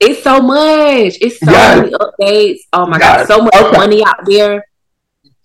It's 0.00 0.22
so 0.22 0.40
much. 0.42 1.16
It's 1.20 1.38
so 1.40 1.50
Yes. 1.50 1.78
many 1.78 1.92
updates. 1.92 2.58
Oh 2.72 2.86
my 2.86 2.98
Yes. 2.98 3.28
god, 3.28 3.34
so 3.34 3.42
much 3.44 3.54
Okay. 3.54 3.76
money 3.76 4.04
out 4.04 4.24
there. 4.26 4.64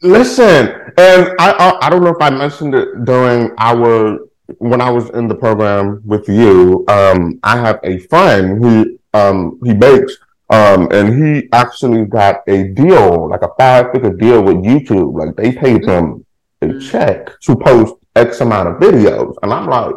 Listen, 0.02 0.70
and 0.98 1.34
I, 1.40 1.52
I 1.52 1.88
I 1.88 1.90
don't 1.90 2.04
know 2.04 2.10
if 2.12 2.22
I 2.22 2.30
mentioned 2.30 2.76
it 2.76 3.06
during 3.06 3.52
our 3.58 4.20
when 4.60 4.82
I 4.82 4.90
was 4.90 5.10
in 5.12 5.28
the 5.28 5.36
program 5.36 6.02
with 6.06 6.28
you. 6.28 6.86
Um, 6.88 7.40
I 7.44 7.58
have 7.58 7.80
a 7.84 8.00
friend 8.00 8.64
who 8.64 8.98
um 9.14 9.60
he 9.64 9.74
bakes 9.74 10.18
um 10.50 10.88
and 10.92 11.08
he 11.18 11.50
actually 11.52 12.06
got 12.06 12.38
a 12.48 12.70
deal 12.70 13.30
like 13.30 13.42
a 13.42 13.50
five 13.60 13.92
figure 13.92 14.14
deal 14.14 14.42
with 14.44 14.58
YouTube. 14.58 15.14
Like 15.18 15.36
they 15.36 15.52
paid 15.52 15.86
him 15.86 16.26
a 16.62 16.80
check 16.80 17.30
to 17.42 17.56
post 17.56 17.96
X 18.16 18.42
amount 18.42 18.70
of 18.70 18.76
videos, 18.82 19.36
and 19.44 19.54
I'm 19.54 19.68
like. 19.68 19.96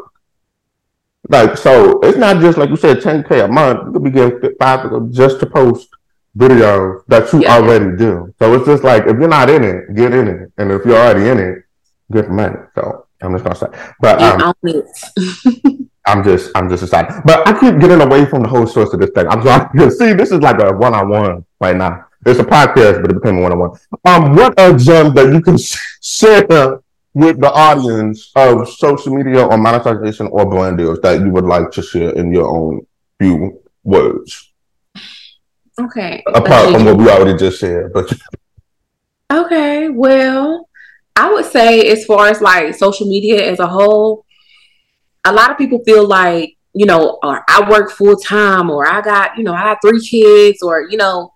Like 1.31 1.57
so, 1.57 2.01
it's 2.01 2.19
not 2.19 2.41
just 2.41 2.59
like 2.59 2.71
you 2.71 2.77
said, 2.77 2.99
10k 2.99 3.45
a 3.45 3.49
month. 3.49 3.87
You 3.87 3.93
could 3.93 4.05
be 4.05 4.11
getting 4.11 4.57
five 4.59 4.91
just 5.13 5.39
to 5.39 5.47
post 5.47 5.89
videos 6.37 7.05
that 7.07 7.33
you 7.33 7.43
yeah. 7.43 7.55
already 7.55 7.97
do. 7.97 8.35
So 8.41 8.53
it's 8.55 8.67
just 8.67 8.83
like 8.83 9.05
if 9.05 9.17
you're 9.17 9.29
not 9.29 9.49
in 9.49 9.63
it, 9.63 9.95
get 9.95 10.13
in 10.13 10.27
it, 10.27 10.53
and 10.59 10.73
if 10.73 10.85
you're 10.85 10.97
already 10.97 11.29
in 11.29 11.39
it, 11.39 11.59
get 12.11 12.27
the 12.27 12.33
money. 12.33 12.57
So 12.75 13.07
I'm 13.23 13.33
just 13.33 13.45
gonna 13.45 13.55
say, 13.55 13.93
but 14.01 14.21
um, 14.21 14.55
I'm 16.07 16.25
just 16.25 16.51
I'm 16.57 16.69
just 16.69 16.83
excited. 16.83 17.23
But 17.25 17.47
I 17.47 17.53
keep 17.61 17.79
getting 17.81 18.01
away 18.01 18.27
from 18.27 18.43
the 18.43 18.49
whole 18.49 18.67
source 18.67 18.93
of 18.93 18.99
this 18.99 19.11
thing. 19.11 19.29
I'm 19.29 19.41
trying 19.41 19.69
to 19.79 19.91
see 19.93 20.13
this 20.13 20.33
is 20.33 20.41
like 20.41 20.61
a 20.61 20.75
one 20.75 20.95
on 20.95 21.11
one 21.11 21.47
right 21.61 21.77
now. 21.77 22.07
It's 22.27 22.41
a 22.41 22.45
podcast, 22.45 23.03
but 23.03 23.13
it 23.13 23.23
became 23.23 23.39
a 23.39 23.43
one 23.43 23.53
on 23.53 23.59
one. 23.61 23.79
Um, 24.05 24.35
what 24.35 24.53
a 24.59 24.77
gem 24.77 25.15
that 25.15 25.33
you 25.33 25.41
can 25.41 25.57
share 26.03 26.81
with 27.15 27.41
the 27.41 27.51
audience 27.51 28.31
of 28.37 28.69
social 28.69 29.15
media 29.15 29.45
or 29.45 29.59
monetization 29.59 30.29
or 30.29 30.49
brand 30.49 30.79
deals 30.79 31.01
that 31.01 31.21
you 31.21 31.31
would 31.31 31.45
like 31.45 31.71
to 31.73 31.83
share 31.83 32.11
in 32.11 32.33
your 32.33 32.47
own 32.47 32.87
few 33.19 33.61
words. 33.83 34.53
Okay. 35.81 36.23
Apart 36.27 36.73
from 36.73 36.85
what 36.85 36.97
we 36.97 37.09
already 37.09 37.39
just 37.39 37.59
said, 37.59 37.93
but 37.93 38.13
okay, 39.33 39.89
well, 39.89 40.69
I 41.17 41.33
would 41.33 41.47
say 41.47 41.91
as 41.91 42.05
far 42.05 42.29
as 42.29 42.41
like 42.41 42.75
social 42.75 43.07
media 43.07 43.51
as 43.51 43.59
a 43.59 43.67
whole, 43.67 44.25
a 45.25 45.33
lot 45.33 45.51
of 45.51 45.59
people 45.59 45.83
feel 45.85 46.07
like 46.07 46.57
you 46.73 46.87
know, 46.87 47.19
or 47.23 47.45
I 47.49 47.69
work 47.69 47.91
full 47.91 48.17
time, 48.17 48.71
or 48.71 48.87
I 48.87 49.01
got 49.01 49.37
you 49.37 49.45
know 49.45 49.53
I 49.53 49.61
have 49.63 49.79
three 49.83 50.01
kids, 50.01 50.63
or 50.63 50.89
you 50.89 50.97
know, 50.97 51.35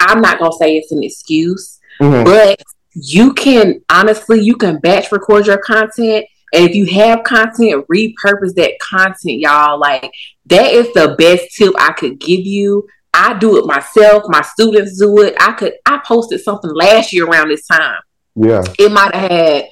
I'm 0.00 0.20
not 0.20 0.38
gonna 0.38 0.52
say 0.52 0.76
it's 0.76 0.92
an 0.92 1.02
excuse, 1.02 1.80
mm-hmm. 2.00 2.24
but 2.24 2.62
you 2.94 3.34
can 3.34 3.82
honestly 3.90 4.40
you 4.40 4.56
can 4.56 4.78
batch 4.78 5.12
record 5.12 5.46
your 5.46 5.58
content. 5.58 6.26
And 6.52 6.68
if 6.68 6.76
you 6.76 6.86
have 6.86 7.24
content 7.24 7.86
repurpose 7.88 8.54
that 8.54 8.78
content 8.80 9.40
y'all. 9.40 9.78
Like 9.78 10.12
that 10.46 10.72
is 10.72 10.92
the 10.92 11.16
best 11.18 11.54
tip 11.56 11.74
i 11.78 11.92
could 11.92 12.18
give 12.18 12.46
you. 12.46 12.86
I 13.12 13.38
do 13.38 13.58
it 13.58 13.66
myself. 13.66 14.24
My 14.26 14.42
students 14.42 14.98
do 14.98 15.22
it. 15.22 15.34
I 15.38 15.52
could 15.52 15.74
i 15.86 16.00
posted 16.04 16.40
something 16.40 16.72
last 16.72 17.12
year 17.12 17.26
around 17.26 17.48
this 17.48 17.66
time. 17.66 18.00
Yeah. 18.36 18.64
It 18.78 18.90
might 18.92 19.14
have 19.14 19.30
had 19.30 19.68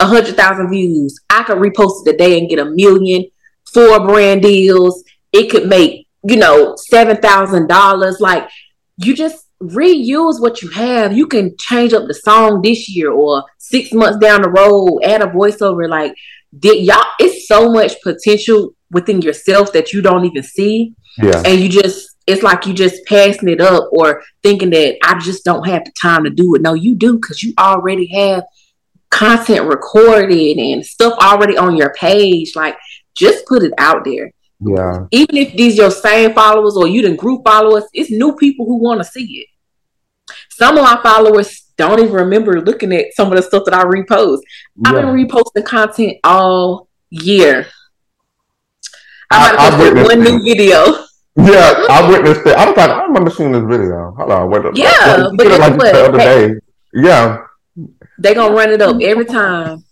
a 0.00 0.06
hundred 0.06 0.36
thousand 0.36 0.70
views. 0.70 1.18
I 1.30 1.42
could 1.42 1.58
repost 1.58 2.06
it 2.06 2.12
today 2.12 2.38
and 2.38 2.48
get 2.48 2.58
a 2.58 2.66
million. 2.66 3.26
Four 3.72 4.00
brand 4.00 4.42
deals. 4.42 5.02
It 5.32 5.50
could 5.50 5.66
make 5.68 6.06
you 6.22 6.36
know 6.36 6.76
seven 6.76 7.16
thousand 7.18 7.68
dollars. 7.68 8.20
Like 8.20 8.48
you 8.96 9.14
just 9.14 9.45
reuse 9.62 10.40
what 10.40 10.62
you 10.62 10.68
have. 10.70 11.16
You 11.16 11.26
can 11.26 11.56
change 11.58 11.92
up 11.92 12.06
the 12.06 12.14
song 12.14 12.62
this 12.62 12.88
year 12.88 13.10
or 13.10 13.44
six 13.58 13.92
months 13.92 14.18
down 14.18 14.42
the 14.42 14.50
road, 14.50 15.00
add 15.02 15.22
a 15.22 15.26
voiceover. 15.26 15.88
Like, 15.88 16.14
did 16.58 16.84
y'all? 16.84 17.04
It's 17.18 17.48
so 17.48 17.70
much 17.72 18.00
potential 18.02 18.74
within 18.90 19.22
yourself 19.22 19.72
that 19.72 19.92
you 19.92 20.02
don't 20.02 20.24
even 20.24 20.42
see. 20.42 20.94
Yeah. 21.18 21.42
And 21.44 21.60
you 21.60 21.68
just, 21.68 22.16
it's 22.26 22.42
like 22.42 22.66
you 22.66 22.74
just 22.74 23.04
passing 23.06 23.48
it 23.48 23.60
up 23.60 23.88
or 23.92 24.22
thinking 24.42 24.70
that 24.70 24.96
I 25.02 25.18
just 25.18 25.44
don't 25.44 25.66
have 25.66 25.84
the 25.84 25.92
time 25.92 26.24
to 26.24 26.30
do 26.30 26.54
it. 26.54 26.62
No, 26.62 26.74
you 26.74 26.94
do 26.94 27.18
because 27.18 27.42
you 27.42 27.54
already 27.58 28.06
have 28.08 28.44
content 29.10 29.66
recorded 29.66 30.58
and 30.58 30.84
stuff 30.84 31.14
already 31.18 31.56
on 31.56 31.76
your 31.76 31.92
page. 31.94 32.54
Like, 32.54 32.76
just 33.14 33.46
put 33.46 33.62
it 33.62 33.72
out 33.78 34.04
there. 34.04 34.30
Yeah. 34.60 35.06
Even 35.10 35.36
if 35.36 35.52
these 35.54 35.76
your 35.76 35.90
same 35.90 36.32
followers 36.34 36.76
or 36.76 36.86
you 36.86 37.02
didn't 37.02 37.18
group 37.18 37.42
followers, 37.44 37.84
it's 37.92 38.10
new 38.10 38.34
people 38.36 38.66
who 38.66 38.76
want 38.76 39.00
to 39.00 39.04
see 39.04 39.40
it. 39.40 39.48
Some 40.50 40.78
of 40.78 40.84
my 40.84 40.98
followers 41.02 41.64
don't 41.76 42.00
even 42.00 42.12
remember 42.12 42.60
looking 42.60 42.92
at 42.92 43.12
some 43.14 43.30
of 43.30 43.36
the 43.36 43.42
stuff 43.42 43.64
that 43.66 43.74
I 43.74 43.84
repost. 43.84 44.40
Yeah. 44.76 44.88
I've 44.88 44.94
been 44.94 45.06
reposting 45.06 45.64
content 45.64 46.18
all 46.24 46.88
year. 47.10 47.66
I 49.30 49.52
might 49.52 49.60
have 49.60 49.74
posted 49.74 50.04
one 50.04 50.20
new 50.22 50.42
video. 50.42 51.04
Yeah, 51.38 51.84
I 51.90 52.08
witnessed 52.08 52.46
it. 52.46 52.56
I 52.56 52.64
was 52.66 52.76
like, 52.76 52.90
I 52.90 53.02
remember 53.02 53.30
seeing 53.30 53.52
this 53.52 53.64
video. 53.64 54.14
Hold 54.16 54.30
on, 54.30 54.50
wait. 54.50 54.62
Yeah, 54.74 55.28
but 55.36 55.46
like 55.46 55.78
the 55.78 56.04
other 56.08 56.18
day. 56.18 56.54
Yeah, 56.94 57.44
they 58.18 58.32
gonna 58.32 58.54
run 58.54 58.70
it 58.70 58.80
up 58.80 58.96
every 59.02 59.26
time. 59.26 59.84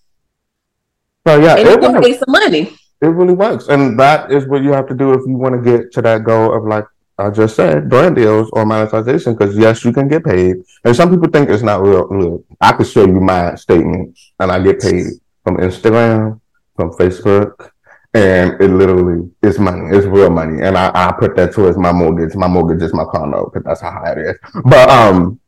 So 1.26 1.38
yeah, 1.38 1.56
and 1.56 1.68
it 1.68 1.80
gonna 1.82 2.00
pay 2.00 2.16
some 2.16 2.24
money. 2.28 2.74
It 3.04 3.08
really 3.08 3.34
works. 3.34 3.68
And 3.68 3.98
that 4.00 4.32
is 4.32 4.46
what 4.46 4.62
you 4.62 4.72
have 4.72 4.88
to 4.88 4.94
do 4.94 5.12
if 5.12 5.20
you 5.26 5.36
want 5.36 5.54
to 5.54 5.62
get 5.62 5.92
to 5.92 6.02
that 6.02 6.24
goal 6.24 6.56
of 6.56 6.64
like 6.64 6.84
I 7.18 7.30
just 7.30 7.54
said, 7.54 7.88
brand 7.88 8.16
deals 8.16 8.50
or 8.52 8.66
monetization, 8.66 9.34
because 9.34 9.56
yes, 9.56 9.84
you 9.84 9.92
can 9.92 10.08
get 10.08 10.24
paid. 10.24 10.56
And 10.84 10.96
some 10.96 11.10
people 11.10 11.28
think 11.30 11.48
it's 11.48 11.62
not 11.62 11.82
real. 11.82 12.08
Look, 12.08 12.44
I 12.60 12.72
could 12.72 12.88
show 12.88 13.06
you 13.06 13.20
my 13.20 13.54
statements 13.54 14.32
and 14.40 14.50
I 14.50 14.60
get 14.60 14.80
paid 14.80 15.06
from 15.44 15.58
Instagram, 15.58 16.40
from 16.74 16.90
Facebook, 16.92 17.70
and 18.14 18.60
it 18.60 18.68
literally 18.68 19.30
is 19.42 19.58
money. 19.58 19.96
It's 19.96 20.06
real 20.06 20.30
money. 20.30 20.62
And 20.62 20.76
I, 20.76 20.90
I 20.94 21.12
put 21.12 21.36
that 21.36 21.52
towards 21.52 21.76
my 21.76 21.92
mortgage. 21.92 22.34
My 22.34 22.48
mortgage 22.48 22.82
is 22.82 22.94
my 22.94 23.04
condo 23.04 23.50
because 23.52 23.64
that's 23.64 23.80
how 23.80 23.92
high 23.92 24.12
it 24.12 24.18
is. 24.18 24.36
But 24.64 24.88
um 24.88 25.38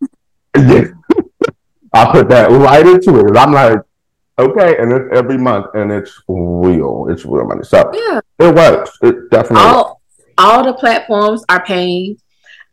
yeah. 0.57 0.85
I 1.93 2.13
put 2.13 2.29
that 2.29 2.51
right 2.51 2.87
into 2.87 3.27
it. 3.27 3.37
I'm 3.37 3.53
like, 3.53 3.79
Okay, 4.39 4.77
and 4.79 4.93
it's 4.93 5.17
every 5.17 5.39
month, 5.39 5.67
and 5.75 5.91
it's 5.91 6.23
real. 6.29 7.07
It's 7.09 7.25
real 7.25 7.47
money. 7.47 7.65
So 7.65 7.91
yeah, 7.95 8.21
it 8.39 8.55
works. 8.55 8.99
It 9.03 9.31
definitely. 9.31 9.65
All 9.65 10.03
all 10.37 10.65
the 10.65 10.75
platforms 10.75 11.43
are 11.49 11.65
paying. 11.65 12.19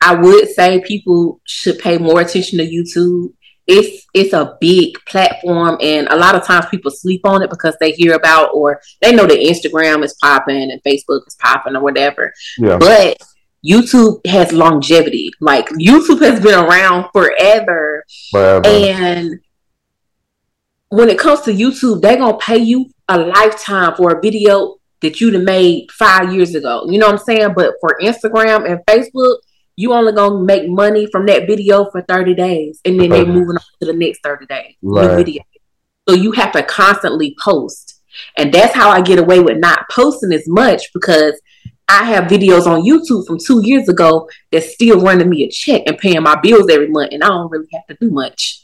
I 0.02 0.16
would 0.16 0.50
say 0.50 0.82
people 0.82 1.40
should 1.46 1.80
pay 1.80 1.98
more 1.98 2.20
attention 2.20 2.60
to 2.60 2.66
YouTube. 2.66 3.34
It's 3.66 4.06
it's 4.14 4.34
a 4.34 4.58
big 4.60 4.98
platform, 5.08 5.78
and 5.80 6.08
a 6.10 6.18
lot 6.18 6.36
of 6.36 6.44
times 6.44 6.66
people 6.70 6.92
sleep 6.92 7.22
on 7.24 7.42
it 7.42 7.50
because 7.50 7.78
they 7.80 7.94
hear 7.94 8.14
about 8.14 8.50
or 8.54 8.82
they 9.02 9.16
know 9.16 9.26
that 9.26 9.40
Instagram 9.40 10.04
is 10.04 10.18
popping 10.22 10.70
and 10.70 10.84
Facebook 10.84 11.22
is 11.28 11.38
popping 11.40 11.78
or 11.78 11.82
whatever. 11.82 12.34
Yeah. 12.58 12.78
But 12.78 13.18
YouTube 13.66 14.26
has 14.28 14.52
longevity. 14.52 15.32
Like 15.40 15.70
YouTube 15.70 16.20
has 16.22 16.42
been 16.42 16.60
around 16.60 17.10
forever. 17.14 18.04
Forever. 18.32 18.68
And 18.68 19.40
when 20.94 21.10
it 21.10 21.18
comes 21.18 21.42
to 21.42 21.52
YouTube, 21.52 22.02
they're 22.02 22.18
gonna 22.18 22.38
pay 22.38 22.58
you 22.58 22.86
a 23.10 23.18
lifetime 23.18 23.96
for 23.96 24.12
a 24.12 24.22
video 24.22 24.76
that 25.02 25.20
you'd 25.20 25.34
have 25.34 25.42
made 25.42 25.92
five 25.92 26.32
years 26.32 26.54
ago. 26.54 26.86
You 26.88 27.00
know 27.00 27.08
what 27.08 27.20
I'm 27.20 27.26
saying? 27.26 27.54
But 27.56 27.74
for 27.82 27.98
Instagram 28.00 28.70
and 28.70 28.80
Facebook, 28.86 29.38
you 29.76 29.92
only 29.92 30.14
gonna 30.14 30.44
make 30.44 30.70
money 30.70 31.08
from 31.12 31.26
that 31.26 31.48
video 31.48 31.90
for 31.90 32.04
30 32.04 32.36
days 32.36 32.80
and 32.86 33.00
then 33.00 33.10
they're 33.10 33.26
moving 33.26 33.56
on 33.56 33.64
to 33.82 33.88
the 33.88 33.94
next 33.94 34.22
30 34.22 34.46
days. 34.46 34.76
Right. 34.84 35.16
video. 35.16 35.42
So 36.08 36.14
you 36.14 36.32
have 36.34 36.52
to 36.52 36.62
constantly 36.62 37.36
post. 37.44 38.00
And 38.38 38.54
that's 38.54 38.76
how 38.76 38.92
I 38.92 39.02
get 39.02 39.18
away 39.18 39.40
with 39.40 39.58
not 39.58 39.90
posting 39.90 40.32
as 40.32 40.48
much 40.48 40.94
because 40.94 41.42
I 41.88 42.04
have 42.04 42.26
videos 42.26 42.68
on 42.68 42.84
YouTube 42.84 43.26
from 43.26 43.40
two 43.40 43.66
years 43.66 43.90
ago 43.90 44.30
that's 44.52 44.76
still 44.76 45.02
running 45.02 45.28
me 45.28 45.44
a 45.44 45.50
check 45.50 45.82
and 45.88 45.98
paying 45.98 46.22
my 46.22 46.40
bills 46.40 46.70
every 46.70 46.90
month, 46.90 47.14
and 47.14 47.24
I 47.24 47.30
don't 47.30 47.50
really 47.50 47.68
have 47.74 47.88
to 47.88 47.98
do 48.00 48.12
much. 48.12 48.63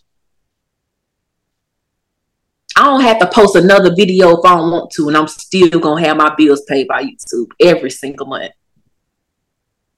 I 2.79 2.85
don't 2.85 3.01
have 3.01 3.19
to 3.19 3.27
post 3.27 3.57
another 3.57 3.93
video 3.93 4.37
if 4.37 4.45
I 4.45 4.55
don't 4.55 4.71
want 4.71 4.89
to, 4.91 5.09
and 5.09 5.17
I'm 5.17 5.27
still 5.27 5.69
gonna 5.81 5.99
have 5.99 6.15
my 6.15 6.33
bills 6.37 6.61
paid 6.61 6.87
by 6.87 7.03
YouTube 7.03 7.47
every 7.59 7.91
single 7.91 8.25
month. 8.25 8.53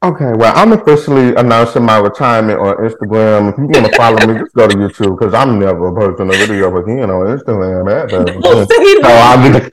Okay, 0.04 0.32
well, 0.34 0.52
I'm 0.56 0.72
officially 0.72 1.36
announcing 1.36 1.86
my 1.86 2.00
retirement 2.00 2.60
on 2.60 2.78
Instagram. 2.78 3.54
If 3.54 3.60
you 3.60 3.66
want 3.66 3.86
to 3.86 3.96
follow 3.96 4.26
me, 4.26 4.40
just 4.40 4.56
go 4.56 4.68
to 4.68 4.76
YouTube 4.76 5.20
because 5.20 5.32
I'm 5.36 5.60
never 5.60 5.94
posting 5.94 6.30
a 6.30 6.32
video 6.32 6.76
again 6.76 7.12
on 7.12 7.38
Instagram. 7.38 8.10
so 8.10 8.58
I'm 9.04 9.72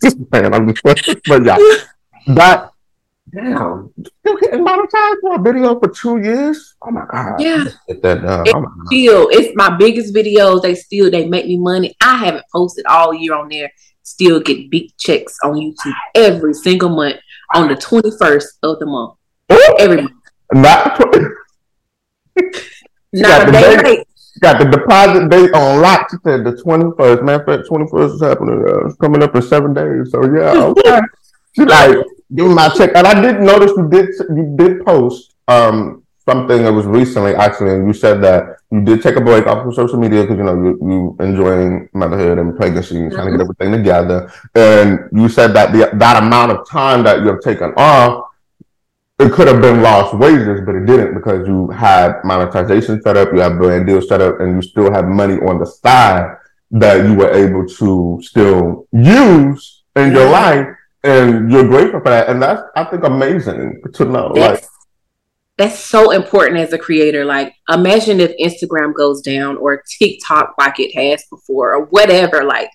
just, 0.00 0.16
man, 0.30 0.54
I'm 0.54 0.72
just, 0.72 1.18
but 1.26 1.44
yeah, 1.44 1.58
that 2.28 2.70
Damn, 3.34 3.92
still 3.98 4.36
getting 4.36 4.64
monetized 4.64 5.20
for 5.20 5.34
a 5.34 5.42
video 5.42 5.78
for 5.80 5.88
two 5.88 6.18
years. 6.18 6.76
Oh 6.80 6.90
my 6.90 7.04
god! 7.10 7.40
Yeah, 7.40 7.64
get 7.88 8.02
that 8.02 8.22
done. 8.22 8.46
Oh 8.54 8.64
still, 8.86 9.28
it's 9.32 9.54
my 9.56 9.76
biggest 9.76 10.14
videos. 10.14 10.62
They 10.62 10.74
still 10.76 11.10
they 11.10 11.26
make 11.26 11.46
me 11.46 11.58
money. 11.58 11.96
I 12.00 12.16
haven't 12.16 12.44
posted 12.52 12.86
all 12.86 13.12
year 13.12 13.34
on 13.34 13.48
there. 13.48 13.70
Still 14.02 14.38
get 14.40 14.70
big 14.70 14.96
checks 14.96 15.36
on 15.42 15.54
YouTube 15.54 15.94
every 16.14 16.54
single 16.54 16.90
month 16.90 17.16
on 17.54 17.68
the 17.68 17.74
twenty 17.74 18.10
first 18.16 18.58
of 18.62 18.78
the 18.78 18.86
month. 18.86 19.14
Ooh, 19.52 19.76
every 19.78 20.02
month. 20.02 20.12
Not. 20.52 21.00
Not 23.12 23.48
a 23.48 23.52
day 23.52 23.76
late. 23.82 24.06
Got 24.40 24.58
the 24.58 24.66
deposit 24.66 25.30
date 25.30 25.52
on 25.54 25.80
lock. 25.80 26.10
She 26.10 26.18
said 26.22 26.44
the 26.44 26.52
21st. 26.52 27.24
Man, 27.24 27.44
fact, 27.46 27.68
21st 27.68 28.14
is 28.14 28.20
happening. 28.20 28.64
Uh, 28.68 28.86
it's 28.86 28.96
coming 28.96 29.22
up 29.22 29.34
in 29.34 29.42
seven 29.42 29.72
days. 29.72 30.10
So, 30.10 30.22
yeah, 30.24 30.52
okay. 30.64 31.00
She 31.56 31.64
like, 31.64 31.96
give 32.34 32.46
me 32.46 32.54
my 32.54 32.68
check. 32.68 32.90
And 32.94 33.06
I 33.06 33.20
did 33.20 33.40
notice 33.40 33.72
you 33.76 33.88
did 33.88 34.08
you 34.30 34.54
did 34.56 34.84
post 34.84 35.34
um 35.48 36.02
something 36.28 36.64
that 36.64 36.72
was 36.72 36.86
recently 36.86 37.34
actually, 37.34 37.74
and 37.74 37.86
you 37.86 37.92
said 37.92 38.20
that 38.22 38.58
you 38.70 38.82
did 38.82 39.00
take 39.00 39.16
a 39.16 39.20
break 39.20 39.46
off 39.46 39.66
of 39.66 39.74
social 39.74 39.98
media 39.98 40.22
because 40.22 40.36
you 40.36 40.44
know 40.44 40.54
you 40.54 40.78
you 40.82 41.16
enjoying 41.20 41.88
motherhood 41.94 42.38
and 42.38 42.56
pregnancy 42.56 42.96
and 42.96 43.12
trying 43.12 43.28
mm-hmm. 43.28 43.38
to 43.38 43.44
get 43.44 43.50
mm-hmm. 43.50 43.62
everything 43.62 43.84
together. 43.84 44.30
And 44.54 45.08
you 45.12 45.28
said 45.28 45.54
that 45.54 45.72
the 45.72 45.90
that 45.96 46.22
amount 46.22 46.52
of 46.52 46.68
time 46.68 47.02
that 47.04 47.20
you 47.20 47.28
have 47.28 47.40
taken 47.40 47.72
off. 47.76 48.24
It 49.18 49.32
could 49.32 49.48
have 49.48 49.62
been 49.62 49.80
lost 49.80 50.12
wages, 50.12 50.60
but 50.66 50.74
it 50.74 50.84
didn't 50.84 51.14
because 51.14 51.48
you 51.48 51.68
had 51.68 52.22
monetization 52.22 53.00
set 53.00 53.16
up, 53.16 53.32
you 53.32 53.40
have 53.40 53.56
brand 53.56 53.86
deals 53.86 54.08
set 54.08 54.20
up, 54.20 54.40
and 54.40 54.56
you 54.56 54.60
still 54.60 54.92
have 54.92 55.06
money 55.06 55.36
on 55.36 55.58
the 55.58 55.64
side 55.64 56.36
that 56.72 57.02
you 57.02 57.14
were 57.14 57.32
able 57.32 57.66
to 57.66 58.20
still 58.22 58.86
use 58.92 59.84
in 59.96 60.12
your 60.12 60.28
life 60.28 60.66
and 61.06 61.50
you're 61.50 61.68
grateful 61.68 62.00
for 62.00 62.10
that, 62.10 62.28
and 62.28 62.42
that's 62.42 62.62
I 62.74 62.84
think 62.84 63.04
amazing 63.04 63.82
to 63.94 64.04
know. 64.04 64.32
Yes. 64.34 64.62
Like, 64.62 64.70
that's 65.58 65.78
so 65.78 66.10
important 66.10 66.60
as 66.60 66.72
a 66.74 66.78
creator. 66.78 67.24
Like, 67.24 67.54
imagine 67.68 68.20
if 68.20 68.36
Instagram 68.38 68.94
goes 68.94 69.22
down 69.22 69.56
or 69.56 69.82
TikTok 69.98 70.54
like 70.58 70.78
it 70.78 70.94
has 70.94 71.24
before 71.30 71.74
or 71.74 71.86
whatever. 71.86 72.44
Like, 72.44 72.68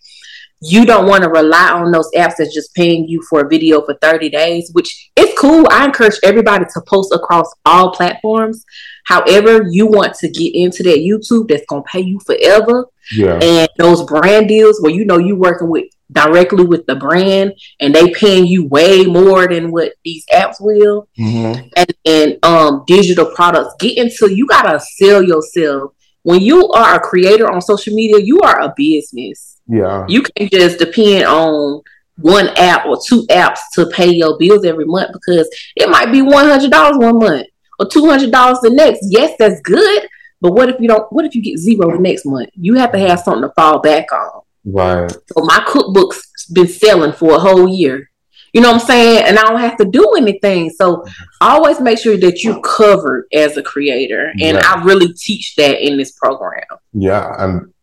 you 0.61 0.85
don't 0.85 1.07
want 1.07 1.23
to 1.23 1.29
rely 1.29 1.71
on 1.71 1.91
those 1.91 2.09
apps 2.15 2.35
that's 2.37 2.53
just 2.53 2.73
paying 2.75 3.07
you 3.07 3.21
for 3.29 3.41
a 3.41 3.49
video 3.49 3.81
for 3.81 3.95
30 4.01 4.29
days, 4.29 4.69
which 4.73 5.11
is 5.15 5.31
cool. 5.37 5.67
I 5.71 5.85
encourage 5.85 6.19
everybody 6.23 6.65
to 6.65 6.81
post 6.87 7.13
across 7.13 7.51
all 7.65 7.91
platforms. 7.91 8.63
However, 9.05 9.65
you 9.69 9.87
want 9.87 10.13
to 10.15 10.29
get 10.29 10.53
into 10.55 10.83
that 10.83 10.99
YouTube 10.99 11.49
that's 11.49 11.65
gonna 11.67 11.83
pay 11.83 12.01
you 12.01 12.19
forever. 12.19 12.87
Yeah. 13.11 13.39
And 13.41 13.69
those 13.77 14.03
brand 14.03 14.47
deals 14.47 14.79
where 14.81 14.91
you 14.91 15.03
know 15.03 15.17
you're 15.17 15.35
working 15.35 15.69
with 15.69 15.85
directly 16.11 16.65
with 16.65 16.85
the 16.85 16.95
brand 16.95 17.53
and 17.79 17.95
they 17.95 18.11
paying 18.11 18.45
you 18.45 18.67
way 18.67 19.05
more 19.05 19.47
than 19.47 19.71
what 19.71 19.93
these 20.03 20.25
apps 20.33 20.55
will. 20.59 21.07
Mm-hmm. 21.17 21.67
And, 21.75 21.93
and 22.05 22.45
um 22.45 22.83
digital 22.87 23.27
products. 23.33 23.75
Get 23.79 23.97
into 23.97 24.33
you 24.33 24.47
gotta 24.47 24.79
sell 24.79 25.23
yourself. 25.23 25.93
When 26.23 26.41
you 26.41 26.69
are 26.69 26.95
a 26.95 26.99
creator 26.99 27.49
on 27.49 27.61
social 27.61 27.93
media, 27.95 28.19
you 28.19 28.39
are 28.41 28.61
a 28.61 28.73
business. 28.75 29.59
Yeah. 29.67 30.05
You 30.07 30.21
can't 30.21 30.51
just 30.51 30.77
depend 30.77 31.25
on 31.25 31.81
one 32.17 32.49
app 32.57 32.85
or 32.85 32.99
two 33.07 33.25
apps 33.27 33.59
to 33.73 33.87
pay 33.87 34.11
your 34.11 34.37
bills 34.37 34.65
every 34.65 34.85
month 34.85 35.11
because 35.13 35.49
it 35.75 35.89
might 35.89 36.11
be 36.11 36.21
one 36.21 36.45
hundred 36.45 36.69
dollars 36.71 36.97
one 36.97 37.17
month 37.17 37.47
or 37.79 37.87
two 37.87 38.07
hundred 38.07 38.31
dollars 38.31 38.59
the 38.61 38.69
next. 38.69 38.99
Yes, 39.09 39.35
that's 39.39 39.59
good, 39.61 40.07
but 40.39 40.51
what 40.53 40.69
if 40.69 40.79
you 40.79 40.87
don't? 40.87 41.11
What 41.11 41.25
if 41.25 41.33
you 41.33 41.41
get 41.41 41.57
zero 41.57 41.91
the 41.91 41.99
next 41.99 42.25
month? 42.25 42.49
You 42.53 42.75
have 42.75 42.91
to 42.91 42.99
have 42.99 43.21
something 43.21 43.49
to 43.49 43.53
fall 43.55 43.79
back 43.79 44.11
on. 44.11 44.41
Right. 44.65 45.11
So 45.11 45.43
my 45.43 45.63
cookbook's 45.67 46.47
been 46.53 46.67
selling 46.67 47.13
for 47.13 47.35
a 47.35 47.39
whole 47.39 47.69
year. 47.69 48.09
You 48.53 48.59
know 48.59 48.71
what 48.71 48.81
I'm 48.81 48.87
saying? 48.87 49.23
And 49.27 49.39
I 49.39 49.43
don't 49.43 49.59
have 49.59 49.77
to 49.77 49.85
do 49.85 50.13
anything. 50.17 50.69
So 50.71 51.05
always 51.39 51.79
make 51.79 51.99
sure 51.99 52.17
that 52.17 52.43
you're 52.43 52.59
covered 52.61 53.25
as 53.33 53.55
a 53.57 53.63
creator. 53.63 54.31
And 54.31 54.57
Yeah. 54.57 54.61
I 54.65 54.83
really 54.83 55.13
teach 55.13 55.55
that 55.55 55.79
in 55.85 55.97
this 55.97 56.11
program. 56.11 56.63
Yeah, 56.93 57.33
and 57.39 57.73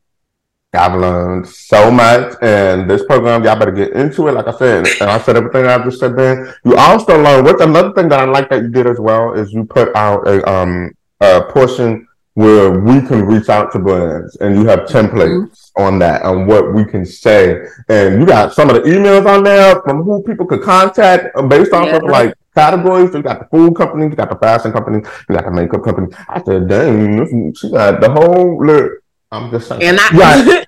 I've 0.75 1.01
learned 1.01 1.49
so 1.49 1.91
much, 1.91 2.35
and 2.43 2.89
this 2.89 3.03
program, 3.07 3.43
y'all 3.43 3.59
better 3.59 3.73
get 3.73 3.93
into 3.93 4.29
it. 4.29 4.33
Like 4.33 4.49
I 4.49 4.53
said, 4.59 4.87
and 5.01 5.11
I 5.11 5.19
said 5.19 5.37
everything 5.37 5.67
I 5.67 5.83
just 5.83 5.99
said. 5.99 6.15
Then 6.15 6.53
you 6.67 6.77
also 6.77 7.21
learn. 7.21 7.45
What's 7.45 7.63
another 7.63 7.93
thing 7.95 8.11
that 8.11 8.21
I 8.21 8.25
like 8.27 8.51
that 8.51 8.63
you 8.63 8.69
did 8.69 8.87
as 8.87 9.01
well 9.01 9.33
is 9.33 9.51
you 9.53 9.65
put 9.65 9.95
out 9.97 10.29
a 10.29 10.47
um 10.49 10.93
a 11.21 11.41
portion 11.43 12.07
where 12.39 12.71
we 12.71 13.01
can 13.01 13.25
reach 13.27 13.49
out 13.49 13.73
to 13.73 13.81
brands, 13.81 14.37
and 14.37 14.55
you 14.55 14.65
have 14.65 14.81
templates 14.81 15.73
on 15.77 15.99
that 15.99 16.23
on 16.23 16.47
what 16.47 16.73
we 16.73 16.85
can 16.85 17.05
say, 17.05 17.67
and 17.89 18.21
you 18.21 18.25
got 18.25 18.55
some 18.55 18.71
of 18.71 18.77
the 18.77 18.83
emails 18.83 19.27
on 19.27 19.43
there 19.43 19.83
from 19.83 20.05
who 20.05 20.23
people 20.23 20.47
could 20.47 20.63
contact 20.63 21.35
uh, 21.37 21.43
based 21.43 21.73
off 21.73 21.93
of 21.93 22.05
like 22.05 22.33
categories. 22.55 23.11
So 23.11 23.17
You 23.17 23.25
got 23.25 23.41
the 23.41 23.47
food 23.47 23.75
companies, 23.75 24.11
you 24.11 24.17
got 24.17 24.31
the 24.31 24.37
fashion 24.37 24.71
companies, 24.71 25.05
you 25.29 25.35
got 25.35 25.47
the 25.47 25.51
makeup 25.51 25.83
company. 25.83 26.15
I 26.29 26.41
said, 26.45 26.69
dang, 26.69 27.55
she 27.55 27.73
got 27.73 28.01
the 28.01 28.09
whole 28.09 28.65
look. 28.65 28.93
I'm 29.33 29.51
just 29.51 29.67
saying. 29.67 29.83
And 29.83 29.99
I, 30.01 30.09
Right. 30.11 30.67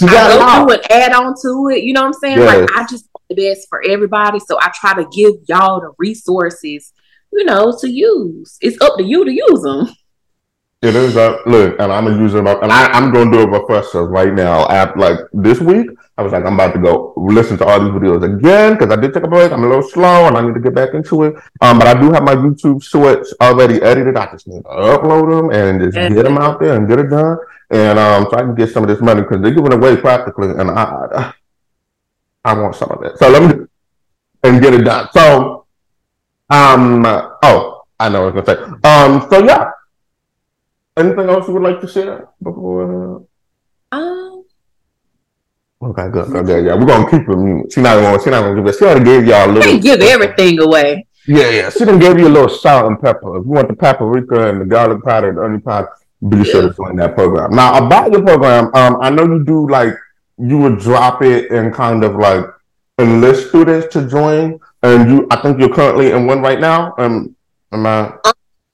Got 0.00 0.32
I 0.32 0.36
lot. 0.36 0.66
through 0.66 0.74
and 0.78 0.90
add 0.90 1.12
on 1.12 1.32
to 1.42 1.68
it. 1.76 1.84
You 1.84 1.92
know 1.92 2.00
what 2.00 2.08
I'm 2.08 2.12
saying? 2.14 2.38
Yes. 2.38 2.68
Like 2.68 2.70
I 2.76 2.82
just 2.90 3.06
want 3.14 3.24
the 3.30 3.36
best 3.36 3.68
for 3.68 3.84
everybody. 3.88 4.40
So 4.40 4.58
I 4.60 4.72
try 4.74 4.94
to 4.94 5.08
give 5.14 5.34
y'all 5.48 5.80
the 5.80 5.92
resources, 5.96 6.92
you 7.32 7.44
know, 7.44 7.72
to 7.80 7.88
use. 7.88 8.58
It's 8.60 8.80
up 8.80 8.96
to 8.98 9.04
you 9.04 9.24
to 9.24 9.32
use 9.32 9.62
them. 9.62 9.86
Up. 10.86 11.44
Look, 11.46 11.80
and 11.80 11.90
I'm 11.92 12.04
gonna 12.04 12.18
use 12.22 12.34
it, 12.34 12.46
up- 12.46 12.62
and 12.62 12.70
I, 12.72 12.86
I'm 12.92 13.12
gonna 13.12 13.30
do 13.32 13.50
for 13.66 13.72
us 13.74 13.92
right 13.94 14.32
now. 14.32 14.66
Like 14.96 15.18
this 15.32 15.58
week, 15.60 15.88
I 16.16 16.22
was 16.22 16.32
like, 16.32 16.44
I'm 16.44 16.54
about 16.54 16.74
to 16.74 16.78
go 16.78 17.12
listen 17.16 17.58
to 17.58 17.64
all 17.66 17.80
these 17.80 17.90
videos 17.90 18.22
again 18.22 18.74
because 18.74 18.90
I 18.96 19.00
did 19.00 19.12
take 19.12 19.24
a 19.24 19.28
break. 19.28 19.50
I'm 19.50 19.64
a 19.64 19.68
little 19.68 19.82
slow, 19.82 20.26
and 20.28 20.36
I 20.36 20.42
need 20.42 20.54
to 20.54 20.60
get 20.60 20.74
back 20.74 20.94
into 20.94 21.24
it. 21.24 21.34
Um, 21.60 21.78
but 21.80 21.88
I 21.88 22.00
do 22.00 22.12
have 22.12 22.22
my 22.22 22.36
YouTube 22.36 22.84
shorts 22.84 23.34
already 23.40 23.82
edited. 23.82 24.16
I 24.16 24.30
just 24.30 24.46
need 24.46 24.62
to 24.62 24.68
upload 24.68 25.28
them 25.36 25.50
and 25.50 25.80
just 25.80 25.96
get 26.14 26.22
them 26.24 26.38
out 26.38 26.60
there 26.60 26.74
and 26.76 26.86
get 26.88 27.00
it 27.00 27.10
done. 27.10 27.38
And 27.70 27.98
um, 27.98 28.28
so 28.30 28.36
I 28.36 28.42
can 28.42 28.54
get 28.54 28.70
some 28.70 28.84
of 28.84 28.88
this 28.88 29.00
money 29.00 29.22
because 29.22 29.40
they're 29.42 29.50
giving 29.54 29.72
away 29.72 29.96
practically, 29.96 30.50
and 30.50 30.70
I, 30.70 31.32
I 32.44 32.54
want 32.54 32.76
some 32.76 32.90
of 32.92 33.02
it. 33.02 33.18
So 33.18 33.28
let 33.28 33.42
me 33.42 33.66
and 34.44 34.62
get 34.62 34.72
it 34.72 34.82
done. 34.84 35.08
So, 35.12 35.66
um, 36.50 37.04
oh, 37.42 37.82
I 37.98 38.08
know 38.08 38.26
what 38.26 38.34
I 38.34 38.36
was 38.36 38.44
gonna 38.46 38.80
say. 38.80 38.88
Um, 38.88 39.26
so 39.28 39.44
yeah. 39.44 39.70
Anything 40.96 41.28
else 41.28 41.46
you 41.46 41.54
would 41.54 41.62
like 41.62 41.80
to 41.80 41.88
share 41.88 42.28
before? 42.42 42.82
Um, 42.84 43.26
Uh... 43.92 45.86
Okay, 45.88 46.08
good, 46.10 46.30
good, 46.32 46.46
good. 46.46 46.64
Yeah, 46.64 46.74
we're 46.74 46.86
gonna 46.86 47.10
keep 47.10 47.28
it. 47.28 47.36
mute. 47.36 47.70
She 47.72 47.80
not 47.82 48.00
gonna. 48.00 48.22
She 48.22 48.30
not 48.30 48.42
gonna 48.42 48.54
give 48.56 48.66
it. 48.66 48.78
She 48.78 48.84
already 48.86 49.04
gave 49.04 49.26
y'all 49.26 49.40
a 49.40 49.42
I 49.42 49.46
little. 49.46 49.62
can't 49.72 49.82
give 49.82 50.00
everything 50.00 50.58
away. 50.60 51.06
Yeah, 51.26 51.50
yeah. 51.50 51.70
She 51.70 51.84
done 51.84 51.98
gave 51.98 52.18
you 52.18 52.28
a 52.28 52.34
little 52.36 52.48
salt 52.48 52.86
and 52.86 53.00
pepper. 53.00 53.36
If 53.38 53.44
you 53.44 53.50
want 53.50 53.68
the 53.68 53.74
paprika 53.76 54.48
and 54.48 54.60
the 54.60 54.64
garlic 54.64 55.02
powder 55.04 55.28
and 55.28 55.38
the 55.38 55.44
onion 55.44 55.60
powder, 55.60 55.90
be 56.28 56.44
sure 56.44 56.62
to 56.62 56.72
join 56.74 56.96
that 56.96 57.14
program. 57.14 57.50
Now 57.54 57.84
about 57.84 58.10
your 58.12 58.22
program, 58.22 58.74
um, 58.74 58.96
I 59.02 59.10
know 59.10 59.24
you 59.24 59.44
do 59.44 59.68
like 59.68 59.92
you 60.38 60.56
would 60.58 60.78
drop 60.78 61.22
it 61.22 61.50
and 61.50 61.74
kind 61.74 62.04
of 62.04 62.14
like 62.16 62.46
enlist 62.98 63.48
students 63.50 63.92
to 63.92 64.08
join, 64.08 64.58
and 64.82 65.10
you. 65.10 65.26
I 65.30 65.36
think 65.42 65.58
you're 65.60 65.74
currently 65.74 66.12
in 66.12 66.26
one 66.26 66.40
right 66.40 66.58
now. 66.60 66.94
Um, 66.96 67.36
am 67.72 67.86
I? 67.86 68.14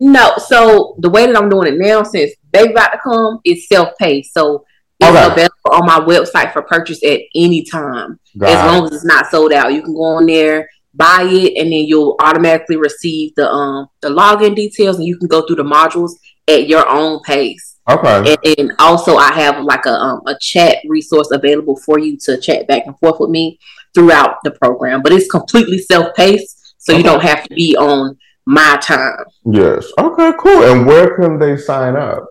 No, 0.04 0.32
so 0.36 0.96
the 0.98 1.08
way 1.08 1.26
that 1.26 1.36
I'm 1.36 1.48
doing 1.48 1.72
it 1.74 1.78
now, 1.78 2.02
since 2.02 2.32
they 2.52 2.68
about 2.72 2.88
to 2.90 2.98
come, 2.98 3.38
is 3.44 3.68
self-pay. 3.68 4.24
So 4.24 4.64
it's 4.98 5.08
Okay. 5.08 5.26
available 5.32 5.70
on 5.70 5.86
my 5.86 6.00
website 6.00 6.52
for 6.52 6.62
purchase 6.62 7.00
at 7.04 7.20
any 7.36 7.62
time. 7.62 8.18
as 8.42 8.64
long 8.66 8.86
as 8.86 8.92
it's 8.94 9.04
not 9.04 9.30
sold 9.30 9.52
out. 9.52 9.72
You 9.72 9.82
can 9.82 9.94
go 9.94 10.02
on 10.02 10.26
there, 10.26 10.68
buy 10.94 11.22
it, 11.30 11.52
and 11.56 11.70
then 11.70 11.84
you'll 11.86 12.16
automatically 12.18 12.76
receive 12.76 13.32
the 13.36 13.48
um 13.48 13.86
the 14.00 14.08
login 14.08 14.56
details, 14.56 14.96
and 14.96 15.06
you 15.06 15.16
can 15.18 15.28
go 15.28 15.42
through 15.46 15.56
the 15.56 15.62
modules 15.62 16.12
at 16.48 16.66
your 16.66 16.88
own 16.88 17.20
pace. 17.22 17.76
Okay. 17.88 18.36
And, 18.44 18.58
and 18.58 18.72
also, 18.80 19.16
I 19.16 19.32
have 19.34 19.62
like 19.62 19.86
a 19.86 19.92
um, 19.92 20.22
a 20.26 20.34
chat 20.40 20.78
resource 20.88 21.30
available 21.30 21.76
for 21.76 21.98
you 22.00 22.16
to 22.24 22.38
chat 22.40 22.66
back 22.66 22.86
and 22.86 22.98
forth 22.98 23.20
with 23.20 23.30
me 23.30 23.58
throughout 23.94 24.38
the 24.44 24.50
program. 24.52 25.02
But 25.02 25.12
it's 25.12 25.30
completely 25.30 25.78
self 25.78 26.12
paced, 26.16 26.74
so 26.78 26.96
you 26.96 27.02
don't 27.04 27.22
have 27.22 27.44
to 27.44 27.54
be 27.54 27.76
on 27.76 28.16
my 28.46 28.78
time. 28.82 29.24
Yes. 29.44 29.86
Okay. 29.98 30.32
Cool. 30.38 30.62
And 30.64 30.86
where 30.86 31.16
can 31.16 31.38
they 31.38 31.56
sign 31.56 31.96
up? 31.96 32.28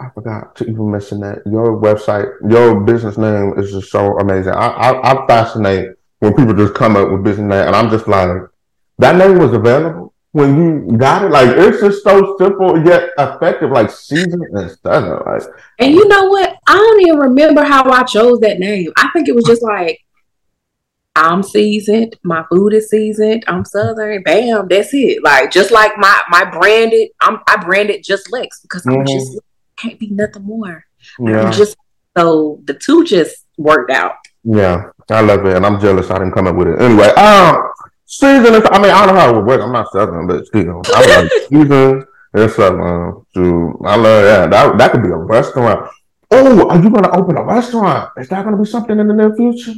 I 0.00 0.10
forgot 0.10 0.54
to 0.56 0.64
even 0.64 0.90
mention 0.90 1.20
that 1.20 1.42
your 1.44 1.78
website, 1.80 2.30
your 2.48 2.80
business 2.80 3.18
name 3.18 3.54
is 3.58 3.72
just 3.72 3.90
so 3.90 4.16
amazing. 4.18 4.52
I, 4.52 4.68
I, 4.68 5.10
I'm 5.10 5.26
fascinated 5.26 5.96
when 6.20 6.34
people 6.34 6.54
just 6.54 6.74
come 6.74 6.96
up 6.96 7.10
with 7.10 7.24
business 7.24 7.48
name, 7.48 7.66
and 7.66 7.74
I'm 7.74 7.90
just 7.90 8.06
like, 8.06 8.30
that 8.98 9.16
name 9.16 9.38
was 9.38 9.52
available 9.52 10.14
when 10.38 10.56
you 10.90 10.96
got 10.96 11.24
it. 11.24 11.30
Like 11.30 11.48
it's 11.56 11.80
just 11.80 12.04
so 12.04 12.36
simple 12.38 12.82
yet 12.84 13.10
effective, 13.18 13.70
like 13.70 13.90
seasoned 13.90 14.42
and 14.52 14.70
southern. 14.82 15.20
Like 15.26 15.42
And 15.80 15.94
you 15.94 16.06
know 16.08 16.26
what? 16.28 16.56
I 16.66 16.74
don't 16.74 17.00
even 17.02 17.18
remember 17.18 17.62
how 17.64 17.90
I 17.90 18.04
chose 18.04 18.38
that 18.40 18.58
name. 18.58 18.92
I 18.96 19.08
think 19.12 19.28
it 19.28 19.34
was 19.34 19.44
just 19.44 19.62
like, 19.62 19.98
I'm 21.16 21.42
seasoned, 21.42 22.16
my 22.22 22.44
food 22.48 22.72
is 22.74 22.90
seasoned, 22.90 23.42
I'm 23.48 23.64
southern, 23.64 24.22
bam, 24.22 24.68
that's 24.68 24.90
it. 24.94 25.22
Like 25.24 25.50
just 25.50 25.72
like 25.72 25.98
my 25.98 26.16
my 26.28 26.44
branded, 26.44 27.08
I'm 27.20 27.40
I 27.48 27.56
branded 27.56 28.04
just 28.04 28.30
Lex 28.30 28.60
because 28.60 28.86
I'm 28.86 29.04
Mhm. 29.04 29.12
just 29.12 29.38
can't 29.76 29.98
be 29.98 30.08
nothing 30.10 30.44
more. 30.44 30.84
yeah, 31.18 31.42
I'm 31.46 31.52
just 31.52 31.76
so 32.16 32.60
the 32.66 32.74
two 32.74 33.04
just 33.04 33.44
worked 33.56 33.90
out. 33.90 34.14
yeah, 34.44 34.90
I 35.10 35.20
love 35.20 35.44
it, 35.46 35.56
and 35.56 35.66
I'm 35.66 35.80
jealous 35.80 36.08
I 36.10 36.18
didn't 36.18 36.32
come 36.34 36.46
up 36.46 36.54
with 36.54 36.68
it. 36.68 36.80
Anyway, 36.80 37.08
um, 37.08 37.67
season. 38.08 38.54
Is, 38.54 38.62
I 38.70 38.80
mean, 38.80 38.90
I 38.90 39.06
don't 39.06 39.14
know 39.14 39.20
how 39.20 39.30
it 39.30 39.36
would 39.36 39.46
work. 39.46 39.60
I'm 39.60 39.72
not 39.72 39.92
southern, 39.92 40.26
but 40.26 40.46
still, 40.46 40.82
I 40.86 41.22
like 41.22 41.32
season. 41.48 42.06
It's 42.34 42.56
southern. 42.56 43.24
So 43.34 43.80
I 43.84 43.96
love 43.96 44.22
that. 44.24 44.50
That 44.50 44.78
that 44.78 44.92
could 44.92 45.02
be 45.02 45.10
a 45.10 45.16
restaurant. 45.16 45.90
Oh, 46.30 46.68
are 46.68 46.82
you 46.82 46.90
gonna 46.90 47.10
open 47.10 47.36
a 47.36 47.44
restaurant? 47.44 48.10
Is 48.16 48.28
that 48.28 48.44
gonna 48.44 48.58
be 48.58 48.64
something 48.64 48.98
in 48.98 49.08
the 49.08 49.14
near 49.14 49.34
future? 49.34 49.74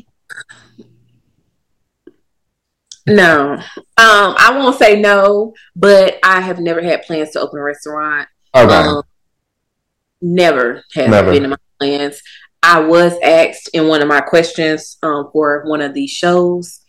No. 3.07 3.55
Um, 3.55 3.65
I 3.97 4.53
won't 4.57 4.79
say 4.79 5.01
no, 5.01 5.55
but 5.75 6.19
I 6.23 6.41
have 6.41 6.59
never 6.59 6.83
had 6.83 7.03
plans 7.03 7.31
to 7.31 7.41
open 7.41 7.59
a 7.59 7.63
restaurant. 7.63 8.29
Okay. 8.55 8.75
Um, 8.75 9.03
never 10.21 10.85
has 10.95 11.11
Never. 11.11 11.33
been 11.33 11.45
in 11.45 11.51
my 11.51 11.57
plans. 11.79 12.21
I 12.63 12.81
was 12.81 13.15
asked 13.23 13.71
in 13.73 13.89
one 13.89 14.03
of 14.03 14.09
my 14.09 14.21
questions 14.21 14.99
um, 15.03 15.31
for 15.33 15.65
one 15.67 15.81
of 15.81 15.95
these 15.95 16.11
shows. 16.11 16.80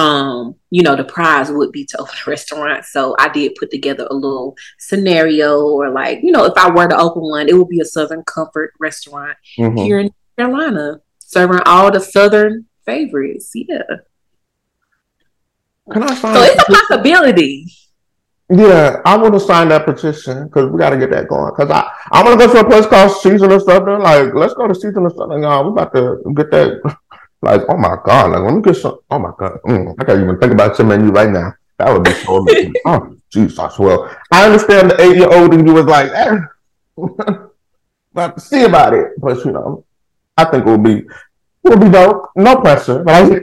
Um, 0.00 0.54
you 0.70 0.82
know, 0.82 0.96
the 0.96 1.04
prize 1.04 1.50
would 1.50 1.72
be 1.72 1.84
to 1.84 1.98
open 1.98 2.14
a 2.26 2.30
restaurant. 2.30 2.84
So 2.84 3.14
I 3.18 3.28
did 3.28 3.54
put 3.58 3.70
together 3.70 4.06
a 4.10 4.14
little 4.14 4.56
scenario, 4.78 5.60
or 5.60 5.90
like, 5.90 6.20
you 6.22 6.32
know, 6.32 6.44
if 6.44 6.56
I 6.56 6.70
were 6.70 6.88
to 6.88 6.98
open 6.98 7.22
one, 7.22 7.48
it 7.48 7.56
would 7.56 7.68
be 7.68 7.80
a 7.80 7.84
Southern 7.84 8.22
Comfort 8.24 8.72
restaurant 8.80 9.36
Mhm. 9.58 9.84
here 9.84 9.98
in 9.98 10.10
Carolina, 10.38 11.00
serving 11.18 11.60
all 11.66 11.90
the 11.90 12.00
Southern 12.00 12.66
favorites. 12.86 13.50
Yeah. 13.54 13.82
Can 15.92 16.02
I 16.04 16.14
sign? 16.14 16.34
So 16.34 16.42
it's 16.42 16.62
a 16.62 16.72
possibility. 16.72 17.66
Yeah, 18.48 19.00
I 19.04 19.16
want 19.16 19.34
to 19.34 19.40
sign 19.40 19.68
that 19.68 19.84
petition 19.84 20.46
because 20.46 20.70
we 20.70 20.78
got 20.78 20.90
to 20.90 20.98
get 20.98 21.10
that 21.10 21.28
going. 21.28 21.52
Because 21.56 21.70
I, 21.70 21.88
I 22.10 22.24
want 22.24 22.40
to 22.40 22.46
go 22.46 22.52
to 22.52 22.60
a 22.60 22.68
place 22.68 22.86
called 22.86 23.12
Seasoned 23.12 23.52
and 23.52 23.62
Southern. 23.62 24.02
Like, 24.02 24.34
let's 24.34 24.54
go 24.54 24.66
to 24.66 24.74
Seasoned 24.74 25.06
and 25.06 25.14
Southern, 25.14 25.42
y'all. 25.42 25.64
We 25.64 25.70
about 25.70 25.94
to 25.94 26.18
get 26.34 26.50
that 26.50 26.80
Like, 27.42 27.62
oh 27.68 27.76
my 27.76 27.96
god, 28.04 28.32
like 28.32 28.42
let 28.42 28.54
me 28.54 28.62
get 28.62 28.76
some. 28.76 28.98
Oh 29.10 29.18
my 29.18 29.32
god, 29.38 29.58
mm, 29.66 29.94
I 29.98 30.04
can't 30.04 30.22
even 30.22 30.38
think 30.38 30.52
about 30.52 30.76
some 30.76 30.88
menu 30.88 31.10
right 31.10 31.30
now. 31.30 31.54
That 31.78 31.92
would 31.92 32.04
be 32.04 32.12
so. 32.12 32.36
amazing. 32.36 32.74
oh, 32.84 33.16
jeez, 33.32 33.58
I 33.58 33.74
swear. 33.74 34.18
I 34.30 34.46
understand 34.46 34.90
the 34.90 35.00
eight 35.00 35.16
year 35.16 35.32
old 35.32 35.54
and 35.54 35.66
you 35.66 35.72
was 35.72 35.86
like, 35.86 36.10
eh, 36.12 36.38
but 38.12 38.40
see 38.40 38.64
about 38.64 38.92
it. 38.92 39.18
But 39.18 39.42
you 39.44 39.52
know, 39.52 39.84
I 40.36 40.44
think 40.44 40.66
it 40.66 40.70
will 40.70 40.78
be, 40.78 40.98
it 40.98 41.06
will 41.64 41.78
be 41.78 41.88
dope. 41.88 42.30
No 42.36 42.56
pressure. 42.60 43.02
But 43.02 43.14
I 43.14 43.22
was 43.22 43.40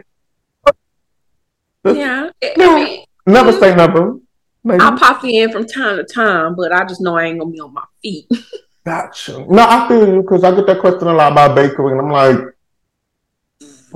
yeah, 1.95 2.29
I 2.43 2.75
mean, 2.75 3.05
never 3.25 3.51
say 3.51 3.75
never. 3.75 4.17
Maybe. 4.63 4.81
I'll 4.81 4.97
pop 4.97 5.23
in 5.23 5.51
from 5.51 5.65
time 5.65 5.97
to 5.97 6.03
time, 6.03 6.55
but 6.55 6.71
I 6.73 6.83
just 6.85 7.01
know 7.01 7.17
I 7.17 7.25
ain't 7.25 7.39
gonna 7.39 7.51
be 7.51 7.59
on 7.59 7.73
my 7.73 7.85
feet. 8.01 8.27
Gotcha. 8.85 9.45
No, 9.49 9.63
I 9.63 9.87
feel 9.87 10.07
you 10.07 10.21
because 10.21 10.43
I 10.43 10.55
get 10.55 10.65
that 10.67 10.79
question 10.79 11.07
a 11.07 11.13
lot 11.13 11.31
about 11.31 11.55
bakery, 11.55 11.91
and 11.91 12.01
I'm 12.01 12.11
like, 12.11 12.37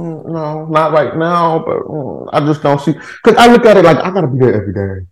mm, 0.02 0.26
no, 0.32 0.65
not 0.65 0.91
right 0.91 1.15
now, 1.15 1.60
but 1.60 1.80
mm, 1.84 2.30
I 2.34 2.40
just 2.45 2.61
don't 2.61 2.80
see. 2.82 2.94
Because 2.94 3.38
I 3.38 3.52
look 3.52 3.65
at 3.65 3.78
it 3.78 3.86
like 3.86 3.98
I 3.98 4.11
gotta 4.11 4.28
be 4.28 4.40
there 4.40 4.53
every 4.53 4.73
day. 4.73 5.07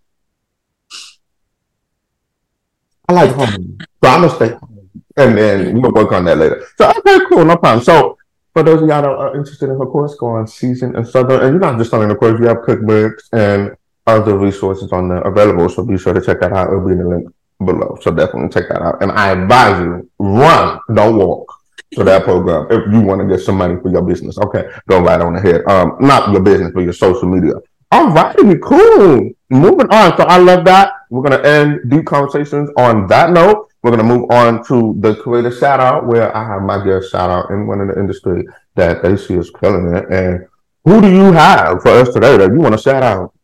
I 3.08 3.12
like 3.12 3.30
home, 3.32 3.78
so 4.02 4.08
I'm 4.08 4.22
gonna 4.22 4.34
stay 4.34 4.50
home, 4.50 4.90
and 5.16 5.36
then 5.36 5.80
we'll 5.80 5.92
work 5.92 6.12
on 6.12 6.24
that 6.26 6.38
later. 6.38 6.64
So 6.76 6.90
okay, 6.90 7.18
cool, 7.28 7.44
no 7.44 7.56
problem. 7.56 7.84
So 7.84 8.18
for 8.52 8.62
those 8.62 8.82
of 8.82 8.88
y'all 8.88 9.02
that 9.02 9.10
are 9.10 9.36
interested 9.36 9.70
in 9.70 9.78
her 9.78 9.86
course, 9.86 10.14
go 10.14 10.28
on 10.28 10.46
Seasoned 10.46 10.96
and 10.96 11.06
Southern, 11.06 11.40
and 11.40 11.52
you're 11.52 11.60
not 11.60 11.78
just 11.78 11.90
selling 11.90 12.08
the 12.08 12.16
course; 12.16 12.38
you 12.40 12.46
have 12.46 12.58
cookbooks 12.58 13.22
and 13.32 13.76
other 14.06 14.36
resources 14.38 14.92
on 14.92 15.08
there 15.08 15.22
available. 15.22 15.68
So 15.68 15.84
be 15.84 15.98
sure 15.98 16.14
to 16.14 16.20
check 16.20 16.40
that 16.40 16.52
out. 16.52 16.68
It'll 16.68 16.86
be 16.86 16.92
in 16.92 16.98
the 16.98 17.08
link 17.08 17.28
below. 17.64 17.98
So 18.00 18.10
definitely 18.10 18.48
check 18.48 18.68
that 18.68 18.82
out. 18.82 19.02
And 19.02 19.12
I 19.12 19.30
advise 19.30 19.80
you, 19.80 20.10
run, 20.18 20.80
don't 20.94 21.16
walk 21.16 21.59
to 21.94 22.04
that 22.04 22.24
program 22.24 22.66
if 22.70 22.92
you 22.92 23.00
want 23.00 23.20
to 23.20 23.26
get 23.26 23.44
some 23.44 23.56
money 23.56 23.80
for 23.80 23.90
your 23.90 24.02
business. 24.02 24.38
Okay, 24.38 24.68
go 24.88 25.00
right 25.00 25.20
on 25.20 25.36
ahead. 25.36 25.62
Um, 25.66 25.96
not 26.00 26.30
your 26.32 26.42
business, 26.42 26.72
but 26.74 26.82
your 26.82 26.92
social 26.92 27.28
media. 27.28 27.54
All 27.92 28.10
righty, 28.10 28.56
cool. 28.62 29.30
Moving 29.50 29.88
on. 29.88 30.16
So 30.16 30.22
I 30.24 30.38
love 30.38 30.64
that. 30.66 30.92
We're 31.10 31.28
gonna 31.28 31.42
end 31.42 31.90
deep 31.90 32.06
conversations 32.06 32.70
on 32.76 33.08
that 33.08 33.32
note. 33.32 33.68
We're 33.82 33.90
gonna 33.90 34.04
move 34.04 34.30
on 34.30 34.64
to 34.66 34.94
the 35.00 35.16
creator 35.16 35.50
shout 35.50 35.80
out 35.80 36.06
where 36.06 36.34
I 36.36 36.44
have 36.46 36.62
my 36.62 36.84
guest 36.84 37.10
shout 37.10 37.30
out 37.30 37.50
anyone 37.50 37.80
in 37.80 37.88
the 37.88 37.98
industry 37.98 38.46
that 38.76 39.02
they 39.02 39.16
see 39.16 39.34
is 39.34 39.50
killing 39.50 39.94
it. 39.94 40.08
And 40.10 40.46
who 40.84 41.00
do 41.00 41.10
you 41.10 41.32
have 41.32 41.82
for 41.82 41.88
us 41.90 42.12
today 42.12 42.36
that 42.36 42.52
you 42.52 42.58
want 42.58 42.76
to 42.76 42.80
shout 42.80 43.02
out 43.02 43.34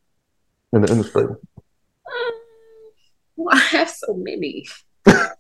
in 0.72 0.82
the 0.82 0.92
industry? 0.92 1.26
Well, 3.34 3.54
I 3.54 3.58
have 3.58 3.90
so 3.90 4.14
many. 4.14 4.66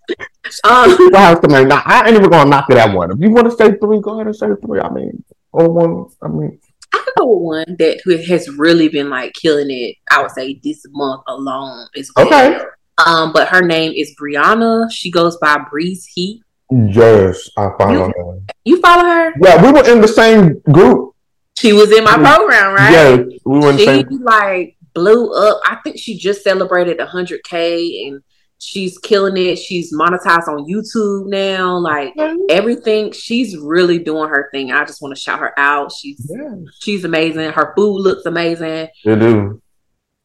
Um, 0.08 0.20
I 0.64 1.08
have 1.14 1.40
so. 1.48 1.62
Now, 1.64 1.82
I 1.84 2.06
ain't 2.08 2.16
even 2.16 2.30
gonna 2.30 2.48
knock 2.50 2.66
it 2.70 2.76
at 2.76 2.94
one. 2.94 3.10
If 3.10 3.18
you 3.20 3.30
want 3.30 3.50
to 3.50 3.56
say 3.56 3.76
three, 3.78 4.00
go 4.00 4.14
ahead 4.14 4.26
and 4.26 4.36
say 4.36 4.46
three. 4.64 4.80
I 4.80 4.88
mean, 4.90 5.24
or 5.52 5.68
one. 5.68 6.06
I 6.22 6.28
mean, 6.28 6.58
I 6.92 6.98
can 6.98 7.12
go 7.18 7.26
with 7.36 7.66
one 7.66 7.76
that 7.78 8.00
has 8.28 8.48
really 8.50 8.88
been 8.88 9.10
like 9.10 9.32
killing 9.34 9.70
it. 9.70 9.96
I 10.10 10.22
would 10.22 10.30
say 10.30 10.60
this 10.62 10.84
month 10.90 11.22
alone 11.26 11.86
is 11.94 12.10
well. 12.16 12.26
okay. 12.26 12.58
Um, 13.04 13.32
but 13.32 13.48
her 13.48 13.60
name 13.62 13.92
is 13.94 14.14
Brianna. 14.20 14.90
She 14.90 15.10
goes 15.10 15.36
by 15.38 15.58
Breeze 15.70 16.06
Heat. 16.06 16.40
Yes, 16.70 17.48
I 17.56 17.70
follow 17.78 17.92
You- 18.08 18.12
her. 18.16 18.38
You 18.64 18.80
follow 18.80 19.04
her? 19.04 19.32
Yeah, 19.42 19.62
we 19.62 19.70
were 19.72 19.88
in 19.88 20.00
the 20.00 20.08
same 20.08 20.60
group. 20.72 21.12
She 21.58 21.72
was 21.72 21.90
in 21.92 22.04
my 22.04 22.16
Mm. 22.16 22.24
program, 22.36 22.74
right? 22.74 22.92
Yeah, 22.92 23.16
we 23.44 23.58
were 23.60 23.76
she 23.78 23.84
same. 23.84 24.06
like 24.22 24.76
blew 24.94 25.32
up. 25.32 25.60
I 25.66 25.76
think 25.84 25.98
she 25.98 26.16
just 26.18 26.42
celebrated 26.42 26.98
100k 26.98 28.08
and 28.08 28.22
she's 28.58 28.98
killing 28.98 29.36
it. 29.36 29.56
She's 29.56 29.92
monetized 29.94 30.48
on 30.48 30.64
YouTube 30.66 31.28
now. 31.28 31.76
Like 31.78 32.14
everything, 32.48 33.12
she's 33.12 33.56
really 33.56 33.98
doing 33.98 34.28
her 34.28 34.48
thing. 34.52 34.72
I 34.72 34.84
just 34.84 35.02
want 35.02 35.14
to 35.14 35.20
shout 35.20 35.40
her 35.40 35.58
out. 35.58 35.92
She's 35.92 36.24
Yes, 36.28 36.78
she's 36.80 37.04
amazing. 37.04 37.52
Her 37.52 37.72
food 37.76 37.98
looks 38.00 38.26
amazing. 38.26 38.88
they 39.04 39.16
do. 39.16 39.60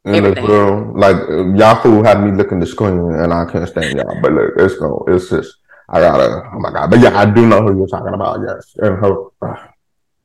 And 0.04 0.16
the 0.16 0.30
Everything. 0.30 0.46
girl, 0.48 0.98
like 0.98 1.16
y'all 1.60 1.80
fool 1.80 2.04
had 2.04 2.24
me 2.24 2.32
looking 2.32 2.60
the 2.60 2.66
screen, 2.66 2.98
and 2.98 3.32
I 3.32 3.46
can't 3.46 3.70
stand 3.70 3.96
y'all. 3.98 4.20
But 4.20 4.32
look, 4.34 4.54
it's 4.58 4.76
go. 4.78 5.06
It's 5.08 5.30
just 5.30 5.56
I 5.90 6.00
gotta. 6.00 6.50
Oh 6.56 6.60
my 6.60 6.72
god! 6.72 6.90
But 6.90 7.02
yeah, 7.02 7.16
I 7.16 7.26
do 7.30 7.46
know 7.46 7.62
who 7.62 7.78
you're 7.78 7.88
talking 7.88 8.14
about. 8.14 8.40
Yes, 8.48 8.76
and 8.80 8.98
her. 8.98 9.26
Uh, 9.44 9.68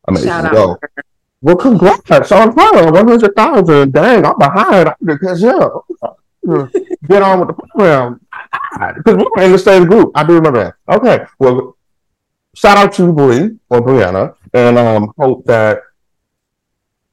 amazing. 0.09 0.29
Shout 0.29 0.45
out. 0.47 0.53
Yo, 0.55 0.69
her. 0.81 1.05
well, 1.43 1.57
congrats 1.57 2.33
on 2.33 2.57
her. 2.57 2.91
One 2.91 3.07
hundred 3.07 3.35
thousand. 3.37 3.93
Dang, 3.93 4.25
I'm 4.25 4.39
behind. 4.39 4.95
Because 5.05 5.43
yeah, 5.43 5.69
get 7.09 7.23
on 7.23 7.41
with 7.41 7.49
the 7.49 7.55
program. 7.55 8.21
Because 8.97 9.17
we 9.17 9.25
were 9.37 9.43
in 9.43 9.53
the 9.53 9.59
same 9.59 9.87
group. 9.87 10.13
I 10.15 10.25
do 10.25 10.35
remember 10.35 10.65
that. 10.87 10.97
Okay, 10.97 11.25
well, 11.39 11.77
shout 12.55 12.77
out 12.79 12.93
to 12.95 13.13
Bree 13.13 13.59
or 13.71 13.81
Brianna, 13.81 14.35
and 14.53 14.79
um, 14.79 15.13
hope 15.19 15.45
that 15.47 15.81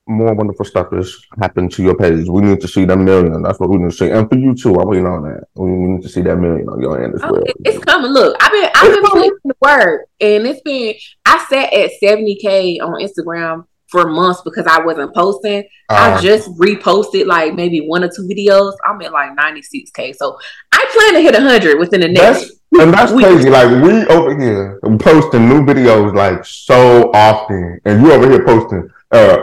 more 0.05 0.34
wonderful 0.34 0.65
stuff 0.65 0.91
is 0.91 1.26
happening 1.39 1.69
to 1.69 1.81
your 1.81 1.95
page. 1.95 2.27
We 2.27 2.41
need 2.41 2.60
to 2.60 2.68
see 2.68 2.84
that 2.84 2.97
million. 2.97 3.41
That's 3.41 3.57
what 3.60 3.69
we 3.69 3.77
need 3.77 3.91
to 3.91 3.95
see. 3.95 4.10
And 4.10 4.30
for 4.30 4.38
you 4.38 4.53
too, 4.53 4.76
I'm 4.76 4.88
waiting 4.89 5.05
on 5.05 5.23
that. 5.23 5.45
We 5.55 5.69
need 5.72 6.01
to 6.03 6.10
see 6.10 6.22
that 6.23 6.35
million 6.35 6.68
on 6.68 6.81
your 6.81 7.01
end 7.01 7.15
as 7.15 7.22
well. 7.22 7.35
it- 7.35 7.55
it's 7.64 7.84
coming. 7.85 8.11
Look, 8.11 8.35
I've 8.41 8.51
been 8.51 8.69
I've 8.76 8.89
It's 8.89 8.95
been 8.99 9.11
putting 9.11 9.38
the 9.45 9.55
work, 9.61 10.01
and 10.19 10.45
it's 10.45 10.61
been. 10.61 10.95
I 11.26 11.45
sat 11.49 11.72
at 11.73 11.91
70k 12.03 12.81
on 12.81 12.99
Instagram 13.01 13.65
for 13.94 14.10
months 14.10 14.41
because 14.44 14.65
I 14.68 14.80
wasn't 14.84 15.14
posting. 15.15 15.64
I 15.90 16.14
Um, 16.15 16.22
just 16.22 16.49
reposted 16.57 17.28
like 17.28 17.53
maybe 17.53 17.80
one 17.88 18.03
or 18.03 18.10
two 18.10 18.24
videos. 18.24 18.74
I'm 18.86 18.99
at 19.03 19.11
like 19.14 19.32
96k, 19.38 20.15
so 20.15 20.38
I 20.74 20.82
plan 20.94 21.14
to 21.14 21.22
hit 21.22 21.34
100 21.36 21.78
within 21.80 22.02
the 22.02 22.07
next. 22.10 22.40
That's 22.41 22.52
and 22.82 22.91
that's 22.94 23.11
week. 23.11 23.26
crazy. 23.28 23.49
Like 23.52 23.70
we 23.84 23.94
over 24.07 24.32
here 24.38 24.80
posting 24.99 25.48
new 25.48 25.61
videos 25.64 26.14
like 26.15 26.44
so 26.44 27.11
often, 27.14 27.80
and 27.86 28.02
you 28.02 28.11
over 28.11 28.28
here 28.30 28.44
posting. 28.44 28.90
Uh, 29.11 29.38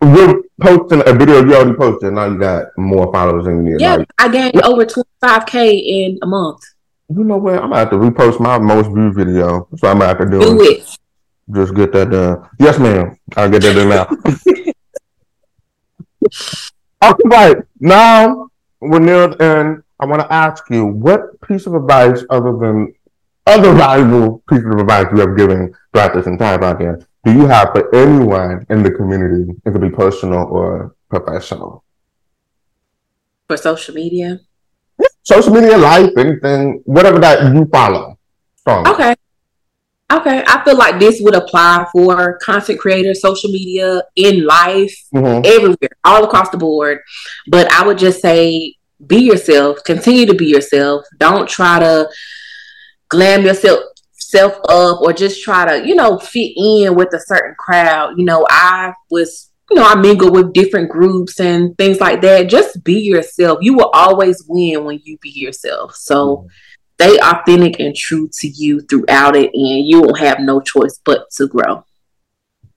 we're 0.00 0.40
posting 0.62 1.02
a 1.06 1.12
video 1.12 1.44
you 1.44 1.54
already 1.54 1.76
posted. 1.76 2.14
Now 2.14 2.24
you 2.24 2.38
got 2.38 2.68
more 2.78 3.12
followers 3.12 3.44
than 3.44 3.66
you 3.66 3.72
need. 3.72 3.80
Yeah, 3.82 3.96
Like, 3.96 4.08
I 4.18 4.28
gained 4.28 4.62
over 4.62 4.86
25k 4.86 5.54
in 5.96 6.18
a 6.22 6.26
month. 6.26 6.60
you 7.10 7.22
know 7.24 7.36
what? 7.36 7.54
I'm 7.56 7.68
gonna 7.70 7.76
have 7.76 7.90
to 7.90 7.96
repost 7.96 8.40
my 8.40 8.56
most 8.58 8.88
viewed 8.94 9.14
video. 9.14 9.68
So 9.76 9.88
I'm 9.88 9.98
gonna 9.98 10.06
have 10.06 10.18
to 10.20 10.30
do. 10.30 10.40
Do 10.40 10.62
it. 10.62 10.82
Just 11.52 11.74
get 11.74 11.92
that 11.92 12.10
done. 12.10 12.48
Yes, 12.58 12.78
ma'am. 12.78 13.16
I'll 13.36 13.50
get 13.50 13.62
that 13.62 13.74
done 13.74 13.88
now. 13.88 14.06
All 17.02 17.16
right. 17.24 17.56
Now 17.80 18.50
we're 18.80 18.98
near 18.98 19.28
the 19.28 19.42
end. 19.42 19.82
I 19.98 20.06
want 20.06 20.22
to 20.22 20.32
ask 20.32 20.64
you 20.70 20.86
what 20.86 21.40
piece 21.42 21.66
of 21.66 21.74
advice, 21.74 22.24
other 22.30 22.56
than 22.56 22.94
other 23.46 23.72
valuable 23.74 24.42
pieces 24.48 24.66
of 24.66 24.78
advice 24.78 25.06
you 25.12 25.20
have 25.20 25.36
given 25.36 25.74
throughout 25.92 26.14
this 26.14 26.26
entire 26.26 26.58
podcast, 26.58 27.06
do 27.24 27.32
you 27.32 27.46
have 27.46 27.72
for 27.72 27.94
anyone 27.94 28.66
in 28.70 28.82
the 28.82 28.90
community? 28.90 29.52
It 29.64 29.72
could 29.72 29.80
be 29.80 29.90
personal 29.90 30.46
or 30.48 30.94
professional. 31.08 31.84
For 33.46 33.56
social 33.56 33.94
media. 33.94 34.40
Social 35.22 35.52
media, 35.52 35.76
life, 35.76 36.12
anything, 36.16 36.82
whatever 36.84 37.18
that 37.18 37.54
you 37.54 37.66
follow. 37.66 38.18
Strong. 38.56 38.88
Okay. 38.88 39.16
Okay. 40.12 40.42
I 40.46 40.64
feel 40.64 40.76
like 40.76 40.98
this 40.98 41.20
would 41.20 41.34
apply 41.34 41.86
for 41.92 42.38
content 42.38 42.80
creators, 42.80 43.20
social 43.20 43.50
media, 43.50 44.02
in 44.16 44.44
life, 44.44 44.94
Mhm. 45.14 45.46
everywhere, 45.46 45.90
all 46.04 46.24
across 46.24 46.50
the 46.50 46.56
board. 46.56 46.98
But 47.46 47.72
I 47.72 47.86
would 47.86 47.98
just 47.98 48.20
say 48.20 48.74
be 49.06 49.18
yourself, 49.18 49.78
continue 49.84 50.26
to 50.26 50.34
be 50.34 50.46
yourself. 50.46 51.04
Don't 51.18 51.48
try 51.48 51.78
to 51.78 52.08
glam 53.08 53.44
yourself 53.44 53.80
self 54.12 54.54
up 54.68 55.00
or 55.00 55.12
just 55.12 55.42
try 55.42 55.64
to, 55.64 55.86
you 55.86 55.94
know, 55.94 56.18
fit 56.18 56.52
in 56.56 56.94
with 56.94 57.12
a 57.14 57.20
certain 57.20 57.54
crowd. 57.58 58.14
You 58.16 58.24
know, 58.24 58.46
I 58.48 58.92
was, 59.10 59.50
you 59.70 59.76
know, 59.76 59.84
I 59.84 59.94
mingle 59.96 60.30
with 60.30 60.52
different 60.52 60.88
groups 60.90 61.40
and 61.40 61.76
things 61.78 62.00
like 62.00 62.20
that. 62.22 62.48
Just 62.48 62.84
be 62.84 63.00
yourself. 63.00 63.58
You 63.60 63.74
will 63.74 63.90
always 63.92 64.44
win 64.48 64.84
when 64.84 65.00
you 65.04 65.18
be 65.20 65.30
yourself. 65.30 65.96
So 65.96 66.46
stay 67.00 67.18
authentic 67.18 67.80
and 67.80 67.96
true 67.96 68.28
to 68.32 68.46
you 68.48 68.80
throughout 68.82 69.34
it 69.34 69.50
and 69.54 69.86
you 69.86 70.02
won't 70.02 70.18
have 70.18 70.38
no 70.40 70.60
choice 70.60 71.00
but 71.04 71.30
to 71.30 71.48
grow. 71.48 71.82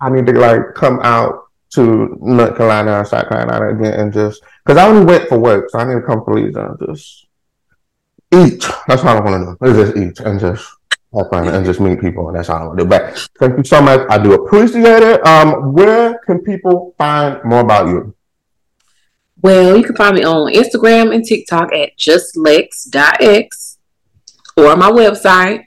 I 0.00 0.10
need 0.10 0.26
to 0.26 0.32
like 0.32 0.74
come 0.74 0.98
out 1.02 1.44
to 1.74 2.18
North 2.20 2.56
Carolina 2.56 2.98
or 3.00 3.04
South 3.04 3.28
Carolina 3.28 3.68
again 3.70 3.94
and 4.00 4.12
just 4.12 4.42
because 4.64 4.76
I 4.78 4.88
only 4.88 5.04
went 5.04 5.28
for 5.28 5.38
work, 5.38 5.70
so 5.70 5.78
I 5.78 5.84
need 5.84 6.00
to 6.00 6.06
come 6.06 6.24
for 6.24 6.34
these 6.34 6.56
and 6.56 6.76
just 6.88 7.26
eat. 8.32 8.64
That's 8.86 9.02
all 9.02 9.16
I 9.16 9.20
want 9.20 9.58
to 9.60 9.66
do. 9.66 9.70
Is 9.70 9.86
just 9.86 9.96
eat 9.96 10.20
and 10.26 10.40
just 10.40 10.68
have 11.14 11.28
fun 11.30 11.48
and 11.48 11.64
just 11.64 11.80
meet 11.80 12.00
people, 12.00 12.28
and 12.28 12.36
that's 12.36 12.48
all 12.48 12.62
I 12.62 12.66
want 12.66 12.78
to 12.78 12.84
do. 12.84 12.88
But 12.88 13.28
thank 13.38 13.58
you 13.58 13.64
so 13.64 13.82
much. 13.82 14.06
I 14.08 14.18
do 14.18 14.34
appreciate 14.34 15.02
it. 15.02 15.26
Um, 15.26 15.72
where 15.72 16.18
can 16.26 16.40
people 16.40 16.94
find 16.98 17.42
more 17.44 17.60
about 17.60 17.88
you? 17.88 18.14
Well, 19.42 19.76
you 19.76 19.84
can 19.84 19.96
find 19.96 20.16
me 20.16 20.24
on 20.24 20.52
Instagram 20.52 21.14
and 21.14 21.24
TikTok 21.24 21.72
at 21.72 21.96
justlex.x 21.96 23.78
or 24.56 24.76
my 24.76 24.90
website. 24.90 25.64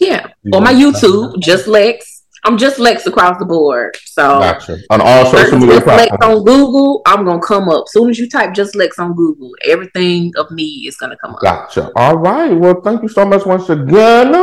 Yeah. 0.00 0.26
Or 0.52 0.60
my 0.60 0.72
YouTube, 0.72 1.38
Just 1.40 1.68
Lex. 1.68 2.11
I'm 2.44 2.58
just 2.58 2.78
Lex 2.78 3.06
across 3.06 3.38
the 3.38 3.44
board. 3.44 3.96
So 4.04 4.40
gotcha. 4.40 4.78
On 4.90 5.00
all 5.00 5.26
social 5.26 5.58
media 5.58 5.76
just 5.76 5.86
Lex 5.86 6.16
on 6.22 6.44
Google, 6.44 7.02
I'm 7.06 7.24
gonna 7.24 7.40
come 7.40 7.68
up. 7.68 7.84
Soon 7.88 8.10
as 8.10 8.18
you 8.18 8.28
type 8.28 8.52
just 8.52 8.74
Lex 8.74 8.98
on 8.98 9.14
Google, 9.14 9.52
everything 9.64 10.32
of 10.36 10.50
me 10.50 10.84
is 10.86 10.96
gonna 10.96 11.16
come 11.16 11.34
up. 11.34 11.40
Gotcha. 11.40 11.90
All 11.96 12.16
right. 12.16 12.52
Well, 12.52 12.80
thank 12.80 13.02
you 13.02 13.08
so 13.08 13.24
much 13.24 13.46
once 13.46 13.68
again. 13.68 14.34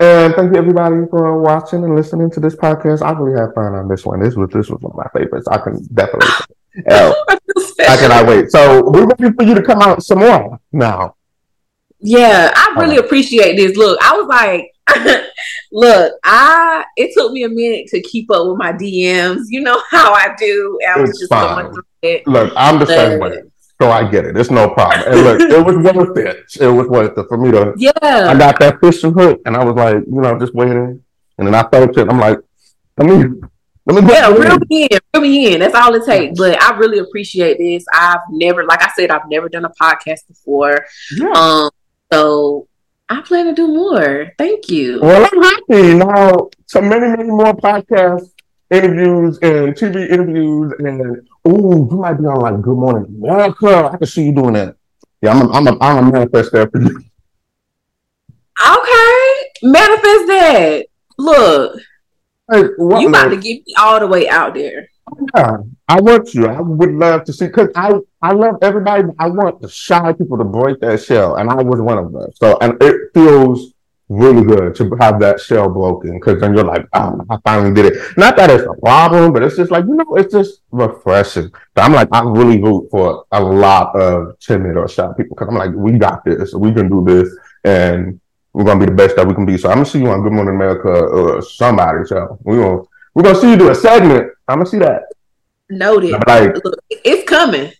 And 0.00 0.34
thank 0.34 0.52
you 0.52 0.58
everybody 0.58 1.06
for 1.10 1.40
watching 1.40 1.84
and 1.84 1.94
listening 1.94 2.30
to 2.32 2.40
this 2.40 2.56
podcast. 2.56 3.02
I 3.02 3.12
really 3.12 3.38
had 3.38 3.54
fun 3.54 3.74
on 3.74 3.88
this 3.88 4.04
one. 4.04 4.20
This 4.20 4.34
was 4.34 4.50
this 4.50 4.68
was 4.68 4.80
one 4.80 4.92
of 4.92 4.96
my 4.96 5.08
favorites. 5.18 5.48
I 5.48 5.58
can 5.58 5.82
definitely 5.94 6.28
I, 6.88 7.14
I 7.88 7.96
cannot 7.96 8.26
wait. 8.26 8.50
So 8.50 8.90
we're 8.90 9.06
ready 9.06 9.34
for 9.34 9.44
you 9.44 9.54
to 9.54 9.62
come 9.62 9.80
out 9.80 10.02
some 10.02 10.18
more 10.18 10.58
now. 10.72 11.14
Yeah, 12.00 12.52
I 12.54 12.74
really 12.80 12.96
right. 12.96 13.04
appreciate 13.04 13.56
this. 13.56 13.76
Look, 13.76 13.98
I 14.02 14.16
was 14.16 14.26
like, 14.26 14.71
look, 15.72 16.12
I 16.24 16.84
it 16.96 17.12
took 17.14 17.32
me 17.32 17.44
a 17.44 17.48
minute 17.48 17.86
to 17.88 18.00
keep 18.02 18.30
up 18.30 18.46
with 18.46 18.58
my 18.58 18.72
DMs. 18.72 19.44
You 19.48 19.62
know 19.62 19.82
how 19.90 20.12
I 20.12 20.34
do. 20.38 20.78
I 20.88 21.00
was 21.00 21.10
it's 21.10 21.20
just 21.20 21.30
fine. 21.30 21.64
going 21.64 21.74
through 21.74 21.82
it. 22.02 22.26
Look, 22.26 22.52
I'm 22.56 22.78
the 22.78 22.86
same 22.86 23.20
way. 23.20 23.42
So 23.80 23.90
I 23.90 24.08
get 24.08 24.24
it. 24.24 24.36
It's 24.36 24.50
no 24.50 24.70
problem. 24.70 25.02
And 25.08 25.22
look, 25.22 25.40
it 25.40 25.64
was 25.64 25.76
worth 25.76 26.16
it. 26.16 26.44
It 26.60 26.68
was 26.68 26.86
worth 26.86 27.18
it 27.18 27.26
for 27.28 27.36
me 27.36 27.50
to. 27.50 27.74
Yeah. 27.76 27.90
I 28.02 28.38
got 28.38 28.58
that 28.60 28.78
fishing 28.80 29.12
hook, 29.12 29.40
and 29.44 29.56
I 29.56 29.64
was 29.64 29.74
like, 29.74 30.04
you 30.06 30.20
know, 30.20 30.38
just 30.38 30.54
waiting, 30.54 31.02
and 31.38 31.46
then 31.46 31.54
I 31.54 31.68
felt 31.68 31.96
it. 31.98 32.08
I'm 32.08 32.20
like, 32.20 32.38
let 32.98 33.08
me. 33.08 33.40
Let 33.84 34.04
me 34.04 34.12
yeah, 34.12 34.28
reel 34.28 34.58
me 34.70 34.84
in, 34.84 34.98
reel 35.12 35.22
me 35.22 35.54
in. 35.54 35.58
That's 35.58 35.74
all 35.74 35.92
it 35.96 36.04
takes. 36.04 36.38
But 36.38 36.62
I 36.62 36.76
really 36.76 36.98
appreciate 36.98 37.58
this. 37.58 37.84
I've 37.92 38.20
never, 38.30 38.64
like 38.64 38.80
I 38.80 38.88
said, 38.94 39.10
I've 39.10 39.28
never 39.28 39.48
done 39.48 39.64
a 39.64 39.70
podcast 39.70 40.28
before. 40.28 40.86
Yeah. 41.16 41.32
Um, 41.32 41.70
so 42.12 42.68
I 43.12 43.20
plan 43.20 43.44
to 43.44 43.52
do 43.52 43.68
more. 43.68 44.32
Thank 44.38 44.70
you. 44.70 44.98
Well, 45.02 45.28
I'm 45.30 45.42
happy 45.42 45.94
now. 45.94 46.48
So 46.64 46.80
many, 46.80 47.14
many 47.14 47.24
more 47.28 47.52
podcasts, 47.52 48.30
interviews 48.70 49.38
and 49.42 49.74
TV 49.74 50.08
interviews, 50.08 50.72
and 50.78 51.28
oh, 51.44 51.90
you 51.90 51.98
might 51.98 52.14
be 52.14 52.24
on 52.24 52.40
like 52.40 52.62
Good 52.62 52.74
Morning 52.74 53.14
America. 53.22 53.90
I 53.92 53.98
can 53.98 54.06
see 54.06 54.24
you 54.24 54.34
doing 54.34 54.54
that. 54.54 54.76
Yeah, 55.20 55.32
I'm 55.32 55.46
a, 55.46 55.52
I'm 55.52 55.66
a, 55.66 55.78
I'm 55.82 56.08
a 56.08 56.10
manifest 56.10 56.52
there 56.52 56.66
for 56.70 56.80
you. 56.80 57.04
Okay, 58.66 59.34
manifest 59.62 60.26
that. 60.28 60.86
Look, 61.18 61.80
hey, 62.50 62.62
you 62.78 63.08
about 63.08 63.28
to 63.28 63.36
get 63.36 63.66
me 63.66 63.74
all 63.78 64.00
the 64.00 64.06
way 64.06 64.26
out 64.26 64.54
there. 64.54 64.88
Yeah, 65.36 65.58
I 65.86 66.00
want 66.00 66.32
you. 66.32 66.46
I 66.46 66.62
would 66.62 66.92
love 66.92 67.24
to 67.24 67.32
see 67.34 67.48
because 67.48 67.68
I 67.76 67.92
I 68.22 68.32
love 68.32 68.56
everybody. 68.62 69.02
I 69.18 69.28
want 69.28 69.60
the 69.60 69.68
shy 69.68 70.12
people 70.12 70.38
to 70.38 70.44
break 70.44 70.80
that 70.80 71.02
shell, 71.02 71.36
and 71.36 71.50
I 71.50 71.54
was 71.54 71.80
one 71.80 71.98
of 71.98 72.12
them. 72.12 72.30
So, 72.34 72.56
and 72.60 72.80
it 72.80 73.10
feels 73.12 73.72
really 74.08 74.44
good 74.44 74.74
to 74.76 74.90
have 75.00 75.18
that 75.20 75.40
shell 75.40 75.68
broken 75.68 76.12
because 76.14 76.40
then 76.40 76.54
you're 76.54 76.64
like, 76.64 76.86
oh, 76.92 77.20
I 77.30 77.38
finally 77.44 77.74
did 77.74 77.86
it. 77.86 78.16
Not 78.16 78.36
that 78.36 78.50
it's 78.50 78.64
a 78.64 78.80
problem, 78.80 79.32
but 79.32 79.42
it's 79.42 79.56
just 79.56 79.70
like 79.70 79.84
you 79.86 79.94
know, 79.94 80.16
it's 80.16 80.32
just 80.32 80.60
refreshing. 80.70 81.48
So 81.48 81.82
I'm 81.82 81.92
like, 81.92 82.08
I 82.12 82.22
really 82.22 82.62
root 82.62 82.88
for 82.90 83.24
a 83.32 83.42
lot 83.42 83.96
of 83.96 84.38
timid 84.38 84.76
or 84.76 84.88
shy 84.88 85.08
people 85.16 85.34
because 85.34 85.48
I'm 85.48 85.56
like, 85.56 85.72
we 85.74 85.98
got 85.98 86.24
this, 86.24 86.54
we 86.54 86.72
can 86.72 86.88
do 86.88 87.04
this, 87.04 87.34
and 87.64 88.20
we're 88.52 88.64
gonna 88.64 88.80
be 88.80 88.86
the 88.86 88.92
best 88.92 89.16
that 89.16 89.26
we 89.26 89.34
can 89.34 89.46
be. 89.46 89.58
So 89.58 89.68
I'm 89.68 89.76
gonna 89.76 89.86
see 89.86 90.00
you 90.00 90.08
on 90.08 90.22
Good 90.22 90.32
Morning 90.32 90.54
America 90.54 90.88
or 90.88 91.42
somebody. 91.42 92.04
So 92.06 92.38
we 92.44 92.56
gonna 92.58 92.82
we're 93.14 93.24
gonna 93.24 93.40
see 93.40 93.50
you 93.50 93.56
do 93.56 93.70
a 93.70 93.74
segment. 93.74 94.30
I'm 94.46 94.58
gonna 94.58 94.70
see 94.70 94.78
that. 94.78 95.02
Noted. 95.70 96.12
Like, 96.26 96.54
Look, 96.62 96.74
it's 96.90 97.28
coming. 97.28 97.72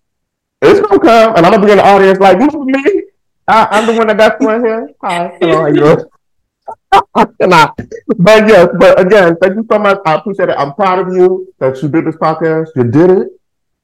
It's 0.63 0.81
gonna 0.81 1.01
come, 1.01 1.37
and 1.37 1.45
I'm 1.45 1.53
gonna 1.53 1.67
be 1.67 1.73
in 1.73 1.79
the 1.79 1.85
audience 1.85 2.21
like, 2.21 2.39
look 2.39 2.55
me. 2.65 3.03
I, 3.49 3.79
am 3.79 3.87
the 3.87 3.95
one 3.95 4.07
that 4.07 4.17
got 4.17 4.39
to 4.41 4.47
one 4.47 4.65
here. 4.65 4.89
Hi, 5.03 5.37
hello, 5.41 5.67
you 5.67 6.09
but 8.19 8.49
yes, 8.49 8.69
but 8.79 9.01
again, 9.01 9.37
thank 9.43 9.57
you 9.57 9.67
so 9.69 9.79
much. 9.79 9.99
I 10.07 10.15
appreciate 10.15 10.51
it. 10.51 10.55
I'm 10.57 10.75
proud 10.75 11.01
of 11.01 11.13
you 11.13 11.53
that 11.59 11.83
you 11.83 11.89
did 11.89 12.07
this 12.07 12.15
podcast. 12.15 12.69
You 12.77 12.85
did 12.85 13.11
it. 13.11 13.29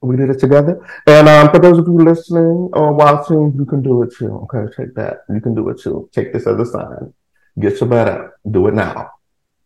We 0.00 0.16
did 0.16 0.30
it 0.30 0.38
together. 0.38 0.86
And 1.08 1.28
um, 1.28 1.50
for 1.50 1.58
those 1.58 1.78
of 1.78 1.86
you 1.88 1.98
listening 1.98 2.70
or 2.72 2.92
watching, 2.92 3.52
you 3.56 3.64
can 3.64 3.82
do 3.82 4.02
it 4.04 4.14
too. 4.16 4.46
Okay, 4.52 4.72
take 4.76 4.94
that. 4.94 5.24
You 5.28 5.40
can 5.40 5.56
do 5.56 5.68
it 5.70 5.80
too. 5.80 6.08
Take 6.12 6.32
this 6.32 6.46
as 6.46 6.60
a 6.60 6.64
sign. 6.64 7.12
Get 7.58 7.80
your 7.80 7.88
butt 7.88 8.08
up. 8.08 8.34
Do 8.48 8.68
it 8.68 8.74
now. 8.74 9.10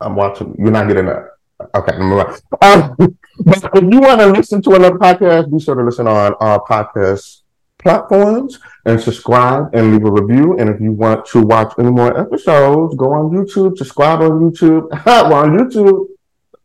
I'm 0.01 0.17
watching. 0.17 0.57
You're 0.59 0.71
not 0.71 0.89
getting 0.89 1.09
up. 1.09 1.32
Okay, 1.75 1.97
um, 1.97 2.97
but 3.45 3.71
if 3.75 3.83
you 3.83 4.01
want 4.01 4.21
to 4.21 4.27
listen 4.27 4.63
to 4.63 4.75
another 4.75 4.99
podcast, 4.99 5.51
be 5.51 5.59
sure 5.59 5.75
to 5.75 5.83
listen 5.83 6.07
on 6.07 6.35
our 6.41 6.63
podcast 6.65 7.43
platforms 7.79 8.59
and 8.87 9.01
subscribe 9.01 9.75
and 9.75 9.93
leave 9.93 10.05
a 10.05 10.11
review. 10.11 10.57
And 10.59 10.71
if 10.71 10.81
you 10.81 10.93
want 10.93 11.27
to 11.27 11.43
watch 11.43 11.75
any 11.79 11.91
more 11.91 12.19
episodes, 12.19 12.95
go 12.95 13.13
on 13.13 13.31
YouTube, 13.31 13.77
subscribe 13.77 14.21
on 14.21 14.41
YouTube. 14.41 14.89
We're 15.07 15.35
on 15.35 15.59
YouTube. 15.59 16.07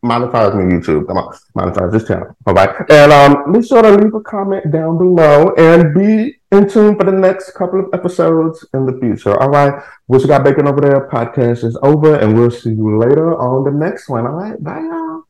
Monetize 0.06 0.56
me 0.56 0.76
YouTube. 0.76 1.08
Come 1.08 1.18
on, 1.18 1.36
monetize 1.58 1.92
this 1.92 2.08
channel. 2.08 2.36
All 2.46 2.54
right. 2.54 2.70
And 2.90 3.12
um, 3.12 3.52
be 3.52 3.64
sure 3.64 3.82
to 3.82 3.92
leave 3.92 4.14
a 4.14 4.22
comment 4.22 4.72
down 4.72 4.98
below 4.98 5.54
and 5.58 5.94
be 5.94 6.37
in 6.52 6.70
tune 6.70 6.96
for 6.98 7.04
the 7.04 7.12
next 7.12 7.52
couple 7.52 7.80
of 7.80 7.88
episodes 7.94 8.66
in 8.74 8.86
the 8.86 8.98
future. 9.00 9.40
All 9.40 9.50
right. 9.50 9.84
What 10.06 10.22
you 10.22 10.28
got 10.28 10.44
baking 10.44 10.68
over 10.68 10.82
there? 10.82 11.10
Podcast 11.10 11.64
is 11.64 11.78
over, 11.84 12.16
and 12.16 12.38
we'll 12.38 12.52
see 12.52 12.72
you 12.72 12.98
later 12.98 13.38
on 13.38 13.64
the 13.64 13.72
next 13.72 14.10
one. 14.10 14.26
All 14.26 14.34
right. 14.34 14.62
Bye, 14.64 14.80
y'all. 14.80 15.27